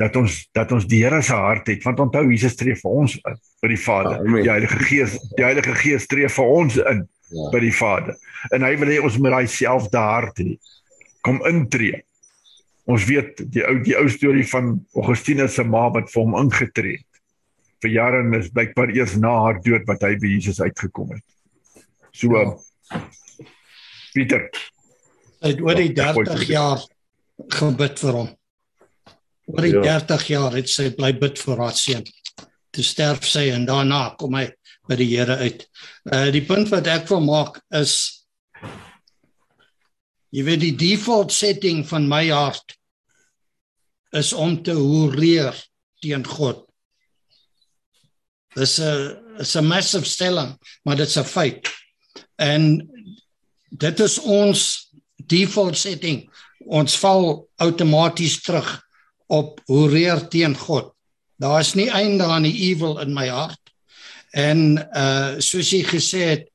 Dat 0.00 0.16
ons 0.16 0.38
dat 0.56 0.72
ons 0.72 0.86
die 0.90 1.02
Here 1.04 1.22
se 1.22 1.36
hart 1.36 1.68
het 1.70 1.84
want 1.84 2.00
onthou 2.00 2.24
Jesus 2.30 2.56
tree 2.56 2.76
vir 2.76 2.90
ons 3.02 3.18
in 3.20 3.38
by 3.62 3.72
die 3.74 3.80
Vader. 3.80 4.18
Amen. 4.18 4.42
Die 4.42 4.50
Heilige 4.50 4.80
Gees 4.88 5.18
die 5.36 5.44
Heilige 5.44 5.76
Gees 5.82 6.08
tree 6.10 6.28
vir 6.28 6.56
ons 6.56 6.80
in 6.80 7.04
ja. 7.04 7.50
by 7.52 7.60
die 7.62 7.74
Vader. 7.74 8.18
En 8.52 8.64
hy 8.66 8.74
wil 8.80 8.96
hê 8.96 8.98
ons 9.04 9.20
moet 9.20 9.36
daai 9.36 9.48
selfde 9.50 10.00
hart 10.00 10.40
hê. 10.42 10.56
Kom 11.24 11.40
intree. 11.48 12.02
Ons 12.90 13.06
weet 13.08 13.40
die 13.52 13.62
ou 13.64 13.78
die 13.84 13.96
ou 13.96 14.08
storie 14.12 14.44
van 14.48 14.74
Augustinus 14.96 15.56
se 15.56 15.64
ma 15.64 15.86
wat 15.92 16.10
vir 16.12 16.24
hom 16.24 16.36
ingetree 16.40 16.98
het 16.98 17.13
vir 17.84 17.92
jare 17.94 18.22
en 18.24 18.38
is 18.40 18.52
blykbaar 18.54 18.92
eers 18.96 19.18
na 19.20 19.32
haar 19.46 19.60
dood 19.64 19.84
wat 19.90 20.02
hy 20.06 20.14
by 20.20 20.36
Jesus 20.36 20.60
uitgekom 20.64 21.14
het. 21.14 21.24
So 22.14 22.32
ja. 22.34 22.46
Pieter 24.14 24.48
het 25.44 25.60
oor 25.60 25.76
die 25.78 25.92
30 25.92 26.46
jaar 26.48 26.82
gebid 27.58 28.00
vir 28.00 28.18
hom. 28.18 28.28
Oor 29.52 29.66
die 29.66 29.74
ja. 29.76 29.82
30 30.00 30.28
jaar 30.32 30.56
het 30.56 30.70
sy 30.72 30.90
bly 30.96 31.12
bid 31.20 31.40
vir 31.40 31.60
haar 31.60 31.76
seun. 31.76 32.04
Toe 32.74 32.84
sterf 32.86 33.26
sy 33.28 33.48
en 33.54 33.66
daarna 33.68 34.14
kom 34.20 34.38
hy 34.38 34.48
by 34.88 34.98
die 35.00 35.10
Here 35.12 35.36
uit. 35.40 35.66
Uh 36.08 36.28
die 36.34 36.44
punt 36.44 36.70
wat 36.72 36.88
ek 36.90 37.08
wil 37.12 37.24
maak 37.24 37.60
is 37.76 38.24
jy 40.34 40.42
weet 40.48 40.64
die 40.64 40.76
default 40.76 41.32
setting 41.32 41.84
van 41.86 42.08
my 42.10 42.26
hart 42.32 42.76
is 44.14 44.32
om 44.32 44.56
te 44.62 44.74
hoereer 44.78 45.56
teen 46.02 46.24
God. 46.26 46.64
Dis 48.54 48.78
'n 48.80 49.16
is 49.38 49.56
'n 49.56 49.66
massive 49.66 50.04
stelling, 50.04 50.58
maar 50.84 50.96
dit's 50.96 51.16
'n 51.16 51.24
feit. 51.24 51.68
En 52.36 52.88
dit 53.70 54.00
is 54.00 54.18
ons 54.18 54.90
default 55.16 55.76
setting. 55.76 56.30
Ons 56.66 56.96
val 56.98 57.48
outomaties 57.56 58.40
terug 58.42 58.82
op 59.26 59.60
hoe 59.64 59.88
reer 59.88 60.28
teen 60.28 60.56
God. 60.56 60.92
Daar 61.36 61.60
is 61.60 61.74
nie 61.74 61.90
einde 61.90 62.24
aan 62.24 62.42
die 62.42 62.70
evil 62.70 63.00
in 63.00 63.14
my 63.14 63.28
hart. 63.28 63.60
En 64.30 64.78
uh 64.78 65.38
soos 65.38 65.70
jy 65.70 65.82
gesê 65.84 66.22
het, 66.30 66.48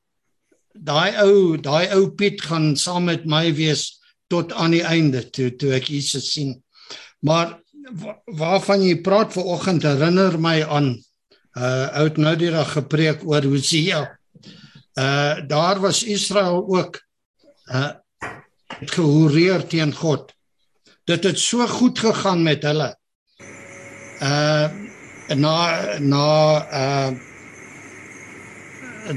daai 0.72 1.16
ou, 1.22 1.56
daai 1.56 1.92
ou 1.94 2.10
Piet 2.16 2.40
gaan 2.40 2.76
saam 2.76 3.04
met 3.04 3.24
my 3.24 3.54
wees 3.54 4.00
tot 4.28 4.52
aan 4.52 4.70
die 4.70 4.84
einde 4.84 5.22
toe 5.30 5.50
toe 5.56 5.74
ek 5.76 5.90
Jesus 5.90 6.32
sien. 6.32 6.62
Maar 7.20 7.58
waarvan 8.24 8.82
jy 8.82 9.00
praat 9.02 9.32
ver 9.32 9.44
oggend 9.44 9.82
herinner 9.82 10.38
my 10.38 10.60
aan 10.62 10.94
uh 11.58 11.88
oud 12.02 12.16
nou 12.16 12.36
die 12.38 12.50
dag 12.50 12.72
gepreek 12.72 13.24
oor 13.26 13.42
Hosea. 13.42 14.04
Uh 14.94 15.40
daar 15.48 15.80
was 15.80 16.04
Israel 16.04 16.64
ook 16.68 17.00
uh 17.72 17.90
gehoreer 18.80 19.66
teen 19.66 19.94
God. 19.94 20.32
Dit 21.04 21.24
het 21.24 21.38
so 21.38 21.66
goed 21.66 21.98
gegaan 21.98 22.42
met 22.42 22.62
hulle. 22.62 22.94
Uh 24.22 24.68
na 25.34 25.98
na 25.98 26.28
uh 26.72 27.10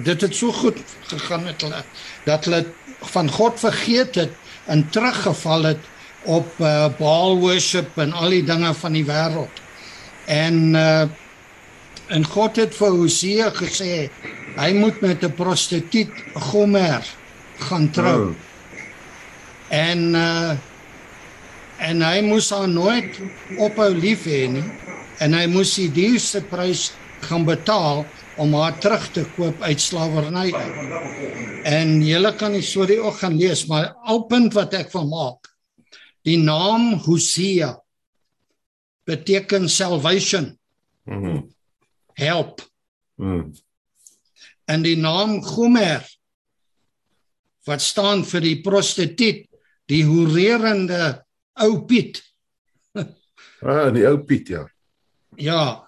dit 0.03 0.21
het 0.21 0.35
so 0.35 0.51
goed 0.51 0.77
gegaan 1.07 1.43
met 1.43 1.61
hulle 1.61 1.83
dat 2.25 2.45
hulle 2.45 2.65
van 3.13 3.29
God 3.29 3.59
vergeet 3.59 4.15
het 4.15 4.31
en 4.65 4.89
teruggeval 4.89 5.63
het 5.63 5.91
op 6.23 6.47
uh, 6.59 6.87
Baal 6.97 7.37
worship 7.37 7.97
en 7.97 8.13
al 8.13 8.29
die 8.29 8.43
dinge 8.47 8.73
van 8.73 8.95
die 8.95 9.05
wêreld. 9.05 9.59
En 10.25 10.73
uh 10.73 11.03
En 12.13 12.25
God 12.29 12.59
het 12.61 12.75
vir 12.77 12.93
Hosea 12.93 13.49
gesê 13.57 13.93
hy 14.53 14.69
moet 14.77 14.99
met 15.01 15.23
'n 15.25 15.33
prostituut 15.33 16.13
Gomer 16.49 17.01
gaan 17.57 17.89
trou. 17.91 18.21
Oh. 18.29 18.35
En 19.69 20.13
uh 20.13 20.53
en 21.83 22.01
hy 22.01 22.21
moes 22.21 22.49
haar 22.49 22.69
nooit 22.69 23.17
ophou 23.57 23.89
lief 23.91 24.23
hê 24.29 24.45
nie 24.47 24.63
en 25.19 25.33
hy 25.33 25.47
moes 25.51 25.73
die 25.75 25.89
duurste 25.91 26.41
prys 26.41 26.93
gaan 27.25 27.43
betaal 27.45 28.05
om 28.37 28.53
haar 28.53 28.77
terug 28.79 29.07
te 29.11 29.25
koop 29.35 29.61
uit 29.61 29.81
slawerny 29.81 30.53
uit. 30.53 30.77
En 31.65 32.01
julle 32.05 32.35
kan 32.35 32.51
die 32.51 32.61
storie 32.61 32.99
ook 33.01 33.17
gaan 33.19 33.37
lees, 33.37 33.65
maar 33.65 33.93
alpunt 34.03 34.53
wat 34.53 34.73
ek 34.73 34.93
wil 34.93 35.07
maak. 35.07 35.49
Die 36.23 36.37
naam 36.37 36.93
Hosea 36.93 37.73
beteken 39.05 39.69
salvation. 39.69 40.57
Mhm. 41.05 41.25
Mm 41.25 41.53
help. 42.13 42.61
Mm. 43.15 43.53
En 44.65 44.83
die 44.85 44.97
naam 44.97 45.41
Gomer 45.43 46.05
wat 47.67 47.81
staan 47.81 48.25
vir 48.27 48.43
die 48.43 48.59
prostituut 48.63 49.45
die 49.91 50.03
hoererende 50.07 51.23
ou 51.63 51.83
Piet. 51.87 52.21
Ah, 53.63 53.87
die 53.95 54.03
ou 54.03 54.17
Piet 54.27 54.49
ja. 54.51 54.65
Ja. 55.39 55.87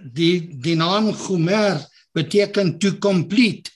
Die 0.00 0.48
die 0.48 0.76
naam 0.80 1.10
Gomer 1.12 1.82
beteken 2.16 2.78
to 2.80 2.94
complete. 3.04 3.68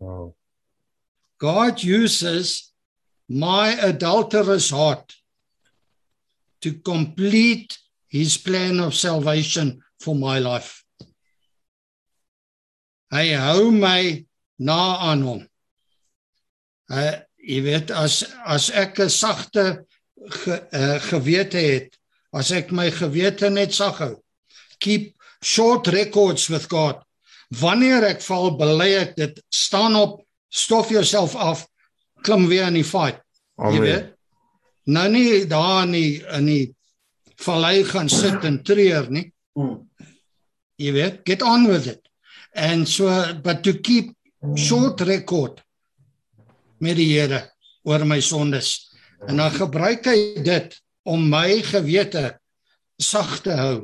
Wow. 0.00 0.32
God 1.36 1.84
uses 1.84 2.72
my 3.28 3.76
adulterous 3.84 4.70
heart 4.70 5.12
to 6.62 6.72
complete 6.80 7.76
his 8.12 8.36
plan 8.36 8.78
of 8.80 8.94
salvation 8.94 9.80
for 10.00 10.14
my 10.14 10.38
life. 10.38 10.84
Hy 13.12 13.32
hou 13.40 13.70
my 13.72 14.24
na 14.60 14.80
aan 15.08 15.24
hom. 15.24 15.40
Hy 16.92 17.06
jy 17.42 17.60
weet 17.64 17.90
as 17.90 18.22
as 18.44 18.68
ek 18.70 19.00
'n 19.00 19.08
sagte 19.08 19.64
ge, 20.44 20.60
uh, 20.60 20.98
gewete 21.08 21.60
het, 21.60 21.96
as 22.32 22.52
ek 22.52 22.70
my 22.72 22.90
gewete 22.90 23.50
net 23.50 23.72
sag 23.74 23.98
hou. 24.04 24.14
Keep 24.80 25.16
short 25.42 25.88
records 25.88 26.48
with 26.48 26.68
God. 26.68 27.00
Wanneer 27.50 28.04
ek 28.12 28.22
val, 28.22 28.52
bely 28.56 28.92
ek 29.00 29.16
dit, 29.16 29.40
staan 29.52 29.96
op, 29.96 30.22
stof 30.48 30.88
jouself 30.88 31.34
af, 31.36 31.66
klim 32.22 32.46
weer 32.48 32.68
in 32.68 32.80
die 32.80 32.86
fight. 32.86 33.20
Jy 33.58 33.64
Amen. 33.64 33.82
weet. 33.82 34.08
Nou 34.86 35.08
nie 35.08 35.44
daar 35.46 35.84
in 35.84 35.92
die 35.92 36.22
in 36.32 36.46
die 36.46 36.74
vallei 37.42 37.82
gaan 37.84 38.08
sit 38.08 38.44
en 38.44 38.62
treur 38.62 39.08
nie. 39.10 39.28
Jy 40.80 40.92
weet, 40.94 41.20
get 41.28 41.42
on 41.42 41.66
with 41.68 41.86
it. 41.86 42.08
And 42.54 42.88
so 42.88 43.08
but 43.42 43.62
to 43.64 43.74
keep 43.80 44.12
short 44.56 45.00
record 45.00 45.62
met 46.82 46.98
die 46.98 47.12
Here 47.14 47.44
oor 47.86 48.04
my 48.06 48.20
sondes. 48.20 48.90
En 49.26 49.38
dan 49.38 49.54
gebruik 49.54 50.06
hy 50.10 50.42
dit 50.42 50.74
om 51.08 51.28
my 51.30 51.62
gewete 51.66 52.32
sag 52.98 53.40
te 53.46 53.54
hou. 53.58 53.76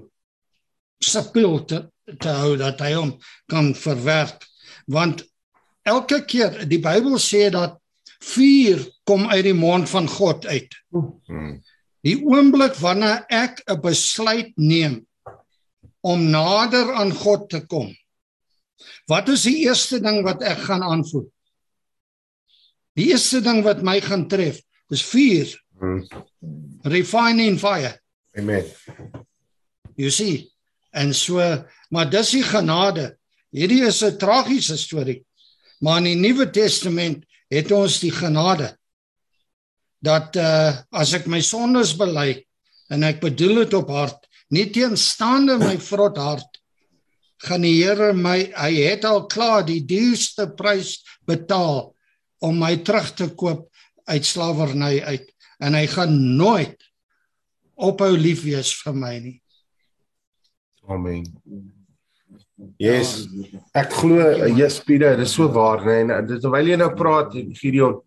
Sipiel 1.02 1.62
te, 1.70 1.82
te 2.18 2.34
hou 2.40 2.56
dat 2.58 2.82
hy 2.82 2.92
hom 2.96 3.14
kan 3.50 3.72
verwerk. 3.78 4.46
Want 4.90 5.22
elke 5.86 6.22
keer 6.26 6.64
die 6.68 6.80
Bybel 6.82 7.18
sê 7.22 7.48
dat 7.54 7.78
vuur 8.32 8.82
kom 9.06 9.28
uit 9.30 9.44
die 9.46 9.56
mond 9.56 9.88
van 9.90 10.08
God 10.10 10.46
uit. 10.46 10.74
Hmm. 10.90 11.58
Die 12.08 12.16
oomblik 12.24 12.78
wanneer 12.80 13.24
ek 13.28 13.60
'n 13.68 13.80
besluit 13.84 14.52
neem 14.56 15.06
om 16.00 16.30
nader 16.30 16.94
aan 16.94 17.12
God 17.12 17.48
te 17.50 17.60
kom. 17.66 17.92
Wat 19.06 19.28
is 19.28 19.42
die 19.42 19.66
eerste 19.66 20.00
ding 20.00 20.22
wat 20.24 20.42
ek 20.42 20.58
gaan 20.68 20.82
aanvoel? 20.82 21.26
Die 22.96 23.10
eerste 23.12 23.40
ding 23.40 23.62
wat 23.62 23.82
my 23.82 24.00
gaan 24.00 24.28
tref, 24.28 24.62
is 24.90 25.02
vuur, 25.02 25.52
Hmm. 25.78 26.08
refining 26.82 27.58
fire. 27.58 28.00
Amen. 28.36 28.64
You 29.96 30.10
see. 30.10 30.50
En 30.90 31.14
so, 31.14 31.38
maar 31.90 32.10
dis 32.10 32.30
die 32.30 32.42
genade. 32.42 33.16
Hierdie 33.50 33.84
is 33.86 34.02
'n 34.02 34.18
tragiese 34.18 34.76
storie. 34.76 35.24
Maar 35.80 35.98
in 35.98 36.04
die 36.04 36.16
Nuwe 36.16 36.50
Testament 36.50 37.24
het 37.48 37.70
ons 37.72 38.00
die 38.00 38.10
genade 38.10 38.77
dat 40.04 40.36
uh 40.36 40.78
as 40.94 41.14
ek 41.16 41.26
my 41.26 41.40
sondes 41.42 41.94
bely 41.98 42.36
en 42.92 43.04
ek 43.04 43.20
bedoel 43.20 43.64
dit 43.64 43.74
op 43.78 43.90
hart, 43.92 44.20
nie 44.54 44.68
teenstaande 44.72 45.58
my 45.60 45.76
vrot 45.82 46.16
hart, 46.16 46.60
gaan 47.44 47.62
die 47.62 47.76
Here 47.82 48.12
my 48.16 48.38
hy 48.56 48.72
het 48.88 49.04
al 49.06 49.26
klaar 49.30 49.66
die 49.66 49.82
duurste 49.86 50.48
prys 50.58 50.98
betaal 51.28 51.92
om 52.42 52.58
my 52.58 52.76
terug 52.86 53.12
te 53.18 53.28
koop 53.34 53.68
uit 54.08 54.24
slawerny 54.24 54.98
uit 55.04 55.28
en 55.62 55.74
hy 55.74 55.86
gaan 55.90 56.14
nooit 56.38 56.78
ophou 57.78 58.14
lief 58.18 58.42
wees 58.46 58.72
vir 58.82 58.96
my 58.96 59.14
nie. 59.22 59.36
Amen. 60.88 61.26
Yes. 62.80 63.28
Ek 63.76 63.92
glo 64.00 64.22
Jesus 64.48 64.80
Pieter, 64.86 65.14
dit 65.18 65.28
is 65.28 65.34
so 65.34 65.46
waar, 65.54 65.84
nee, 65.86 66.06
en 66.10 66.26
dit 66.26 66.40
terwyl 66.42 66.72
jy 66.72 66.78
nou 66.80 66.90
praat 66.98 67.36
Gideon 67.58 68.00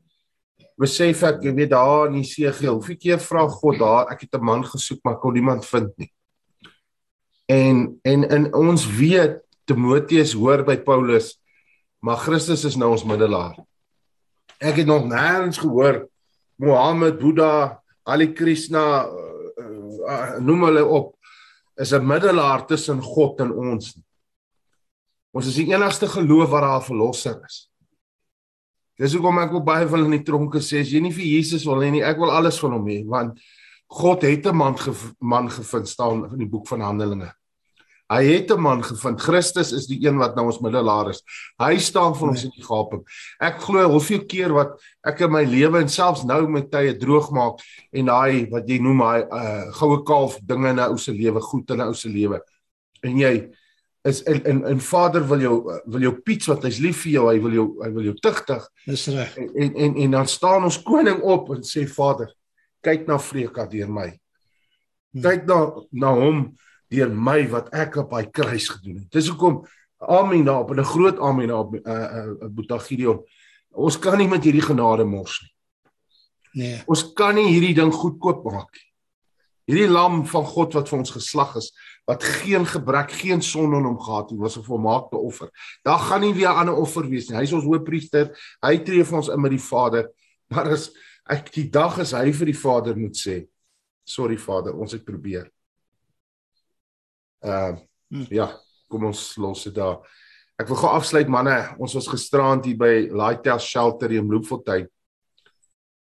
besef 0.82 1.22
ek, 1.28 1.44
jy 1.46 1.54
weet 1.56 1.74
daar 1.74 2.10
in 2.10 2.20
die 2.20 2.28
Segel, 2.28 2.74
hoeveel 2.80 2.98
keer 2.98 3.22
vra 3.22 3.46
God 3.48 3.80
daar, 3.82 4.12
ek 4.12 4.26
het 4.26 4.36
'n 4.36 4.46
man 4.46 4.64
gesoek 4.64 5.00
maar 5.04 5.20
kon 5.20 5.34
niemand 5.34 5.66
vind 5.66 5.92
nie. 5.98 6.12
En 7.48 8.00
en 8.04 8.24
in 8.24 8.54
ons 8.54 8.86
weet 8.86 9.42
Timoteus 9.66 10.34
hoor 10.34 10.64
by 10.64 10.78
Paulus, 10.78 11.40
maar 12.02 12.18
Christus 12.18 12.66
is 12.66 12.76
nou 12.76 12.92
ons 12.92 13.04
middelaar. 13.04 13.56
Ek 14.60 14.76
het 14.76 14.88
nog 14.88 15.06
nêrens 15.06 15.58
gehoor 15.58 16.08
Mohammed, 16.58 17.20
Boeddha, 17.20 17.82
Ali 18.04 18.34
Krishna, 18.34 19.06
uh, 19.06 19.62
uh, 20.06 20.38
noem 20.40 20.64
hulle 20.64 20.86
op, 20.86 21.16
is 21.78 21.94
'n 21.94 22.06
middelaar 22.06 22.66
tussen 22.68 23.02
God 23.02 23.40
en 23.40 23.52
ons. 23.52 23.98
Ons 25.34 25.48
is 25.48 25.56
die 25.56 25.74
enigste 25.74 26.08
geloof 26.08 26.50
waar 26.50 26.62
daar 26.62 26.84
verlosser 26.84 27.42
is. 27.46 27.71
Dis 29.02 29.16
hoekom 29.18 29.40
ek 29.42 29.56
ook 29.56 29.66
baie 29.66 29.88
wil 29.90 30.06
in 30.06 30.20
die 30.20 30.26
tronke 30.26 30.62
sê 30.62 30.84
as 30.84 30.92
jy 30.94 31.02
nie 31.02 31.14
vir 31.16 31.26
Jesus 31.26 31.66
wil 31.66 31.82
hê 31.82 31.90
nie, 31.90 32.04
ek 32.06 32.20
wil 32.22 32.30
alles 32.30 32.60
van 32.62 32.76
hom 32.78 32.86
hê 32.86 33.02
want 33.10 33.40
God 33.92 34.22
het 34.24 34.46
'n 34.46 34.56
man 34.56 34.76
gev 34.78 35.00
man 35.20 35.50
gevind 35.50 35.88
staan 35.88 36.26
in 36.32 36.38
die 36.38 36.52
boek 36.52 36.68
van 36.68 36.82
Handelinge. 36.82 37.34
Hy 38.12 38.24
het 38.26 38.52
'n 38.52 38.60
man 38.62 38.84
gevind. 38.84 39.22
Christus 39.22 39.72
is 39.72 39.88
die 39.88 40.06
een 40.06 40.18
wat 40.18 40.36
nou 40.36 40.46
ons 40.46 40.60
middelaar 40.60 41.10
is. 41.10 41.24
Hy 41.58 41.78
staan 41.78 42.14
vir 42.14 42.30
ons 42.30 42.44
in 42.44 42.52
die 42.56 42.64
gaping. 42.64 43.04
Ek 43.40 43.60
glo 43.60 43.90
hoeveel 43.90 44.26
keer 44.26 44.54
wat 44.54 44.80
ek 45.04 45.22
in 45.22 45.32
my 45.32 45.44
lewe 45.44 45.80
en 45.80 45.90
selfs 45.90 46.24
nou 46.24 46.48
met 46.48 46.72
tye 46.72 46.98
droog 46.98 47.32
maak 47.32 47.60
en 47.92 48.06
daai 48.06 48.50
wat 48.52 48.68
jy 48.68 48.80
noem 48.80 49.00
hy 49.00 49.20
uh, 49.32 49.72
goue 49.72 50.04
kalf 50.04 50.40
dinge 50.44 50.70
in 50.70 50.76
'n 50.80 50.92
ou 50.92 50.98
se 50.98 51.12
lewe, 51.12 51.42
goed 51.42 51.70
in 51.72 51.78
'n 51.78 51.88
ou 51.88 51.94
se 51.94 52.10
lewe. 52.10 52.40
En 53.04 53.18
jy 53.18 53.50
is 54.08 54.24
en 54.24 54.44
en, 54.44 54.64
en 54.66 54.80
Vader 54.82 55.28
wil 55.28 55.40
jou 55.40 55.56
wil 55.86 56.06
jou 56.08 56.14
piets 56.26 56.50
wat 56.50 56.64
hy's 56.66 56.80
lief 56.82 57.04
vir 57.06 57.12
jou, 57.12 57.26
hy 57.30 57.40
wil 57.42 57.58
jou 57.58 57.68
hy 57.84 57.90
wil 57.94 58.08
jou 58.10 58.16
tugtig 58.22 58.66
Dis 58.86 59.08
reg. 59.14 59.36
en 59.38 59.52
en 59.54 59.76
en, 59.86 59.96
en 60.06 60.18
dan 60.18 60.28
staan 60.28 60.66
ons 60.66 60.82
koning 60.84 61.22
op 61.22 61.52
en 61.56 61.62
sê 61.68 61.86
Vader, 61.90 62.32
kyk 62.82 63.06
na 63.08 63.20
Freka 63.22 63.68
deur 63.70 63.92
my. 63.92 64.10
Kyk 65.14 65.46
na 65.46 65.60
na 65.92 66.16
hom 66.18 66.42
deur 66.92 67.14
my 67.14 67.46
wat 67.52 67.70
ek 67.78 68.02
op 68.02 68.18
hy 68.18 68.26
kruis 68.34 68.70
gedoen 68.74 69.04
het. 69.04 69.12
Dis 69.14 69.30
hoekom 69.30 69.62
amen 70.02 70.46
daarop 70.46 70.72
en 70.72 70.80
'n 70.80 70.94
groot 70.94 71.20
amen 71.20 71.48
daarop 71.48 71.76
uh 71.76 72.08
uh 72.18 72.50
Boeta 72.50 72.78
Gideon. 72.78 73.22
Ons 73.72 74.00
kan 74.00 74.18
nie 74.18 74.28
met 74.28 74.44
hierdie 74.44 74.66
genade 74.66 75.06
mors 75.06 75.42
nie. 75.42 75.52
Nee. 76.54 76.82
Ons 76.86 77.14
kan 77.14 77.36
nie 77.36 77.48
hierdie 77.48 77.76
ding 77.76 77.94
goedkoop 77.94 78.44
maak 78.44 78.74
nie. 78.74 78.88
Hierdie 79.72 79.92
lam 79.92 80.26
van 80.28 80.46
God 80.46 80.74
wat 80.74 80.90
vir 80.90 81.00
ons 81.00 81.12
geslag 81.12 81.56
is, 81.56 81.72
wat 82.06 82.24
geen 82.24 82.66
gebrek, 82.66 83.12
geen 83.12 83.42
sonde 83.42 83.78
in 83.78 83.84
hom 83.84 84.00
gehad 84.00 84.30
het, 84.30 84.40
was 84.40 84.58
'n 84.58 84.64
volmaakte 84.64 85.18
offer. 85.18 85.50
Daar 85.84 86.00
gaan 86.00 86.22
nie 86.22 86.34
weer 86.34 86.50
'n 86.50 86.58
ander 86.58 86.76
offer 86.76 87.08
wees 87.10 87.30
nie. 87.30 87.38
Hy 87.38 87.44
is 87.44 87.54
ons 87.54 87.64
hoëpriester. 87.64 88.32
Hy 88.62 88.78
tree 88.78 89.04
vir 89.04 89.18
ons 89.18 89.28
in 89.28 89.42
met 89.42 89.52
die 89.52 89.68
Vader. 89.70 90.12
Maar 90.52 90.72
as 90.72 90.92
ek 91.30 91.52
die 91.54 91.70
dag 91.70 91.98
is 92.00 92.12
hy 92.12 92.32
vir 92.32 92.46
die 92.46 92.60
Vader 92.60 92.98
moet 92.98 93.16
sê, 93.16 93.48
sorry 94.04 94.38
Vader, 94.38 94.74
ons 94.76 94.92
het 94.92 95.06
probeer. 95.06 95.52
Uh 97.44 97.78
Hmm. 98.12 98.26
ja, 98.28 98.50
kom 98.92 99.06
ons 99.08 99.38
los 99.40 99.64
dit 99.64 99.76
daar. 99.78 100.02
Ek 100.60 100.68
wil 100.68 100.78
gou 100.82 100.90
afsluit 100.92 101.30
manne. 101.32 101.56
Ons 101.80 101.96
was 101.96 102.10
gisterand 102.12 102.66
hier 102.68 102.76
by 102.78 103.08
Lighthouse 103.08 103.64
Shelter 103.66 104.12
in 104.12 104.28
Bloemfontein. 104.28 104.90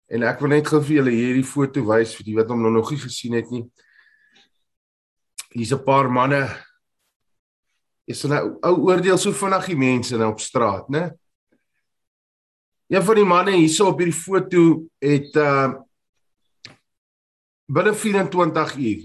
En 0.09 0.25
ek 0.25 0.41
wil 0.41 0.55
net 0.55 0.71
gou 0.73 0.81
vir 0.81 1.03
julle 1.03 1.13
hierdie 1.13 1.45
foto 1.45 1.85
wys 1.85 2.15
vir 2.17 2.25
die 2.31 2.37
wat 2.39 2.49
hom 2.49 2.65
nog 2.65 2.89
nie 2.95 3.01
gesien 3.03 3.37
het 3.37 3.53
nie. 3.53 3.67
Hier's 5.55 5.73
'n 5.73 5.85
paar 5.85 6.11
manne. 6.11 6.49
Is 8.07 8.23
hulle 8.23 8.59
ou 8.63 8.89
oordeel 8.89 9.19
so 9.19 9.33
vinnig 9.33 9.67
die 9.67 9.77
mense 9.77 10.17
nou 10.17 10.33
op 10.33 10.41
straat, 10.41 10.89
né? 10.89 11.11
Een 12.89 13.03
van 13.03 13.15
die 13.15 13.25
manne 13.25 13.57
hierso 13.57 13.89
op 13.89 13.99
hierdie 14.01 14.17
foto 14.17 14.63
het 15.01 15.37
uh 15.37 15.75
binne 17.69 17.93
24 17.95 18.77
uur 18.77 19.03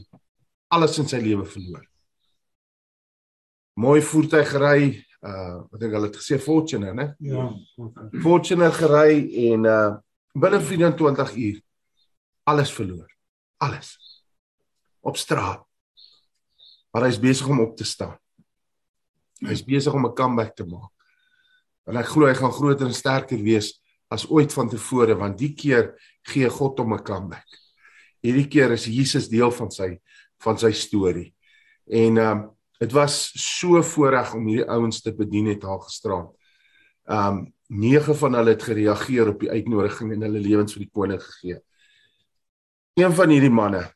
alles 0.71 0.97
in 0.97 1.07
sy 1.07 1.19
lewe 1.19 1.45
verloor. 1.45 1.83
Mooi 3.75 4.01
voertuig 4.01 4.49
gery, 4.49 4.85
uh 5.21 5.63
wat 5.67 5.83
ek 5.83 5.91
hulle 5.91 6.07
het 6.07 6.15
gesê 6.21 6.39
Fortuner, 6.39 6.95
né? 6.95 7.15
Ja. 7.19 7.49
Fortuner 8.23 8.71
gery 8.71 9.27
en 9.51 9.67
uh 9.67 9.91
binne 10.33 10.61
24 10.61 11.35
uur 11.35 11.61
alles 12.43 12.71
verloor. 12.71 13.11
Alles. 13.57 13.97
Op 15.01 15.17
straat. 15.17 15.67
Maar 16.93 17.07
hy's 17.09 17.19
besig 17.19 17.49
om 17.49 17.63
op 17.63 17.75
te 17.77 17.85
staan. 17.87 18.17
Hy's 19.43 19.63
besig 19.65 19.93
om 19.93 20.05
'n 20.05 20.13
comeback 20.13 20.55
te 20.55 20.65
maak. 20.65 20.91
En 21.87 21.97
ek 21.97 22.05
glo 22.13 22.27
hy 22.27 22.33
gaan 22.33 22.51
groter 22.51 22.87
en 22.87 22.93
sterker 22.93 23.41
wees 23.43 23.81
as 24.13 24.27
ooit 24.29 24.53
vantevore 24.53 25.15
want 25.17 25.37
die 25.37 25.53
keer 25.53 25.93
gee 26.21 26.49
God 26.49 26.79
hom 26.79 26.93
'n 26.93 27.03
comeback. 27.03 27.47
Hierdie 28.21 28.47
keer 28.47 28.71
is 28.71 28.85
Jesus 28.85 29.27
deel 29.27 29.51
van 29.51 29.71
sy 29.71 29.99
van 30.43 30.57
sy 30.57 30.71
storie. 30.71 31.33
En 31.87 32.17
ehm 32.17 32.31
um, 32.31 32.49
dit 32.79 32.91
was 32.91 33.31
so 33.39 33.81
voorreg 33.81 34.33
om 34.35 34.47
hierdie 34.47 34.67
ouens 34.67 35.01
te 35.01 35.13
bedien 35.15 35.45
het 35.47 35.61
daar 35.61 35.79
gisterand. 35.81 36.31
Um 37.07 37.53
9 37.67 38.15
van 38.15 38.33
hulle 38.33 38.49
het 38.53 38.63
gereageer 38.63 39.27
op 39.27 39.39
die 39.39 39.49
uitnodiging 39.49 40.11
en 40.13 40.21
hulle 40.21 40.39
lewens 40.39 40.75
vir 40.75 40.83
die 40.83 40.91
koning 40.93 41.21
gegee. 41.21 41.57
Een 42.99 43.13
van 43.13 43.29
hierdie 43.29 43.53
manne 43.53 43.87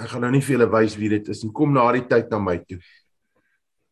ek 0.00 0.08
gaan 0.12 0.24
nou 0.24 0.30
nie 0.32 0.42
vir 0.44 0.56
julle 0.56 0.70
wys 0.72 0.96
wie 0.98 1.10
dit 1.12 1.28
is 1.32 1.44
nie. 1.44 1.52
Kom 1.54 1.74
na 1.74 1.84
die 1.92 2.06
tyd 2.08 2.30
na 2.32 2.40
my 2.42 2.56
toe. 2.64 2.80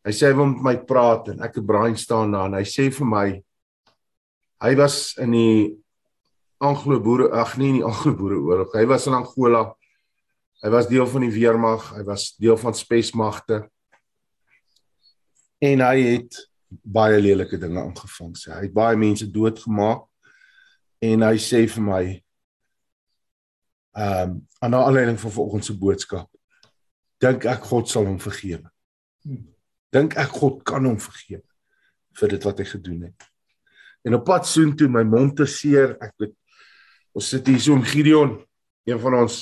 Hy 0.05 0.13
sê 0.15 0.29
hy 0.29 0.37
wil 0.37 0.49
met 0.53 0.65
my 0.65 0.75
praat 0.89 1.33
en 1.33 1.43
ek 1.45 1.59
het 1.59 1.67
braai 1.67 1.93
staan 1.99 2.33
daar 2.33 2.49
en 2.49 2.57
hy 2.57 2.65
sê 2.67 2.87
vir 2.93 3.07
my 3.07 3.27
hy 4.63 4.71
was 4.79 5.15
in 5.21 5.35
die 5.35 5.53
Anglo-Boere 6.59 7.29
ag 7.39 7.55
nee 7.59 7.77
nie 7.77 7.85
Anglo-Boere 7.87 8.39
oorlog. 8.43 8.73
Hy 8.75 8.85
was 8.89 9.07
in 9.07 9.15
Angola. 9.15 9.69
Hy 10.59 10.71
was 10.73 10.89
deel 10.91 11.07
van 11.07 11.23
die 11.23 11.31
weermag, 11.31 11.85
hy 11.95 12.01
was 12.03 12.33
deel 12.35 12.57
van 12.59 12.75
spesmagte. 12.75 13.61
En 15.63 15.83
hy 15.85 15.95
het 16.03 16.35
baie 16.83 17.19
lelike 17.21 17.59
dinge 17.59 17.79
aangevang 17.79 18.33
sê. 18.35 18.51
Hy 18.51 18.65
het 18.65 18.75
baie 18.75 18.99
mense 18.99 19.27
doodgemaak. 19.31 20.03
En 20.99 21.23
hy 21.23 21.37
sê 21.39 21.63
vir 21.71 21.85
my 21.85 22.03
ehm 23.97 24.29
um, 24.29 24.35
aan 24.59 24.75
die 24.75 24.79
aanleiding 24.79 25.19
van 25.19 25.31
vanoggend 25.31 25.65
se 25.65 25.73
boodskap 25.77 26.29
dink 27.19 27.45
ek 27.49 27.67
God 27.67 27.89
sal 27.91 28.07
hom 28.07 28.19
vergewe. 28.21 28.69
Dink 29.93 30.15
ek 30.19 30.35
God 30.39 30.63
kan 30.67 30.87
hom 30.87 30.99
vergewe 31.01 31.43
vir 32.19 32.33
dit 32.33 32.47
wat 32.47 32.59
hy 32.59 32.67
gedoen 32.67 33.01
het. 33.09 33.27
En 34.07 34.15
op 34.17 34.25
pad 34.27 34.47
soontoe 34.47 34.89
my 34.91 35.03
mond 35.07 35.35
te 35.39 35.47
seer, 35.49 35.95
ek 36.03 36.15
weet 36.19 36.35
ons 37.17 37.27
sit 37.33 37.47
hier 37.49 37.59
so 37.61 37.75
om 37.75 37.83
Gideon, 37.83 38.37
een 38.87 38.99
van 39.01 39.21
ons 39.23 39.41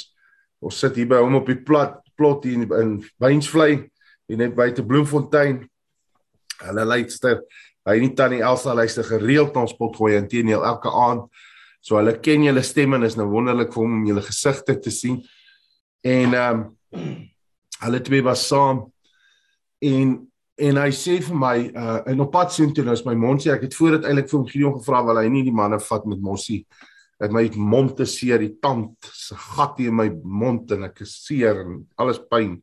ons 0.64 0.80
sit 0.82 0.96
hier 0.98 1.10
by 1.10 1.20
hom 1.22 1.38
op 1.38 1.50
die 1.50 1.60
plat 1.62 2.00
plot 2.18 2.48
hier 2.48 2.58
in, 2.58 2.66
in 2.82 2.94
Wynsvlei, 3.22 3.84
hier 4.26 4.40
net 4.40 4.56
buite 4.58 4.82
Bloemfontein. 4.82 5.60
Hulle 6.64 6.86
luister, 6.90 7.44
hy 7.86 8.00
en 8.02 8.16
tannie 8.18 8.42
Elsa 8.42 8.74
luister 8.74 9.06
gereeld 9.06 9.54
na 9.54 9.68
ons 9.68 9.76
potgooi 9.78 10.16
en 10.18 10.26
teenoor 10.30 10.66
elke 10.66 10.90
aand. 10.90 11.28
So 11.88 11.96
hulle 11.96 12.18
ken 12.20 12.44
julle 12.44 12.64
stemme 12.68 13.00
en 13.00 13.08
is 13.08 13.16
nou 13.16 13.30
wonderlik 13.32 13.72
vir 13.72 13.84
hom 13.84 13.94
om 14.02 14.08
julle 14.10 14.24
gesigte 14.26 14.76
te 14.84 14.92
sien. 14.92 15.22
En 16.04 16.36
ehm 16.36 16.64
um, 16.64 17.12
hulle 17.86 18.02
twee 18.04 18.24
was 18.26 18.48
saam. 18.48 18.88
En 19.80 20.18
en 20.58 20.80
hy 20.82 20.90
sê 20.98 21.20
vir 21.22 21.38
my 21.38 21.56
uh 21.70 22.00
en 22.12 22.26
op 22.26 22.32
pad 22.34 22.52
sien 22.52 22.74
toe 22.74 22.84
nou 22.84 22.96
is 22.98 23.06
my 23.06 23.14
mond 23.16 23.44
sê 23.44 23.54
ek 23.54 23.68
het 23.68 23.78
voor 23.78 24.00
dit 24.00 24.08
eintlik 24.10 24.32
vir 24.32 24.40
hom 24.40 24.48
Gideon 24.50 24.78
gevra 24.80 25.04
wil 25.06 25.22
hy 25.22 25.28
nie 25.30 25.46
die 25.46 25.56
manne 25.56 25.80
vat 25.80 26.08
met 26.10 26.24
mossie. 26.24 26.66
Dat 27.22 27.32
my 27.34 27.46
mond 27.56 27.96
te 27.98 28.06
seer 28.10 28.42
die 28.42 28.58
tand 28.62 29.12
se 29.14 29.38
gat 29.56 29.80
in 29.82 29.96
my 29.96 30.10
mond 30.24 30.74
en 30.76 30.90
ek 30.90 31.06
is 31.06 31.16
seer 31.24 31.64
en 31.64 31.80
alles 31.98 32.20
pyn 32.30 32.60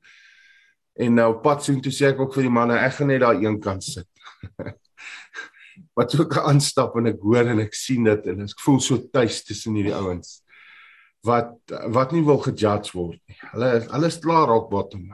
en 0.95 1.17
nou 1.19 1.31
pad 1.43 1.65
sien 1.65 1.81
toe 1.83 1.93
sê 1.95 2.13
ek 2.13 2.21
ook 2.23 2.37
vir 2.37 2.47
die 2.47 2.55
manne 2.55 2.79
ek 2.79 2.99
gaan 2.99 3.11
net 3.11 3.23
daar 3.25 3.41
een 3.41 3.59
kant 3.63 3.87
sit 3.87 4.07
wat 5.95 6.15
so 6.15 6.27
kan 6.31 6.51
aanstap 6.51 6.97
en 6.99 7.13
ek 7.13 7.21
hoor 7.23 7.53
en 7.53 7.63
ek 7.63 7.77
sien 7.79 8.07
dit 8.09 8.31
en 8.33 8.47
ek 8.47 8.65
voel 8.65 8.81
so 8.83 8.99
tuis 9.15 9.43
tussen 9.47 9.77
hierdie 9.79 9.95
ouens 9.95 10.41
wat 11.25 11.55
wat 11.95 12.13
nie 12.13 12.23
wil 12.25 12.41
gejudge 12.45 12.93
word 12.93 13.21
nie. 13.29 13.39
Hulle 13.55 13.69
hulle 13.89 14.11
is 14.11 14.21
klaar 14.21 14.51
rock 14.51 14.69
bottom. 14.73 15.07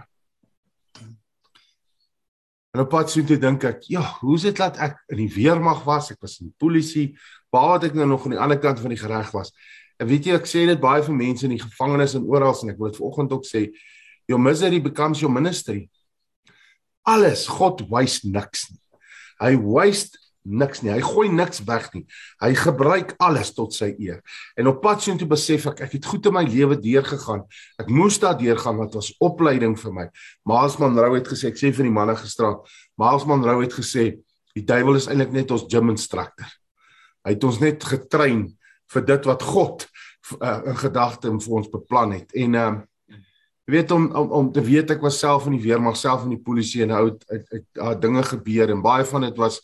En 2.71 2.85
op 2.85 2.91
pad 2.91 3.11
so 3.11 3.23
toe 3.27 3.39
dink 3.41 3.65
ek, 3.67 3.87
ja, 3.91 4.03
hoe 4.21 4.37
is 4.39 4.47
dit 4.47 4.59
dat 4.59 4.79
ek 4.83 4.99
in 5.11 5.25
die 5.25 5.31
weermag 5.35 5.83
was, 5.87 6.13
ek 6.15 6.21
was 6.23 6.39
in 6.39 6.51
die 6.51 6.59
polisie, 6.63 7.07
waar 7.51 7.77
het 7.77 7.89
ek 7.89 7.97
nou 7.99 8.07
nog 8.13 8.27
aan 8.27 8.37
die 8.37 8.43
ander 8.43 8.61
kant 8.63 8.83
van 8.83 8.95
die 8.95 8.99
gereg 9.01 9.33
was? 9.35 9.51
En 9.99 10.07
weet 10.11 10.29
jy, 10.29 10.37
ek 10.39 10.47
sê 10.49 10.63
dit 10.69 10.83
baie 10.83 11.03
vir 11.03 11.17
mense 11.17 11.47
in 11.47 11.57
die 11.57 11.63
gevangenis 11.63 12.15
en 12.19 12.29
oral 12.31 12.55
en 12.55 12.71
ek 12.73 12.79
wil 12.79 12.93
dit 12.93 13.01
vanoggend 13.01 13.35
ook 13.35 13.49
sê, 13.49 13.65
your 14.31 14.39
misery 14.39 14.79
becomes 14.83 15.23
your 15.23 15.35
ministry. 15.35 15.89
Alles, 17.11 17.49
God 17.51 17.83
waste 17.91 18.31
niks 18.31 18.69
nie. 18.71 18.79
Hy 19.43 19.57
waste 19.59 20.19
niks 20.51 20.83
nie. 20.83 20.93
Hy 20.93 21.01
gooi 21.05 21.29
niks 21.33 21.63
weg 21.69 21.89
nie. 21.95 22.05
Hy 22.43 22.51
gebruik 22.59 23.15
alles 23.23 23.53
tot 23.57 23.75
sy 23.77 23.93
eer. 24.03 24.21
En 24.59 24.71
op 24.73 24.81
pad 24.85 25.03
soontoe 25.05 25.29
besef 25.31 25.69
ek 25.71 25.85
ek 25.87 25.97
het 25.99 26.09
goed 26.11 26.27
in 26.31 26.37
my 26.37 26.45
lewe 26.49 26.79
deurgegaan. 26.81 27.45
Ek 27.81 27.93
moes 27.93 28.19
daardeur 28.23 28.61
gaan 28.61 28.81
wat 28.83 28.99
was 28.99 29.13
opleiding 29.23 29.77
vir 29.81 29.97
my. 29.97 30.07
Maasman 30.49 30.99
Rou 30.99 31.15
het 31.17 31.31
gesê, 31.31 31.53
ek 31.55 31.61
sê 31.61 31.73
vir 31.75 31.89
die 31.89 31.95
manne 31.95 32.17
gisterand, 32.19 32.67
Maasman 33.01 33.47
Rou 33.47 33.61
het 33.63 33.77
gesê 33.77 34.13
die 34.57 34.67
duiwel 34.67 34.99
is 34.99 35.09
eintlik 35.09 35.33
net 35.35 35.55
ons 35.55 35.69
gym 35.71 35.93
instructor. 35.95 36.51
Hy 37.25 37.37
het 37.37 37.45
ons 37.47 37.61
net 37.63 37.85
getrein 37.87 38.49
vir 38.91 39.05
dit 39.07 39.27
wat 39.29 39.43
God 39.47 39.87
uh, 40.41 40.61
in 40.67 40.79
gedagte 40.81 41.31
vir 41.31 41.59
ons 41.61 41.71
beplan 41.71 42.19
het. 42.19 42.33
En 42.35 42.55
ehm 42.55 42.79
uh, 42.79 42.87
weet 43.71 43.91
om, 43.91 44.09
om 44.17 44.31
om 44.31 44.53
te 44.53 44.63
weet 44.63 44.91
ek 44.91 45.05
was 45.05 45.19
self 45.23 45.47
in 45.47 45.55
die 45.55 45.63
weermag, 45.63 45.97
self 45.97 46.25
in 46.27 46.35
die 46.35 46.43
polisie 46.43 46.83
en 46.83 46.95
ou 46.97 47.05
het 47.13 48.01
dinge 48.03 48.25
gebeur 48.27 48.73
en 48.75 48.83
baie 48.83 49.07
van 49.07 49.27
dit 49.29 49.37
was 49.39 49.61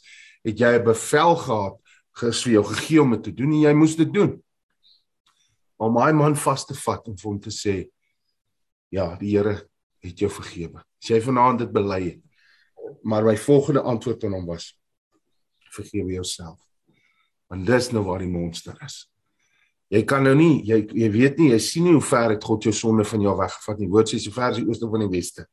het 0.46 0.58
jy 0.58 0.78
'n 0.78 0.84
bevel 0.84 1.36
gehad 1.36 1.76
gesê 2.16 2.52
jou 2.56 2.64
gegee 2.64 3.02
om 3.02 3.10
dit 3.10 3.22
te 3.22 3.34
doen 3.34 3.52
en 3.52 3.60
jy 3.60 3.74
moes 3.74 3.96
dit 3.96 4.12
doen. 4.12 4.42
Om 5.76 5.92
my 5.92 6.12
man 6.12 6.36
vas 6.36 6.64
te 6.64 6.74
vat 6.74 7.08
en 7.08 7.16
vir 7.16 7.30
hom 7.30 7.40
te 7.40 7.50
sê 7.50 7.90
ja, 8.88 9.16
die 9.16 9.36
Here 9.36 9.68
het 10.00 10.18
jou 10.18 10.30
vergewe. 10.30 10.80
As 11.02 11.10
jy 11.10 11.20
vanaand 11.20 11.58
dit 11.58 11.72
bely 11.72 12.00
het. 12.04 12.22
Maar 13.02 13.24
my 13.24 13.36
volgende 13.36 13.82
antwoord 13.82 14.24
aan 14.24 14.32
hom 14.32 14.46
was 14.46 14.78
vergewe 15.74 16.12
jouself. 16.12 16.60
Want 17.50 17.66
dis 17.66 17.90
nou 17.92 18.04
waar 18.04 18.18
die 18.18 18.30
monster 18.30 18.78
is. 18.84 19.10
Jy 19.88 20.02
kan 20.04 20.24
nou 20.24 20.34
nie 20.34 20.62
jy 20.66 20.80
jy 20.94 21.10
weet 21.10 21.38
nie, 21.38 21.50
jy 21.50 21.58
sien 21.62 21.84
nie 21.84 21.92
hoe 21.92 22.02
ver 22.02 22.30
het 22.30 22.44
God 22.44 22.64
jou 22.64 22.72
sonde 22.74 23.04
van 23.04 23.20
jou 23.20 23.36
weggevat 23.36 23.78
nie. 23.78 23.90
Woord 23.90 24.08
sê 24.08 24.18
so 24.18 24.30
ver 24.30 24.50
as 24.50 24.56
die 24.56 24.66
ooste 24.66 24.88
van 24.90 25.04
die 25.04 25.12
weste. 25.12 25.46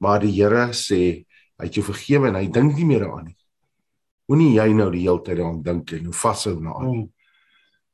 Maar 0.00 0.20
die 0.20 0.32
Here 0.32 0.72
sê 0.72 1.26
hy 1.58 1.68
het 1.68 1.74
jou 1.74 1.84
vergewe 1.84 2.30
en 2.32 2.40
hy 2.40 2.48
dink 2.50 2.74
nie 2.78 2.86
meer 2.88 3.04
daaraan 3.04 3.28
nie. 3.30 3.36
Moenie 4.32 4.54
jy 4.56 4.70
nou 4.72 4.86
die 4.88 5.02
hele 5.04 5.20
tyd 5.20 5.36
daaraan 5.36 5.58
dink 5.60 5.90
en 5.92 6.06
hoe 6.08 6.16
vashou 6.16 6.54
na 6.64 6.72
aan. 6.80 7.02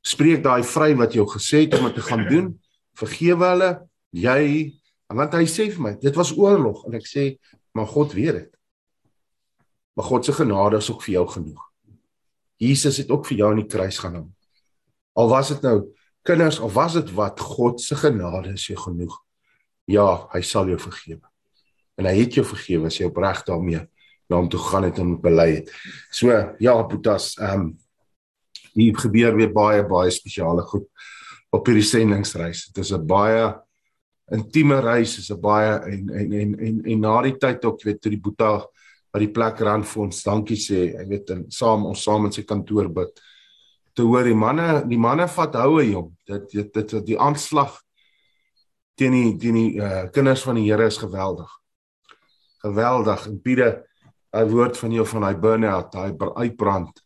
Spreek 0.06 0.44
daai 0.44 0.62
vry 0.62 0.92
wat 1.00 1.16
jy 1.16 1.24
gesê 1.26 1.64
het 1.64 1.74
om 1.74 1.88
dit 1.88 1.96
te 1.98 2.04
gaan 2.06 2.22
doen. 2.28 2.52
Vergewe 2.94 3.48
hulle. 3.50 3.70
Jy 4.14 4.44
want 5.18 5.34
hy 5.34 5.48
sê 5.50 5.66
vir 5.72 5.82
my, 5.82 5.92
dit 5.98 6.14
was 6.14 6.30
oorlog 6.36 6.84
en 6.86 6.94
ek 6.98 7.08
sê, 7.08 7.24
maar 7.74 7.88
God 7.90 8.14
weet 8.14 8.36
dit. 8.36 8.50
Maar 9.98 10.06
God 10.12 10.28
se 10.28 10.34
genade 10.36 10.78
is 10.78 10.90
ook 10.92 11.02
vir 11.02 11.14
jou 11.16 11.24
genoeg. 11.32 11.64
Jesus 12.62 13.00
het 13.02 13.10
ook 13.10 13.26
vir 13.26 13.40
jou 13.40 13.48
aan 13.50 13.62
die 13.64 13.70
kruis 13.72 13.98
gaan 13.98 14.20
hang. 14.20 14.28
Al 15.18 15.32
was 15.32 15.50
dit 15.50 15.64
nou 15.66 15.88
kinders 16.28 16.60
of 16.62 16.76
was 16.76 17.00
dit 17.00 17.10
wat 17.18 17.40
God 17.42 17.82
se 17.82 17.98
genade 17.98 18.52
is 18.54 18.68
jou 18.68 18.78
genoeg. 18.78 19.16
Ja, 19.90 20.28
hy 20.36 20.44
sal 20.46 20.70
jou 20.70 20.78
vergewe. 20.78 21.24
En 21.98 22.06
hy 22.06 22.14
het 22.20 22.38
jou 22.38 22.46
vergewe 22.46 22.92
as 22.92 23.00
jy 23.00 23.08
opreg 23.10 23.42
daarmee 23.48 23.82
na 24.28 24.36
hom 24.36 24.48
toe 24.48 24.60
gaan 24.60 24.84
het 24.88 24.98
en 24.98 25.20
bely 25.20 25.48
het. 25.60 25.70
So 26.10 26.32
ja, 26.58 26.74
Boetas, 26.86 27.34
ehm 27.40 27.60
um, 27.60 27.76
hier 28.78 28.94
gebeur 28.94 29.34
weer 29.34 29.50
baie 29.52 29.82
baie 29.88 30.10
spesiale 30.10 30.62
goed 30.62 30.86
op 31.50 31.66
hierdie 31.66 31.86
sendingsreis. 31.86 32.68
Dit 32.68 32.84
is 32.84 32.92
'n 32.92 33.06
baie 33.06 33.56
intieme 34.30 34.80
reis, 34.80 35.18
is 35.18 35.30
'n 35.30 35.40
baie 35.40 35.72
en 35.92 36.08
en 36.08 36.32
en 36.32 36.58
en, 36.58 36.84
en 36.84 37.00
na 37.00 37.22
die 37.22 37.36
tyd 37.36 37.64
ook 37.64 37.82
weet 37.82 38.00
toe 38.00 38.10
die 38.10 38.20
Boeta 38.20 38.66
wat 39.12 39.20
die 39.20 39.32
plek 39.32 39.60
ran 39.60 39.84
vir 39.84 40.02
ons 40.02 40.22
dankie 40.22 40.56
sê, 40.56 40.94
ek 41.00 41.08
weet 41.08 41.30
en 41.30 41.44
saam 41.48 41.86
ons 41.86 42.02
saam 42.02 42.26
in 42.26 42.32
sy 42.32 42.42
kantoor 42.42 42.88
bid. 42.88 43.20
Te 43.94 44.02
hoor 44.02 44.24
die 44.24 44.34
manne, 44.34 44.84
die 44.86 44.98
manne 44.98 45.26
vat 45.28 45.54
houe 45.54 45.84
jong. 45.90 46.12
Dit 46.26 46.50
dit 46.52 46.72
dit 46.74 47.06
die 47.06 47.18
aanslag 47.18 47.80
teen 48.94 49.12
die 49.12 49.36
teen 49.38 49.54
die 49.54 49.80
uh, 49.80 50.08
kinders 50.12 50.42
van 50.42 50.54
die 50.54 50.70
Here 50.70 50.86
is 50.86 50.98
geweldig. 50.98 51.48
Geweldig. 52.62 53.26
En 53.26 53.40
Piede 53.40 53.87
'n 54.32 54.48
woord 54.48 54.76
van 54.76 54.92
jou 54.92 55.06
van 55.06 55.20
daai 55.20 55.36
burn-out, 55.36 55.92
daai 55.92 56.12
uitbrand. 56.44 57.04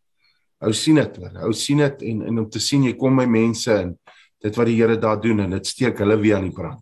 Ou 0.62 0.72
sien 0.72 0.94
dit, 0.94 1.18
ou 1.42 1.52
sien 1.52 1.78
dit 1.82 2.02
en 2.02 2.22
en 2.22 2.38
om 2.38 2.48
te 2.50 2.60
sien 2.60 2.84
jy 2.86 2.94
kom 2.98 3.16
by 3.16 3.26
mense 3.26 3.72
en 3.72 3.98
dit 4.42 4.56
wat 4.56 4.66
die 4.66 4.76
Here 4.78 4.96
daar 4.98 5.20
doen 5.20 5.40
en 5.40 5.50
dit 5.50 5.66
steek 5.66 5.98
hulle 5.98 6.16
weer 6.20 6.36
aan 6.36 6.48
die 6.48 6.54
brand. 6.54 6.80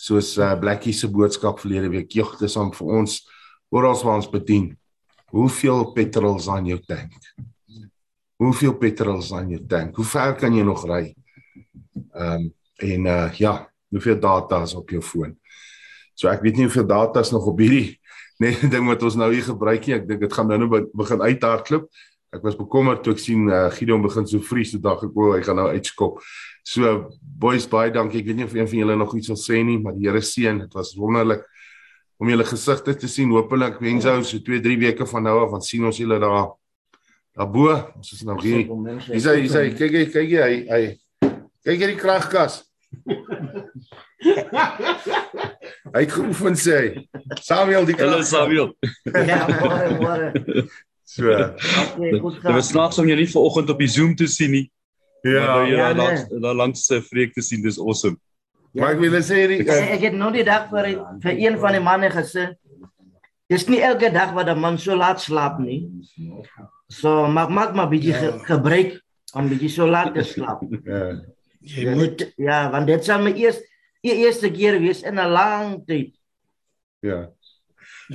Soos 0.00 0.36
uh, 0.38 0.54
Blackie 0.60 0.92
se 0.96 1.08
boodskap 1.08 1.60
verlede 1.60 1.90
week, 1.92 2.12
jog, 2.16 2.38
dis 2.40 2.56
om 2.56 2.72
vir 2.72 2.92
ons 3.00 3.18
oral 3.70 3.96
waar 4.04 4.20
ons 4.20 4.30
bedien. 4.30 4.70
Hoeveel 5.30 5.92
petrol 5.94 6.38
is 6.40 6.48
aan 6.48 6.66
jou 6.66 6.78
tank? 6.86 7.12
Hoeveel 8.40 8.74
petrol 8.80 9.20
is 9.20 9.32
aan 9.36 9.52
jou 9.52 9.60
tank? 9.68 9.96
Hoe 9.96 10.04
ver 10.08 10.34
kan 10.40 10.56
jy 10.56 10.64
nog 10.64 10.86
ry? 10.88 11.04
Ehm 12.14 12.48
um, 12.48 12.48
en 12.80 13.06
uh 13.12 13.28
ja, 13.36 13.68
hoeveel 13.92 14.16
data 14.16 14.62
is 14.64 14.72
op 14.74 14.88
jou 14.88 15.02
foon? 15.04 15.34
So 16.16 16.28
ek 16.32 16.40
weet 16.40 16.56
nie 16.56 16.64
hoeveel 16.64 16.86
data 16.88 17.20
is 17.20 17.32
nog 17.32 17.44
op 17.52 17.58
hierdie 17.60 17.99
nee 18.40 18.56
ding 18.72 18.88
wat 18.88 19.02
ons 19.06 19.18
nou 19.20 19.30
hier 19.32 19.44
gebruik 19.46 19.86
nie. 19.86 19.96
Ek 19.98 20.08
dink 20.08 20.24
dit 20.24 20.32
gaan 20.32 20.48
nou 20.50 20.58
nou 20.62 20.70
begin 20.96 21.22
uithardloop. 21.26 21.90
Ek 22.30 22.44
was 22.46 22.54
bekommerd 22.54 23.02
toe 23.02 23.16
ek 23.16 23.22
sien 23.22 23.48
uh, 23.50 23.66
Gideon 23.74 24.04
begin 24.04 24.28
so 24.30 24.42
vries, 24.46 24.70
toe 24.70 24.78
dink 24.82 25.02
ek 25.08 25.16
o, 25.18 25.32
hy 25.34 25.40
gaan 25.46 25.58
nou 25.58 25.66
uitskop. 25.74 26.20
So 26.66 26.92
boys 27.20 27.66
baie 27.70 27.90
dankie. 27.94 28.22
Ek 28.22 28.30
weet 28.30 28.38
nie 28.38 28.46
of 28.46 28.54
een 28.54 28.68
van 28.70 28.82
julle 28.82 28.96
nog 29.00 29.16
iets 29.18 29.32
wil 29.32 29.40
sê 29.40 29.64
nie, 29.66 29.80
maar 29.82 29.96
die 29.96 30.06
Here 30.08 30.22
seën. 30.24 30.62
Dit 30.64 30.78
was 30.78 30.94
wonderlik 30.98 31.44
om 32.20 32.30
julle 32.30 32.46
gesigte 32.46 32.94
te 32.94 33.10
sien. 33.10 33.32
Hoopelik 33.34 33.80
wens 33.82 34.08
ou 34.08 34.20
so 34.22 34.38
2, 34.46 34.62
3 34.62 34.78
weke 34.86 35.08
van 35.10 35.26
nou 35.26 35.36
af, 35.42 35.52
want 35.56 35.66
sien 35.66 35.84
ons 35.88 36.00
julle 36.00 36.20
daar 36.22 36.52
daarbo. 37.36 37.66
Ons 37.98 38.14
is 38.14 38.24
nou 38.28 38.38
hier. 38.44 38.64
Dis 39.10 39.26
hy, 39.26 39.36
dis 39.44 39.56
hy. 39.58 39.66
Kyk 39.74 39.96
kyk 39.96 40.14
kyk 40.16 40.36
hy 40.38 40.52
hy 40.70 40.82
kyk 41.66 41.76
hierdie 41.76 42.00
kragkas. 42.00 42.62
Hy 44.20 46.02
het 46.04 46.12
geoefen 46.12 46.56
sê 46.60 46.76
hy. 46.80 46.90
Samuel 47.40 47.86
die 47.88 47.96
Hallo 47.98 48.20
Samuel. 48.26 48.72
Ja, 49.30 49.46
môre 49.48 49.88
môre. 50.00 50.28
So. 51.10 51.26
Dit 51.98 52.22
was 52.46 52.68
snaaks 52.70 53.00
om 53.02 53.08
jou 53.10 53.16
nie 53.18 53.26
vanoggend 53.30 53.70
op 53.72 53.80
die 53.82 53.88
Zoom 53.90 54.12
te 54.16 54.28
sien 54.30 54.52
nie. 54.54 54.66
Ja. 55.26 55.46
Maar 55.46 55.66
jy 55.66 55.76
Ja, 55.76 55.92
daar 55.92 56.12
nee. 56.14 56.40
langs 56.40 56.56
langs 56.62 56.84
se 56.86 57.00
vreek 57.02 57.32
te 57.34 57.42
sien, 57.42 57.62
dis 57.64 57.78
awesome. 57.80 58.16
Maar 58.72 58.94
ek 58.94 59.00
wil 59.02 59.16
sê 59.26 59.40
die 59.50 59.58
Ek, 59.64 59.72
ek 59.96 60.04
het 60.10 60.14
nou 60.16 60.30
die 60.32 60.44
dag 60.46 60.68
vir 60.70 60.92
vir 61.24 61.34
een 61.40 61.58
van 61.58 61.74
die 61.74 61.82
manne 61.82 62.10
gesê. 62.14 62.52
Dis 63.50 63.66
nie 63.66 63.80
elke 63.82 64.12
dag 64.14 64.30
wat 64.36 64.46
'n 64.48 64.60
man 64.60 64.78
so 64.78 64.94
laat 64.94 65.20
slaap 65.20 65.58
nie. 65.58 65.88
So 66.88 67.26
maak 67.26 67.50
maak 67.50 67.74
maar 67.74 67.90
bietjie 67.90 68.14
ge, 68.14 68.30
gebruik 68.46 69.00
om 69.34 69.48
bietjie 69.48 69.70
so 69.70 69.86
laat 69.90 70.14
te 70.14 70.22
slaap. 70.22 70.62
ja. 70.84 71.18
Jy 71.60 71.94
moet 71.94 72.32
Ja, 72.38 72.70
want 72.70 72.86
dit 72.86 73.04
sal 73.04 73.20
my 73.22 73.32
eers 73.36 73.58
die 74.04 74.16
eerste 74.24 74.50
keer 74.52 74.80
wees 74.80 75.02
in 75.02 75.18
'n 75.18 75.32
lang 75.32 75.84
tyd. 75.86 76.14
Ja. 77.02 77.28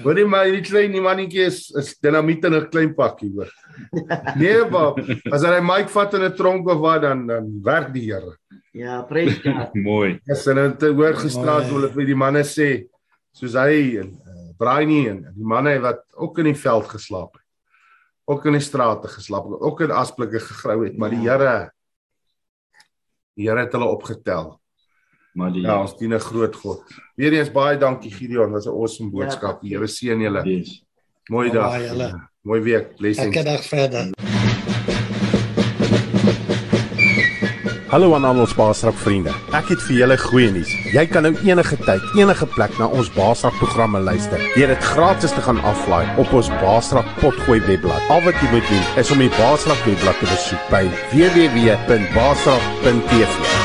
Hoor 0.03 0.17
jy 0.19 0.25
maar 0.27 0.45
hierdie 0.45 0.65
klein 0.65 0.91
die 0.91 1.03
mannetjie 1.03 1.45
is 1.47 1.71
is 1.79 1.95
dinamiet 2.03 2.43
in 2.45 2.55
'n 2.55 2.69
klein 2.69 2.95
pakkie 2.95 3.31
hoor. 3.31 3.51
Nee, 4.39 4.65
Bob. 4.71 4.99
As 5.31 5.43
hy 5.43 5.59
mic 5.61 5.89
vat 5.89 6.13
in 6.13 6.23
'n 6.23 6.35
tronk 6.35 6.67
of 6.67 6.79
wat 6.79 7.01
dan 7.01 7.27
dan 7.27 7.47
werk 7.63 7.93
die 7.93 8.11
Here. 8.11 8.35
Ja, 8.73 9.01
prys 9.03 9.39
God. 9.39 9.75
Mooi. 9.89 10.19
Yes, 10.27 10.47
en 10.47 10.55
dit 10.55 10.81
hoor 10.91 11.15
gisterand 11.15 11.69
Mooi. 11.69 11.73
wil 11.73 11.89
ek 11.89 11.95
vir 11.95 12.05
die 12.11 12.19
manne 12.19 12.43
sê 12.43 12.87
soos 13.35 13.55
hy 13.55 13.99
en 14.01 14.11
uh, 14.11 14.51
Braai 14.59 15.07
en 15.07 15.23
die 15.35 15.47
manne 15.47 15.79
wat 15.83 16.03
ook 16.15 16.39
in 16.39 16.51
die 16.51 16.59
veld 16.59 16.87
geslaap 16.91 17.35
het. 17.35 17.43
Ook 18.27 18.45
in 18.45 18.57
die 18.57 18.63
strate 18.63 19.07
geslaap 19.07 19.47
het, 19.47 19.61
ook 19.61 19.81
in 19.81 19.91
asblikke 19.91 20.39
gegrou 20.39 20.83
het, 20.85 20.97
maar 20.97 21.11
die 21.13 21.23
Here 21.23 21.71
die 23.35 23.47
Here 23.47 23.63
het 23.63 23.73
hulle 23.75 23.91
opgetel. 23.91 24.55
Maar 25.35 25.51
die 25.51 25.61
Ja, 25.61 25.81
ons 25.81 25.97
dien 25.97 26.13
'n 26.13 26.19
groot 26.19 26.55
God. 26.55 26.83
Weereens 27.15 27.51
baie 27.51 27.77
dankie 27.77 28.11
Gideon, 28.11 28.51
was 28.51 28.65
'n 28.65 28.69
awesome 28.69 29.09
boodskap. 29.09 29.61
Die 29.61 29.75
Here 29.75 29.87
seën 29.87 30.21
julle. 30.21 30.41
Yes. 30.43 30.83
Mooi 31.29 31.51
dag. 31.51 31.69
Baie 31.69 31.87
julle. 31.87 32.29
Mooi 32.41 32.61
week. 32.61 32.95
Blessings. 32.95 33.35
Elke 33.35 33.49
dag 33.49 33.63
verder. 33.63 34.07
Hallo 37.87 38.13
aan 38.13 38.25
al 38.25 38.39
ons 38.39 38.55
Baasrak 38.55 38.93
vriende. 38.93 39.29
Ek 39.53 39.67
het 39.67 39.81
vir 39.81 39.95
julle 39.95 40.17
goeie 40.17 40.51
nuus. 40.51 40.69
Jy 40.93 41.05
kan 41.07 41.23
nou 41.23 41.35
enige 41.45 41.77
tyd, 41.77 42.01
enige 42.17 42.45
plek 42.45 42.77
na 42.77 42.87
ons 42.87 43.13
Baasrak 43.13 43.53
programme 43.57 43.99
luister. 43.99 44.39
Deur 44.55 44.67
dit 44.67 44.83
gratis 44.83 45.31
te 45.31 45.41
gaan 45.41 45.59
aflaai 45.63 46.07
op 46.17 46.33
ons 46.33 46.49
Baasrak 46.49 47.05
potgooi 47.19 47.59
webblad. 47.59 48.01
Al 48.09 48.21
wat 48.21 48.33
jy 48.41 48.49
moet 48.51 48.67
doen 48.67 48.83
is 48.97 49.11
om 49.11 49.17
die 49.17 49.29
Baasrak 49.37 49.85
webblad 49.85 50.19
te 50.19 50.25
besoek 50.25 50.69
by 50.69 50.89
www.baasrak.tv. 51.13 53.64